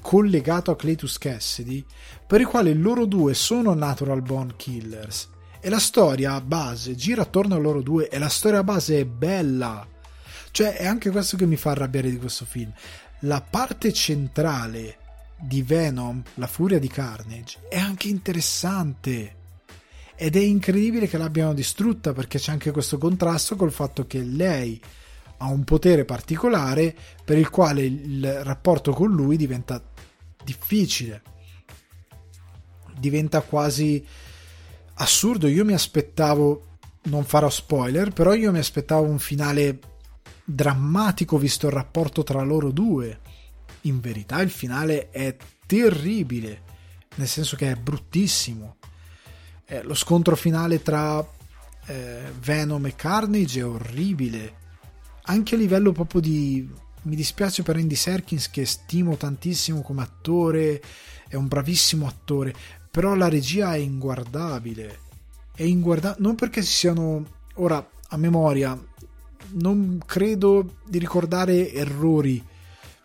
collegato 0.00 0.70
a 0.72 0.76
Cletus 0.76 1.16
Cassidy, 1.16 1.84
per 2.26 2.40
il 2.40 2.46
quale 2.46 2.74
loro 2.74 3.06
due 3.06 3.34
sono 3.34 3.72
Natural 3.74 4.20
Born 4.20 4.54
Killers. 4.56 5.28
E 5.60 5.68
la 5.68 5.78
storia 5.78 6.40
base 6.40 6.96
gira 6.96 7.22
attorno 7.22 7.54
a 7.54 7.58
loro 7.58 7.82
due 7.82 8.08
e 8.08 8.18
la 8.18 8.28
storia 8.28 8.64
base 8.64 8.98
è 8.98 9.04
bella. 9.04 9.86
Cioè, 10.50 10.76
è 10.76 10.86
anche 10.86 11.10
questo 11.10 11.36
che 11.36 11.46
mi 11.46 11.56
fa 11.56 11.70
arrabbiare 11.70 12.10
di 12.10 12.18
questo 12.18 12.44
film. 12.44 12.72
La 13.20 13.40
parte 13.40 13.92
centrale 13.92 14.98
di 15.38 15.62
Venom, 15.62 16.20
la 16.34 16.48
furia 16.48 16.80
di 16.80 16.88
Carnage, 16.88 17.60
è 17.68 17.78
anche 17.78 18.08
interessante 18.08 19.36
ed 20.14 20.36
è 20.36 20.40
incredibile 20.40 21.08
che 21.08 21.18
l'abbiano 21.18 21.54
distrutta 21.54 22.12
perché 22.12 22.38
c'è 22.38 22.52
anche 22.52 22.70
questo 22.70 22.98
contrasto 22.98 23.56
col 23.56 23.72
fatto 23.72 24.06
che 24.06 24.22
lei 24.22 24.80
ha 25.38 25.46
un 25.46 25.64
potere 25.64 26.04
particolare 26.04 26.94
per 27.24 27.36
il 27.38 27.50
quale 27.50 27.82
il 27.82 28.44
rapporto 28.44 28.92
con 28.92 29.10
lui 29.10 29.36
diventa 29.36 29.82
difficile. 30.44 31.22
Diventa 32.96 33.40
quasi 33.40 34.04
assurdo. 34.94 35.48
Io 35.48 35.64
mi 35.64 35.72
aspettavo 35.72 36.68
non 37.04 37.24
farò 37.24 37.50
spoiler 37.50 38.12
però 38.12 38.32
io 38.32 38.52
mi 38.52 38.58
aspettavo 38.60 39.02
un 39.02 39.18
finale 39.18 39.80
drammatico 40.44 41.36
visto 41.36 41.66
il 41.66 41.72
rapporto 41.72 42.22
tra 42.22 42.42
loro 42.42 42.70
due. 42.70 43.18
In 43.82 43.98
verità 43.98 44.40
il 44.40 44.50
finale 44.50 45.10
è 45.10 45.36
terribile 45.66 46.70
nel 47.16 47.26
senso 47.26 47.56
che 47.56 47.72
è 47.72 47.74
bruttissimo 47.74 48.76
eh, 49.66 49.82
lo 49.82 49.94
scontro 49.94 50.36
finale 50.36 50.82
tra 50.82 51.26
eh, 51.86 52.32
Venom 52.40 52.86
e 52.86 52.94
Carnage 52.94 53.60
è 53.60 53.66
orribile. 53.66 54.60
Anche 55.24 55.54
a 55.54 55.58
livello 55.58 55.92
proprio 55.92 56.20
di 56.20 56.68
mi 57.04 57.16
dispiace 57.16 57.62
per 57.62 57.76
Andy 57.76 57.96
Serkins 57.96 58.48
che 58.48 58.64
stimo 58.64 59.16
tantissimo 59.16 59.82
come 59.82 60.02
attore 60.02 60.80
è 61.26 61.34
un 61.34 61.48
bravissimo 61.48 62.06
attore 62.06 62.54
però 62.92 63.14
la 63.14 63.28
regia 63.28 63.74
è 63.74 63.78
inguardabile. 63.78 65.00
È 65.54 65.62
inguardabile 65.62 66.22
non 66.22 66.34
perché 66.34 66.62
ci 66.62 66.70
siano 66.70 67.26
ora 67.54 67.84
a 68.08 68.16
memoria 68.18 68.78
non 69.54 69.98
credo 70.04 70.76
di 70.86 70.98
ricordare 70.98 71.72
errori 71.72 72.44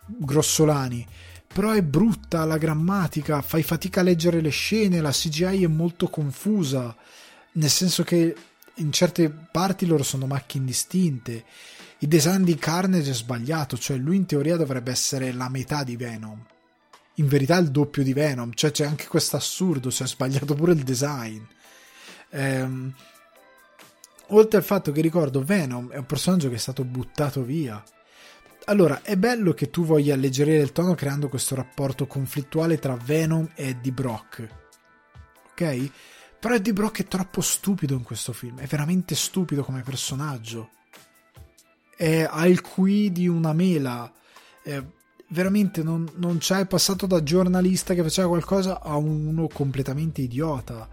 grossolani 0.04 1.06
però 1.52 1.72
è 1.72 1.82
brutta 1.82 2.44
la 2.44 2.58
grammatica 2.58 3.42
fai 3.42 3.62
fatica 3.62 4.00
a 4.00 4.04
leggere 4.04 4.40
le 4.40 4.50
scene 4.50 5.00
la 5.00 5.10
CGI 5.10 5.64
è 5.64 5.68
molto 5.68 6.08
confusa 6.08 6.94
nel 7.52 7.70
senso 7.70 8.04
che 8.04 8.36
in 8.74 8.92
certe 8.92 9.28
parti 9.30 9.86
loro 9.86 10.02
sono 10.02 10.26
macchine 10.26 10.66
distinte 10.66 11.44
il 12.00 12.08
design 12.08 12.44
di 12.44 12.54
Carnage 12.54 13.10
è 13.10 13.14
sbagliato, 13.14 13.76
cioè 13.76 13.96
lui 13.96 14.16
in 14.16 14.26
teoria 14.26 14.56
dovrebbe 14.56 14.92
essere 14.92 15.32
la 15.32 15.48
metà 15.48 15.82
di 15.82 15.96
Venom. 15.96 16.40
In 17.14 17.26
verità 17.26 17.56
il 17.56 17.72
doppio 17.72 18.04
di 18.04 18.12
Venom, 18.12 18.52
cioè 18.54 18.70
c'è 18.70 18.86
anche 18.86 19.08
questo 19.08 19.34
assurdo, 19.34 19.90
si 19.90 20.04
è 20.04 20.06
sbagliato 20.06 20.54
pure 20.54 20.72
il 20.72 20.84
design. 20.84 21.42
Ehm, 22.30 22.94
oltre 24.28 24.58
al 24.58 24.64
fatto 24.64 24.92
che 24.92 25.00
ricordo 25.00 25.42
Venom 25.42 25.90
è 25.90 25.96
un 25.96 26.06
personaggio 26.06 26.48
che 26.48 26.54
è 26.54 26.58
stato 26.58 26.84
buttato 26.84 27.42
via. 27.42 27.82
Allora, 28.68 29.02
è 29.02 29.16
bello 29.16 29.52
che 29.52 29.70
tu 29.70 29.84
voglia 29.84 30.14
alleggerire 30.14 30.62
il 30.62 30.72
tono 30.72 30.94
creando 30.94 31.28
questo 31.28 31.54
rapporto 31.54 32.06
conflittuale 32.06 32.78
tra 32.78 32.96
Venom 32.96 33.50
e 33.54 33.68
Eddie 33.68 33.92
Brock. 33.92 34.48
Ok? 35.50 35.90
Però 36.38 36.54
Eddie 36.54 36.72
Brock 36.72 37.00
è 37.00 37.04
troppo 37.04 37.40
stupido 37.40 37.94
in 37.94 38.02
questo 38.02 38.32
film, 38.32 38.60
è 38.60 38.66
veramente 38.66 39.14
stupido 39.14 39.64
come 39.64 39.82
personaggio 39.82 40.70
è, 41.98 42.28
ha 42.30 42.46
il 42.46 42.60
qui 42.60 43.10
di 43.10 43.26
una 43.26 43.52
mela. 43.52 44.10
Eh, 44.62 44.84
veramente 45.30 45.82
non, 45.82 46.08
non 46.14 46.38
c'è 46.38 46.64
passato 46.66 47.06
da 47.06 47.24
giornalista 47.24 47.92
che 47.92 48.04
faceva 48.04 48.28
qualcosa 48.28 48.80
a 48.80 48.96
uno 48.96 49.48
completamente 49.48 50.20
idiota. 50.20 50.88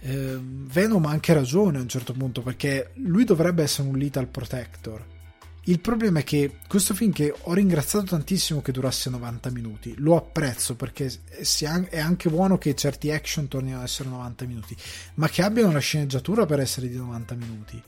Eh, 0.00 0.38
Venom 0.38 1.06
ha 1.06 1.10
anche 1.10 1.32
ragione 1.32 1.78
a 1.78 1.80
un 1.80 1.88
certo 1.88 2.12
punto 2.12 2.42
perché 2.42 2.90
lui 2.96 3.24
dovrebbe 3.24 3.62
essere 3.62 3.88
un 3.88 3.96
lethal 3.96 4.28
protector. 4.28 5.20
Il 5.66 5.80
problema 5.80 6.20
è 6.20 6.24
che 6.24 6.58
questo 6.66 6.92
film 6.92 7.12
che 7.12 7.32
ho 7.36 7.52
ringraziato 7.54 8.06
tantissimo 8.06 8.60
che 8.62 8.72
durasse 8.72 9.10
90 9.10 9.50
minuti, 9.50 9.94
lo 9.98 10.16
apprezzo 10.16 10.74
perché 10.74 11.12
è 11.88 12.00
anche 12.00 12.30
buono 12.30 12.58
che 12.58 12.74
certi 12.74 13.12
action 13.12 13.46
tornino 13.46 13.78
ad 13.78 13.84
essere 13.84 14.08
90 14.08 14.44
minuti, 14.46 14.76
ma 15.14 15.28
che 15.28 15.42
abbiano 15.42 15.72
la 15.72 15.78
sceneggiatura 15.78 16.46
per 16.46 16.58
essere 16.58 16.88
di 16.88 16.96
90 16.96 17.34
minuti 17.36 17.82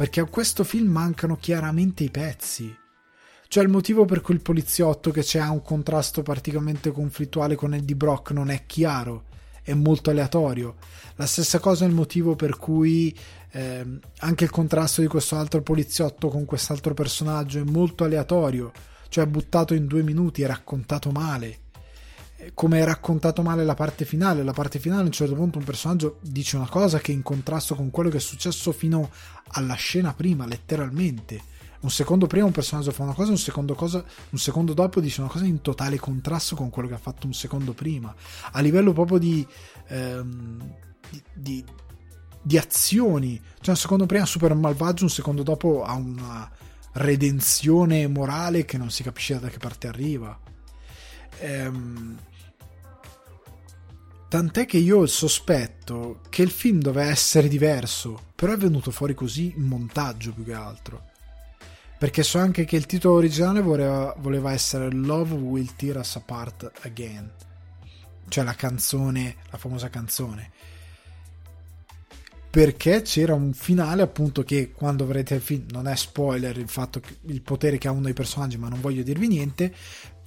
perché 0.00 0.20
a 0.20 0.24
questo 0.24 0.64
film 0.64 0.90
mancano 0.90 1.36
chiaramente 1.36 2.04
i 2.04 2.10
pezzi. 2.10 2.74
Cioè 3.48 3.62
il 3.62 3.68
motivo 3.68 4.06
per 4.06 4.22
cui 4.22 4.34
il 4.34 4.40
poliziotto 4.40 5.10
che 5.10 5.20
c'è 5.20 5.46
un 5.46 5.60
contrasto 5.60 6.22
particolarmente 6.22 6.90
conflittuale 6.90 7.54
con 7.54 7.74
Eddie 7.74 7.96
Brock 7.96 8.30
non 8.30 8.48
è 8.48 8.64
chiaro, 8.64 9.24
è 9.62 9.74
molto 9.74 10.08
aleatorio. 10.08 10.76
La 11.16 11.26
stessa 11.26 11.58
cosa 11.58 11.84
è 11.84 11.88
il 11.88 11.92
motivo 11.92 12.34
per 12.34 12.56
cui 12.56 13.14
eh, 13.52 13.84
anche 14.18 14.44
il 14.44 14.50
contrasto 14.50 15.00
di 15.00 15.06
questo 15.06 15.36
altro 15.36 15.62
poliziotto 15.62 16.28
con 16.28 16.44
quest'altro 16.44 16.94
personaggio 16.94 17.58
è 17.58 17.64
molto 17.64 18.04
aleatorio, 18.04 18.72
cioè 19.08 19.26
buttato 19.26 19.74
in 19.74 19.86
due 19.86 20.02
minuti 20.02 20.42
e 20.42 20.46
raccontato 20.46 21.10
male 21.10 21.68
come 22.54 22.80
è 22.80 22.84
raccontato 22.84 23.42
male 23.42 23.64
la 23.64 23.74
parte 23.74 24.04
finale. 24.04 24.42
La 24.42 24.52
parte 24.52 24.78
finale 24.78 25.02
a 25.02 25.04
un 25.04 25.12
certo 25.12 25.34
punto 25.34 25.58
un 25.58 25.64
personaggio 25.64 26.18
dice 26.22 26.56
una 26.56 26.68
cosa 26.68 26.98
che 26.98 27.12
è 27.12 27.14
in 27.14 27.22
contrasto 27.22 27.74
con 27.74 27.90
quello 27.90 28.08
che 28.08 28.16
è 28.16 28.20
successo 28.20 28.72
fino 28.72 29.10
alla 29.48 29.74
scena 29.74 30.14
prima, 30.14 30.46
letteralmente. 30.46 31.42
Un 31.80 31.90
secondo 31.90 32.26
prima 32.26 32.44
un 32.44 32.52
personaggio 32.52 32.92
fa 32.92 33.04
una 33.04 33.14
cosa, 33.14 33.30
un 33.30 33.38
secondo, 33.38 33.74
cosa, 33.74 34.04
un 34.30 34.38
secondo 34.38 34.74
dopo 34.74 35.00
dice 35.00 35.20
una 35.20 35.30
cosa 35.30 35.46
in 35.46 35.62
totale 35.62 35.98
contrasto 35.98 36.54
con 36.54 36.68
quello 36.68 36.88
che 36.88 36.94
ha 36.94 36.98
fatto 36.98 37.26
un 37.26 37.32
secondo 37.32 37.72
prima. 37.72 38.14
A 38.52 38.60
livello 38.60 38.92
proprio 38.92 39.18
di, 39.18 39.46
ehm, 39.88 40.74
di, 41.08 41.22
di, 41.32 41.64
di 42.42 42.58
azioni. 42.58 43.40
Cioè 43.60 43.70
un 43.70 43.76
secondo 43.76 44.06
prima 44.06 44.26
super 44.26 44.54
malvagio, 44.54 45.04
un 45.04 45.10
secondo 45.10 45.42
dopo 45.42 45.82
ha 45.84 45.94
una 45.94 46.50
redenzione 46.92 48.06
morale 48.08 48.64
che 48.64 48.78
non 48.78 48.90
si 48.90 49.02
capisce 49.02 49.38
da 49.38 49.48
che 49.48 49.58
parte 49.58 49.86
arriva. 49.86 50.38
Ehm, 51.40 52.18
Tant'è 54.30 54.64
che 54.64 54.76
io 54.76 54.98
ho 54.98 55.02
il 55.02 55.08
sospetto 55.08 56.20
che 56.28 56.42
il 56.42 56.52
film 56.52 56.78
doveva 56.78 57.10
essere 57.10 57.48
diverso, 57.48 58.26
però 58.36 58.52
è 58.52 58.56
venuto 58.56 58.92
fuori 58.92 59.12
così 59.12 59.54
in 59.56 59.64
montaggio 59.64 60.32
più 60.32 60.44
che 60.44 60.52
altro. 60.52 61.08
Perché 61.98 62.22
so 62.22 62.38
anche 62.38 62.64
che 62.64 62.76
il 62.76 62.86
titolo 62.86 63.16
originale 63.16 63.60
voleva, 63.60 64.14
voleva 64.18 64.52
essere 64.52 64.88
Love 64.92 65.34
Will 65.34 65.74
Tear 65.74 65.96
Us 65.96 66.14
Apart 66.14 66.70
Again, 66.82 67.28
cioè 68.28 68.44
la 68.44 68.54
canzone, 68.54 69.34
la 69.50 69.58
famosa 69.58 69.90
canzone. 69.90 70.52
Perché 72.50 73.02
c'era 73.02 73.32
un 73.32 73.52
finale, 73.52 74.02
appunto, 74.02 74.42
che 74.42 74.72
quando 74.72 75.06
vedrete 75.06 75.36
il 75.36 75.40
film 75.40 75.66
non 75.70 75.86
è 75.86 75.94
spoiler 75.94 76.58
il 76.58 76.68
fatto 76.68 76.98
che 76.98 77.18
il 77.26 77.42
potere 77.42 77.78
che 77.78 77.86
ha 77.86 77.92
uno 77.92 78.02
dei 78.02 78.12
personaggi, 78.12 78.58
ma 78.58 78.68
non 78.68 78.80
voglio 78.80 79.04
dirvi 79.04 79.28
niente. 79.28 79.72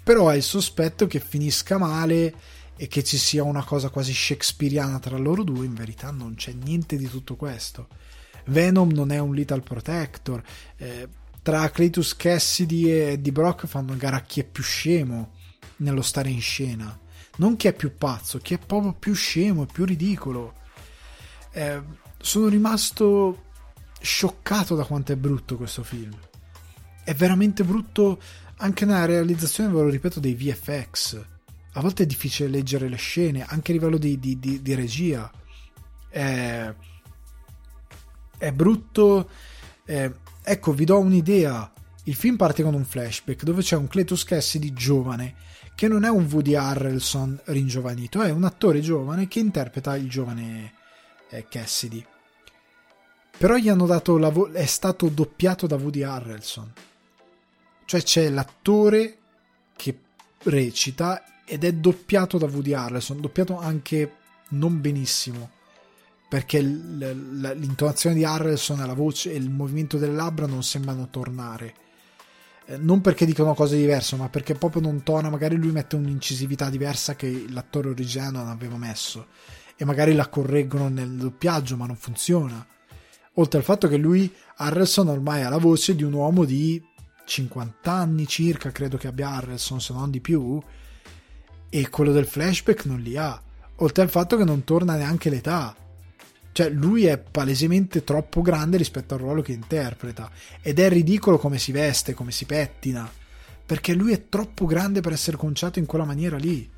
Però 0.02 0.30
hai 0.30 0.38
il 0.38 0.44
sospetto 0.44 1.06
che 1.06 1.20
finisca 1.20 1.78
male 1.78 2.34
e 2.78 2.88
che 2.88 3.04
ci 3.04 3.18
sia 3.18 3.44
una 3.44 3.64
cosa 3.64 3.90
quasi 3.90 4.14
shakespeariana 4.14 5.00
tra 5.00 5.18
loro 5.18 5.44
due, 5.44 5.66
in 5.66 5.74
verità 5.74 6.12
non 6.12 6.36
c'è 6.36 6.54
niente 6.54 6.98
di 6.98 7.10
tutto 7.10 7.36
questo. 7.36 7.88
Venom 8.46 8.92
non 8.92 9.12
è 9.12 9.20
un 9.20 9.34
Little 9.34 9.62
Protector. 9.62 10.42
Eh, 10.78 11.08
tra 11.42 11.70
Cletus 11.70 12.16
Cassidy 12.16 12.90
e 12.90 13.12
Eddie 13.12 13.32
Brock 13.34 13.68
fanno 13.68 13.96
gara 13.98 14.22
chi 14.22 14.40
è 14.40 14.44
più 14.46 14.64
scemo 14.64 15.34
nello 15.78 16.02
stare 16.02 16.30
in 16.30 16.42
scena. 16.42 16.98
Non 17.38 17.58
chi 17.58 17.68
è 17.68 17.74
più 17.74 17.96
pazzo, 17.98 18.38
chi 18.40 18.54
è 18.54 18.60
proprio 18.60 18.94
più 18.94 19.14
scemo 19.14 19.64
e 19.64 19.68
più 19.72 19.84
ridicolo. 19.86 20.54
Eh, 21.52 21.82
sono 22.24 22.48
rimasto 22.48 23.44
scioccato 24.02 24.76
da 24.76 24.86
quanto 24.86 25.12
è 25.12 25.16
brutto 25.16 25.58
questo 25.58 25.84
film. 25.84 26.16
È 27.04 27.14
veramente 27.14 27.64
brutto 27.64 28.20
anche 28.58 28.86
nella 28.86 29.06
realizzazione, 29.06 29.72
ve 29.72 29.82
lo 29.82 29.90
ripeto, 29.90 30.20
dei 30.20 30.34
VFX 30.34 31.32
a 31.76 31.82
volte 31.82 32.04
è 32.04 32.06
difficile 32.06 32.50
leggere 32.50 32.88
le 32.88 32.98
scene, 32.98 33.44
anche 33.48 33.72
a 33.72 33.76
livello 33.76 33.98
di, 33.98 34.20
di, 34.20 34.38
di, 34.38 34.62
di 34.62 34.76
regia. 34.76 35.32
È, 36.08 36.74
è 38.38 38.52
brutto. 38.52 39.30
È, 39.84 40.12
ecco, 40.44 40.74
vi 40.74 40.86
do 40.86 41.00
un'idea. 41.00 41.72
Il 42.04 42.16
film 42.16 42.36
parte 42.36 42.62
con 42.62 42.76
un 42.76 42.86
flashback 42.86 43.44
dove 43.44 43.64
c'è 43.64 43.76
un 43.76 43.88
Cletus 43.88 44.24
Cassidy 44.24 44.72
giovane, 44.74 45.36
che 45.74 45.88
non 45.88 46.04
è 46.04 46.10
un 46.10 46.28
Woody 46.30 46.54
Harrelson 46.54 47.42
ringiovanito, 47.46 48.22
è 48.22 48.30
un 48.30 48.44
attore 48.44 48.82
giovane 48.82 49.28
che 49.28 49.40
interpreta 49.40 49.96
il 49.96 50.10
giovane 50.10 50.74
eh, 51.30 51.48
Cassidy. 51.50 52.06
Però 53.38 53.56
gli 53.56 53.70
hanno 53.70 53.86
dato 53.86 54.18
la 54.18 54.30
vo- 54.30 54.52
è 54.52 54.66
stato 54.66 55.10
doppiato 55.10 55.68
da 55.68 55.76
Woody 55.76 56.04
Harrelson. 56.04 56.72
Cioè 57.86 58.02
c'è 58.02 58.30
l'attore 58.30 59.18
che 59.76 59.98
recita 60.44 61.44
ed 61.46 61.64
è 61.64 61.74
doppiato 61.74 62.38
da 62.38 62.46
Woody 62.46 62.74
Harrelson, 62.74 63.20
doppiato 63.20 63.58
anche 63.58 64.16
non 64.50 64.80
benissimo 64.80 65.62
perché 66.34 66.62
l'intonazione 66.62 68.16
di 68.16 68.26
Harrelson 68.26 68.82
e 68.82 68.88
la 68.88 68.96
voce 68.96 69.32
e 69.32 69.36
il 69.36 69.52
movimento 69.52 70.00
delle 70.00 70.16
labbra 70.16 70.48
non 70.48 70.64
sembrano 70.64 71.08
tornare 71.12 71.76
eh, 72.66 72.78
non 72.78 73.02
perché 73.02 73.28
dicono 73.28 73.54
cose 73.54 73.78
diverse 73.78 74.16
ma 74.16 74.30
perché 74.30 74.56
proprio 74.56 74.82
non 74.82 75.04
tona 75.04 75.30
magari 75.30 75.58
lui 75.58 75.72
mette 75.72 75.96
un'incisività 75.96 76.72
diversa 76.72 77.16
che 77.16 77.46
l'attore 77.50 77.90
originale 77.90 78.32
non 78.32 78.48
aveva 78.48 78.78
messo 78.78 79.28
e 79.76 79.86
magari 79.86 80.14
la 80.14 80.28
correggono 80.28 80.88
nel 80.88 81.12
doppiaggio 81.12 81.78
ma 81.78 81.86
non 81.86 81.98
funziona 81.98 82.66
oltre 83.36 83.60
al 83.60 83.66
fatto 83.66 83.88
che 83.88 83.98
lui 83.98 84.32
Harrelson 84.58 85.08
ormai 85.08 85.44
ha 85.44 85.50
la 85.50 85.58
voce 85.58 85.96
di 85.96 86.04
un 86.04 86.14
uomo 86.14 86.46
di 86.46 86.82
50 87.26 87.92
anni 87.92 88.28
circa 88.28 88.72
credo 88.72 88.98
che 88.98 89.08
abbia 89.08 89.30
Harrelson 89.30 89.80
se 89.80 89.94
non 89.94 90.12
di 90.12 90.20
più 90.20 90.62
e 91.76 91.90
quello 91.90 92.12
del 92.12 92.28
flashback 92.28 92.86
non 92.86 93.00
li 93.00 93.18
ha. 93.18 93.42
Oltre 93.78 94.04
al 94.04 94.10
fatto 94.12 94.38
che 94.38 94.44
non 94.44 94.64
torna 94.64 94.96
neanche 94.96 95.32
l'età. 95.32 95.76
Cioè, 96.52 96.70
lui 96.70 97.06
è 97.06 97.18
palesemente 97.18 98.04
troppo 98.04 98.44
grande 98.44 98.78
rispetto 98.78 99.16
al 99.16 99.22
ruolo 99.22 99.42
che 99.42 99.54
interpreta. 99.54 100.30
Ed 100.62 100.78
è 100.78 100.88
ridicolo 100.88 101.40
come 101.40 101.58
si 101.58 101.72
veste, 101.72 102.14
come 102.14 102.32
si 102.32 102.46
pettina. 102.46 103.12
Perché 103.66 103.96
lui 103.96 104.14
è 104.14 104.30
troppo 104.30 104.68
grande 104.68 105.02
per 105.02 105.14
essere 105.14 105.36
conciato 105.36 105.80
in 105.80 105.88
quella 105.88 106.06
maniera 106.06 106.38
lì. 106.38 106.70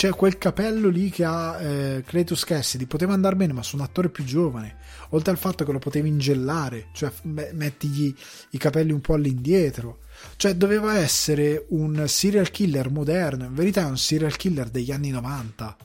Cioè, 0.00 0.12
quel 0.12 0.38
capello 0.38 0.88
lì 0.88 1.10
che 1.10 1.24
ha 1.26 1.60
eh, 1.60 2.02
Cletus 2.06 2.44
Cassidy 2.44 2.86
poteva 2.86 3.12
andare 3.12 3.36
bene, 3.36 3.52
ma 3.52 3.62
su 3.62 3.76
un 3.76 3.82
attore 3.82 4.08
più 4.08 4.24
giovane. 4.24 4.78
Oltre 5.10 5.30
al 5.30 5.36
fatto 5.36 5.62
che 5.62 5.72
lo 5.72 5.78
potevi 5.78 6.08
ingellare, 6.08 6.86
cioè 6.94 7.12
mettigli 7.22 8.14
i 8.52 8.56
capelli 8.56 8.92
un 8.92 9.02
po' 9.02 9.12
all'indietro 9.12 9.98
cioè 10.36 10.54
doveva 10.54 10.96
essere 10.96 11.66
un 11.68 12.02
serial 12.08 12.50
killer 12.50 12.90
moderno, 12.90 13.44
in 13.44 13.52
verità 13.52 13.82
è 13.82 13.90
un 13.90 13.98
serial 13.98 14.34
killer 14.36 14.70
degli 14.70 14.90
anni 14.90 15.10
90. 15.10 15.76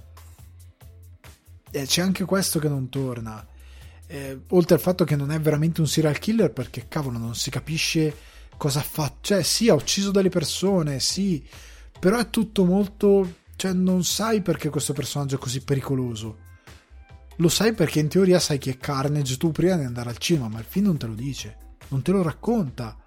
E 1.72 1.86
c'è 1.86 2.02
anche 2.02 2.24
questo 2.24 2.58
che 2.58 2.70
non 2.70 2.88
torna. 2.88 3.46
eh, 4.08 4.40
oltre 4.52 4.76
al 4.76 4.82
fatto 4.82 5.04
che 5.04 5.18
non 5.18 5.30
è 5.30 5.42
veramente 5.42 5.82
un 5.82 5.88
serial 5.88 6.20
killer 6.20 6.54
perché 6.54 6.88
cavolo 6.88 7.18
non 7.18 7.36
si 7.36 7.50
capisce 7.50 8.16
cosa 8.56 8.80
fa, 8.80 9.14
cioè 9.20 9.44
sì 9.44 9.68
ha 9.68 9.74
ucciso 9.74 10.12
delle 10.12 10.30
persone, 10.30 11.02
sì, 11.02 11.46
però 12.00 12.18
è 12.18 12.30
tutto 12.30 12.64
molto, 12.64 13.44
cioè 13.56 13.74
non 13.74 14.04
sai 14.04 14.42
perché 14.42 14.70
questo 14.70 14.94
personaggio 14.94 15.36
è 15.36 15.40
così 15.40 15.64
pericoloso. 15.64 16.44
Lo 17.38 17.50
sai 17.50 17.74
perché 17.74 18.00
in 18.00 18.08
teoria 18.08 18.40
sai 18.40 18.58
chi 18.58 18.70
è 18.70 18.78
Carnage 18.78 19.38
tu 19.38 19.52
prima 19.52 19.76
di 19.76 19.84
andare 19.84 20.10
al 20.10 20.18
cinema, 20.18 20.48
ma 20.48 20.60
il 20.60 20.66
film 20.66 20.86
non 20.86 20.98
te 20.98 21.06
lo 21.06 21.14
dice, 21.14 21.58
non 21.90 22.02
te 22.02 22.12
lo 22.12 22.22
racconta. 22.22 22.98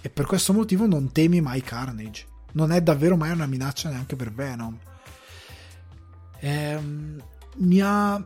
E 0.00 0.10
per 0.10 0.26
questo 0.26 0.52
motivo 0.52 0.86
non 0.86 1.12
temi 1.12 1.40
mai 1.40 1.62
Carnage. 1.62 2.26
Non 2.52 2.70
è 2.70 2.82
davvero 2.82 3.16
mai 3.16 3.30
una 3.30 3.46
minaccia 3.46 3.88
neanche 3.88 4.16
per 4.16 4.32
Venom. 4.32 4.78
Ehm, 6.40 7.22
mi 7.56 7.80
ha 7.80 8.22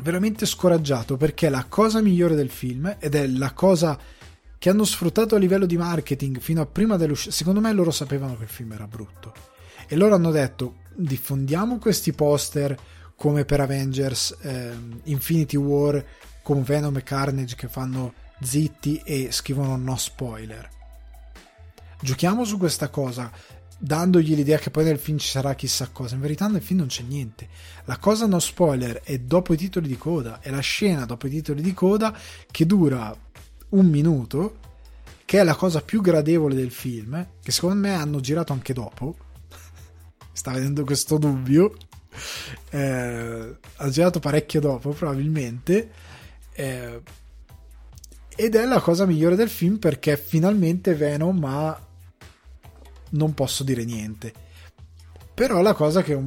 veramente 0.00 0.46
scoraggiato 0.46 1.16
perché 1.16 1.48
la 1.48 1.66
cosa 1.68 2.00
migliore 2.00 2.34
del 2.34 2.48
film 2.48 2.96
ed 2.98 3.14
è 3.14 3.26
la 3.26 3.52
cosa 3.52 3.98
che 4.58 4.70
hanno 4.70 4.84
sfruttato 4.84 5.34
a 5.34 5.38
livello 5.38 5.66
di 5.66 5.76
marketing 5.76 6.38
fino 6.38 6.62
a 6.62 6.66
prima 6.66 6.96
dell'uscita 6.96 7.34
secondo 7.34 7.60
me 7.60 7.72
loro 7.72 7.90
sapevano 7.90 8.36
che 8.36 8.44
il 8.44 8.48
film 8.48 8.72
era 8.72 8.86
brutto 8.86 9.32
e 9.92 9.96
loro 9.96 10.14
hanno 10.14 10.30
detto 10.30 10.76
diffondiamo 10.94 11.76
questi 11.76 12.14
poster 12.14 12.74
come 13.14 13.44
per 13.44 13.60
Avengers 13.60 14.34
eh, 14.40 14.72
Infinity 15.04 15.58
War 15.58 16.02
con 16.42 16.62
Venom 16.62 16.96
e 16.96 17.02
Carnage 17.02 17.56
che 17.56 17.68
fanno 17.68 18.14
zitti 18.40 19.02
e 19.04 19.28
scrivono 19.32 19.76
no 19.76 19.94
spoiler 19.98 20.66
giochiamo 22.00 22.42
su 22.46 22.56
questa 22.56 22.88
cosa 22.88 23.30
dandogli 23.76 24.34
l'idea 24.34 24.56
che 24.56 24.70
poi 24.70 24.84
nel 24.84 24.98
film 24.98 25.18
ci 25.18 25.28
sarà 25.28 25.54
chissà 25.54 25.88
cosa. 25.88 26.14
In 26.14 26.20
verità 26.20 26.46
nel 26.46 26.62
film 26.62 26.78
non 26.78 26.88
c'è 26.88 27.02
niente. 27.02 27.48
La 27.86 27.96
cosa 27.96 28.26
no 28.26 28.38
spoiler 28.38 29.00
è 29.02 29.18
dopo 29.18 29.52
i 29.54 29.56
titoli 29.56 29.88
di 29.88 29.98
coda, 29.98 30.38
è 30.40 30.50
la 30.50 30.60
scena 30.60 31.04
dopo 31.04 31.26
i 31.26 31.30
titoli 31.30 31.60
di 31.60 31.74
coda 31.74 32.16
che 32.48 32.64
dura 32.64 33.12
un 33.70 33.86
minuto, 33.86 34.58
che 35.24 35.40
è 35.40 35.42
la 35.42 35.56
cosa 35.56 35.82
più 35.82 36.00
gradevole 36.00 36.54
del 36.54 36.70
film, 36.70 37.26
che 37.42 37.50
secondo 37.50 37.74
me 37.74 37.92
hanno 37.92 38.20
girato 38.20 38.52
anche 38.52 38.72
dopo. 38.72 39.16
Sta 40.32 40.52
vedendo 40.52 40.84
questo 40.84 41.18
dubbio. 41.18 41.76
Eh, 42.70 43.56
ha 43.76 43.88
girato 43.88 44.18
parecchio 44.18 44.60
dopo, 44.60 44.90
probabilmente. 44.90 45.90
Eh, 46.52 47.00
ed 48.34 48.54
è 48.54 48.64
la 48.64 48.80
cosa 48.80 49.06
migliore 49.06 49.36
del 49.36 49.50
film 49.50 49.78
perché 49.78 50.16
finalmente 50.16 50.94
Venom 50.94 51.44
ha 51.44 51.86
non 53.10 53.34
posso 53.34 53.62
dire 53.64 53.84
niente. 53.84 54.32
Però 55.34 55.60
la 55.62 55.74
cosa 55.74 56.02
che 56.02 56.18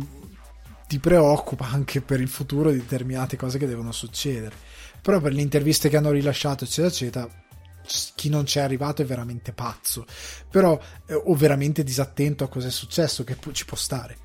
ti 0.87 0.99
preoccupa 0.99 1.67
anche 1.67 2.01
per 2.01 2.21
il 2.21 2.27
futuro 2.27 2.71
di 2.71 2.77
determinate 2.77 3.37
cose 3.37 3.57
che 3.57 3.67
devono 3.67 3.91
succedere. 3.91 4.55
Però 5.01 5.19
per 5.19 5.33
le 5.33 5.41
interviste 5.41 5.89
che 5.89 5.97
hanno 5.97 6.11
rilasciato, 6.11 6.63
eccetera, 6.63 6.87
eccetera, 6.87 7.44
chi 8.15 8.29
non 8.29 8.43
c'è 8.43 8.61
arrivato 8.61 9.01
è 9.01 9.05
veramente 9.05 9.53
pazzo. 9.53 10.05
Però, 10.49 10.79
eh, 11.05 11.13
o 11.13 11.35
veramente 11.35 11.83
disattento 11.83 12.43
a 12.43 12.49
cosa 12.49 12.67
è 12.67 12.71
successo, 12.71 13.23
che 13.23 13.37
ci 13.51 13.65
può 13.65 13.77
stare. 13.77 14.17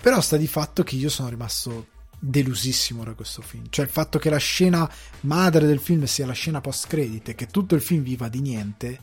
Però 0.00 0.20
sta 0.20 0.36
di 0.36 0.46
fatto 0.46 0.82
che 0.82 0.96
io 0.96 1.08
sono 1.08 1.28
rimasto 1.28 1.88
delusissimo 2.18 3.04
da 3.04 3.14
questo 3.14 3.42
film. 3.42 3.66
Cioè 3.68 3.84
il 3.84 3.90
fatto 3.90 4.18
che 4.18 4.30
la 4.30 4.38
scena 4.38 4.90
madre 5.20 5.66
del 5.66 5.80
film 5.80 6.04
sia 6.04 6.26
la 6.26 6.32
scena 6.32 6.60
post 6.60 6.86
credit 6.86 7.30
e 7.30 7.34
che 7.34 7.46
tutto 7.46 7.74
il 7.74 7.82
film 7.82 8.02
viva 8.02 8.28
di 8.28 8.40
niente, 8.40 8.98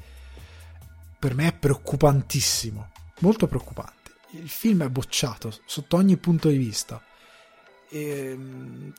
per 1.20 1.36
me 1.36 1.48
è 1.48 1.54
preoccupantissimo 1.54 2.90
molto 3.22 3.48
preoccupante. 3.48 4.12
Il 4.32 4.50
film 4.50 4.84
è 4.84 4.90
bocciato 4.90 5.54
sotto 5.66 5.98
ogni 5.98 6.18
punto 6.18 6.50
di 6.50 6.58
vista. 6.58 7.02
E, 7.90 8.00
ehm, 8.00 8.94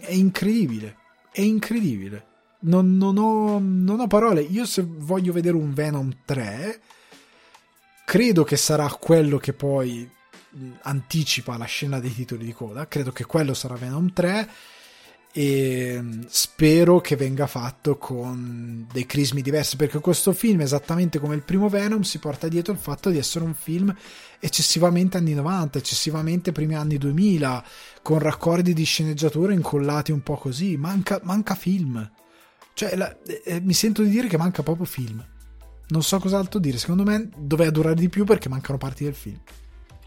è 0.00 0.12
incredibile, 0.12 0.96
è 1.32 1.40
incredibile. 1.40 2.26
Non, 2.64 2.96
non, 2.96 3.16
ho, 3.18 3.58
non 3.60 4.00
ho 4.00 4.06
parole. 4.06 4.40
Io 4.40 4.64
se 4.64 4.84
voglio 4.86 5.32
vedere 5.32 5.56
un 5.56 5.72
Venom 5.72 6.14
3, 6.24 6.80
credo 8.04 8.44
che 8.44 8.56
sarà 8.56 8.88
quello 8.88 9.38
che 9.38 9.52
poi 9.52 10.08
anticipa 10.82 11.56
la 11.56 11.64
scena 11.64 12.00
dei 12.00 12.14
titoli 12.14 12.44
di 12.44 12.52
coda. 12.52 12.86
Credo 12.86 13.12
che 13.12 13.24
quello 13.24 13.54
sarà 13.54 13.74
Venom 13.74 14.12
3 14.12 14.48
e 15.36 16.00
spero 16.28 17.00
che 17.00 17.16
venga 17.16 17.48
fatto 17.48 17.98
con 17.98 18.86
dei 18.92 19.04
crismi 19.04 19.42
diversi 19.42 19.74
perché 19.74 19.98
questo 19.98 20.32
film 20.32 20.60
esattamente 20.60 21.18
come 21.18 21.34
il 21.34 21.42
primo 21.42 21.68
Venom 21.68 22.02
si 22.02 22.20
porta 22.20 22.46
dietro 22.46 22.72
il 22.72 22.78
fatto 22.78 23.10
di 23.10 23.18
essere 23.18 23.44
un 23.44 23.54
film 23.54 23.92
eccessivamente 24.38 25.16
anni 25.16 25.34
90 25.34 25.76
eccessivamente 25.76 26.52
primi 26.52 26.76
anni 26.76 26.98
2000 26.98 27.64
con 28.02 28.20
raccordi 28.20 28.74
di 28.74 28.84
sceneggiatura 28.84 29.52
incollati 29.52 30.12
un 30.12 30.22
po' 30.22 30.36
così 30.36 30.76
manca, 30.76 31.18
manca 31.24 31.56
film 31.56 32.08
cioè 32.74 32.96
la, 32.96 33.16
eh, 33.44 33.60
mi 33.60 33.72
sento 33.72 34.02
di 34.02 34.10
dire 34.10 34.28
che 34.28 34.36
manca 34.36 34.62
proprio 34.62 34.84
film. 34.84 35.24
Non 35.86 36.02
so 36.02 36.18
cos'altro 36.18 36.58
dire. 36.58 36.78
Secondo 36.78 37.04
me 37.04 37.28
doveva 37.36 37.70
durare 37.70 37.94
di 37.94 38.08
più 38.08 38.24
perché 38.24 38.48
mancano 38.48 38.78
parti 38.78 39.04
del 39.04 39.14
film. 39.14 39.38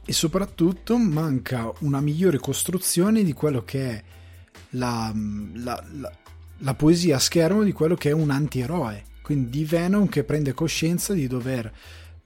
E 0.05 0.13
soprattutto 0.13 0.97
manca 0.97 1.71
una 1.79 2.01
migliore 2.01 2.37
costruzione 2.37 3.23
di 3.23 3.33
quello 3.33 3.63
che 3.63 3.89
è 3.89 4.03
la, 4.71 5.13
la, 5.53 5.83
la, 5.93 6.13
la 6.59 6.73
poesia 6.73 7.17
a 7.17 7.19
schermo 7.19 7.63
di 7.63 7.71
quello 7.71 7.95
che 7.95 8.09
è 8.09 8.13
un 8.13 8.29
antieroe, 8.29 9.03
quindi 9.21 9.49
di 9.49 9.65
Venom 9.65 10.07
che 10.07 10.23
prende 10.23 10.53
coscienza 10.53 11.13
di 11.13 11.27
dover 11.27 11.65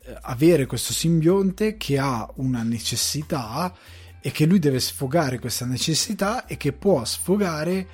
eh, 0.04 0.18
avere 0.22 0.66
questo 0.66 0.94
simbionte 0.94 1.78
che 1.78 1.98
ha 1.98 2.30
una 2.36 2.64
necessità 2.64 3.76
e 4.22 4.32
che 4.32 4.46
lui 4.46 4.60
deve 4.60 4.80
sfogare 4.80 5.40
questa 5.40 5.66
necessità 5.66 6.46
e 6.46 6.58
che 6.58 6.74
può 6.74 7.04
sfogare 7.04 7.88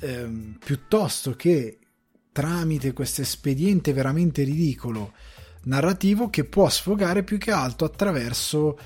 ehm, 0.00 0.58
piuttosto 0.64 1.34
che 1.34 1.78
tramite 2.32 2.92
questo 2.92 3.22
espediente 3.22 3.92
veramente 3.92 4.42
ridicolo 4.42 5.12
narrativo 5.64 6.30
che 6.30 6.44
può 6.44 6.68
sfogare 6.68 7.22
più 7.22 7.38
che 7.38 7.50
altro 7.50 7.86
attraverso 7.86 8.78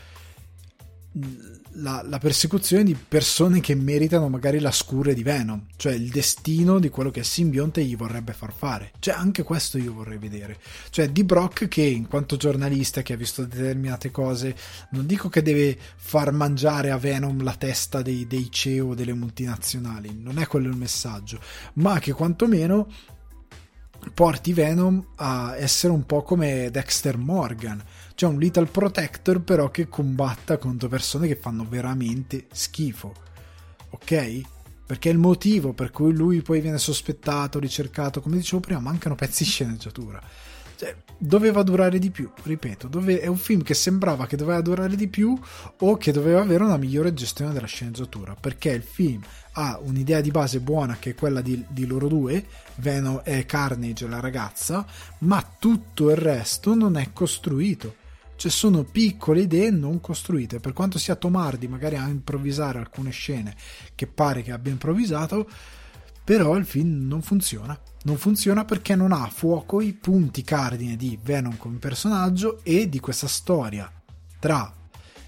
la, 1.74 2.02
la, 2.04 2.18
persecuzione 2.18 2.82
di 2.82 2.94
persone 2.94 3.60
che 3.60 3.74
meritano 3.74 4.28
magari 4.28 4.58
la 4.58 4.72
scure 4.72 5.14
di 5.14 5.22
Venom, 5.22 5.66
cioè 5.76 5.92
il 5.92 6.10
destino 6.10 6.80
di 6.80 6.88
quello 6.88 7.10
che 7.10 7.20
il 7.20 7.24
simbionte 7.24 7.84
gli 7.84 7.96
vorrebbe 7.96 8.32
far 8.32 8.52
fare. 8.52 8.92
Cioè 8.98 9.14
anche 9.14 9.44
questo 9.44 9.78
io 9.78 9.92
vorrei 9.92 10.18
vedere. 10.18 10.58
Cioè 10.90 11.10
di 11.10 11.22
Brock 11.22 11.68
che 11.68 11.82
in 11.82 12.08
quanto 12.08 12.36
giornalista 12.36 13.02
che 13.02 13.12
ha 13.12 13.16
visto 13.16 13.44
determinate 13.44 14.10
cose, 14.10 14.56
non 14.90 15.06
dico 15.06 15.28
che 15.28 15.42
deve 15.42 15.78
far 15.96 16.32
mangiare 16.32 16.90
a 16.90 16.98
Venom 16.98 17.42
la 17.42 17.54
testa 17.54 18.02
dei, 18.02 18.26
dei 18.26 18.50
CEO 18.50 18.94
delle 18.94 19.14
multinazionali, 19.14 20.18
non 20.20 20.38
è 20.38 20.46
quello 20.46 20.68
il 20.68 20.76
messaggio, 20.76 21.38
ma 21.74 21.98
che 22.00 22.12
quantomeno 22.12 22.88
porti 24.12 24.52
Venom 24.52 25.04
a 25.16 25.56
essere 25.56 25.92
un 25.92 26.04
po' 26.04 26.22
come 26.22 26.70
Dexter 26.70 27.16
Morgan 27.16 27.82
c'è 28.14 28.26
un 28.26 28.38
Little 28.38 28.66
Protector 28.66 29.40
però 29.40 29.70
che 29.70 29.88
combatta 29.88 30.56
contro 30.56 30.88
persone 30.88 31.26
che 31.26 31.36
fanno 31.36 31.66
veramente 31.68 32.46
schifo. 32.52 33.12
Ok? 33.90 34.40
Perché 34.86 35.08
il 35.08 35.18
motivo 35.18 35.72
per 35.72 35.90
cui 35.90 36.12
lui 36.12 36.40
poi 36.42 36.60
viene 36.60 36.78
sospettato, 36.78 37.58
ricercato, 37.58 38.20
come 38.20 38.36
dicevo 38.36 38.60
prima, 38.60 38.80
mancano 38.80 39.14
pezzi 39.14 39.42
di 39.42 39.50
sceneggiatura. 39.50 40.22
Cioè, 40.76 40.94
doveva 41.16 41.62
durare 41.62 41.98
di 41.98 42.10
più, 42.10 42.30
ripeto, 42.42 42.88
dove, 42.88 43.20
è 43.20 43.26
un 43.26 43.36
film 43.36 43.62
che 43.62 43.74
sembrava 43.74 44.26
che 44.26 44.36
doveva 44.36 44.60
durare 44.60 44.96
di 44.96 45.06
più 45.08 45.38
o 45.78 45.96
che 45.96 46.12
doveva 46.12 46.40
avere 46.40 46.64
una 46.64 46.76
migliore 46.76 47.14
gestione 47.14 47.52
della 47.52 47.66
sceneggiatura, 47.66 48.34
perché 48.34 48.70
il 48.70 48.82
film 48.82 49.22
ha 49.52 49.78
un'idea 49.80 50.20
di 50.20 50.32
base 50.32 50.60
buona 50.60 50.96
che 50.98 51.10
è 51.10 51.14
quella 51.14 51.40
di, 51.40 51.64
di 51.68 51.86
loro 51.86 52.08
due, 52.08 52.44
Venom 52.76 53.22
e 53.24 53.46
Carnage, 53.46 54.08
la 54.08 54.20
ragazza, 54.20 54.84
ma 55.18 55.44
tutto 55.58 56.10
il 56.10 56.16
resto 56.16 56.74
non 56.74 56.96
è 56.96 57.12
costruito 57.12 58.02
cioè 58.44 58.50
sono 58.50 58.84
piccole 58.84 59.42
idee 59.42 59.70
non 59.70 60.00
costruite. 60.00 60.60
Per 60.60 60.74
quanto 60.74 60.98
sia 60.98 61.16
Tomardi 61.16 61.66
magari 61.66 61.96
a 61.96 62.06
improvvisare 62.08 62.78
alcune 62.78 63.10
scene 63.10 63.56
che 63.94 64.06
pare 64.06 64.42
che 64.42 64.52
abbia 64.52 64.70
improvvisato 64.70 65.48
però 66.22 66.56
il 66.56 66.66
film 66.66 67.06
non 67.06 67.22
funziona. 67.22 67.78
Non 68.02 68.18
funziona 68.18 68.66
perché 68.66 68.94
non 68.94 69.12
ha 69.12 69.22
a 69.22 69.30
fuoco 69.30 69.80
i 69.80 69.94
punti 69.94 70.42
cardine 70.42 70.96
di 70.96 71.18
Venom 71.22 71.56
come 71.56 71.78
personaggio 71.78 72.60
e 72.62 72.88
di 72.88 73.00
questa 73.00 73.28
storia 73.28 73.90
tra 74.38 74.70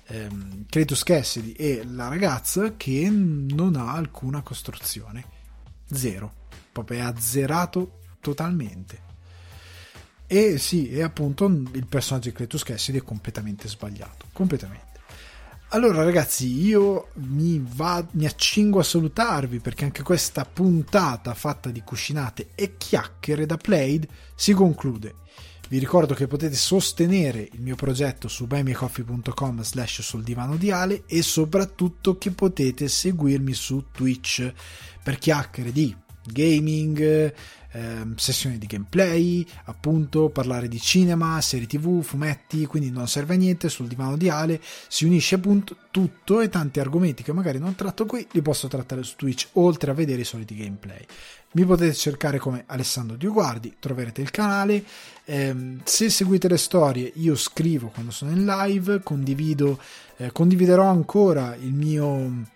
ehm, 0.08 0.66
Cletus 0.68 1.02
Cassidy 1.02 1.52
e 1.52 1.84
la 1.86 2.08
ragazza 2.08 2.76
che 2.76 3.08
non 3.10 3.76
ha 3.76 3.92
alcuna 3.92 4.42
costruzione. 4.42 5.24
Zero. 5.90 6.44
Proprio 6.70 6.98
è 6.98 7.02
azzerato 7.02 8.00
totalmente 8.20 9.05
e 10.26 10.58
sì, 10.58 10.90
e 10.90 11.02
appunto 11.02 11.46
il 11.46 11.86
personaggio 11.86 12.30
di 12.30 12.34
Cletus 12.34 12.62
Cassidy 12.62 12.98
è 12.98 13.02
completamente 13.02 13.68
sbagliato. 13.68 14.26
Completamente. 14.32 14.84
Allora 15.70 16.04
ragazzi, 16.04 16.64
io 16.64 17.08
mi, 17.14 17.60
va, 17.74 18.06
mi 18.12 18.24
accingo 18.24 18.78
a 18.78 18.84
salutarvi 18.84 19.58
perché 19.58 19.84
anche 19.84 20.02
questa 20.02 20.44
puntata 20.44 21.34
fatta 21.34 21.70
di 21.70 21.82
cuscinate 21.82 22.50
e 22.54 22.76
chiacchiere 22.76 23.46
da 23.46 23.56
Played 23.56 24.06
si 24.34 24.52
conclude. 24.52 25.14
Vi 25.68 25.78
ricordo 25.78 26.14
che 26.14 26.28
potete 26.28 26.54
sostenere 26.54 27.48
il 27.52 27.60
mio 27.60 27.74
progetto 27.74 28.28
su 28.28 28.46
buymeacoffee.com 28.46 29.62
slash 29.62 30.02
sul 30.02 30.24
e 31.06 31.22
soprattutto 31.22 32.16
che 32.16 32.30
potete 32.30 32.86
seguirmi 32.86 33.52
su 33.52 33.86
Twitch 33.90 34.52
per 35.02 35.18
chiacchiere 35.18 35.72
di 35.72 35.94
gaming, 36.22 37.34
ehm, 37.72 38.16
sessioni 38.16 38.58
di 38.58 38.66
gameplay, 38.66 39.46
appunto 39.64 40.28
parlare 40.28 40.68
di 40.68 40.80
cinema, 40.80 41.40
serie 41.40 41.66
tv, 41.66 42.02
fumetti, 42.02 42.66
quindi 42.66 42.90
non 42.90 43.08
serve 43.08 43.34
a 43.34 43.36
niente, 43.36 43.68
sul 43.68 43.86
divano 43.86 44.16
di 44.16 44.28
Ale 44.28 44.60
si 44.88 45.04
unisce 45.04 45.36
appunto 45.36 45.76
tutto 45.90 46.40
e 46.40 46.48
tanti 46.48 46.80
argomenti 46.80 47.22
che 47.22 47.32
magari 47.32 47.58
non 47.58 47.74
tratto 47.74 48.06
qui 48.06 48.26
li 48.32 48.42
posso 48.42 48.68
trattare 48.68 49.02
su 49.02 49.16
Twitch 49.16 49.48
oltre 49.52 49.90
a 49.90 49.94
vedere 49.94 50.22
i 50.22 50.24
soliti 50.24 50.54
gameplay. 50.54 51.04
Mi 51.52 51.64
potete 51.64 51.94
cercare 51.94 52.38
come 52.38 52.64
Alessandro 52.66 53.16
Dioguardi, 53.16 53.76
troverete 53.78 54.20
il 54.20 54.30
canale. 54.30 54.84
Eh, 55.24 55.78
se 55.84 56.10
seguite 56.10 56.48
le 56.48 56.58
storie, 56.58 57.10
io 57.14 57.34
scrivo 57.34 57.88
quando 57.88 58.10
sono 58.10 58.30
in 58.30 58.44
live, 58.44 59.00
condivido, 59.02 59.80
eh, 60.18 60.32
condividerò 60.32 60.84
ancora 60.84 61.56
il 61.56 61.72
mio 61.72 62.54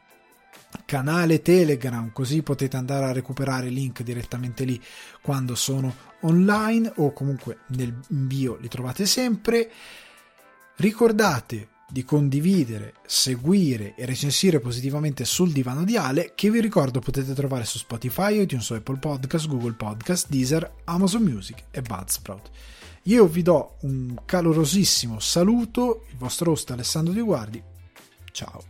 canale 0.85 1.43
Telegram, 1.43 2.11
così 2.13 2.43
potete 2.43 2.77
andare 2.77 3.07
a 3.07 3.13
recuperare 3.13 3.69
il 3.69 3.75
link 3.75 4.03
direttamente 4.03 4.65
lì 4.65 4.81
quando 5.21 5.55
sono 5.55 5.95
online 6.21 6.93
o 6.97 7.13
comunque 7.13 7.61
nel 7.69 7.95
bio 8.09 8.57
li 8.57 8.69
trovate 8.69 9.07
sempre. 9.07 9.71
Ricordate 10.77 11.69
di 11.91 12.05
condividere, 12.05 12.95
seguire 13.05 13.95
e 13.97 14.07
recensire 14.07 14.61
positivamente 14.61 15.25
sul 15.25 15.53
divano 15.53 15.85
di 15.85 15.97
Ale, 15.97 16.33
che 16.35 16.51
vi 16.51 16.61
ricordo 16.61 17.01
potete 17.01 17.35
trovare 17.35 17.65
su 17.65 17.79
Spotify, 17.79 18.41
iTunes, 18.41 18.71
Apple 18.71 18.99
Podcast, 18.99 19.49
Google 19.49 19.73
Podcast, 19.73 20.29
Deezer, 20.29 20.73
Amazon 20.85 21.23
Music 21.23 21.65
e 21.71 21.83
Budsprout. 21.83 22.51
Io 23.05 23.27
vi 23.27 23.43
do 23.43 23.77
un 23.81 24.17
calorosissimo 24.25 25.19
saluto, 25.19 26.05
il 26.11 26.17
vostro 26.17 26.53
host 26.53 26.71
Alessandro 26.71 27.13
Di 27.13 27.21
Guardi. 27.21 27.63
Ciao. 28.31 28.70